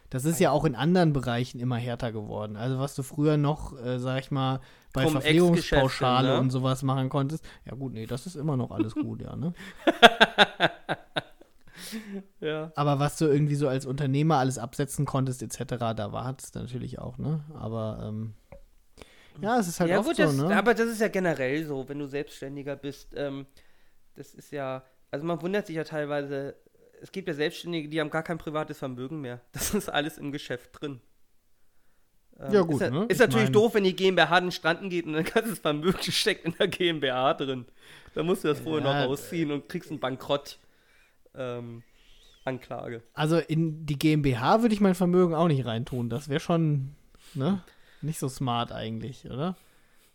Das 0.10 0.26
ist 0.26 0.40
ja 0.40 0.52
auch 0.52 0.66
in 0.66 0.76
anderen 0.76 1.14
Bereichen 1.14 1.60
immer 1.60 1.78
härter 1.78 2.12
geworden. 2.12 2.58
Also 2.58 2.80
was 2.80 2.96
du 2.96 3.04
früher 3.04 3.38
noch, 3.38 3.78
äh, 3.80 4.00
sag 4.00 4.20
ich 4.20 4.32
mal, 4.32 4.60
bei 4.94 5.04
Vom 5.04 5.14
Verpflegungspauschale 5.14 6.30
ne? 6.30 6.40
und 6.40 6.52
sowas 6.52 6.84
machen 6.84 7.10
konntest. 7.10 7.46
Ja 7.66 7.76
gut, 7.76 7.94
nee, 7.94 8.06
das 8.06 8.26
ist 8.26 8.36
immer 8.36 8.56
noch 8.56 8.72
alles 8.72 8.94
gut, 8.96 9.22
ja, 9.22 9.36
ne? 9.36 9.54
ja. 12.40 12.72
Aber 12.76 13.00
was 13.00 13.18
du 13.18 13.26
irgendwie 13.26 13.56
so 13.56 13.68
als 13.68 13.86
Unternehmer 13.86 14.38
alles 14.38 14.58
absetzen 14.58 15.06
konntest, 15.06 15.44
etc., 15.44 15.76
da 15.96 16.12
war 16.12 16.36
es 16.38 16.54
natürlich 16.54 17.00
auch, 17.00 17.18
ne? 17.18 17.44
Aber 17.54 18.00
ähm, 18.04 18.36
ja, 19.42 19.60
es 19.60 19.68
ist 19.68 19.80
halt 19.80 19.90
ja, 19.90 20.00
oft 20.00 20.08
gut, 20.08 20.18
so, 20.18 20.24
das, 20.24 20.38
ne? 20.38 20.56
Aber 20.56 20.74
das 20.74 20.88
ist 20.88 21.02
ja 21.02 21.08
generell 21.08 21.66
so, 21.66 21.88
wenn 21.90 22.00
du 22.00 22.08
Selbstständiger 22.08 22.76
bist. 22.76 23.14
Ähm, 23.16 23.46
das 24.16 24.34
ist 24.34 24.52
ja, 24.52 24.84
also 25.12 25.26
man 25.26 25.42
wundert 25.42 25.68
sich 25.68 25.76
ja 25.76 25.84
teilweise, 25.84 26.56
es 27.02 27.12
gibt 27.12 27.28
ja 27.28 27.34
Selbstständige, 27.34 27.90
die 27.90 28.00
haben 28.00 28.10
gar 28.10 28.24
kein 28.24 28.38
privates 28.38 28.78
Vermögen 28.78 29.22
mehr. 29.22 29.42
Das 29.52 29.74
ist 29.74 29.90
alles 29.90 30.18
im 30.18 30.32
Geschäft 30.32 30.72
drin. 30.74 31.02
Ähm, 32.40 32.54
ja, 32.54 32.62
gut, 32.62 32.82
ist, 32.82 32.92
ne? 32.92 33.06
ist 33.08 33.20
natürlich 33.20 33.46
mein... 33.46 33.54
doof, 33.54 33.74
wenn 33.76 33.84
die 33.84 33.96
GmbH 33.96 34.42
den 34.42 34.52
Stranden 34.52 34.90
geht 34.90 35.06
und 35.06 35.14
dann 35.14 35.24
kannst 35.24 35.52
das 35.52 35.60
Vermögen 35.60 36.02
steckt 36.02 36.46
in 36.46 36.54
der 36.54 36.68
GmbH 36.68 37.34
drin. 37.36 37.66
Da 38.14 38.24
musst 38.24 38.44
du 38.44 38.50
das 38.50 38.60
vorher 38.60 38.86
ja, 38.86 39.02
noch 39.02 39.10
rausziehen 39.10 39.52
und 39.52 39.70
kriegst 39.70 39.90
einen 39.90 40.00
Bankrott. 40.00 40.60
Ähm, 41.34 41.84
Anklage. 42.46 43.02
Also 43.14 43.38
in 43.38 43.86
die 43.86 43.98
GmbH 43.98 44.62
würde 44.62 44.74
ich 44.74 44.82
mein 44.82 44.96
Vermögen 44.96 45.34
auch 45.34 45.48
nicht 45.48 45.66
reintun. 45.66 46.10
Das 46.10 46.30
wäre 46.30 46.40
schon, 46.40 46.96
ne? 47.34 47.64
Nicht 48.02 48.20
so 48.20 48.30
smart 48.30 48.72
eigentlich, 48.72 49.26
oder? 49.26 49.58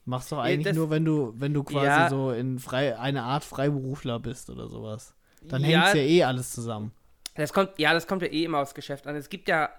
Machst 0.04 0.32
doch 0.32 0.38
eigentlich 0.38 0.66
ja, 0.66 0.72
das, 0.72 0.76
nur, 0.76 0.90
wenn 0.90 1.04
du, 1.04 1.34
wenn 1.36 1.52
du 1.52 1.64
quasi 1.64 1.86
ja, 1.86 2.08
so 2.08 2.30
in 2.30 2.58
frei, 2.58 2.98
eine 2.98 3.24
Art 3.24 3.44
Freiberufler 3.44 4.20
bist 4.20 4.48
oder 4.48 4.68
sowas. 4.68 5.14
Dann 5.42 5.64
ja, 5.64 5.86
hängt 5.86 5.96
ja 5.96 6.02
eh 6.02 6.24
alles 6.24 6.52
zusammen. 6.52 6.92
Das 7.34 7.52
kommt, 7.52 7.78
ja, 7.78 7.92
das 7.92 8.06
kommt 8.06 8.22
ja 8.22 8.28
eh 8.28 8.44
immer 8.44 8.58
aufs 8.58 8.74
Geschäft 8.74 9.06
an. 9.06 9.16
Es 9.16 9.28
gibt 9.28 9.48
ja, 9.48 9.70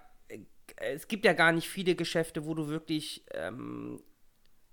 es 0.76 1.06
gibt 1.08 1.24
ja 1.24 1.32
gar 1.32 1.52
nicht 1.52 1.68
viele 1.68 1.94
Geschäfte, 1.94 2.44
wo 2.46 2.54
du 2.54 2.68
wirklich 2.68 3.24
ähm, 3.34 4.02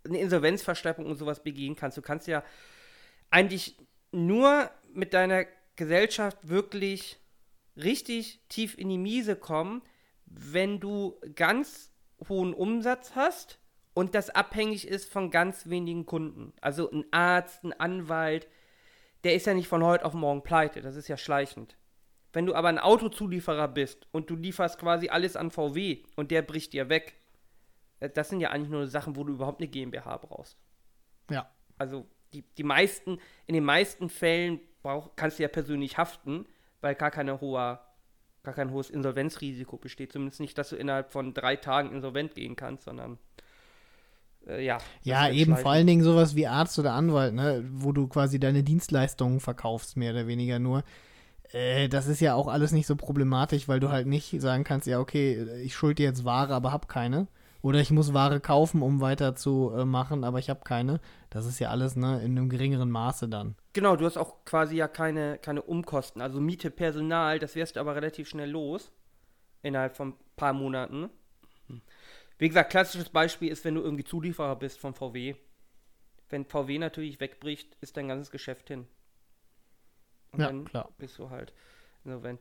eine 0.04 0.20
Insolvenzverschleppung 0.20 1.06
und 1.06 1.18
sowas 1.18 1.44
begehen 1.44 1.76
kannst. 1.76 1.98
Du 1.98 2.02
kannst 2.02 2.28
ja 2.28 2.44
eigentlich 3.30 3.78
nur 4.12 4.72
mit 4.94 5.14
deiner 5.14 5.46
Gesellschaft 5.76 6.48
wirklich 6.48 7.20
richtig 7.76 8.42
tief 8.50 8.78
in 8.78 8.90
die 8.90 8.98
Miese 8.98 9.36
kommen, 9.36 9.82
wenn 10.26 10.80
du 10.80 11.20
ganz 11.36 11.92
hohen 12.28 12.54
Umsatz 12.54 13.12
hast 13.16 13.60
und 13.94 14.16
das 14.16 14.30
abhängig 14.30 14.88
ist 14.88 15.10
von 15.10 15.32
ganz 15.32 15.70
wenigen 15.70 16.06
Kunden. 16.06 16.54
Also 16.62 16.90
ein 16.92 17.06
Arzt, 17.12 17.64
ein 17.64 17.74
Anwalt, 17.74 18.48
der 19.24 19.36
ist 19.36 19.46
ja 19.46 19.54
nicht 19.54 19.68
von 19.68 19.84
heute 19.84 20.06
auf 20.06 20.14
morgen 20.14 20.44
pleite, 20.44 20.82
das 20.82 20.96
ist 20.96 21.08
ja 21.08 21.18
schleichend. 21.18 21.78
Wenn 22.32 22.46
du 22.46 22.54
aber 22.54 22.68
ein 22.68 22.80
Autozulieferer 22.80 23.68
bist 23.68 24.08
und 24.12 24.30
du 24.30 24.36
lieferst 24.36 24.80
quasi 24.80 25.10
alles 25.10 25.36
an 25.36 25.52
VW 25.52 26.04
und 26.16 26.32
der 26.32 26.44
bricht 26.44 26.74
dir 26.74 26.90
weg, 26.90 27.16
äh, 28.00 28.10
das 28.10 28.30
sind 28.30 28.40
ja 28.40 28.52
eigentlich 28.52 28.70
nur 28.70 28.88
Sachen, 28.88 29.16
wo 29.16 29.24
du 29.24 29.34
überhaupt 29.34 29.62
eine 29.62 29.70
GmbH 29.70 30.18
brauchst. 30.18 30.58
Ja. 31.30 31.50
Also 31.78 32.08
die, 32.34 32.44
die 32.58 32.64
meisten, 32.64 33.20
in 33.48 33.56
den 33.56 33.64
meisten 33.64 34.10
Fällen 34.10 34.60
brauch, 34.84 35.16
kannst 35.16 35.40
du 35.40 35.44
ja 35.44 35.50
persönlich 35.50 35.98
haften, 35.98 36.46
weil 36.82 36.96
gar, 36.96 37.12
keine 37.12 37.42
hohe, 37.42 37.80
gar 38.44 38.54
kein 38.54 38.72
hohes 38.72 38.90
Insolvenzrisiko 38.90 39.78
besteht. 39.78 40.12
Zumindest 40.12 40.40
nicht, 40.40 40.58
dass 40.58 40.70
du 40.70 40.76
innerhalb 40.76 41.12
von 41.12 41.34
drei 41.34 41.56
Tagen 41.56 41.92
insolvent 41.92 42.36
gehen 42.36 42.56
kannst, 42.56 42.86
sondern 42.86 43.18
äh, 44.50 44.64
ja. 44.64 44.80
Ja, 45.04 45.30
eben 45.30 45.56
vor 45.56 45.72
allen 45.72 45.88
Dingen 45.88 46.04
sowas 46.04 46.36
wie 46.36 46.48
Arzt 46.48 46.78
oder 46.80 46.94
Anwalt, 46.94 47.34
ne, 47.34 47.64
wo 47.72 47.92
du 47.92 48.08
quasi 48.08 48.40
deine 48.40 48.64
Dienstleistungen 48.64 49.40
verkaufst, 49.40 49.98
mehr 49.98 50.12
oder 50.12 50.28
weniger 50.28 50.60
nur. 50.60 50.84
Äh, 51.52 51.90
das 51.90 52.08
ist 52.08 52.22
ja 52.22 52.36
auch 52.36 52.48
alles 52.48 52.72
nicht 52.72 52.88
so 52.88 52.96
problematisch, 52.96 53.68
weil 53.68 53.80
du 53.80 53.90
halt 53.90 54.08
nicht 54.08 54.42
sagen 54.42 54.64
kannst, 54.64 54.88
ja, 54.88 55.00
okay, 55.00 55.46
ich 55.64 55.76
schulde 55.76 56.04
jetzt 56.04 56.26
Ware, 56.26 56.54
aber 56.54 56.72
hab 56.72 56.88
keine. 56.88 57.28
Oder 57.62 57.80
ich 57.80 57.92
muss 57.92 58.14
Ware 58.14 58.40
kaufen, 58.40 58.82
um 58.82 59.02
weiterzumachen, 59.02 60.24
aber 60.24 60.40
ich 60.40 60.50
habe 60.50 60.62
keine. 60.64 61.02
Das 61.30 61.46
ist 61.46 61.60
ja 61.60 61.70
alles 61.70 61.98
ne, 61.98 62.22
in 62.24 62.38
einem 62.38 62.48
geringeren 62.48 62.90
Maße 62.90 63.28
dann. 63.28 63.56
Genau, 63.74 63.98
du 63.98 64.06
hast 64.06 64.18
auch 64.18 64.46
quasi 64.46 64.78
ja 64.78 64.88
keine, 64.88 65.38
keine 65.40 65.62
Umkosten. 65.62 66.22
Also 66.22 66.40
Miete, 66.40 66.72
Personal, 66.72 67.38
das 67.38 67.56
wirst 67.56 67.76
du 67.76 67.82
aber 67.82 67.96
relativ 67.96 68.30
schnell 68.30 68.50
los. 68.50 68.94
Innerhalb 69.62 69.98
von 69.98 70.10
ein 70.10 70.14
paar 70.38 70.54
Monaten. 70.54 71.10
Wie 72.40 72.48
gesagt, 72.48 72.72
klassisches 72.72 73.10
Beispiel 73.10 73.52
ist, 73.52 73.66
wenn 73.66 73.76
du 73.76 73.82
irgendwie 73.82 74.06
Zulieferer 74.06 74.56
bist 74.56 74.80
von 74.80 74.94
VW. 74.94 75.36
Wenn 76.30 76.46
VW 76.46 76.80
natürlich 76.80 77.20
wegbricht, 77.20 77.76
ist 77.82 77.98
dein 77.98 78.08
ganzes 78.08 78.32
Geschäft 78.32 78.70
hin. 78.70 78.88
Und 80.32 80.40
ja, 80.40 80.48
dann 80.48 80.66
klar. 80.66 80.90
bist 80.98 81.20
du 81.20 81.30
halt 81.30 81.54
insolvent. 82.06 82.40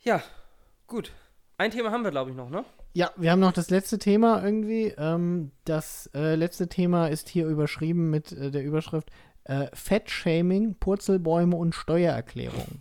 Ja, 0.00 0.22
gut. 0.86 1.12
Ein 1.58 1.70
Thema 1.70 1.92
haben 1.92 2.02
wir, 2.02 2.10
glaube 2.10 2.30
ich, 2.30 2.36
noch, 2.36 2.50
ne? 2.50 2.64
Ja, 2.92 3.12
wir 3.16 3.30
haben 3.30 3.40
noch 3.40 3.52
das 3.52 3.70
letzte 3.70 3.98
Thema 3.98 4.42
irgendwie. 4.42 4.94
Ähm, 4.98 5.52
das 5.64 6.10
äh, 6.14 6.34
letzte 6.34 6.68
Thema 6.68 7.06
ist 7.06 7.28
hier 7.28 7.46
überschrieben 7.46 8.10
mit 8.10 8.32
äh, 8.32 8.50
der 8.50 8.64
Überschrift 8.64 9.10
äh, 9.44 9.68
Fettshaming, 9.72 10.74
Purzelbäume 10.74 11.54
und 11.54 11.74
Steuererklärung. 11.74 12.80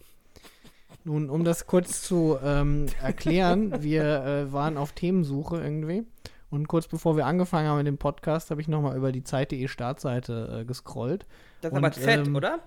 Nun, 1.03 1.29
um 1.29 1.43
das 1.43 1.67
kurz 1.67 2.01
zu 2.01 2.37
ähm, 2.43 2.87
erklären, 3.01 3.83
wir 3.83 4.23
äh, 4.23 4.53
waren 4.53 4.77
auf 4.77 4.93
Themensuche 4.93 5.61
irgendwie. 5.61 6.05
Und 6.53 6.67
kurz 6.67 6.87
bevor 6.87 7.17
wir 7.17 7.25
angefangen 7.25 7.67
haben 7.67 7.77
mit 7.77 7.87
dem 7.87 7.97
Podcast, 7.97 8.51
habe 8.51 8.61
ich 8.61 8.67
nochmal 8.67 8.95
über 8.95 9.11
die 9.11 9.23
Zeit.de 9.23 9.67
Startseite 9.67 10.59
äh, 10.61 10.65
gescrollt. 10.65 11.25
Das 11.61 11.71
ist 11.71 11.77
und, 11.77 11.83
aber 11.83 11.91
Z, 11.91 12.27
ähm, 12.27 12.35
oder? 12.35 12.59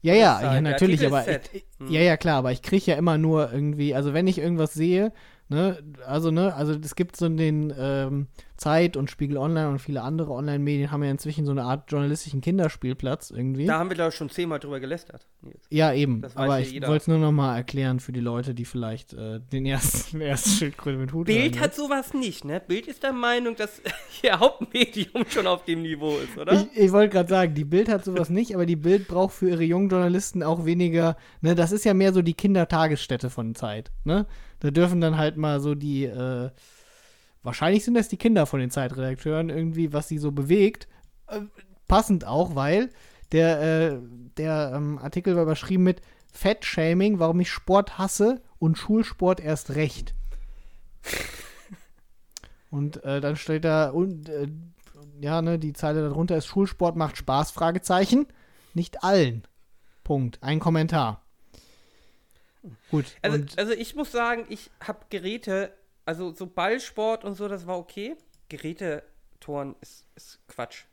Ja, 0.00 0.14
ja, 0.14 0.54
ja, 0.54 0.60
natürlich, 0.62 1.06
aber 1.06 1.28
ich, 1.28 1.66
hm. 1.78 1.90
ja, 1.90 2.00
ja, 2.00 2.16
klar, 2.16 2.38
aber 2.38 2.52
ich 2.52 2.62
kriege 2.62 2.90
ja 2.90 2.96
immer 2.96 3.18
nur 3.18 3.52
irgendwie, 3.52 3.94
also 3.94 4.14
wenn 4.14 4.26
ich 4.26 4.38
irgendwas 4.38 4.72
sehe, 4.72 5.12
Ne? 5.48 5.82
Also, 6.06 6.30
ne, 6.30 6.54
also 6.54 6.72
es 6.72 6.96
gibt 6.96 7.16
so 7.16 7.28
den 7.28 7.72
ähm, 7.78 8.28
Zeit 8.56 8.96
und 8.96 9.10
Spiegel 9.10 9.36
Online 9.36 9.68
und 9.68 9.80
viele 9.80 10.02
andere 10.02 10.30
Online-Medien 10.30 10.90
haben 10.92 11.02
ja 11.02 11.10
inzwischen 11.10 11.44
so 11.44 11.50
eine 11.50 11.64
Art 11.64 11.90
journalistischen 11.90 12.40
Kinderspielplatz 12.40 13.30
irgendwie. 13.30 13.66
Da 13.66 13.78
haben 13.78 13.90
wir, 13.90 13.96
glaube 13.96 14.10
ich, 14.10 14.14
schon 14.14 14.30
zehnmal 14.30 14.60
drüber 14.60 14.78
gelästert. 14.78 15.26
Nils. 15.42 15.66
ja, 15.70 15.92
eben. 15.92 16.22
Aber 16.34 16.58
ja 16.58 16.66
ich 16.66 16.80
wollte 16.82 16.96
es 16.96 17.08
nur 17.08 17.18
noch 17.18 17.32
mal 17.32 17.56
erklären 17.56 17.98
für 17.98 18.12
die 18.12 18.20
Leute, 18.20 18.54
die 18.54 18.64
vielleicht 18.64 19.12
äh, 19.12 19.40
den 19.40 19.66
ersten, 19.66 20.20
ersten 20.20 20.50
Schildkröte 20.50 20.98
mit 20.98 21.12
Hut 21.12 21.26
Bild 21.26 21.56
hören, 21.56 21.64
hat 21.64 21.74
sowas 21.74 22.14
nicht, 22.14 22.44
ne? 22.44 22.60
Bild 22.60 22.86
ist 22.86 23.02
der 23.02 23.12
Meinung, 23.12 23.56
dass 23.56 23.82
ihr 24.22 24.38
Hauptmedium 24.38 25.24
schon 25.28 25.46
auf 25.48 25.64
dem 25.64 25.82
Niveau 25.82 26.16
ist, 26.18 26.38
oder? 26.38 26.52
Ich, 26.52 26.84
ich 26.84 26.92
wollte 26.92 27.12
gerade 27.12 27.28
sagen, 27.28 27.54
die 27.54 27.64
Bild 27.64 27.88
hat 27.88 28.04
sowas 28.04 28.30
nicht, 28.30 28.54
aber 28.54 28.66
die 28.66 28.76
Bild 28.76 29.08
braucht 29.08 29.34
für 29.34 29.50
ihre 29.50 29.64
jungen 29.64 29.88
Journalisten 29.88 30.42
auch 30.44 30.64
weniger, 30.64 31.16
ne, 31.40 31.54
das 31.54 31.72
ist 31.72 31.84
ja 31.84 31.92
mehr 31.92 32.12
so 32.12 32.22
die 32.22 32.34
Kindertagesstätte 32.34 33.30
von 33.30 33.54
Zeit, 33.54 33.90
ne? 34.04 34.26
Da 34.60 34.70
dürfen 34.70 35.00
dann 35.00 35.18
halt 35.18 35.36
mal 35.36 35.60
so 35.60 35.74
die, 35.74 36.04
äh, 36.04 36.50
wahrscheinlich 37.44 37.84
sind 37.84 37.94
das 37.94 38.08
die 38.08 38.16
Kinder 38.16 38.46
von 38.46 38.58
den 38.58 38.70
Zeitredakteuren 38.70 39.50
irgendwie, 39.50 39.92
was 39.92 40.08
sie 40.08 40.18
so 40.18 40.32
bewegt. 40.32 40.88
Äh, 41.28 41.42
passend 41.86 42.26
auch, 42.26 42.56
weil 42.56 42.90
der, 43.30 43.60
äh, 43.60 43.98
der 44.36 44.72
ähm, 44.74 44.98
Artikel 44.98 45.36
war 45.36 45.44
überschrieben 45.44 45.84
mit 45.84 46.02
Fettshaming, 46.32 47.20
warum 47.20 47.38
ich 47.40 47.50
Sport 47.50 47.98
hasse 47.98 48.42
und 48.58 48.76
Schulsport 48.76 49.40
erst 49.40 49.76
recht. 49.76 50.14
Und 52.70 53.04
äh, 53.04 53.20
dann 53.20 53.36
steht 53.36 53.64
da, 53.64 53.90
und, 53.90 54.28
äh, 54.28 54.48
ja, 55.20 55.42
ne, 55.42 55.60
die 55.60 55.74
Zeile 55.74 56.02
darunter 56.08 56.36
ist 56.36 56.46
Schulsport 56.46 56.96
macht 56.96 57.16
Spaß, 57.16 57.52
Fragezeichen. 57.52 58.26
Nicht 58.72 59.04
allen. 59.04 59.44
Punkt. 60.02 60.42
Ein 60.42 60.58
Kommentar. 60.58 61.22
Gut. 62.90 63.06
Also, 63.22 63.44
also 63.56 63.72
ich 63.72 63.94
muss 63.94 64.10
sagen, 64.10 64.46
ich 64.48 64.72
habe 64.80 65.06
Geräte, 65.08 65.72
also 66.04 66.32
so 66.32 66.46
Ballsport 66.46 67.24
und 67.24 67.34
so, 67.34 67.48
das 67.48 67.66
war 67.66 67.78
okay. 67.78 68.16
Gerätetoren 68.48 69.76
ist, 69.80 70.06
ist 70.14 70.40
Quatsch. 70.48 70.84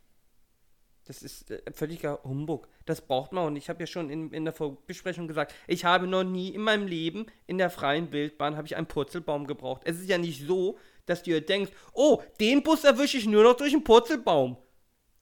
Das 1.06 1.24
ist 1.24 1.52
äh, 1.52 1.62
völliger 1.74 2.20
Humbug. 2.24 2.68
Das 2.86 3.02
braucht 3.02 3.32
man 3.34 3.46
und 3.48 3.56
ich 3.56 3.70
habe 3.70 3.82
ja 3.82 3.88
schon 3.88 4.10
in, 4.10 4.32
in 4.32 4.46
der 4.46 4.54
Vorbesprechung 4.54 5.28
gesagt, 5.28 5.54
ich 5.68 5.84
habe 5.86 6.08
noch 6.08 6.24
nie 6.24 6.50
in 6.50 6.62
meinem 6.62 6.88
Leben 6.88 7.26
in 7.48 7.58
der 7.58 7.70
freien 7.70 8.12
Wildbahn 8.12 8.56
habe 8.56 8.68
ich 8.68 8.76
einen 8.76 8.88
Purzelbaum 8.88 9.48
gebraucht. 9.48 9.82
Es 9.86 10.00
ist 10.00 10.10
ja 10.10 10.18
nicht 10.18 10.46
so, 10.46 10.78
dass 11.06 11.24
du 11.24 11.32
dir 11.32 11.42
denkst, 11.46 11.72
oh, 11.94 12.22
den 12.40 12.64
Bus 12.64 12.84
erwische 12.84 13.18
ich 13.18 13.26
nur 13.26 13.44
noch 13.44 13.56
durch 13.56 13.74
einen 13.74 13.84
Purzelbaum. 13.84 14.58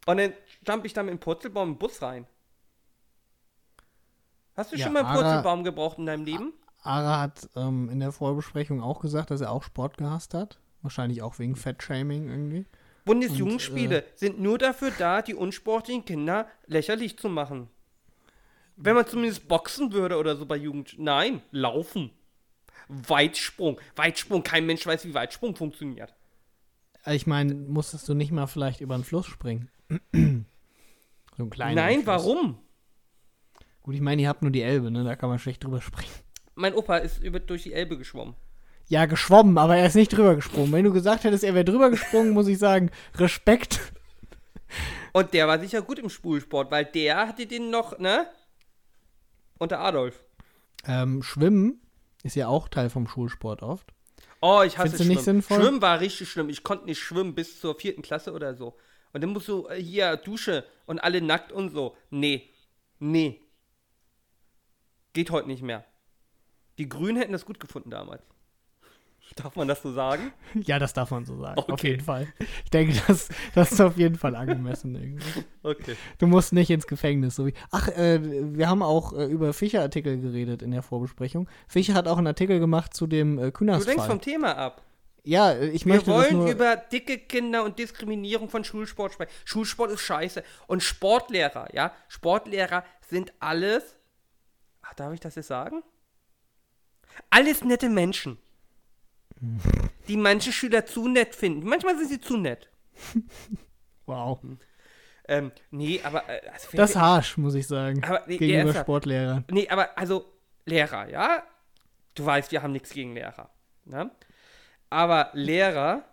Und 0.06 0.18
dann 0.18 0.34
jump 0.68 0.86
ich 0.86 0.94
dann 0.94 1.06
mit 1.06 1.14
dem 1.14 1.20
Purzelbaum 1.20 1.70
im 1.70 1.78
Bus 1.78 2.02
rein. 2.02 2.28
Hast 4.56 4.72
du 4.72 4.76
Ja, 4.76 4.86
schon 4.86 4.94
mal 4.94 5.06
einen 5.06 5.16
Purzelbaum 5.16 5.64
gebraucht 5.64 5.98
in 5.98 6.06
deinem 6.06 6.26
Leben? 6.26 6.54
Ara 6.82 7.20
hat 7.20 7.50
ähm, 7.56 7.90
in 7.90 8.00
der 8.00 8.12
Vorbesprechung 8.12 8.82
auch 8.82 9.00
gesagt, 9.02 9.32
dass 9.32 9.42
er 9.42 9.52
auch 9.52 9.64
Sport 9.64 9.98
gehasst 9.98 10.34
hat. 10.34 10.60
Wahrscheinlich 10.82 11.22
auch 11.22 11.40
wegen 11.40 11.56
Fettshaming 11.56 12.30
irgendwie. 12.30 12.66
Bundesjugendspiele 13.06 14.02
äh, 14.04 14.06
sind 14.16 14.40
nur 14.40 14.58
dafür 14.58 14.92
da, 14.98 15.22
die 15.22 15.34
unsportlichen 15.36 16.06
Kinder 16.06 16.48
lächerlich 16.68 17.18
zu 17.18 17.28
machen. 17.28 17.68
Wenn 18.78 18.96
man 18.96 19.06
zumindest 19.08 19.48
boxen 19.48 19.92
würde 19.92 20.18
oder 20.18 20.38
so 20.38 20.46
bei 20.46 20.56
Jugend. 20.56 20.96
Nein, 20.98 21.42
laufen. 21.52 22.12
Weitsprung. 22.88 23.80
Weitsprung. 23.96 24.44
Kein 24.44 24.66
Mensch 24.66 24.86
weiß, 24.86 25.06
wie 25.06 25.14
Weitsprung 25.14 25.56
funktioniert. 25.56 26.14
Äh, 27.06 27.16
Ich 27.16 27.28
meine, 27.28 27.54
musstest 27.56 28.08
du 28.08 28.14
nicht 28.14 28.32
mal 28.32 28.48
vielleicht 28.48 28.80
über 28.80 28.96
den 28.96 29.04
Fluss 29.04 29.26
springen? 29.26 29.70
so 29.90 31.44
ein 31.44 31.50
kleiner. 31.50 31.82
Nein, 31.82 32.04
Fluss. 32.04 32.08
warum? 32.08 32.58
Gut, 33.82 33.96
ich 33.96 34.02
meine, 34.02 34.22
ihr 34.22 34.30
habt 34.30 34.44
nur 34.44 34.52
die 34.52 34.62
Elbe, 34.62 34.92
ne? 34.92 35.04
Da 35.04 35.16
kann 35.16 35.30
man 35.30 35.40
schlecht 35.40 35.64
drüber 35.64 35.82
springen. 35.82 36.12
Mein 36.60 36.74
Opa 36.74 36.98
ist 36.98 37.24
über, 37.24 37.40
durch 37.40 37.64
die 37.64 37.74
Elbe 37.74 37.98
geschwommen. 37.98 38.36
Ja, 38.90 39.06
geschwommen, 39.06 39.58
aber 39.58 39.78
er 39.78 39.86
ist 39.86 39.96
nicht 39.96 40.12
drüber 40.12 40.36
gesprungen. 40.36 40.74
Wenn 40.74 40.84
du 40.84 40.92
gesagt 40.92 41.24
hättest, 41.24 41.44
er 41.46 41.54
wäre 41.54 41.64
drüber 41.64 41.90
gesprungen, 41.90 42.32
muss 42.32 42.48
ich 42.48 42.58
sagen, 42.58 42.92
Respekt. 43.16 43.80
Und 45.14 45.34
der 45.34 45.48
war 45.48 45.58
sicher 45.60 45.82
gut 45.82 46.00
im 46.00 46.10
Spulsport, 46.10 46.70
weil 46.70 46.86
der 46.86 47.28
hatte 47.28 47.48
den 47.48 47.70
noch, 47.70 47.98
ne? 47.98 48.28
Unter 49.58 49.80
Adolf. 49.80 50.22
Ähm, 50.86 51.24
Schwimmen 51.24 51.82
ist 52.24 52.36
ja 52.36 52.48
auch 52.48 52.68
Teil 52.68 52.90
vom 52.90 53.08
Schulsport 53.08 53.64
oft. 53.64 53.94
Oh, 54.42 54.62
ich 54.66 54.78
hasse 54.78 54.90
Findest 54.90 54.98
Schwimmen. 54.98 55.10
nicht 55.10 55.24
sinnvoll? 55.24 55.62
Schwimmen 55.62 55.82
war 55.82 56.00
richtig 56.02 56.30
schlimm. 56.30 56.50
Ich 56.50 56.64
konnte 56.64 56.86
nicht 56.86 57.00
schwimmen 57.00 57.36
bis 57.36 57.60
zur 57.60 57.80
vierten 57.80 58.02
Klasse 58.02 58.34
oder 58.34 58.54
so. 58.54 58.76
Und 59.14 59.22
dann 59.22 59.32
musst 59.32 59.48
du 59.48 59.68
äh, 59.68 59.82
hier 59.82 60.18
Dusche 60.18 60.66
und 60.86 61.00
alle 61.00 61.22
nackt 61.22 61.52
und 61.54 61.70
so. 61.70 61.96
Nee. 62.10 62.50
Nee. 63.00 63.42
Geht 65.14 65.32
heute 65.32 65.48
nicht 65.48 65.64
mehr. 65.64 65.86
Die 66.80 66.90
Grünen 66.90 67.18
hätten 67.18 67.34
das 67.34 67.46
gut 67.46 67.60
gefunden 67.60 67.92
damals. 67.92 68.24
Darf 69.36 69.56
man 69.56 69.68
das 69.68 69.84
so 69.84 69.92
sagen? 69.94 70.34
Ja, 70.56 70.80
das 70.80 70.94
darf 70.94 71.12
man 71.12 71.24
so 71.24 71.38
sagen. 71.40 71.60
Auf 71.60 71.70
Okay. 71.70 71.92
jeden 71.92 72.04
Fall. 72.04 72.28
Ich 72.66 72.72
denke, 72.72 73.00
das, 73.08 73.30
das 73.54 73.72
ist 73.72 73.80
auf 73.80 73.96
jeden 73.96 74.16
Fall 74.16 74.36
angemessen 74.36 74.96
irgendwie. 74.96 75.44
Okay. 75.62 75.96
Du 76.18 76.26
musst 76.26 76.52
nicht 76.52 76.72
ins 76.72 76.88
Gefängnis. 76.88 77.36
So 77.36 77.46
wie, 77.46 77.54
ach, 77.70 77.90
äh, 77.90 78.20
wir 78.58 78.68
haben 78.68 78.82
auch 78.82 79.14
äh, 79.14 79.26
über 79.26 79.54
Fischer-Artikel 79.54 80.20
geredet 80.20 80.64
in 80.64 80.72
der 80.72 80.82
Vorbesprechung. 80.82 81.48
Fischer 81.68 81.94
hat 81.94 82.08
auch 82.08 82.18
einen 82.18 82.26
Artikel 82.26 82.60
gemacht 82.60 82.96
zu 82.96 83.06
dem 83.06 83.38
äh, 83.38 83.44
Du 83.44 83.52
Kühners 83.52 83.86
denkst 83.86 84.06
vom. 84.06 84.20
Thema 84.20 84.58
ab. 84.58 84.82
Ja, 85.24 85.52
äh, 85.52 85.68
ich 85.70 85.86
Wir 85.86 85.94
möchte 85.94 86.10
das 86.10 86.18
wollen 86.24 86.38
nur... 86.38 86.50
über 86.50 86.76
dicke 86.76 87.20
Kinder 87.20 87.64
und 87.64 87.78
Diskriminierung 87.78 88.50
von 88.50 88.64
Schulsport 88.64 89.14
sprechen. 89.14 89.32
Schulsport 89.46 89.92
ist 89.92 90.02
scheiße. 90.02 90.44
Und 90.66 90.82
Sportlehrer, 90.82 91.68
ja? 91.76 91.94
Sportlehrer 92.08 92.84
sind 93.08 93.32
alles. 93.40 93.96
Ach, 94.82 94.94
darf 94.96 95.14
ich 95.14 95.20
das 95.20 95.36
jetzt 95.36 95.48
sagen? 95.50 95.84
Alles 97.30 97.64
nette 97.64 97.90
Menschen. 97.90 98.38
Die 100.08 100.18
manche 100.18 100.52
Schüler 100.52 100.86
zu 100.86 101.08
nett 101.08 101.36
finden. 101.36 101.68
Manchmal 101.68 101.98
sind 101.98 102.10
sie 102.10 102.20
zu 102.20 102.38
nett. 102.38 102.70
wow. 104.06 104.40
Ähm, 105.28 105.52
nee, 105.72 106.02
aber. 106.04 106.28
Äh, 106.28 106.50
also 106.50 106.68
Das 106.74 106.92
ist 106.92 106.96
harsch, 106.98 107.38
muss 107.38 107.56
ich 107.56 107.68
sagen. 107.68 108.04
Aber 108.04 108.24
nee, 108.28 108.38
gegenüber 108.38 108.60
ernsthaft. 108.60 108.86
Sportlehrern. 108.86 109.46
Nee, 109.50 109.70
aber 109.70 109.98
also 109.98 110.34
Lehrer, 110.66 111.10
ja? 111.10 111.44
Du 112.16 112.26
weißt, 112.26 112.52
wir 112.52 112.62
haben 112.62 112.74
nichts 112.74 112.90
gegen 112.90 113.14
Lehrer. 113.14 113.50
Ne? 113.86 114.12
Aber 114.90 115.30
Lehrer 115.34 116.04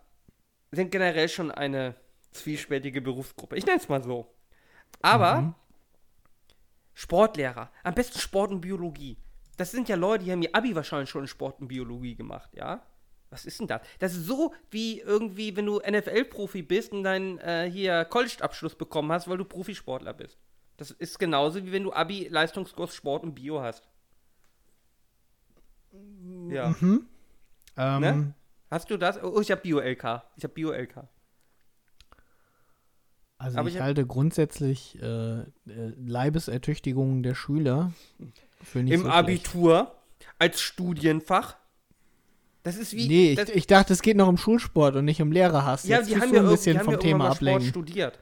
sind 0.70 0.90
generell 0.92 1.28
schon 1.28 1.50
eine 1.50 1.94
zwiespältige 2.32 3.00
Berufsgruppe. 3.00 3.56
Ich 3.56 3.66
nenne 3.66 3.78
es 3.78 3.88
mal 3.88 4.02
so. 4.02 4.32
Aber 5.02 5.54
Sportlehrer, 6.94 7.70
am 7.82 7.94
besten 7.94 8.18
Sport 8.18 8.50
und 8.52 8.60
Biologie. 8.60 9.18
Das 9.56 9.70
sind 9.70 9.88
ja 9.88 9.96
Leute, 9.96 10.24
die 10.24 10.32
haben 10.32 10.42
ihr 10.42 10.54
Abi 10.54 10.74
wahrscheinlich 10.74 11.10
schon 11.10 11.22
in 11.22 11.28
Sport 11.28 11.60
und 11.60 11.68
Biologie 11.68 12.14
gemacht, 12.14 12.50
ja? 12.54 12.82
Was 13.30 13.44
ist 13.44 13.58
denn 13.58 13.66
das? 13.66 13.80
Das 13.98 14.14
ist 14.14 14.26
so 14.26 14.54
wie 14.70 15.00
irgendwie, 15.00 15.56
wenn 15.56 15.66
du 15.66 15.80
NFL-Profi 15.80 16.62
bist 16.62 16.92
und 16.92 17.02
deinen 17.02 17.38
äh, 17.38 17.68
hier 17.70 18.04
College-Abschluss 18.04 18.76
bekommen 18.76 19.10
hast, 19.10 19.28
weil 19.28 19.38
du 19.38 19.44
Profisportler 19.44 20.14
bist. 20.14 20.38
Das 20.76 20.90
ist 20.90 21.18
genauso 21.18 21.64
wie 21.64 21.72
wenn 21.72 21.82
du 21.82 21.92
Abi, 21.92 22.28
Leistungskurs, 22.28 22.94
Sport 22.94 23.24
und 23.24 23.34
Bio 23.34 23.60
hast. 23.60 23.88
Ja. 26.48 26.74
Ähm, 26.80 28.00
Ne? 28.00 28.34
Hast 28.70 28.90
du 28.90 28.96
das? 28.96 29.22
Oh, 29.22 29.40
ich 29.40 29.50
habe 29.50 29.60
Bio-LK. 29.60 30.22
Ich 30.36 30.44
habe 30.44 30.54
Bio-LK. 30.54 31.08
Also 33.38 33.58
Aber 33.58 33.68
ich, 33.68 33.74
ich 33.74 33.80
halte 33.80 34.06
grundsätzlich 34.06 35.00
äh, 35.02 35.40
äh, 35.40 35.44
Leibesertüchtigung 35.66 37.22
der 37.22 37.34
Schüler 37.34 37.92
nicht 38.18 38.45
Im 38.74 38.86
so 38.88 38.94
schlecht. 38.94 39.06
Abitur 39.06 39.94
als 40.38 40.60
Studienfach. 40.60 41.56
Das 42.62 42.76
ist 42.76 42.92
wie. 42.94 43.06
Nee, 43.06 43.32
ich, 43.32 43.48
ich 43.54 43.66
dachte, 43.66 43.92
es 43.92 44.02
geht 44.02 44.16
noch 44.16 44.26
um 44.28 44.36
Schulsport 44.36 44.96
und 44.96 45.04
nicht 45.04 45.22
um 45.22 45.30
Lehrerhass. 45.30 45.86
ja, 45.86 45.98
Jetzt 45.98 46.10
die 46.10 46.20
haben 46.20 46.34
ja, 46.34 46.40
ein 46.40 46.48
bisschen 46.48 46.80
vom 46.80 46.98
Thema 46.98 47.18
mal 47.18 47.24
Sport 47.26 47.36
ablenken. 47.36 47.68
studiert. 47.68 48.18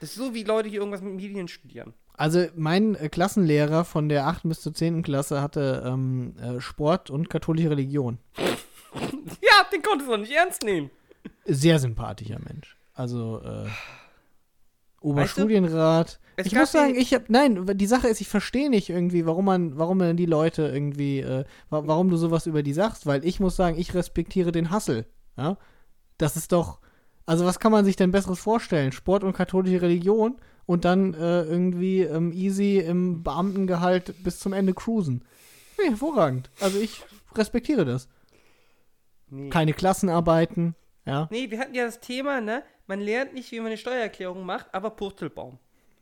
Das 0.00 0.10
ist 0.10 0.16
so 0.16 0.32
wie 0.34 0.44
Leute, 0.44 0.70
die 0.70 0.76
irgendwas 0.76 1.02
mit 1.02 1.14
Medien 1.14 1.48
studieren. 1.48 1.92
Also 2.14 2.46
mein 2.56 2.94
äh, 2.94 3.08
Klassenlehrer 3.08 3.84
von 3.84 4.08
der 4.08 4.26
8. 4.26 4.42
bis 4.44 4.60
zur 4.60 4.72
10. 4.74 5.02
Klasse 5.02 5.40
hatte 5.42 5.82
ähm, 5.86 6.34
äh, 6.40 6.60
Sport 6.60 7.10
und 7.10 7.28
katholische 7.30 7.70
Religion. 7.70 8.18
Ja, 8.94 9.64
den 9.72 9.82
konntest 9.82 10.08
du 10.08 10.12
doch 10.14 10.20
nicht 10.20 10.32
ernst 10.32 10.62
nehmen. 10.62 10.90
Sehr 11.44 11.78
sympathischer 11.78 12.38
Mensch. 12.38 12.76
Also 12.94 13.42
äh, 13.44 13.68
du? 15.00 15.08
Oberstudienrat. 15.08 16.20
Es 16.36 16.46
ich 16.46 16.52
gab 16.52 16.62
muss 16.62 16.72
sagen, 16.72 16.94
ich 16.94 17.14
habe 17.14 17.24
nein, 17.28 17.66
die 17.74 17.86
Sache 17.86 18.08
ist, 18.08 18.20
ich 18.20 18.28
verstehe 18.28 18.70
nicht 18.70 18.90
irgendwie, 18.90 19.26
warum 19.26 19.44
man, 19.44 19.76
warum 19.76 19.98
man 19.98 20.16
die 20.16 20.26
Leute 20.26 20.62
irgendwie, 20.62 21.20
äh, 21.20 21.44
wa 21.68 21.82
warum 21.86 22.10
du 22.10 22.16
sowas 22.16 22.46
über 22.46 22.62
die 22.62 22.72
sagst, 22.72 23.06
weil 23.06 23.24
ich 23.24 23.40
muss 23.40 23.56
sagen, 23.56 23.76
ich 23.78 23.94
respektiere 23.94 24.52
den 24.52 24.70
Hassel. 24.70 25.06
Ja, 25.36 25.56
das 26.16 26.36
ist 26.36 26.52
doch, 26.52 26.80
also 27.26 27.44
was 27.44 27.58
kann 27.58 27.72
man 27.72 27.84
sich 27.84 27.96
denn 27.96 28.12
besseres 28.12 28.38
vorstellen? 28.38 28.92
Sport 28.92 29.24
und 29.24 29.32
katholische 29.32 29.82
Religion 29.82 30.36
und 30.66 30.84
dann 30.84 31.14
äh, 31.14 31.42
irgendwie 31.42 32.02
ähm, 32.02 32.32
easy 32.32 32.78
im 32.78 33.22
Beamtengehalt 33.22 34.22
bis 34.22 34.38
zum 34.38 34.52
Ende 34.52 34.74
cruisen. 34.74 35.24
Nee, 35.78 35.90
hervorragend. 35.90 36.50
Also 36.60 36.78
ich 36.78 37.02
respektiere 37.34 37.84
das. 37.84 38.08
Nee. 39.30 39.50
Keine 39.50 39.72
Klassenarbeiten, 39.72 40.74
ja. 41.04 41.28
Nee, 41.30 41.50
wir 41.50 41.58
hatten 41.58 41.74
ja 41.74 41.84
das 41.84 42.00
Thema, 42.00 42.40
ne? 42.40 42.62
Man 42.88 43.00
lernt 43.00 43.34
nicht, 43.34 43.52
wie 43.52 43.58
man 43.58 43.68
eine 43.68 43.76
Steuererklärung 43.76 44.44
macht, 44.44 44.66
aber 44.74 44.90
Purzelbaum. 44.90 45.58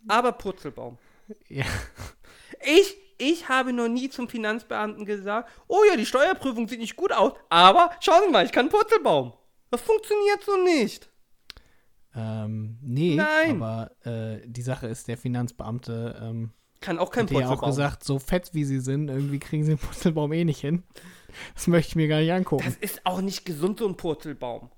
Aber 0.08 0.32
Purzelbaum. 0.32 0.96
Ja. 1.48 1.66
Ich 2.64 2.96
ich 3.18 3.48
habe 3.48 3.72
noch 3.72 3.88
nie 3.88 4.08
zum 4.08 4.28
Finanzbeamten 4.28 5.04
gesagt, 5.04 5.50
oh 5.68 5.82
ja, 5.88 5.96
die 5.96 6.06
Steuerprüfung 6.06 6.68
sieht 6.68 6.80
nicht 6.80 6.96
gut 6.96 7.12
aus, 7.12 7.32
aber 7.48 7.90
schauen 8.00 8.22
Sie 8.26 8.32
mal, 8.32 8.44
ich 8.44 8.52
kann 8.52 8.68
Purzelbaum. 8.68 9.32
Das 9.70 9.80
funktioniert 9.80 10.42
so 10.44 10.56
nicht. 10.62 11.10
Ähm, 12.14 12.78
nee, 12.82 13.16
Nein. 13.16 13.62
aber 13.62 13.90
äh, 14.04 14.40
die 14.46 14.62
Sache 14.62 14.86
ist, 14.86 15.08
der 15.08 15.18
Finanzbeamte 15.18 16.18
ähm, 16.22 16.52
Kann 16.80 16.98
auch 16.98 17.10
kein 17.10 17.24
hat 17.24 17.30
ja 17.30 17.38
Purzelbaum. 17.38 17.58
auch 17.58 17.66
gesagt, 17.66 18.04
so 18.04 18.18
fett 18.18 18.50
wie 18.52 18.64
sie 18.64 18.80
sind, 18.80 19.08
irgendwie 19.08 19.38
kriegen 19.38 19.64
sie 19.64 19.72
den 19.72 19.78
Purzelbaum 19.78 20.32
eh 20.32 20.44
nicht 20.44 20.60
hin. 20.60 20.82
Das 21.54 21.66
möchte 21.66 21.90
ich 21.90 21.96
mir 21.96 22.08
gar 22.08 22.20
nicht 22.20 22.32
angucken. 22.32 22.64
das 22.64 22.76
ist 22.76 23.04
auch 23.04 23.20
nicht 23.20 23.44
gesund, 23.44 23.78
so 23.78 23.86
ein 23.88 23.96
Purzelbaum. 23.96 24.70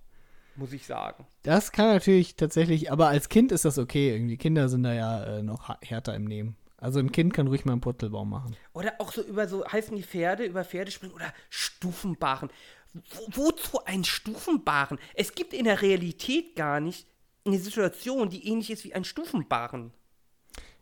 Muss 0.58 0.72
ich 0.72 0.86
sagen. 0.86 1.24
Das 1.44 1.70
kann 1.70 1.86
natürlich 1.86 2.34
tatsächlich, 2.34 2.90
aber 2.90 3.06
als 3.06 3.28
Kind 3.28 3.52
ist 3.52 3.64
das 3.64 3.78
okay. 3.78 4.12
Irgendwie 4.12 4.36
Kinder 4.36 4.68
sind 4.68 4.82
da 4.82 4.92
ja 4.92 5.38
äh, 5.38 5.42
noch 5.44 5.68
härter 5.82 6.16
im 6.16 6.24
Nehmen. 6.24 6.56
Also 6.78 6.98
ein 6.98 7.12
Kind 7.12 7.32
kann 7.32 7.46
ruhig 7.46 7.64
mal 7.64 7.72
einen 7.72 7.80
Purzelbaum 7.80 8.28
machen. 8.28 8.56
Oder 8.72 8.94
auch 8.98 9.12
so 9.12 9.22
über 9.22 9.46
so, 9.46 9.64
heißen 9.64 9.96
die 9.96 10.02
Pferde, 10.02 10.44
über 10.44 10.64
Pferde 10.64 10.90
springen 10.90 11.14
oder 11.14 11.32
Stufenbarren. 11.48 12.50
Wo, 12.92 13.44
wozu 13.44 13.84
ein 13.84 14.02
Stufenbarren? 14.02 14.98
Es 15.14 15.36
gibt 15.36 15.54
in 15.54 15.64
der 15.64 15.80
Realität 15.80 16.56
gar 16.56 16.80
nicht 16.80 17.06
eine 17.44 17.58
Situation, 17.58 18.28
die 18.28 18.48
ähnlich 18.48 18.72
ist 18.72 18.84
wie 18.84 18.94
ein 18.94 19.04
Stufenbarren. 19.04 19.92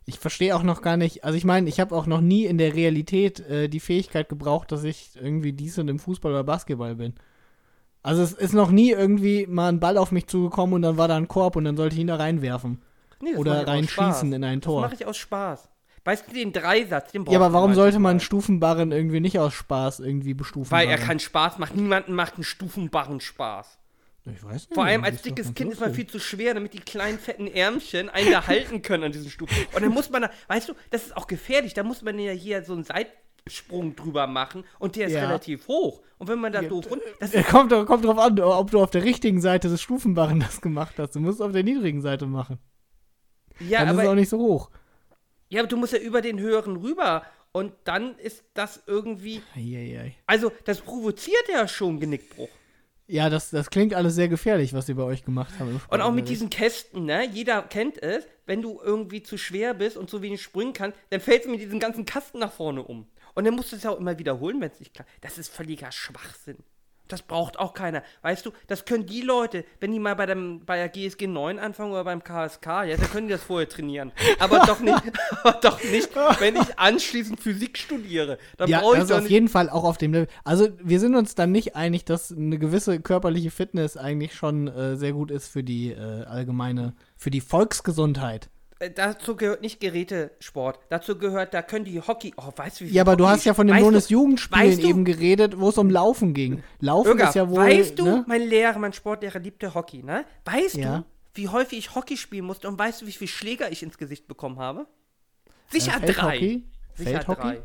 Ich 0.05 0.17
verstehe 0.17 0.55
auch 0.55 0.63
noch 0.63 0.81
gar 0.81 0.97
nicht, 0.97 1.23
also 1.23 1.37
ich 1.37 1.45
meine, 1.45 1.69
ich 1.69 1.79
habe 1.79 1.95
auch 1.95 2.07
noch 2.07 2.21
nie 2.21 2.45
in 2.45 2.57
der 2.57 2.73
Realität 2.73 3.41
äh, 3.41 3.67
die 3.67 3.79
Fähigkeit 3.79 4.27
gebraucht, 4.27 4.71
dass 4.71 4.83
ich 4.83 5.11
irgendwie 5.15 5.53
dies 5.53 5.77
und 5.77 5.87
im 5.87 5.99
Fußball 5.99 6.31
oder 6.31 6.43
Basketball 6.43 6.95
bin. 6.95 7.13
Also 8.07 8.23
es 8.23 8.31
ist 8.31 8.53
noch 8.53 8.71
nie 8.71 8.91
irgendwie 8.91 9.47
mal 9.47 9.67
ein 9.67 9.81
Ball 9.81 9.97
auf 9.97 10.13
mich 10.13 10.27
zugekommen 10.27 10.75
und 10.75 10.81
dann 10.81 10.95
war 10.95 11.09
da 11.09 11.17
ein 11.17 11.27
Korb 11.27 11.57
und 11.57 11.65
dann 11.65 11.75
sollte 11.75 11.95
ich 11.95 11.99
ihn 11.99 12.07
da 12.07 12.15
reinwerfen. 12.15 12.81
Nee, 13.21 13.31
das 13.31 13.39
Oder 13.41 13.67
reinschießen 13.67 14.31
in 14.31 14.45
ein 14.45 14.61
Das 14.61 14.65
Tor. 14.65 14.81
mache 14.81 14.93
ich 14.93 15.05
aus 15.05 15.17
Spaß. 15.17 15.67
Weißt 16.05 16.25
du, 16.25 16.33
den 16.33 16.53
Dreisatz, 16.53 17.11
den 17.11 17.25
Ja, 17.25 17.37
aber 17.37 17.51
warum 17.51 17.73
sollte 17.73 17.99
man 17.99 18.11
einen. 18.11 18.19
Stufenbarren 18.21 18.93
irgendwie 18.93 19.19
nicht 19.19 19.39
aus 19.39 19.53
Spaß 19.55 19.99
irgendwie 19.99 20.33
bestufen? 20.33 20.71
Weil 20.71 20.87
er 20.87 20.97
keinen 20.97 21.19
Spaß 21.19 21.57
macht. 21.57 21.75
Niemanden 21.75 22.13
macht 22.13 22.35
einen 22.35 22.45
Stufenbarren 22.45 23.19
Spaß. 23.19 23.77
Ich 24.23 24.41
weiß 24.41 24.53
nicht. 24.53 24.73
Vor 24.73 24.85
allem 24.85 25.01
das 25.01 25.11
als 25.11 25.21
dickes 25.23 25.53
Kind 25.53 25.73
ist 25.73 25.81
man 25.81 25.93
viel 25.93 26.07
zu 26.07 26.19
schwer, 26.21 26.53
damit 26.53 26.73
die 26.73 26.79
kleinen 26.79 27.19
fetten 27.19 27.47
Ärmchen 27.47 28.07
einen 28.09 28.31
da 28.31 28.47
halten 28.47 28.83
können 28.83 29.03
an 29.03 29.11
diesen 29.11 29.29
Stufen. 29.29 29.53
Und 29.75 29.83
dann 29.83 29.91
muss 29.91 30.09
man 30.09 30.21
da, 30.21 30.31
weißt 30.47 30.69
du, 30.69 30.73
das 30.91 31.07
ist 31.07 31.17
auch 31.17 31.27
gefährlich. 31.27 31.73
Da 31.73 31.83
muss 31.83 32.01
man 32.01 32.17
ja 32.19 32.31
hier 32.31 32.63
so 32.63 32.71
einen 32.71 32.85
Seitsprung 33.49 33.95
drüber 33.95 34.27
machen 34.27 34.63
und 34.79 34.95
der 34.95 35.07
ist 35.07 35.13
Ja. 35.13 35.25
relativ 35.25 35.67
hoch. 35.67 36.01
Und 36.17 36.27
wenn 36.29 36.39
man 36.39 36.51
da 36.51 36.61
doof 36.61 36.89
runter, 36.89 37.05
Ja, 37.33 37.43
kommt, 37.43 37.71
kommt 37.85 38.05
drauf 38.05 38.17
an, 38.17 38.39
ob 38.39 38.71
du 38.71 38.81
auf 38.81 38.89
der 38.91 39.03
richtigen 39.03 39.39
Seite 39.41 39.69
des 39.69 39.81
Stufenbarren 39.81 40.39
das 40.47 40.61
gemacht 40.61 40.95
hast. 40.97 41.15
Du 41.15 41.19
musst 41.19 41.39
es 41.39 41.45
auf 41.45 41.51
der 41.51 41.63
niedrigen 41.63 42.01
Seite 42.01 42.25
machen. 42.25 42.59
ja, 43.59 43.79
Dann 43.79 43.89
ist 43.89 43.93
es 43.95 43.99
auch 43.99 44.03
aber, 44.05 44.15
nicht 44.15 44.29
so 44.29 44.39
hoch. 44.39 44.69
ja, 45.49 45.59
aber 45.61 45.67
du 45.69 45.77
musst 45.77 45.93
ja 45.93 45.99
über 45.99 46.21
den 46.21 46.39
höheren 46.39 46.77
rüber. 46.77 47.23
Und 47.53 47.71
dann 47.85 48.15
ist 48.19 48.43
das 48.53 48.83
irgendwie, 48.85 49.41
Eieiei. 49.55 50.15
also 50.27 50.51
das 50.65 50.81
provoziert 50.81 51.47
ja 51.51 51.67
schon 51.67 51.99
Genickbruch. 51.99 52.49
Ja, 53.07 53.29
das, 53.29 53.49
das 53.51 53.69
klingt 53.69 53.93
alles 53.93 54.15
sehr 54.15 54.27
gefährlich, 54.27 54.73
was 54.73 54.85
die 54.85 54.93
bei 54.93 55.01
euch 55.03 55.23
gemacht 55.23 55.53
haben. 55.59 55.79
Und 55.89 56.01
auch 56.01 56.11
mit 56.11 56.27
diesen 56.29 56.49
Kästen, 56.49 57.05
ne? 57.05 57.25
Jeder 57.31 57.61
kennt 57.63 58.03
es, 58.03 58.27
wenn 58.45 58.61
du 58.61 58.79
irgendwie 58.83 59.23
zu 59.23 59.37
schwer 59.37 59.73
bist 59.73 59.95
und 59.97 60.09
zu 60.09 60.21
wenig 60.21 60.41
springen 60.41 60.73
kannst, 60.73 60.99
dann 61.09 61.21
fällst 61.21 61.45
du 61.45 61.49
mit 61.51 61.61
diesem 61.61 61.79
ganzen 61.79 62.05
Kasten 62.05 62.39
nach 62.39 62.51
vorne 62.51 62.83
um. 62.83 63.07
Und 63.37 63.43
dann 63.45 63.53
musst 63.55 63.71
du 63.71 63.75
es 63.75 63.83
ja 63.83 63.91
auch 63.91 63.99
immer 63.99 64.17
wiederholen, 64.17 64.59
wenn 64.61 64.71
es 64.71 64.79
nicht 64.79 64.95
klappt. 64.95 65.11
Das 65.21 65.37
ist 65.37 65.53
völliger 65.53 65.91
Schwachsinn. 65.91 66.57
Das 67.07 67.21
braucht 67.21 67.59
auch 67.59 67.75
keiner. 67.75 68.01
Weißt 68.23 68.43
du, 68.47 68.51
das 68.65 68.83
können 68.85 69.05
die 69.05 69.21
Leute, 69.21 69.63
wenn 69.79 69.91
die 69.91 69.99
mal 69.99 70.15
bei, 70.15 70.25
dem, 70.25 70.65
bei 70.65 70.75
der 70.77 70.89
GSG 70.89 71.27
9 71.27 71.59
anfangen 71.59 71.91
oder 71.91 72.03
beim 72.03 72.23
KSK, 72.23 72.65
ja, 72.65 72.97
dann 72.97 73.11
können 73.11 73.27
die 73.27 73.33
das 73.33 73.43
vorher 73.43 73.69
trainieren. 73.69 74.11
Aber 74.39 74.65
doch 74.65 74.79
nicht, 74.79 74.99
aber 75.43 75.59
doch 75.61 75.81
nicht, 75.83 76.09
wenn 76.39 76.55
ich 76.55 76.79
anschließend 76.79 77.39
Physik 77.39 77.77
studiere. 77.77 78.39
Dann 78.57 78.69
Ja, 78.69 78.79
brauche 78.79 78.95
ich 78.95 79.01
das 79.01 79.03
ist 79.03 79.09
doch 79.11 79.17
auf 79.17 79.21
nicht. 79.25 79.31
jeden 79.31 79.49
Fall 79.49 79.69
auch 79.69 79.83
auf 79.83 79.99
dem 79.99 80.13
Level. 80.13 80.27
Also, 80.43 80.69
wir 80.83 80.99
sind 80.99 81.13
uns 81.15 81.35
dann 81.35 81.51
nicht 81.51 81.75
einig, 81.75 82.05
dass 82.05 82.31
eine 82.31 82.57
gewisse 82.57 82.99
körperliche 82.99 83.51
Fitness 83.51 83.97
eigentlich 83.97 84.33
schon 84.33 84.67
äh, 84.67 84.97
sehr 84.97 85.13
gut 85.13 85.29
ist 85.29 85.47
für 85.47 85.63
die 85.63 85.91
äh, 85.91 86.23
allgemeine, 86.25 86.95
für 87.15 87.29
die 87.29 87.41
Volksgesundheit. 87.41 88.49
Äh, 88.79 88.91
Dazu 88.91 89.35
gehört 89.35 89.61
nicht 89.61 89.79
Gerätesport. 89.79 90.79
Dazu 90.89 91.17
gehört, 91.17 91.53
da 91.53 91.61
können 91.61 91.85
die 91.85 91.99
Hockey. 91.99 92.33
Oh, 92.37 92.51
weißt 92.55 92.79
du, 92.79 92.85
wie 92.85 92.87
viel 92.89 92.95
Ja, 92.95 93.01
aber 93.03 93.15
du 93.15 93.23
Hockey- 93.25 93.33
hast 93.33 93.45
ja 93.45 93.53
von 93.53 93.67
den 93.67 93.73
Weißt 93.75 93.81
du- 93.81 93.85
Bundesjugendspielen 93.87 94.67
weißt 94.69 94.83
du- 94.83 94.87
eben 94.87 95.05
geredet, 95.05 95.59
wo 95.59 95.69
es 95.69 95.77
um 95.77 95.89
Laufen 95.89 96.33
ging. 96.33 96.63
Laufen 96.79 97.07
Irga, 97.09 97.29
ist 97.29 97.35
ja 97.35 97.49
wohl. 97.49 97.57
weißt 97.57 97.97
du, 97.97 98.05
ne? 98.05 98.25
mein 98.27 98.41
Lehrer, 98.41 98.77
mein 98.79 98.93
Sportlehrer 98.93 99.39
liebte 99.39 99.73
Hockey, 99.73 100.03
ne? 100.03 100.25
Weißt 100.45 100.75
Ja. 100.77 100.99
du, 100.99 101.05
wie 101.33 101.47
häufig 101.49 101.79
ich 101.79 101.95
Hockey 101.95 102.17
spielen 102.17 102.45
musste 102.45 102.67
und 102.67 102.77
weißt 102.77 103.01
du, 103.01 103.07
wie 103.07 103.11
viele 103.11 103.27
Schläger 103.29 103.71
ich 103.71 103.81
ins 103.83 103.97
Gesicht 103.97 104.27
bekommen 104.27 104.59
habe? 104.59 104.85
Sicher 105.69 105.97
Äh, 106.01 106.11
drei. 106.11 106.37
Feldhockey? 106.37 106.63
Sicher 106.95 107.09
Feldhockey? 107.11 107.41
drei. 107.41 107.61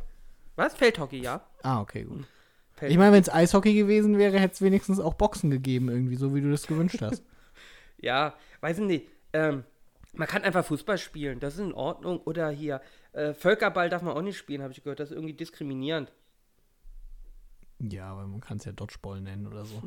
Was? 0.57 0.75
Feldhockey, 0.75 1.21
ja. 1.21 1.41
Ah, 1.63 1.81
okay, 1.81 2.05
gut. 2.05 2.25
Feldhockey. 2.73 2.93
Ich 2.93 2.99
meine, 2.99 3.13
wenn 3.13 3.23
es 3.23 3.33
Eishockey 3.33 3.75
gewesen 3.75 4.19
wäre, 4.19 4.39
hätte 4.39 4.55
es 4.55 4.63
wenigstens 4.63 4.99
auch 4.99 5.15
Boxen 5.15 5.51
gegeben, 5.51 5.89
irgendwie, 5.89 6.17
so 6.17 6.35
wie 6.35 6.41
du 6.41 6.51
das 6.51 6.67
gewünscht 6.67 7.01
hast. 7.03 7.23
Ja, 7.99 8.35
weiß 8.63 8.79
ich 8.79 8.85
nicht. 8.85 9.07
Ähm, 9.33 9.63
man 10.13 10.29
kann 10.29 10.43
einfach 10.43 10.65
Fußball 10.65 10.99
spielen, 10.99 11.41
das 11.41 11.55
ist 11.55 11.61
in 11.61 11.73
Ordnung. 11.73 12.21
Oder 12.21 12.51
hier, 12.51 12.81
äh, 13.13 13.33
Völkerball 13.35 13.89
darf 13.89 14.03
man 14.03 14.17
auch 14.17 14.23
nicht 14.23 14.37
spielen, 14.37 14.63
habe 14.63 14.73
ich 14.73 14.83
gehört. 14.83 15.01
Das 15.01 15.11
ist 15.11 15.17
irgendwie 15.17 15.35
diskriminierend. 15.35 16.13
ja, 17.79 18.07
aber 18.13 18.27
man 18.27 18.41
kann 18.41 18.59
es 18.59 18.65
ja 18.65 18.73
Dodgeball 18.73 19.21
nennen 19.21 19.47
oder 19.47 19.65
so. 19.65 19.83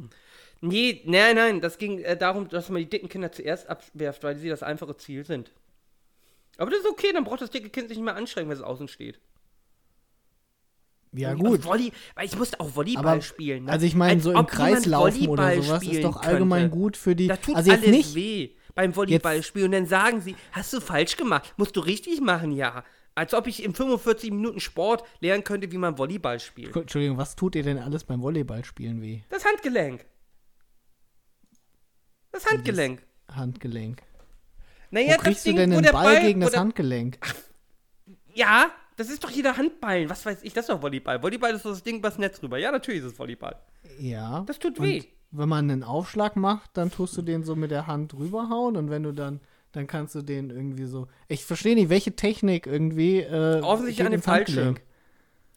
Nee, 0.61 1.01
nein, 1.05 1.35
nein, 1.35 1.61
das 1.61 1.77
ging 1.77 1.99
äh, 1.99 2.17
darum, 2.17 2.49
dass 2.49 2.69
man 2.69 2.79
die 2.79 2.89
dicken 2.89 3.09
Kinder 3.09 3.31
zuerst 3.31 3.69
abwerft, 3.69 4.23
weil 4.23 4.35
sie 4.35 4.49
das 4.49 4.63
einfache 4.63 4.97
Ziel 4.97 5.25
sind. 5.25 5.51
Aber 6.57 6.71
das 6.71 6.79
ist 6.79 6.89
okay, 6.89 7.11
dann 7.13 7.25
braucht 7.25 7.41
das 7.41 7.51
dicke 7.51 7.69
Kind 7.69 7.89
sich 7.89 7.97
nicht 7.97 8.05
mehr 8.05 8.15
anstrengen, 8.15 8.49
wenn 8.49 8.57
es 8.57 8.63
außen 8.63 8.87
steht. 8.87 9.19
Ja, 11.11 11.33
gut. 11.33 11.63
Volley, 11.63 11.91
weil 12.15 12.25
ich 12.25 12.37
musste 12.37 12.59
auch 12.59 12.75
Volleyball 12.75 13.05
Aber, 13.05 13.21
spielen. 13.21 13.65
Ne? 13.65 13.71
also 13.71 13.85
ich 13.85 13.95
meine, 13.95 14.21
so 14.21 14.31
im 14.31 14.37
ob 14.37 14.49
Kreis 14.49 14.85
niemand 14.85 14.85
laufen 14.87 15.27
oder 15.27 15.61
sowas 15.61 15.83
ist 15.83 16.03
doch 16.03 16.21
allgemein 16.21 16.63
könnte. 16.63 16.77
gut 16.77 16.97
für 16.97 17.15
die. 17.15 17.27
Da 17.27 17.37
tut 17.37 17.55
also 17.55 17.71
jetzt 17.71 17.83
alles 17.83 17.91
nicht. 17.91 18.15
weh 18.15 18.55
beim 18.75 18.95
Volleyballspielen. 18.95 19.67
Und 19.67 19.71
dann 19.71 19.85
sagen 19.87 20.21
sie, 20.21 20.35
hast 20.51 20.71
du 20.73 20.79
falsch 20.79 21.17
gemacht? 21.17 21.53
Musst 21.57 21.75
du 21.75 21.79
richtig 21.79 22.21
machen, 22.21 22.51
ja. 22.51 22.83
Als 23.15 23.33
ob 23.33 23.47
ich 23.47 23.63
in 23.63 23.73
45 23.73 24.31
Minuten 24.31 24.59
Sport 24.59 25.03
lernen 25.21 25.45
könnte, 25.45 25.71
wie 25.71 25.77
man 25.77 25.97
Volleyball 25.97 26.39
spielt. 26.39 26.75
Entschuldigung, 26.75 27.17
was 27.17 27.35
tut 27.37 27.55
ihr 27.55 27.63
denn 27.63 27.79
alles 27.79 28.03
beim 28.03 28.21
Volleyballspielen 28.21 29.01
weh? 29.01 29.21
Das 29.29 29.45
Handgelenk. 29.45 30.05
Das 32.33 32.45
Handgelenk. 32.45 33.01
Handgelenk. 33.33 34.01
Naja, 34.91 35.07
Wo 35.07 35.13
das 35.13 35.23
kriegst 35.23 35.45
du 35.45 35.49
Ding, 35.49 35.57
denn 35.57 35.71
wo 35.71 35.75
einen 35.75 35.83
der 35.83 35.91
Ball, 35.93 36.13
Ball 36.15 36.21
gegen 36.21 36.41
das 36.41 36.57
Handgelenk? 36.57 37.17
Ja, 38.33 38.69
das 38.97 39.09
ist 39.09 39.23
doch 39.23 39.29
jeder 39.29 39.55
Handballen. 39.55 40.09
Was 40.09 40.25
weiß 40.25 40.43
ich, 40.43 40.51
das 40.51 40.65
ist 40.65 40.69
doch 40.69 40.81
Volleyball. 40.81 41.23
Volleyball 41.23 41.55
ist 41.55 41.63
so 41.63 41.69
das 41.69 41.83
Ding 41.83 41.97
übers 41.97 42.17
Netz 42.17 42.43
rüber. 42.43 42.57
Ja, 42.57 42.71
natürlich 42.71 42.99
ist 42.99 43.13
es 43.13 43.19
Volleyball. 43.19 43.55
Ja. 43.97 44.43
Das 44.45 44.59
tut 44.59 44.81
weh. 44.81 45.03
Wenn 45.37 45.49
man 45.49 45.69
einen 45.69 45.83
Aufschlag 45.83 46.35
macht, 46.35 46.71
dann 46.77 46.91
tust 46.91 47.15
du 47.17 47.21
den 47.21 47.43
so 47.43 47.55
mit 47.55 47.71
der 47.71 47.87
Hand 47.87 48.13
rüberhauen 48.13 48.75
und 48.77 48.89
wenn 48.89 49.03
du 49.03 49.11
dann, 49.13 49.39
dann 49.71 49.87
kannst 49.87 50.15
du 50.15 50.21
den 50.21 50.49
irgendwie 50.49 50.85
so. 50.85 51.07
Ich 51.27 51.45
verstehe 51.45 51.75
nicht, 51.75 51.89
welche 51.89 52.15
Technik 52.15 52.67
irgendwie. 52.67 53.19
Äh, 53.19 53.61
Offensichtlich 53.61 54.05
an 54.05 54.11
dem. 54.11 54.21
Fallschirm. 54.21 54.77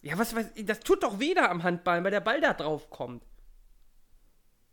Ja, 0.02 0.18
was 0.18 0.34
weiß 0.34 0.52
ich, 0.54 0.64
das 0.64 0.80
tut 0.80 1.02
doch 1.02 1.18
da 1.34 1.50
am 1.50 1.62
Handballen, 1.62 2.04
weil 2.04 2.10
der 2.10 2.20
Ball 2.20 2.40
da 2.40 2.54
drauf 2.54 2.88
kommt. 2.90 3.22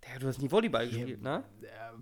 Ja, 0.07 0.19
du 0.19 0.27
hast 0.27 0.39
nie 0.39 0.51
Volleyball 0.51 0.87
gespielt, 0.87 1.21
ne? 1.23 1.43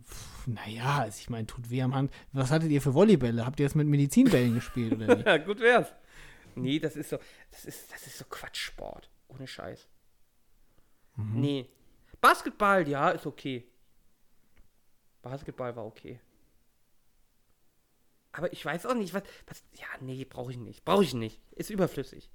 Pff, 0.03 0.47
Naja, 0.47 0.99
also 0.99 1.17
ich 1.21 1.29
meine, 1.29 1.47
tut 1.47 1.69
weh 1.69 1.81
am 1.81 1.95
Hand. 1.95 2.11
Was 2.33 2.51
hattet 2.51 2.69
ihr 2.69 2.81
für 2.81 2.93
Volleybälle? 2.93 3.45
Habt 3.45 3.61
ihr 3.61 3.65
das 3.65 3.75
mit 3.75 3.87
Medizinbällen 3.87 4.53
gespielt 4.55 4.93
oder 4.93 5.07
nicht? 5.15 5.25
Ja, 5.25 5.37
gut 5.37 5.61
wär's. 5.61 5.87
Nee, 6.55 6.79
das 6.79 6.97
ist 6.97 7.09
so, 7.09 7.17
das 7.51 7.63
ist, 7.65 7.91
das 7.93 8.05
ist 8.05 8.17
so 8.17 8.25
Quatschsport. 8.29 9.09
Ohne 9.29 9.47
Scheiß. 9.47 9.87
Mhm. 11.15 11.39
Nee. 11.39 11.69
Basketball, 12.23 12.87
ja, 12.87 13.09
ist 13.09 13.25
okay. 13.27 13.65
Basketball 15.21 15.75
war 15.75 15.85
okay. 15.85 16.19
Aber 18.31 18.51
ich 18.53 18.63
weiß 18.65 18.85
auch 18.85 18.95
nicht, 18.95 19.13
was, 19.13 19.23
was 19.45 19.61
ja, 19.73 19.85
nee, 19.99 20.23
brauche 20.25 20.51
ich 20.51 20.57
nicht. 20.57 20.85
Brauche 20.85 21.03
ich 21.03 21.13
nicht. 21.13 21.39
Ist 21.51 21.69
überflüssig. 21.69 22.29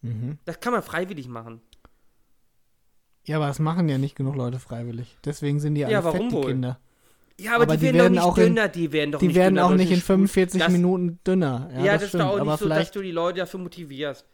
Mhm. 0.00 0.38
Das 0.44 0.60
kann 0.60 0.72
man 0.72 0.82
freiwillig 0.82 1.26
machen. 1.26 1.60
Ja, 3.24 3.36
aber 3.36 3.46
das 3.48 3.58
machen 3.58 3.88
ja 3.88 3.98
nicht 3.98 4.14
genug 4.16 4.36
Leute 4.36 4.58
freiwillig. 4.60 5.16
Deswegen 5.24 5.58
sind 5.60 5.74
die 5.74 5.84
alle 5.84 5.92
Ja, 5.92 6.02
fett, 6.02 6.14
warum 6.14 6.28
die 6.28 6.34
wohl? 6.36 6.46
Kinder. 6.46 6.80
Ja, 7.40 7.54
aber, 7.56 7.64
Aber 7.64 7.76
die, 7.76 7.80
die 7.80 7.86
werden, 7.86 7.96
werden 7.98 8.14
doch 8.16 8.22
auch 8.24 8.36
nicht 8.36 8.46
in- 8.46 8.54
dünner, 8.54 8.68
die 8.68 8.92
werden 8.92 9.12
doch 9.12 9.18
Die 9.18 9.26
nicht 9.26 9.36
werden 9.36 9.54
dünner 9.56 9.66
auch 9.66 9.70
nicht 9.74 9.90
in 9.90 9.96
Sport. 9.96 10.06
45 10.06 10.60
das, 10.62 10.72
Minuten 10.72 11.18
dünner. 11.26 11.68
Ja, 11.72 11.78
Ja, 11.84 11.92
das, 11.94 12.02
das, 12.02 12.08
stimmt. 12.10 12.22
ist 12.22 12.28
doch 12.28 12.34
auch 12.34 12.38
aber 12.40 12.50
nicht 12.52 12.60
so, 12.60 12.68
dass 12.68 12.90
du 12.92 13.02
die 13.02 13.10
Leute 13.10 13.38
dafür 13.40 13.58
motivierst. 13.60 14.26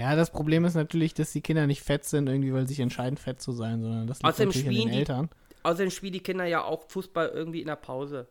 Ja, 0.00 0.16
das 0.16 0.30
Problem 0.30 0.64
ist 0.64 0.74
natürlich, 0.74 1.14
dass 1.14 1.32
die 1.32 1.40
Kinder 1.42 1.66
nicht 1.66 1.82
fett 1.82 2.04
sind, 2.04 2.28
irgendwie, 2.28 2.52
weil 2.52 2.62
sie 2.62 2.74
sich 2.74 2.80
entscheiden, 2.80 3.16
fett 3.16 3.40
zu 3.40 3.52
sein, 3.52 3.80
sondern 3.82 4.06
das 4.06 4.18
liegt 4.18 4.26
Außerdem 4.28 4.48
natürlich 4.48 4.68
an 4.68 4.74
den 4.74 4.88
die- 4.92 4.98
Eltern. 4.98 5.28
Außerdem 5.62 5.90
spielen 5.90 6.12
die 6.14 6.22
Kinder 6.22 6.44
ja 6.46 6.64
auch 6.64 6.88
Fußball 6.88 7.28
irgendwie 7.28 7.60
in 7.60 7.66
der 7.66 7.76
Pause. 7.76 8.28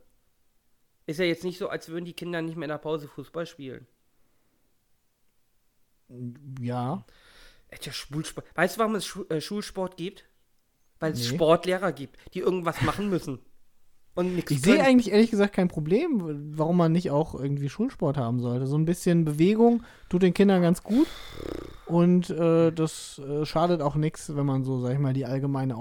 Ist 1.05 1.19
ja 1.19 1.25
jetzt 1.25 1.43
nicht 1.43 1.57
so, 1.59 1.69
als 1.69 1.89
würden 1.89 2.05
die 2.05 2.13
Kinder 2.13 2.41
nicht 2.41 2.55
mehr 2.55 2.65
in 2.65 2.69
der 2.71 2.77
Pause 2.79 3.07
Fußball 3.07 3.45
spielen. 3.45 3.87
Ja, 6.59 7.05
Schulsport. 7.91 8.45
Weißt 8.55 8.75
du, 8.75 8.79
warum 8.79 8.95
es 8.95 9.15
äh, 9.29 9.41
Schulsport 9.41 9.95
gibt? 9.97 10.25
Weil 10.99 11.13
es 11.13 11.19
Nee. 11.29 11.35
Sportlehrer 11.35 11.91
gibt, 11.91 12.17
die 12.33 12.39
irgendwas 12.39 12.81
machen 12.81 13.09
müssen. 13.09 13.39
Und 14.19 14.35
nichts 14.35 14.51
Ich 14.51 14.61
sehe 14.61 14.83
eigentlich 14.83 15.11
ehrlich 15.11 15.31
gesagt 15.31 15.53
kein 15.53 15.69
Problem, 15.69 16.21
warum 16.55 16.77
man 16.77 16.91
nicht 16.91 17.09
auch 17.09 17.33
irgendwie 17.33 17.69
Schulsport 17.69 18.17
haben 18.17 18.39
sollte. 18.39 18.67
So 18.67 18.77
ein 18.77 18.85
bisschen 18.85 19.25
Bewegung 19.25 19.83
tut 20.09 20.23
den 20.23 20.33
Kindern 20.33 20.61
ganz 20.61 20.83
gut 20.83 21.07
und 21.85 22.29
äh, 22.29 22.71
das 22.71 23.19
äh, 23.19 23.45
schadet 23.45 23.81
auch 23.81 23.95
nichts, 23.95 24.35
wenn 24.35 24.45
man 24.45 24.63
so, 24.63 24.79
sag 24.81 24.93
ich 24.93 24.99
mal, 24.99 25.13
die 25.13 25.25
allgemeine 25.25 25.77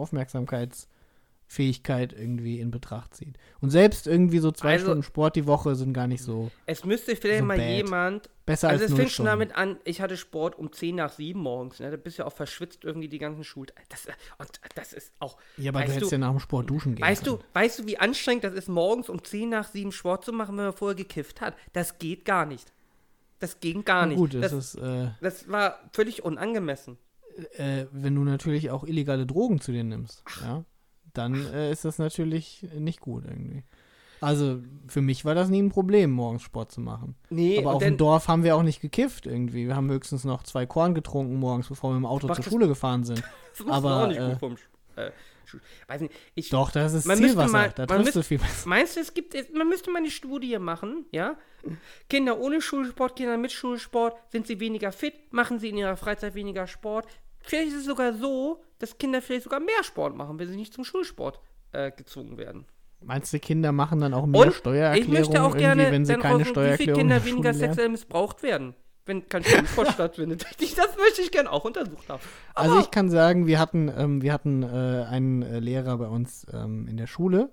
Aufmerksamkeitsfähigkeit 1.49 2.13
irgendwie 2.13 2.61
in 2.61 2.71
Betracht 2.71 3.15
zieht. 3.15 3.37
Und 3.61 3.71
selbst 3.71 4.07
irgendwie 4.07 4.39
so 4.39 4.53
zwei 4.53 4.73
Also- 4.73 4.87
Stunden 4.87 5.03
Sport 5.03 5.37
die 5.37 5.47
Woche 5.47 5.75
sind 5.75 5.93
gar 5.93 6.07
nicht 6.07 6.23
so 6.23 6.51
Es 6.67 6.85
müsste 6.85 7.17
vielleicht 7.17 7.41
So 7.41 7.45
mal 7.47 7.57
bad. 7.59 7.69
jemand. 7.69 8.31
besser 8.47 8.69
Also 8.71 8.83
als 8.85 8.93
es 8.93 8.97
fängt 8.97 9.11
schon 9.11 9.27
damit 9.27 9.55
an, 9.57 9.77
ich 9.85 10.01
hatte 10.01 10.17
Sport 10.17 10.59
um 10.59 10.73
10 10.73 10.97
nach 10.97 11.13
7 11.13 11.39
morgens, 11.41 11.81
ne? 11.81 11.91
Da 11.91 11.97
bist 11.99 12.19
du 12.19 12.23
ja 12.23 12.27
auch 12.27 12.33
verschwitzt 12.33 12.85
irgendwie 12.85 13.09
die 13.09 13.19
ganzen 13.19 13.45
Schul. 13.45 13.67
Das, 13.91 14.07
und 14.39 14.49
das 14.75 14.93
ist 14.95 15.13
auch. 15.19 15.37
Ja, 15.59 15.71
aber 15.71 15.83
du 15.85 15.93
hättest 15.93 16.13
du- 16.13 16.15
ja 16.15 16.19
nach 16.19 16.31
dem 16.31 16.41
Sport 16.41 16.71
duschen 16.71 16.95
gehen 16.95 17.05
Weißt 17.07 17.25
können. 17.25 17.39
du, 17.39 17.45
weißt 17.59 17.79
du, 17.81 17.87
wie 17.87 17.99
anstrengend 17.99 18.45
das 18.45 18.55
ist, 18.55 18.69
morgens 18.69 19.09
um 19.09 19.23
10 19.23 19.51
nach 19.51 19.69
7 19.69 19.93
Sport 19.93 20.25
zu 20.25 20.33
machen, 20.33 20.57
wenn 20.57 20.65
man 20.65 20.73
vorher 20.73 20.95
gekifft 20.97 21.41
hat? 21.41 21.55
Das 21.73 21.99
geht 21.99 22.25
gar 22.25 22.47
nicht. 22.47 22.73
Das 23.41 23.61
ging 23.61 23.85
gar 23.85 24.07
nicht. 24.07 24.17
Gut, 24.19 24.35
das, 24.35 24.51
das 24.51 24.53
ist, 24.53 24.75
äh, 24.77 25.11
das 25.21 25.49
war 25.49 25.79
völlig 25.93 26.25
unangemessen. 26.25 26.97
äh, 27.57 27.85
wenn 27.93 28.15
du 28.17 28.25
natürlich 28.25 28.71
auch 28.71 28.83
illegale 28.85 29.25
Drogen 29.27 29.61
zu 29.61 29.71
dir 29.71 29.85
nimmst, 29.85 30.25
ja, 30.43 30.65
dann 31.15 31.35
äh, 31.53 31.71
ist 31.73 31.85
das 31.85 31.99
natürlich 31.99 32.67
nicht 32.77 33.01
gut 33.01 33.25
irgendwie. 33.25 33.65
Also 34.21 34.61
für 34.89 35.01
mich 35.01 35.25
war 35.25 35.35
das 35.35 35.49
nie 35.49 35.63
ein 35.63 35.71
Problem, 35.71 36.11
morgens 36.11 36.43
Sport 36.43 36.73
zu 36.73 36.81
machen. 36.81 37.15
Nee, 37.31 37.59
Aber 37.59 37.75
auf 37.75 37.83
dem 37.83 37.97
Dorf 37.97 38.29
haben 38.29 38.43
wir 38.43 38.57
auch 38.57 38.63
nicht 38.63 38.81
gekifft 38.81 39.27
irgendwie. 39.27 39.67
Wir 39.67 39.77
haben 39.77 39.91
höchstens 39.91 40.25
noch 40.25 40.43
zwei 40.43 40.67
Korn 40.67 40.95
getrunken 40.95 41.37
morgens, 41.37 41.69
bevor 41.69 41.93
wir 41.93 41.97
im 41.97 42.07
Auto 42.07 42.33
zur 42.33 42.45
Schule 42.45 42.67
gefahren 42.67 43.05
sind. 43.05 43.23
das 43.59 43.67
aber, 43.69 44.05
auch 44.05 44.09
nicht 44.09 44.19
äh, 44.19 44.31
gut 44.31 44.39
vom 44.41 44.57
äh, 44.97 45.11
Weiß 45.87 46.03
nicht, 46.03 46.13
ich, 46.35 46.51
Doch, 46.51 46.71
das 46.71 46.93
ist 46.93 47.07
Man 47.07 47.19
müsste 47.19 47.37
Zielwasser. 47.37 47.53
mal- 47.53 47.73
da 47.75 47.87
man 47.89 48.03
triffst 48.03 48.17
du 48.17 48.23
viel 48.23 48.39
besser. 48.39 48.69
Meinst 48.69 48.97
du, 48.97 49.01
es 49.01 49.15
gibt, 49.15 49.35
man 49.55 49.69
müsste 49.69 49.91
mal 49.91 50.01
eine 50.01 50.11
Studie 50.11 50.59
machen, 50.59 51.07
ja? 51.11 51.37
Kinder 52.11 52.39
ohne 52.39 52.61
Schulsport, 52.61 53.17
Kinder 53.17 53.39
mit 53.39 53.53
Schulsport, 53.53 54.17
sind 54.31 54.47
sie 54.47 54.61
weniger 54.61 54.93
fit, 54.93 55.15
machen 55.33 55.59
sie 55.59 55.71
in 55.71 55.79
ihrer 55.79 55.97
Freizeit 55.97 56.35
weniger 56.35 56.67
Sport. 56.67 57.07
Vielleicht 57.41 57.69
ist 57.69 57.79
es 57.79 57.85
sogar 57.87 58.13
so, 58.13 58.63
dass 58.79 58.99
Kinder 58.99 59.23
vielleicht 59.23 59.45
sogar 59.45 59.61
mehr 59.61 59.83
Sport 59.83 60.17
machen, 60.17 60.39
wenn 60.39 60.49
sie 60.49 60.57
nicht 60.57 60.73
zum 60.73 60.85
Schulsport 60.85 61.41
äh, 61.73 61.91
gezwungen 61.91 62.37
werden. 62.37 62.67
Meinst 63.01 63.33
du, 63.33 63.39
Kinder 63.39 63.73
machen 63.73 64.01
dann 64.01 64.13
auch 64.13 64.27
mehr 64.27 64.41
Und 64.41 64.49
ich 64.49 64.57
Steuererklärungen 64.57 65.13
möchte 65.13 65.43
auch 65.43 65.57
gerne 65.57 65.93
wenn 65.93 66.05
sie 66.05 66.13
dann 66.13 66.21
keine 66.23 66.39
rausfinden, 66.39 66.63
wie 66.65 66.77
viele 66.77 66.95
Steuererklärung 66.95 66.99
Kinder 66.99 67.17
in 67.17 67.23
der 67.23 67.33
weniger 67.33 67.55
sexuell 67.55 67.89
missbraucht 67.91 68.43
werden, 68.43 68.75
wenn 69.07 69.29
kein 69.29 69.45
Schulsport 69.45 69.89
stattfindet. 69.93 70.47
Das 70.77 70.97
möchte 70.97 71.23
ich 71.23 71.31
gerne 71.33 71.51
auch 71.51 71.65
untersucht 71.65 72.09
haben. 72.09 72.23
Also 72.55 72.73
Aber- 72.73 72.81
ich 72.81 72.91
kann 72.91 73.09
sagen, 73.11 73.47
wir 73.47 73.59
hatten, 73.59 73.91
ähm, 73.97 74.23
wir 74.23 74.33
hatten 74.33 74.63
äh, 74.63 74.67
einen 75.09 75.43
äh, 75.43 75.61
Lehrer 75.61 75.97
bei 75.99 76.07
uns 76.07 76.47
ähm, 76.53 76.87
in 76.89 76.97
der 76.97 77.07
Schule, 77.07 77.51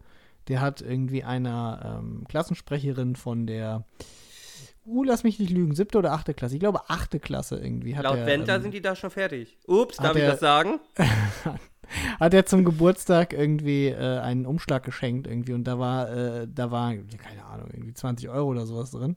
der 0.47 0.61
hat 0.61 0.81
irgendwie 0.81 1.23
einer 1.23 1.99
ähm, 1.99 2.23
Klassensprecherin 2.27 3.15
von 3.15 3.47
der, 3.47 3.83
uh, 4.85 5.03
lass 5.03 5.23
mich 5.23 5.39
nicht 5.39 5.49
lügen, 5.51 5.73
siebte 5.75 5.97
oder 5.97 6.13
achte 6.13 6.33
Klasse, 6.33 6.55
ich 6.55 6.59
glaube 6.59 6.89
achte 6.89 7.19
Klasse 7.19 7.57
irgendwie. 7.57 7.95
Hat 7.95 8.03
Laut 8.03 8.17
der, 8.17 8.25
Wendler 8.27 8.55
ähm, 8.55 8.61
sind 8.61 8.73
die 8.73 8.81
da 8.81 8.95
schon 8.95 9.09
fertig. 9.11 9.57
Ups, 9.67 9.97
darf 9.97 10.15
ich 10.15 10.21
der- 10.21 10.31
das 10.31 10.39
sagen? 10.39 10.79
hat 12.19 12.33
er 12.33 12.45
zum 12.45 12.65
Geburtstag 12.65 13.33
irgendwie 13.33 13.87
äh, 13.87 14.19
einen 14.19 14.45
Umschlag 14.45 14.83
geschenkt 14.83 15.27
irgendwie 15.27 15.53
und 15.53 15.63
da 15.65 15.77
war, 15.79 16.09
äh, 16.11 16.47
da 16.51 16.71
war, 16.71 16.93
keine 16.95 17.45
Ahnung, 17.45 17.69
irgendwie 17.71 17.93
20 17.93 18.29
Euro 18.29 18.49
oder 18.49 18.65
sowas 18.65 18.91
drin 18.91 19.15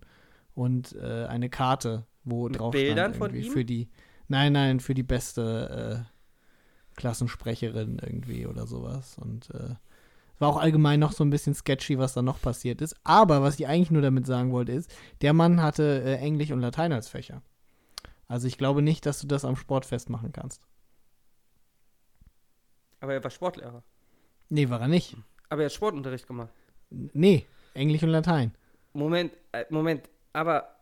und 0.54 0.94
äh, 0.96 1.24
eine 1.26 1.48
Karte, 1.50 2.06
wo 2.24 2.48
Mit 2.48 2.58
drauf 2.58 2.72
Bildern 2.72 3.14
stand 3.14 3.16
von 3.16 3.30
irgendwie 3.30 3.46
ihm? 3.46 3.52
für 3.52 3.64
die, 3.64 3.88
nein, 4.28 4.52
nein, 4.52 4.80
für 4.80 4.94
die 4.94 5.02
beste 5.02 6.04
äh, 6.06 6.96
Klassensprecherin 6.96 7.98
irgendwie 8.02 8.46
oder 8.46 8.66
sowas 8.66 9.16
und 9.18 9.50
äh, 9.50 9.74
war 10.38 10.48
auch 10.48 10.56
allgemein 10.56 11.00
noch 11.00 11.12
so 11.12 11.24
ein 11.24 11.30
bisschen 11.30 11.54
sketchy, 11.54 11.98
was 11.98 12.14
da 12.14 12.22
noch 12.22 12.40
passiert 12.40 12.80
ist. 12.80 12.96
Aber 13.04 13.42
was 13.42 13.58
ich 13.58 13.66
eigentlich 13.66 13.90
nur 13.90 14.02
damit 14.02 14.26
sagen 14.26 14.52
wollte, 14.52 14.72
ist, 14.72 14.90
der 15.20 15.32
Mann 15.32 15.62
hatte 15.62 16.02
äh, 16.04 16.16
Englisch 16.16 16.50
und 16.50 16.60
Latein 16.60 16.92
als 16.92 17.08
Fächer. 17.08 17.42
Also 18.26 18.46
ich 18.46 18.58
glaube 18.58 18.82
nicht, 18.82 19.06
dass 19.06 19.20
du 19.20 19.26
das 19.26 19.44
am 19.44 19.56
Sport 19.56 19.86
festmachen 19.86 20.32
kannst. 20.32 20.62
Aber 23.00 23.14
er 23.14 23.22
war 23.22 23.30
Sportlehrer. 23.30 23.82
Nee, 24.48 24.68
war 24.68 24.80
er 24.80 24.88
nicht. 24.88 25.16
Aber 25.48 25.62
er 25.62 25.66
hat 25.66 25.72
Sportunterricht 25.72 26.26
gemacht. 26.26 26.52
Nee, 26.90 27.46
Englisch 27.74 28.02
und 28.02 28.10
Latein. 28.10 28.54
Moment, 28.92 29.32
äh, 29.52 29.64
Moment, 29.70 30.08
aber 30.32 30.77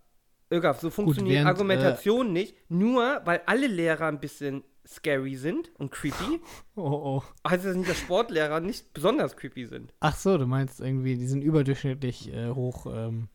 Ögaf, 0.50 0.80
so 0.80 0.90
funktioniert 0.90 1.34
während, 1.34 1.46
äh, 1.46 1.50
Argumentation 1.50 2.32
nicht. 2.32 2.56
Nur 2.68 3.20
weil 3.24 3.42
alle 3.46 3.66
Lehrer 3.66 4.06
ein 4.06 4.20
bisschen 4.20 4.62
scary 4.86 5.34
sind 5.34 5.72
und 5.78 5.90
creepy, 5.90 6.40
Oh, 6.76 7.20
oh. 7.20 7.22
heißt 7.48 7.64
das 7.64 7.74
nicht, 7.76 7.90
dass 7.90 7.98
Sportlehrer 7.98 8.60
nicht 8.60 8.92
besonders 8.92 9.36
creepy 9.36 9.66
sind. 9.66 9.92
Ach 10.00 10.14
so, 10.14 10.38
du 10.38 10.46
meinst 10.46 10.80
irgendwie, 10.80 11.16
die 11.16 11.26
sind 11.26 11.42
überdurchschnittlich 11.42 12.32
äh, 12.32 12.50
hoch. 12.50 12.86
Ähm, 12.86 13.28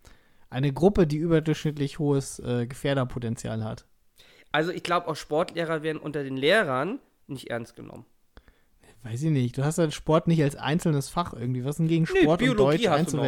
eine 0.49 0.72
Gruppe, 0.72 1.07
die 1.07 1.18
überdurchschnittlich 1.18 1.99
hohes 1.99 2.39
äh, 2.39 2.68
Gefährderpotenzial 2.68 3.64
hat. 3.64 3.86
Also 4.51 4.72
ich 4.72 4.84
glaube, 4.84 5.07
auch 5.07 5.16
Sportlehrer 5.16 5.84
werden 5.84 5.97
unter 5.97 6.24
den 6.24 6.38
Lehrern 6.38 6.99
nicht 7.28 7.49
ernst 7.49 7.76
genommen. 7.76 8.05
Weiß 9.03 9.24
ich 9.24 9.32
nicht. 9.32 9.57
Du 9.57 9.64
hast 9.64 9.78
halt 9.78 9.93
Sport 9.93 10.28
nicht 10.28 10.43
als 10.43 10.55
einzelnes 10.55 11.09
Fach 11.09 11.34
irgendwie. 11.34 11.64
Was 11.64 11.72
ist 11.72 11.80
denn 11.80 11.88
gegen 11.88 12.07
Nee, 12.14 12.22
Sport 12.22 12.41
und 12.41 12.45
Biologie 12.45 12.84
Deutsch 12.86 13.12
du 13.12 13.18
noch. 13.18 13.24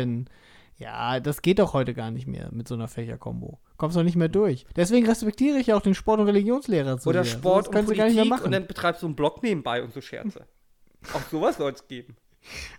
Ja, 0.83 1.19
das 1.21 1.41
geht 1.41 1.59
doch 1.59 1.73
heute 1.73 1.93
gar 1.93 2.11
nicht 2.11 2.27
mehr 2.27 2.49
mit 2.51 2.67
so 2.67 2.75
einer 2.75 2.87
Fächerkombo. 2.89 3.59
Kommst 3.77 3.95
doch 3.95 4.03
nicht 4.03 4.17
mehr 4.17 4.27
durch. 4.27 4.65
Deswegen 4.75 5.07
respektiere 5.07 5.57
ich 5.57 5.71
auch 5.73 5.81
den 5.81 5.95
Sport- 5.95 6.19
und 6.19 6.27
Religionslehrer 6.27 6.97
zu 6.99 7.09
Oder 7.09 7.23
sehr. 7.23 7.37
Sport 7.37 7.69
und 7.69 7.73
du 7.89 7.95
gar 7.95 8.05
nicht 8.05 8.15
mehr 8.15 8.23
Politik 8.23 8.29
machen. 8.29 8.45
und 8.45 8.51
dann 8.51 8.67
betreibst 8.67 9.01
du 9.01 9.05
einen 9.07 9.15
Blog 9.15 9.41
nebenbei 9.43 9.81
und 9.81 9.93
so 9.93 10.01
Scherze. 10.01 10.45
auch 11.13 11.21
sowas 11.31 11.57
soll 11.57 11.71
es 11.71 11.87
geben. 11.87 12.15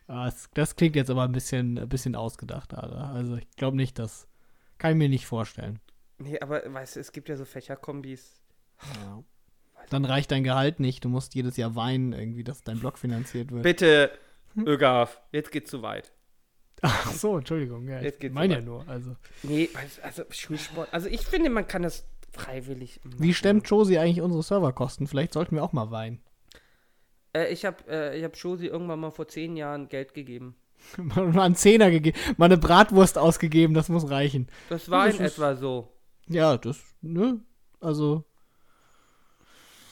Ah, 0.06 0.26
das, 0.26 0.50
das 0.52 0.76
klingt 0.76 0.94
jetzt 0.94 1.08
aber 1.08 1.22
ein 1.22 1.32
bisschen, 1.32 1.78
ein 1.78 1.88
bisschen 1.88 2.14
ausgedacht, 2.14 2.74
Alter. 2.74 3.08
Also 3.14 3.36
ich 3.36 3.48
glaube 3.56 3.78
nicht, 3.78 3.98
das 3.98 4.28
kann 4.76 4.90
ich 4.92 4.98
mir 4.98 5.08
nicht 5.08 5.24
vorstellen. 5.26 5.78
Nee, 6.18 6.38
aber 6.40 6.60
weißt 6.70 6.96
du, 6.96 7.00
es 7.00 7.12
gibt 7.12 7.30
ja 7.30 7.36
so 7.36 7.46
Fächerkombis. 7.46 8.42
Ja. 9.02 9.24
Dann 9.88 10.04
reicht 10.04 10.30
dein 10.32 10.44
Gehalt 10.44 10.80
nicht. 10.80 11.02
Du 11.06 11.08
musst 11.08 11.34
jedes 11.34 11.56
Jahr 11.56 11.74
weinen, 11.76 12.12
irgendwie, 12.12 12.44
dass 12.44 12.60
dein 12.60 12.78
Blog 12.78 12.98
finanziert 12.98 13.50
wird. 13.52 13.62
Bitte, 13.62 14.10
Hm? 14.54 14.66
Ögaf, 14.68 15.20
jetzt 15.32 15.50
geht's 15.50 15.70
zu 15.70 15.80
weit. 15.80 16.12
Ach 16.86 17.12
so, 17.12 17.38
Entschuldigung. 17.38 17.88
Ja, 17.88 18.00
Jetzt 18.00 18.14
ich 18.14 18.20
geht's 18.20 18.34
meine 18.34 18.54
ja 18.54 18.60
nur. 18.60 18.86
Also. 18.88 19.16
Nee, 19.42 19.68
also- 19.74 20.02
also 20.02 20.22
Schulsport. 20.30 20.88
Also 20.92 21.08
ich 21.08 21.22
finde, 21.26 21.50
man 21.50 21.66
kann 21.66 21.82
das 21.82 22.04
freiwillig 22.32 23.00
machen. 23.04 23.16
Wie 23.22 23.32
stemmt 23.34 23.68
Josie 23.68 23.98
eigentlich 23.98 24.20
unsere 24.20 24.42
Serverkosten? 24.42 25.06
Vielleicht 25.06 25.32
sollten 25.32 25.54
wir 25.56 25.62
auch 25.64 25.72
mal 25.72 25.90
weinen. 25.90 26.20
Äh, 27.32 27.52
ich 27.52 27.64
habe 27.64 27.76
äh, 27.88 28.18
ich 28.18 28.24
hab 28.24 28.36
Josi 28.36 28.66
irgendwann 28.66 29.00
mal 29.00 29.10
vor 29.10 29.26
zehn 29.28 29.56
Jahren 29.56 29.88
Geld 29.88 30.14
gegeben. 30.14 30.56
mal 30.96 31.40
einen 31.40 31.54
Zehner 31.56 31.90
gegeben, 31.90 32.18
mal 32.36 32.46
eine 32.46 32.58
Bratwurst 32.58 33.16
ausgegeben, 33.16 33.72
das 33.74 33.88
muss 33.88 34.10
reichen. 34.10 34.48
Das 34.68 34.90
war 34.90 35.06
Das 35.06 35.18
in 35.18 35.24
ist- 35.24 35.32
etwa 35.34 35.56
so. 35.56 35.88
Ja, 36.28 36.56
das, 36.58 36.78
ne? 37.00 37.40
Also, 37.80 38.24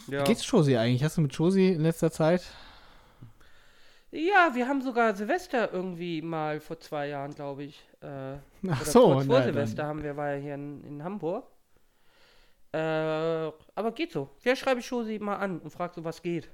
Ja. 0.09 0.21
wie 0.21 0.25
geht's 0.25 0.49
Josie 0.51 0.77
eigentlich? 0.77 1.03
Hast 1.05 1.17
du 1.17 1.21
mit 1.23 1.33
Josie 1.35 1.69
in 1.73 1.81
letzter 1.83 2.11
Zeit? 2.11 2.43
Ja, 4.13 4.51
wir 4.55 4.69
haben 4.69 4.83
sogar 4.83 5.15
Silvester 5.17 5.73
irgendwie 5.73 6.23
mal 6.23 6.61
vor 6.61 6.79
zwei 6.79 7.09
Jahren, 7.09 7.35
glaube 7.35 7.65
ich. 7.65 7.83
Äh, 8.01 8.37
Ach 8.71 8.85
so, 8.85 9.15
kurz 9.15 9.27
vor 9.27 9.39
na, 9.39 9.43
Silvester 9.45 9.77
dann, 9.79 9.87
haben 9.87 10.03
wir, 10.03 10.17
war 10.17 10.35
ja 10.35 10.41
hier 10.41 10.55
in, 10.55 10.85
in 10.85 11.03
Hamburg. 11.05 11.47
Äh, 12.73 12.79
aber 13.75 13.93
geht 13.95 14.13
so. 14.13 14.31
Ja, 14.45 14.57
schreibe 14.57 14.81
ich 14.81 14.87
Josi 14.91 15.19
mal 15.19 15.37
an 15.37 15.59
und 15.61 15.71
frag 15.71 15.95
so, 15.95 16.05
was 16.05 16.23
geht. 16.23 16.51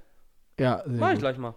ja, 0.59 0.83
sehr 0.85 0.99
Mach 0.99 1.09
ich 1.09 1.13
gut. 1.15 1.19
gleich 1.19 1.37
mal. 1.37 1.55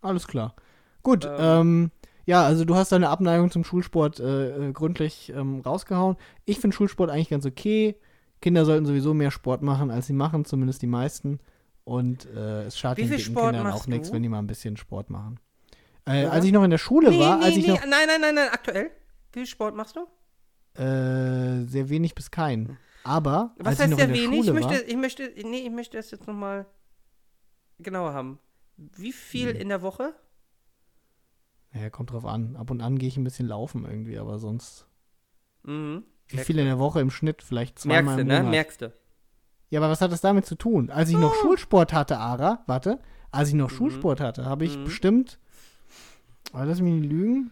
alles 0.00 0.26
klar. 0.26 0.54
Gut, 1.02 1.24
ähm, 1.26 1.32
Ähm. 1.38 1.90
ja, 2.26 2.44
also 2.44 2.64
du 2.64 2.74
hast 2.74 2.92
deine 2.92 3.08
Abneigung 3.10 3.50
zum 3.50 3.64
Schulsport 3.64 4.20
äh, 4.20 4.68
äh, 4.68 4.72
gründlich 4.72 5.30
ähm, 5.34 5.60
rausgehauen. 5.60 6.16
Ich 6.44 6.58
finde 6.60 6.76
Schulsport 6.76 7.10
eigentlich 7.10 7.30
ganz 7.30 7.46
okay. 7.46 7.96
Kinder 8.40 8.64
sollten 8.64 8.86
sowieso 8.86 9.14
mehr 9.14 9.30
Sport 9.30 9.62
machen, 9.62 9.90
als 9.90 10.06
sie 10.06 10.12
machen, 10.12 10.44
zumindest 10.44 10.82
die 10.82 10.86
meisten. 10.86 11.40
Und 11.88 12.26
äh, 12.26 12.64
es 12.64 12.78
schadet 12.78 13.10
den 13.10 13.18
Sport 13.18 13.54
Kindern 13.54 13.72
auch 13.72 13.86
nichts, 13.86 14.12
wenn 14.12 14.22
die 14.22 14.28
mal 14.28 14.40
ein 14.40 14.46
bisschen 14.46 14.76
Sport 14.76 15.08
machen. 15.08 15.40
Äh, 16.06 16.24
Ja. 16.24 16.28
als 16.30 16.44
ich 16.44 16.52
noch 16.52 16.62
in 16.62 16.70
der 16.70 16.76
Schule 16.78 17.08
Nee, 17.10 17.18
war, 17.18 17.38
nee, 17.38 17.44
als 17.46 17.56
ich 17.56 17.66
nee, 17.66 17.72
noch 17.72 17.80
nein, 17.80 18.06
nein, 18.06 18.20
nein, 18.20 18.34
nein, 18.34 18.48
aktuell. 18.52 18.90
Wie 19.32 19.40
viel 19.40 19.46
Sport 19.46 19.74
machst 19.74 19.96
du? 19.96 20.00
äh, 20.80 21.64
sehr 21.66 21.88
wenig 21.88 22.14
bis 22.14 22.30
keinen. 22.30 22.78
Aber 23.04 23.54
Was 23.58 23.66
als 23.66 23.74
ich 23.76 23.80
heißt 23.82 23.90
noch 23.90 23.96
sehr 23.98 24.06
in 24.08 24.12
der 24.14 24.22
wenig? 24.22 24.40
Ich 24.40 24.46
Schule 24.46 24.52
möchte, 24.60 24.74
war, 24.74 24.88
ich 24.88 24.96
möchte, 24.96 25.32
nee, 25.44 25.60
ich 25.66 25.70
möchte 25.70 25.96
das 25.96 26.10
jetzt 26.10 26.26
nochmal 26.26 26.66
genauer 27.78 28.12
haben. 28.12 28.38
Wie 28.76 29.12
viel 29.12 29.48
in 29.50 29.68
der 29.70 29.80
Woche? 29.82 30.14
ja, 31.74 31.90
kommt 31.90 32.10
drauf 32.12 32.24
an. 32.26 32.54
Ab 32.56 32.70
und 32.70 32.80
an 32.80 32.98
gehe 32.98 33.08
ich 33.08 33.16
ein 33.16 33.24
bisschen 33.24 33.46
laufen 33.48 33.84
irgendwie, 33.86 34.18
aber 34.18 34.38
sonst. 34.38 34.86
Mhm. 35.62 36.04
Wie 36.28 36.38
viel 36.38 36.58
in 36.58 36.66
der 36.66 36.78
Woche 36.78 37.00
im 37.00 37.10
Schnitt? 37.10 37.42
Vielleicht 37.42 37.78
zweimal 37.78 38.16
Merkst 38.16 38.18
du, 38.18 38.20
im 38.22 38.26
ne? 38.28 38.34
Monat. 38.36 38.50
Merkst 38.50 38.82
du. 38.82 38.92
Ja, 39.70 39.80
aber 39.80 39.90
was 39.90 40.00
hat 40.00 40.12
das 40.12 40.20
damit 40.22 40.46
zu 40.46 40.54
tun? 40.54 40.90
Als 40.90 41.10
ich 41.10 41.16
noch 41.16 41.32
Oh. 41.32 41.42
Schulsport 41.42 41.92
hatte, 41.92 42.18
Ara, 42.18 42.62
warte, 42.66 42.98
als 43.30 43.48
ich 43.50 43.54
noch 43.54 43.70
Mhm. 43.70 43.74
Schulsport 43.76 44.20
hatte, 44.20 44.44
habe 44.46 44.64
ich 44.64 44.76
Mhm. 44.78 44.84
bestimmt, 44.84 45.38
aber 46.52 46.64
lass 46.66 46.80
mich 46.80 46.94
nicht 46.94 47.10
lügen, 47.10 47.50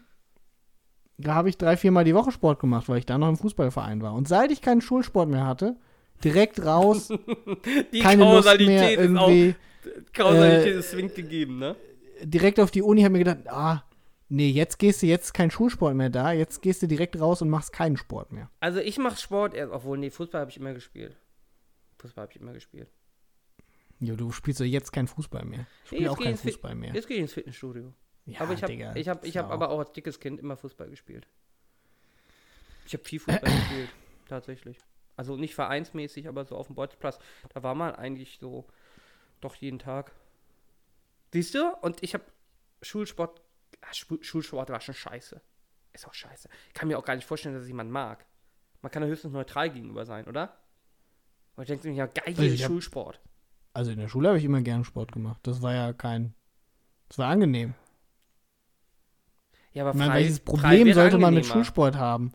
da 1.19 1.35
habe 1.35 1.49
ich 1.49 1.57
drei, 1.59 1.77
viermal 1.77 2.05
die 2.05 2.15
Woche 2.15 2.31
Sport 2.33 2.61
gemacht, 2.61 2.89
weil 2.89 2.99
ich 2.99 3.07
da 3.07 3.19
noch 3.19 3.29
im 3.29 3.37
Fußballverein 3.37 4.03
war. 4.03 4.15
Und 4.15 4.29
seit 4.29 4.51
ich 4.51 4.61
keinen 4.63 4.81
Schulsport 4.81 5.29
mehr 5.29 5.47
hatte, 5.47 5.77
direkt 6.25 6.65
raus, 6.65 7.09
Die 7.93 8.01
keine 8.01 8.25
Lust 8.25 8.45
mehr 8.59 8.95
Kausalität 8.95 8.99
ist 9.01 9.17
auch, 9.17 9.29
irgendwie, 9.29 9.55
Kausalität 10.15 10.75
äh, 10.75 10.79
ist 10.79 10.91
zwingend 10.91 11.15
gegeben, 11.15 11.59
ne? 11.59 11.77
direkt 12.23 12.61
auf 12.61 12.71
die 12.71 12.83
Uni, 12.83 13.03
habe 13.03 13.13
mir 13.13 13.19
gedacht, 13.25 13.49
ah, 13.49 13.83
Nee, 14.29 14.49
jetzt 14.51 14.81
gehst 14.81 15.03
du, 15.03 15.07
jetzt 15.07 15.35
kein 15.35 15.53
Schulsport 15.53 15.95
mehr 15.95 16.11
da, 16.11 16.33
jetzt 16.33 16.61
gehst 16.61 16.83
du 16.83 16.89
direkt 16.89 17.21
raus 17.21 17.43
und 17.43 17.49
machst 17.49 17.73
keinen 17.73 17.97
Sport 17.97 18.33
mehr. 18.33 18.51
Also 18.59 18.81
ich 18.81 18.99
mache 18.99 19.17
Sport, 19.21 19.55
erst- 19.55 19.73
obwohl, 19.73 19.99
nee, 19.99 20.11
Fußball 20.11 20.41
habe 20.41 20.51
ich 20.51 20.57
immer 20.57 20.75
gespielt. 20.75 21.17
Fußball 22.07 22.23
habe 22.23 22.33
ich 22.33 22.41
immer 22.41 22.53
gespielt. 22.53 22.89
Jo, 23.99 24.15
du 24.17 24.31
spielst 24.31 24.61
doch 24.61 24.65
jetzt 24.65 24.93
kein 24.93 25.07
Fußball 25.09 25.45
mehr. 25.45 25.67
Ich 25.85 25.89
spiele 25.91 26.11
auch 26.11 26.19
kein 26.19 26.37
Fußball 26.37 26.75
mehr. 26.75 26.95
Jetzt 26.95 27.09
gehe 27.09 27.17
ich 27.17 27.23
ins 27.23 27.33
Fitnessstudio. 27.33 27.93
Ja, 28.27 28.41
aber 28.41 28.53
ich 28.55 28.63
habe 28.63 28.73
ich 28.73 29.09
hab, 29.09 29.25
ich 29.25 29.37
hab 29.37 29.47
ja 29.49 29.53
aber 29.53 29.71
auch- 29.71 29.79
als 29.79 29.93
dickes 29.93 30.19
Kind 30.21 30.41
immer 30.41 30.57
Fußball 30.57 30.89
gespielt. 30.91 31.27
Ich 32.87 32.93
habe 32.95 33.05
viel 33.05 33.21
Fußball 33.21 33.41
gespielt, 33.57 33.89
tatsächlich. 34.29 34.79
Also 35.17 35.37
nicht 35.37 35.55
vereinsmäßig, 35.55 36.29
aber 36.29 36.45
so 36.45 36.57
auf 36.57 36.67
dem 36.67 36.75
Bolzplatz. 36.77 37.19
Da 37.55 37.63
war 37.63 37.75
man 37.75 37.95
eigentlich 37.95 38.39
so 38.39 38.67
doch 39.41 39.55
jeden 39.55 39.79
Tag. 39.79 40.13
Siehst 41.33 41.55
du? 41.55 41.69
Und 41.81 42.03
ich 42.03 42.15
habe 42.15 42.25
Schulsport. 42.83 43.41
Ah, 43.81 43.93
Schul- 43.95 44.23
Schulsport 44.23 44.69
war 44.71 44.81
schon 44.81 44.95
scheiße. 44.95 45.41
Ist 45.93 46.07
auch 46.07 46.15
scheiße. 46.15 46.49
Ich 46.69 46.75
kann 46.75 46.89
mir 46.89 46.99
auch 46.99 47.05
gar 47.05 47.15
nicht 47.17 47.27
vorstellen, 47.27 47.55
dass 47.55 47.63
es 47.63 47.69
jemand 47.69 47.91
mag. 47.91 48.27
Man 48.83 48.93
kann 48.93 49.03
ja 49.03 49.09
höchstens 49.09 49.33
neutral 49.33 49.71
gegenüber 49.71 50.05
sein, 50.05 50.27
oder? 50.27 50.59
Und 51.57 51.63
ich 51.63 51.69
denke 51.69 51.89
mir, 51.89 51.95
ja, 51.95 52.07
geil, 52.07 52.25
Also 52.27 52.43
ich 52.43 52.63
hab- 52.63 52.71
Schulsport. 52.71 53.21
Also 53.73 53.91
in 53.91 53.99
der 53.99 54.09
Schule 54.09 54.29
habe 54.29 54.39
ich 54.39 54.45
immer 54.45 54.63
gern 54.63 54.85
Sport 54.85 55.13
gemacht. 55.13 55.41
Das 55.43 55.61
war 55.63 55.75
ja 55.75 55.93
kein. 55.93 56.35
Das 57.09 57.19
war 57.19 57.29
angenehm. 57.29 57.75
Ja, 59.73 59.83
aber 59.83 59.91
Ich 59.91 59.97
meine, 59.97 60.11
frei- 60.13 60.19
welches 60.21 60.39
frei 60.39 60.45
Problem 60.45 60.93
sollte 60.95 61.19
man 61.19 61.35
mit. 61.35 61.45
Schulsport 61.47 61.97
haben? 61.97 62.33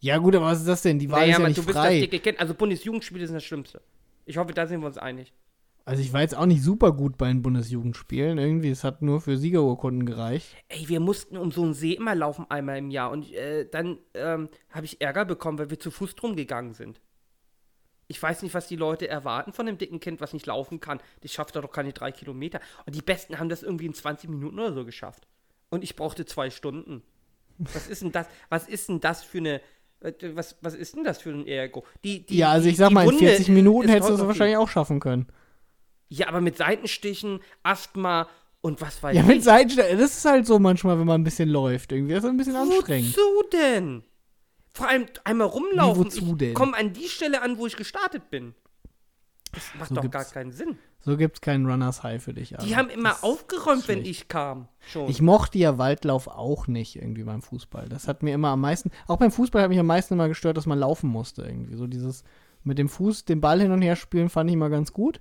Ja, 0.00 0.16
gut, 0.16 0.34
aber 0.34 0.46
was 0.46 0.60
ist 0.60 0.68
das 0.68 0.80
denn? 0.82 0.98
Die 0.98 1.10
Wahl 1.10 1.20
naja, 1.20 1.32
ist 1.36 1.38
ja 1.42 1.48
nicht 1.48 1.58
du 1.58 1.62
bist 1.64 1.76
das 1.76 1.84
frei. 1.86 2.06
dicke. 2.06 2.38
Also 2.40 2.54
Bundesjugendspiele 2.54 3.26
sind 3.26 3.34
das 3.34 3.44
Schlimmste. 3.44 3.82
Ich 4.24 4.38
hoffe, 4.38 4.54
da 4.54 4.66
sind 4.66 4.80
wir 4.80 4.86
uns 4.86 4.96
einig. 4.96 5.34
Also 5.84 6.02
ich 6.02 6.12
war 6.12 6.20
jetzt 6.22 6.36
auch 6.36 6.46
nicht 6.46 6.62
super 6.62 6.92
gut 6.92 7.18
bei 7.18 7.28
den 7.28 7.42
Bundesjugendspielen. 7.42 8.38
Irgendwie, 8.38 8.70
es 8.70 8.84
hat 8.84 9.02
nur 9.02 9.20
für 9.20 9.36
Siegerurkunden 9.36 10.06
gereicht. 10.06 10.54
Ey, 10.68 10.88
wir 10.88 11.00
mussten 11.00 11.36
um 11.36 11.50
so 11.52 11.62
einen 11.62 11.74
See 11.74 11.92
immer 11.92 12.14
laufen 12.14 12.46
einmal 12.48 12.78
im 12.78 12.90
Jahr 12.90 13.10
und 13.10 13.30
äh, 13.32 13.68
dann 13.68 13.98
ähm, 14.14 14.48
habe 14.70 14.86
ich 14.86 15.00
Ärger 15.02 15.24
bekommen, 15.26 15.58
weil 15.58 15.68
wir 15.70 15.78
zu 15.80 15.90
Fuß 15.90 16.14
drum 16.14 16.36
gegangen 16.36 16.72
sind. 16.74 17.00
Ich 18.10 18.20
weiß 18.20 18.42
nicht, 18.42 18.54
was 18.54 18.66
die 18.66 18.74
Leute 18.74 19.06
erwarten 19.06 19.52
von 19.52 19.66
dem 19.66 19.78
dicken 19.78 20.00
Kind, 20.00 20.20
was 20.20 20.32
nicht 20.32 20.44
laufen 20.46 20.80
kann. 20.80 21.00
Das 21.20 21.32
schafft 21.32 21.54
doch 21.54 21.70
keine 21.70 21.92
drei 21.92 22.10
Kilometer. 22.10 22.58
Und 22.84 22.96
die 22.96 23.02
Besten 23.02 23.38
haben 23.38 23.48
das 23.48 23.62
irgendwie 23.62 23.86
in 23.86 23.94
20 23.94 24.28
Minuten 24.28 24.58
oder 24.58 24.72
so 24.72 24.84
geschafft. 24.84 25.28
Und 25.68 25.84
ich 25.84 25.94
brauchte 25.94 26.24
zwei 26.26 26.50
Stunden. 26.50 27.04
Was 27.58 27.86
ist 27.86 28.02
denn 28.02 28.10
das? 28.10 28.26
Was 28.48 28.66
ist 28.66 28.88
denn 28.88 28.98
das 29.00 29.22
für 29.22 29.38
eine? 29.38 29.60
Was, 30.34 30.56
was 30.60 30.74
ist 30.74 30.96
denn 30.96 31.04
das 31.04 31.20
für 31.22 31.30
ein 31.30 31.46
Ergo? 31.46 31.84
Die, 32.02 32.26
die, 32.26 32.38
ja, 32.38 32.50
also 32.50 32.68
ich 32.68 32.78
sag 32.78 32.90
mal, 32.90 33.02
in 33.02 33.10
Wunde 33.10 33.26
40 33.26 33.48
Minuten 33.50 33.88
hättest 33.88 34.10
du 34.10 34.14
es 34.14 34.26
wahrscheinlich 34.26 34.56
auch 34.56 34.68
schaffen 34.68 34.98
können. 34.98 35.28
Ja, 36.08 36.26
aber 36.26 36.40
mit 36.40 36.56
Seitenstichen, 36.56 37.38
Asthma 37.62 38.28
und 38.60 38.80
was 38.80 39.00
weiß 39.02 39.14
Ja, 39.14 39.22
ich. 39.22 39.28
mit 39.28 39.44
Seitenstein, 39.44 39.98
das 39.98 40.16
ist 40.16 40.24
halt 40.24 40.46
so 40.46 40.58
manchmal, 40.58 40.98
wenn 40.98 41.06
man 41.06 41.20
ein 41.20 41.24
bisschen 41.24 41.48
läuft. 41.48 41.92
Irgendwie 41.92 42.14
das 42.14 42.24
ist 42.24 42.30
ein 42.30 42.36
bisschen 42.38 42.56
anstrengend. 42.56 43.16
Wozu 43.16 43.48
denn? 43.52 44.02
Vor 44.72 44.88
allem 44.88 45.06
einmal 45.24 45.48
rumlaufen. 45.48 46.04
Wie, 46.04 46.06
wozu 46.06 46.32
ich 46.32 46.38
denn? 46.38 46.54
komme 46.54 46.76
an 46.76 46.92
die 46.92 47.08
Stelle 47.08 47.42
an, 47.42 47.58
wo 47.58 47.66
ich 47.66 47.76
gestartet 47.76 48.30
bin. 48.30 48.54
Das 49.52 49.64
macht 49.78 49.88
So 49.88 49.96
doch 49.96 50.10
gar 50.10 50.24
keinen 50.24 50.52
Sinn. 50.52 50.78
So 51.00 51.16
gibt's 51.16 51.40
keinen 51.40 51.66
Runners 51.66 52.02
High 52.04 52.22
für 52.22 52.34
dich. 52.34 52.50
Die 52.50 52.54
aber 52.56 52.76
haben 52.76 52.88
immer 52.90 53.08
das- 53.10 53.22
aufgeräumt, 53.24 53.88
wenn 53.88 54.04
ich 54.04 54.28
kam. 54.28 54.68
Schon. 54.80 55.08
Ich 55.08 55.20
mochte 55.22 55.58
ja 55.58 55.76
Waldlauf 55.78 56.28
auch 56.28 56.66
nicht 56.68 56.94
irgendwie 56.96 57.24
beim 57.24 57.42
Fußball. 57.42 57.88
Das 57.88 58.06
hat 58.06 58.22
mir 58.22 58.32
immer 58.34 58.48
am 58.50 58.60
meisten, 58.60 58.90
auch 59.08 59.16
beim 59.16 59.32
Fußball 59.32 59.62
hat 59.62 59.70
mich 59.70 59.78
am 59.80 59.86
meisten 59.86 60.14
immer 60.14 60.28
gestört, 60.28 60.56
dass 60.56 60.66
man 60.66 60.78
laufen 60.78 61.08
musste 61.10 61.42
irgendwie. 61.42 61.74
So 61.74 61.86
dieses 61.86 62.22
mit 62.62 62.78
dem 62.78 62.88
Fuß 62.88 63.24
den 63.24 63.40
Ball 63.40 63.60
hin 63.60 63.72
und 63.72 63.82
her 63.82 63.96
spielen 63.96 64.28
fand 64.28 64.50
ich 64.50 64.54
immer 64.54 64.70
ganz 64.70 64.92
gut. 64.92 65.20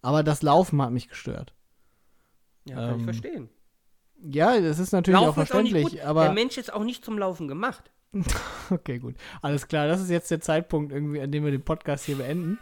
Aber 0.00 0.22
das 0.22 0.40
Laufen 0.42 0.80
hat 0.80 0.92
mich 0.92 1.08
gestört. 1.08 1.52
ja, 2.64 2.76
kann 2.76 2.90
ich 2.94 2.98
ähm, 3.00 3.04
verstehen. 3.04 3.48
Ja, 4.22 4.58
das 4.60 4.78
ist 4.78 4.92
natürlich 4.92 5.18
auch 5.18 5.36
Laufen 5.36 5.40
auch 5.40 5.62
nicht 5.62 5.72
verständlich. 5.72 6.00
Der 6.00 6.08
aber 6.08 6.32
Mensch 6.32 6.56
ist 6.56 6.72
auch 6.72 6.84
nicht 6.84 7.04
zum 7.04 7.18
Laufen 7.18 7.48
gemacht. 7.48 7.90
okay, 8.70 8.98
gut. 8.98 9.16
Alles 9.42 9.68
klar, 9.68 9.86
das 9.86 10.00
ist 10.00 10.10
jetzt 10.10 10.30
der 10.30 10.40
Zeitpunkt 10.40 10.92
irgendwie, 10.92 11.20
an 11.20 11.30
dem 11.30 11.44
wir 11.44 11.50
den 11.50 11.64
Podcast 11.64 12.04
hier 12.04 12.16
beenden. 12.16 12.58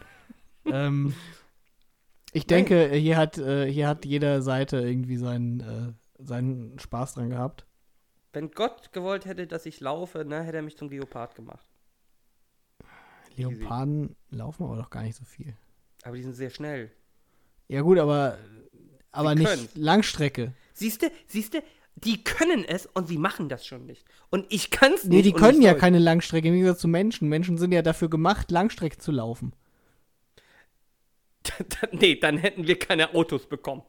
ähm, 0.66 1.14
ich 2.32 2.46
denke, 2.46 2.90
hier 2.90 3.16
hat, 3.16 3.38
äh, 3.38 3.70
hier 3.70 3.88
hat 3.88 4.04
jeder 4.04 4.42
Seite 4.42 4.78
irgendwie 4.78 5.16
seinen, 5.16 5.60
äh, 5.60 6.22
seinen 6.22 6.78
Spaß 6.78 7.14
dran 7.14 7.30
gehabt. 7.30 7.64
Wenn 8.32 8.50
Gott 8.50 8.92
gewollt 8.92 9.24
hätte, 9.24 9.46
dass 9.46 9.64
ich 9.64 9.80
laufe, 9.80 10.24
ne, 10.24 10.42
hätte 10.42 10.58
er 10.58 10.62
mich 10.62 10.76
zum 10.76 10.90
Geopard 10.90 11.34
gemacht. 11.34 11.66
Leoparden 13.36 14.16
laufen 14.30 14.64
aber 14.64 14.76
doch 14.76 14.90
gar 14.90 15.02
nicht 15.02 15.16
so 15.16 15.24
viel. 15.24 15.56
Aber 16.02 16.16
die 16.16 16.22
sind 16.22 16.34
sehr 16.34 16.50
schnell. 16.50 16.90
Ja 17.68 17.80
gut, 17.82 17.98
aber, 17.98 18.38
aber 19.10 19.30
Sie 19.30 19.36
nicht 19.36 19.48
können's. 19.48 19.74
Langstrecke. 19.76 20.52
Siehst 20.74 21.02
du, 21.02 21.10
siehst 21.26 21.54
du, 21.54 21.62
die 22.04 22.22
können 22.24 22.64
es 22.64 22.86
und 22.86 23.08
sie 23.08 23.18
machen 23.18 23.48
das 23.48 23.66
schon 23.66 23.86
nicht. 23.86 24.04
Und 24.30 24.46
ich 24.50 24.70
kann 24.70 24.92
es 24.92 25.04
nicht. 25.04 25.12
Nee, 25.16 25.22
die 25.22 25.32
können 25.32 25.62
ja 25.62 25.70
soll. 25.72 25.80
keine 25.80 25.98
Langstrecke, 25.98 26.48
im 26.48 26.54
Gegensatz 26.54 26.80
zu 26.80 26.88
Menschen. 26.88 27.28
Menschen 27.28 27.58
sind 27.58 27.72
ja 27.72 27.82
dafür 27.82 28.08
gemacht, 28.10 28.50
Langstrecke 28.50 28.98
zu 28.98 29.10
laufen. 29.12 29.52
nee, 31.92 32.16
dann 32.16 32.36
hätten 32.38 32.66
wir 32.66 32.78
keine 32.78 33.14
Autos 33.14 33.46
bekommen. 33.46 33.82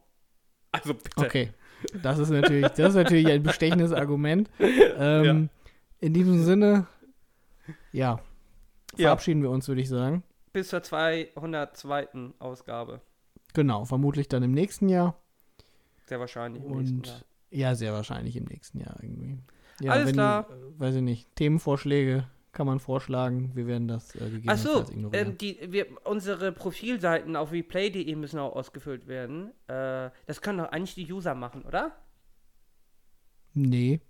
Also 0.72 0.94
bitte. 0.94 1.10
Okay. 1.18 1.52
Das 2.03 2.19
ist 2.19 2.30
natürlich, 2.30 2.68
das 2.69 2.90
ist 2.90 2.95
natürlich 2.95 3.27
ein 3.27 3.44
bestechendes 3.44 3.91
Argument. 3.94 4.49
Ähm, 4.60 5.49
In 6.02 6.14
diesem 6.14 6.44
Sinne, 6.44 6.88
ja, 7.91 8.19
Ja. 8.98 9.07
verabschieden 9.07 9.41
wir 9.41 9.49
uns, 9.49 9.68
würde 9.68 9.81
ich 9.81 9.90
sagen. 9.90 10.23
Bis 10.52 10.69
zur 10.69 10.84
202. 10.84 12.34
Ausgabe. 12.40 13.02
Genau, 13.53 13.86
vermutlich 13.86 14.27
dann 14.27 14.44
im 14.44 14.52
nächsten 14.52 14.90
Jahr. 14.90 15.15
Sehr 16.06 16.19
wahrscheinlich. 16.19 16.64
im 16.64 16.77
nächsten 16.77 16.98
Und 16.98 17.07
Jahr. 17.07 17.22
Ja, 17.51 17.76
sehr 17.76 17.93
wahrscheinlich 17.93 18.35
im 18.35 18.45
nächsten 18.45 18.80
Jahr 18.80 18.97
irgendwie. 19.01 19.39
Ja, 19.81 19.91
Alles 19.93 20.07
wenn, 20.07 20.13
klar. 20.13 20.49
Äh, 20.49 20.80
weiß 20.80 20.95
ich 20.95 21.01
nicht, 21.01 21.35
Themenvorschläge 21.35 22.27
kann 22.51 22.67
man 22.67 22.80
vorschlagen. 22.80 23.51
Wir 23.55 23.67
werden 23.67 23.88
das 23.88 24.15
äh, 24.15 24.19
Ach 24.47 24.57
gegebenenfalls 24.57 24.88
so, 24.88 24.93
ignorieren. 24.93 25.27
ähm, 25.30 25.38
die, 25.38 25.57
wir, 25.71 25.85
unsere 26.05 26.51
Profilseiten 26.51 27.35
auf 27.35 27.51
replay.de 27.51 28.15
müssen 28.15 28.39
auch 28.39 28.55
ausgefüllt 28.55 29.07
werden. 29.07 29.51
Äh, 29.67 30.09
das 30.26 30.41
können 30.41 30.59
doch 30.59 30.71
eigentlich 30.71 30.95
die 30.95 31.11
User 31.11 31.35
machen, 31.35 31.63
oder? 31.63 31.95
nee. 33.53 34.01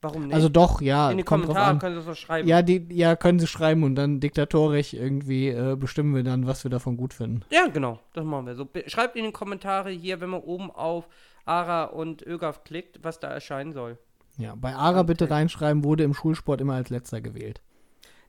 Warum 0.00 0.26
nicht? 0.26 0.34
Also 0.34 0.48
doch, 0.48 0.80
ja. 0.80 1.10
In 1.10 1.16
den 1.16 1.26
Kommentaren 1.26 1.78
können 1.80 2.00
sie 2.00 2.06
doch 2.06 2.14
schreiben. 2.14 2.46
Ja, 2.46 2.62
die, 2.62 2.86
ja, 2.90 3.16
können 3.16 3.40
sie 3.40 3.48
schreiben 3.48 3.82
und 3.82 3.96
dann 3.96 4.20
diktatorisch 4.20 4.94
irgendwie 4.94 5.48
äh, 5.48 5.76
bestimmen 5.76 6.14
wir 6.14 6.22
dann, 6.22 6.46
was 6.46 6.64
wir 6.64 6.70
davon 6.70 6.96
gut 6.96 7.14
finden. 7.14 7.44
Ja, 7.50 7.66
genau, 7.66 7.98
das 8.12 8.24
machen 8.24 8.46
wir 8.46 8.54
so. 8.54 8.68
Schreibt 8.86 9.16
in 9.16 9.24
den 9.24 9.32
Kommentare 9.32 9.90
hier, 9.90 10.20
wenn 10.20 10.30
man 10.30 10.40
oben 10.40 10.70
auf 10.70 11.08
Ara 11.44 11.84
und 11.84 12.22
Ögaf 12.22 12.62
klickt, 12.62 13.02
was 13.02 13.18
da 13.18 13.28
erscheinen 13.28 13.72
soll. 13.72 13.98
Ja, 14.36 14.54
bei 14.54 14.76
Ara 14.76 15.02
bitte 15.02 15.30
reinschreiben, 15.30 15.82
wurde 15.82 16.04
im 16.04 16.14
Schulsport 16.14 16.60
immer 16.60 16.74
als 16.74 16.90
letzter 16.90 17.20
gewählt. 17.20 17.60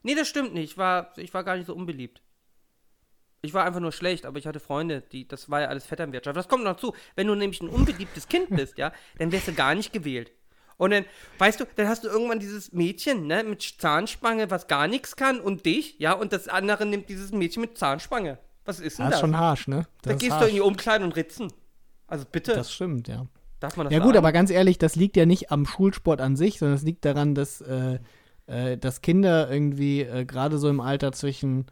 Nee, 0.02 0.16
das 0.16 0.28
stimmt 0.28 0.56
nicht. 0.56 0.72
Ich 0.72 0.78
war, 0.78 1.12
ich 1.18 1.34
war 1.36 1.44
gar 1.44 1.56
nicht 1.56 1.68
so 1.68 1.76
unbeliebt. 1.76 2.24
Ich 3.42 3.54
war 3.54 3.64
einfach 3.64 3.80
nur 3.80 3.92
schlecht, 3.92 4.26
aber 4.26 4.40
ich 4.40 4.48
hatte 4.48 4.60
Freunde, 4.60 5.02
die, 5.02 5.28
das 5.28 5.50
war 5.50 5.62
ja 5.62 5.68
alles 5.68 5.86
Vetternwirtschaft. 5.86 6.36
Das 6.36 6.48
kommt 6.48 6.64
noch 6.64 6.78
zu. 6.78 6.94
Wenn 7.16 7.28
du 7.28 7.36
nämlich 7.36 7.62
ein 7.62 7.70
unbeliebtes 7.70 8.28
Kind 8.28 8.50
bist, 8.50 8.78
ja, 8.78 8.92
dann 9.18 9.32
wirst 9.32 9.48
du 9.48 9.54
gar 9.54 9.76
nicht 9.76 9.94
gewählt. 9.94 10.32
Und 10.80 10.92
dann, 10.92 11.06
weißt 11.38 11.60
du, 11.60 11.66
dann 11.76 11.88
hast 11.88 12.04
du 12.04 12.08
irgendwann 12.08 12.40
dieses 12.40 12.72
Mädchen, 12.72 13.28
ne, 13.28 13.44
mit 13.44 13.62
Zahnspange, 13.62 14.50
was 14.50 14.68
gar 14.68 14.88
nichts 14.88 15.16
kann, 15.16 15.40
und 15.40 15.66
dich, 15.68 16.00
ja, 16.00 16.14
und 16.14 16.34
das 16.34 16.48
andere 16.48 16.86
nimmt 16.88 17.10
dieses 17.10 17.32
Mädchen 17.32 17.62
mit 17.62 17.78
Zahnspange. 17.78 18.40
Was 18.66 18.80
ist 18.80 18.98
denn 18.98 19.06
Das 19.06 19.12
das? 19.12 19.18
ist 19.18 19.22
schon 19.22 19.38
harsch, 19.38 19.68
ne? 19.68 19.86
da 20.02 20.12
Das 20.12 20.14
ist 20.14 20.20
gehst 20.20 20.32
du 20.32 20.36
harsch. 20.38 20.50
in 20.50 20.56
die 20.56 20.62
Umkleide 20.62 21.04
und 21.04 21.16
ritzen. 21.16 21.52
Also 22.08 22.26
bitte, 22.32 22.54
Das 22.54 22.72
stimmt, 22.74 23.08
ja. 23.08 23.28
darf 23.60 23.78
man 23.78 23.86
das 23.86 23.94
Ja 23.94 24.00
gut, 24.00 24.08
sagen? 24.16 24.18
aber 24.20 24.32
ganz 24.32 24.50
ehrlich, 24.52 24.78
das 24.80 24.96
liegt 24.96 25.18
ja 25.18 25.26
nicht 25.28 25.52
am 25.52 25.66
Schulsport 25.68 26.22
an 26.22 26.36
sich, 26.36 26.58
sondern 26.60 26.78
es 26.78 26.84
liegt 26.84 27.04
daran, 27.06 27.36
dass, 27.36 27.62
äh, 27.62 28.00
äh, 28.48 28.78
dass 28.78 29.02
Kinder 29.02 29.52
irgendwie 29.52 30.02
äh, 30.02 30.24
gerade 30.26 30.58
so 30.58 30.70
im 30.70 30.80
Alter 30.82 31.12
zwischen 31.12 31.66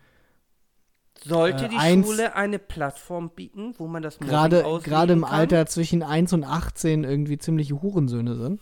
Sollte 1.23 1.65
äh, 1.65 1.69
die 1.69 1.77
eins- 1.77 2.05
Schule 2.05 2.35
eine 2.35 2.59
Plattform 2.59 3.29
bieten, 3.31 3.73
wo 3.77 3.87
man 3.87 4.03
das 4.03 4.19
gerade 4.19 4.63
gerade 4.83 5.13
im 5.13 5.21
kann? 5.21 5.31
Alter 5.33 5.65
zwischen 5.65 6.03
1 6.03 6.33
und 6.33 6.43
18 6.43 7.03
irgendwie 7.03 7.37
ziemliche 7.37 7.81
Hurensöhne 7.81 8.35
sind. 8.35 8.61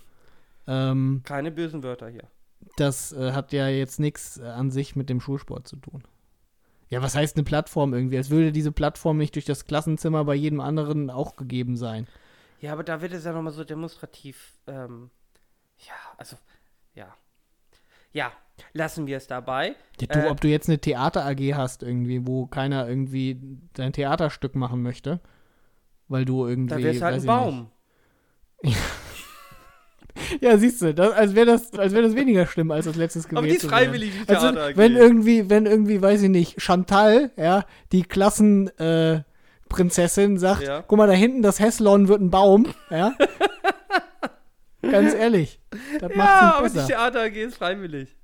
Ähm, 0.68 1.22
Keine 1.24 1.52
bösen 1.52 1.84
Wörter 1.84 2.10
hier. 2.10 2.24
das 2.78 3.12
äh, 3.14 3.32
hat 3.34 3.54
ja 3.54 3.68
jetzt 3.68 4.00
nichts 4.00 4.38
äh, 4.38 4.44
an 4.46 4.72
sich 4.72 4.96
mit 4.96 5.10
dem 5.10 5.22
Schulsport 5.22 5.68
zu 5.68 5.76
tun. 5.78 6.04
Ja, 6.90 7.02
was 7.02 7.16
heißt 7.16 7.36
eine 7.36 7.44
Plattform 7.44 7.94
irgendwie? 7.94 8.18
Als 8.18 8.30
würde 8.30 8.52
diese 8.52 8.72
Plattform 8.72 9.18
nicht 9.18 9.36
durch 9.36 9.46
das 9.46 9.66
Klassenzimmer 9.66 10.24
bei 10.26 10.36
jedem 10.36 10.60
anderen 10.60 11.10
auch 11.10 11.36
gegeben 11.36 11.78
sein. 11.78 12.08
Ja, 12.62 12.74
aber 12.74 12.84
da 12.84 13.02
wird 13.02 13.12
es 13.14 13.26
ja 13.26 13.34
nochmal 13.34 13.54
so 13.54 13.64
demonstrativ, 13.64 14.54
ähm, 14.68 15.10
ja, 15.80 15.94
also, 16.18 16.38
ja. 16.94 17.14
Ja, 18.14 18.32
lassen 18.74 19.08
wir 19.08 19.18
es 19.18 19.28
dabei. 19.28 19.76
Ja, 20.00 20.08
du, 20.08 20.20
Äh, 20.28 20.30
ob 20.30 20.40
du 20.42 20.48
jetzt 20.48 20.70
eine 20.70 20.80
Theater 20.80 21.26
AG 21.26 21.54
hast 21.56 21.84
irgendwie, 21.84 22.26
wo 22.26 22.46
keiner 22.48 22.88
irgendwie 22.88 23.60
dein 23.74 23.92
Theaterstück 23.92 24.56
machen 24.56 24.82
möchte, 24.82 25.20
weil 26.08 26.24
du 26.24 26.48
irgendwie 26.48 26.76
Da 26.76 26.78
wäre 26.82 26.96
es 26.96 27.02
halt 27.02 27.16
ein 27.22 27.26
Baum. 27.26 27.72
Nicht. 28.64 28.78
Ja, 30.42 30.58
siehst 30.58 30.82
du, 30.82 30.94
das, 30.94 31.12
als 31.14 31.36
wäre 31.36 31.46
das, 31.46 31.74
als 31.74 31.94
wäre 31.94 32.04
das 32.04 32.16
weniger 32.16 32.46
schlimm 32.46 32.72
als 32.72 32.86
das 32.86 32.96
letztes 32.96 33.24
gewesen. 33.28 33.38
Aber 33.38 33.48
die 33.48 33.56
ist 33.56 33.66
freiwillig, 33.66 34.12
die 34.12 34.30
Also, 34.30 34.52
Theater 34.52 34.66
AG. 34.68 34.78
wenn 34.78 34.96
irgendwie, 34.96 35.50
wenn 35.50 35.66
irgendwie, 35.66 36.02
weiß 36.02 36.22
ich 36.24 36.30
nicht, 36.30 36.62
Chantal, 36.62 37.32
ja, 37.38 37.66
die 37.92 38.04
Klassenprinzessin 38.04 39.20
äh, 39.20 39.24
Prinzessin 39.70 40.38
sagt, 40.38 40.64
Ja. 40.64 40.82
guck 40.82 40.98
mal, 40.98 41.08
da 41.08 41.14
hinten 41.14 41.42
das 41.42 41.60
Heslon 41.60 42.08
wird 42.08 42.22
ein 42.22 42.30
Baum, 42.30 42.68
ja. 42.90 43.14
Ganz 44.82 45.14
ehrlich. 45.16 45.60
Das 46.00 46.12
ja, 46.12 46.18
macht's 46.18 46.42
aber 46.42 46.62
nicht 46.64 46.74
die 46.76 46.78
besser. 46.80 46.88
Theater 46.88 47.22
AG 47.24 47.36
ist 47.36 47.58
freiwillig. 47.58 48.16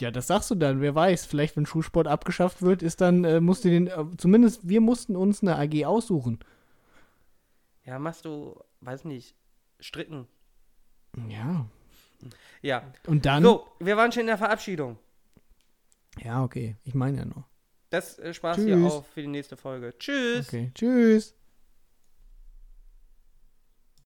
Ja, 0.00 0.10
das 0.10 0.26
sagst 0.26 0.50
du 0.50 0.54
dann. 0.56 0.80
Wer 0.80 0.94
weiß, 0.94 1.26
vielleicht, 1.26 1.56
wenn 1.56 1.64
Schulsport 1.66 2.06
abgeschafft 2.08 2.62
wird, 2.62 2.82
ist 2.82 3.00
dann, 3.00 3.24
äh, 3.24 3.40
musst 3.40 3.64
du 3.64 3.68
den, 3.68 3.86
äh, 3.86 4.04
zumindest 4.16 4.68
wir 4.68 4.80
mussten 4.80 5.16
uns 5.16 5.42
eine 5.42 5.56
AG 5.56 5.84
aussuchen. 5.86 6.40
Ja, 7.84 7.98
machst 7.98 8.24
du, 8.24 8.60
weiß 8.80 9.04
nicht, 9.04 9.34
stricken. 9.80 10.26
Ja. 11.28 11.66
Ja. 12.62 12.92
Und 13.06 13.26
dann. 13.26 13.42
So, 13.42 13.66
wir 13.78 13.96
waren 13.96 14.12
schon 14.12 14.22
in 14.22 14.26
der 14.28 14.38
Verabschiedung. 14.38 14.98
Ja, 16.22 16.42
okay. 16.42 16.76
Ich 16.84 16.94
meine 16.94 17.18
ja 17.18 17.24
noch. 17.24 17.44
Das 17.90 18.18
äh, 18.18 18.34
Spaß 18.34 18.58
hier 18.58 18.76
auf 18.78 19.06
für 19.06 19.22
die 19.22 19.28
nächste 19.28 19.56
Folge. 19.56 19.94
Tschüss. 19.98 20.48
Okay. 20.48 20.70
Tschüss. 20.74 21.34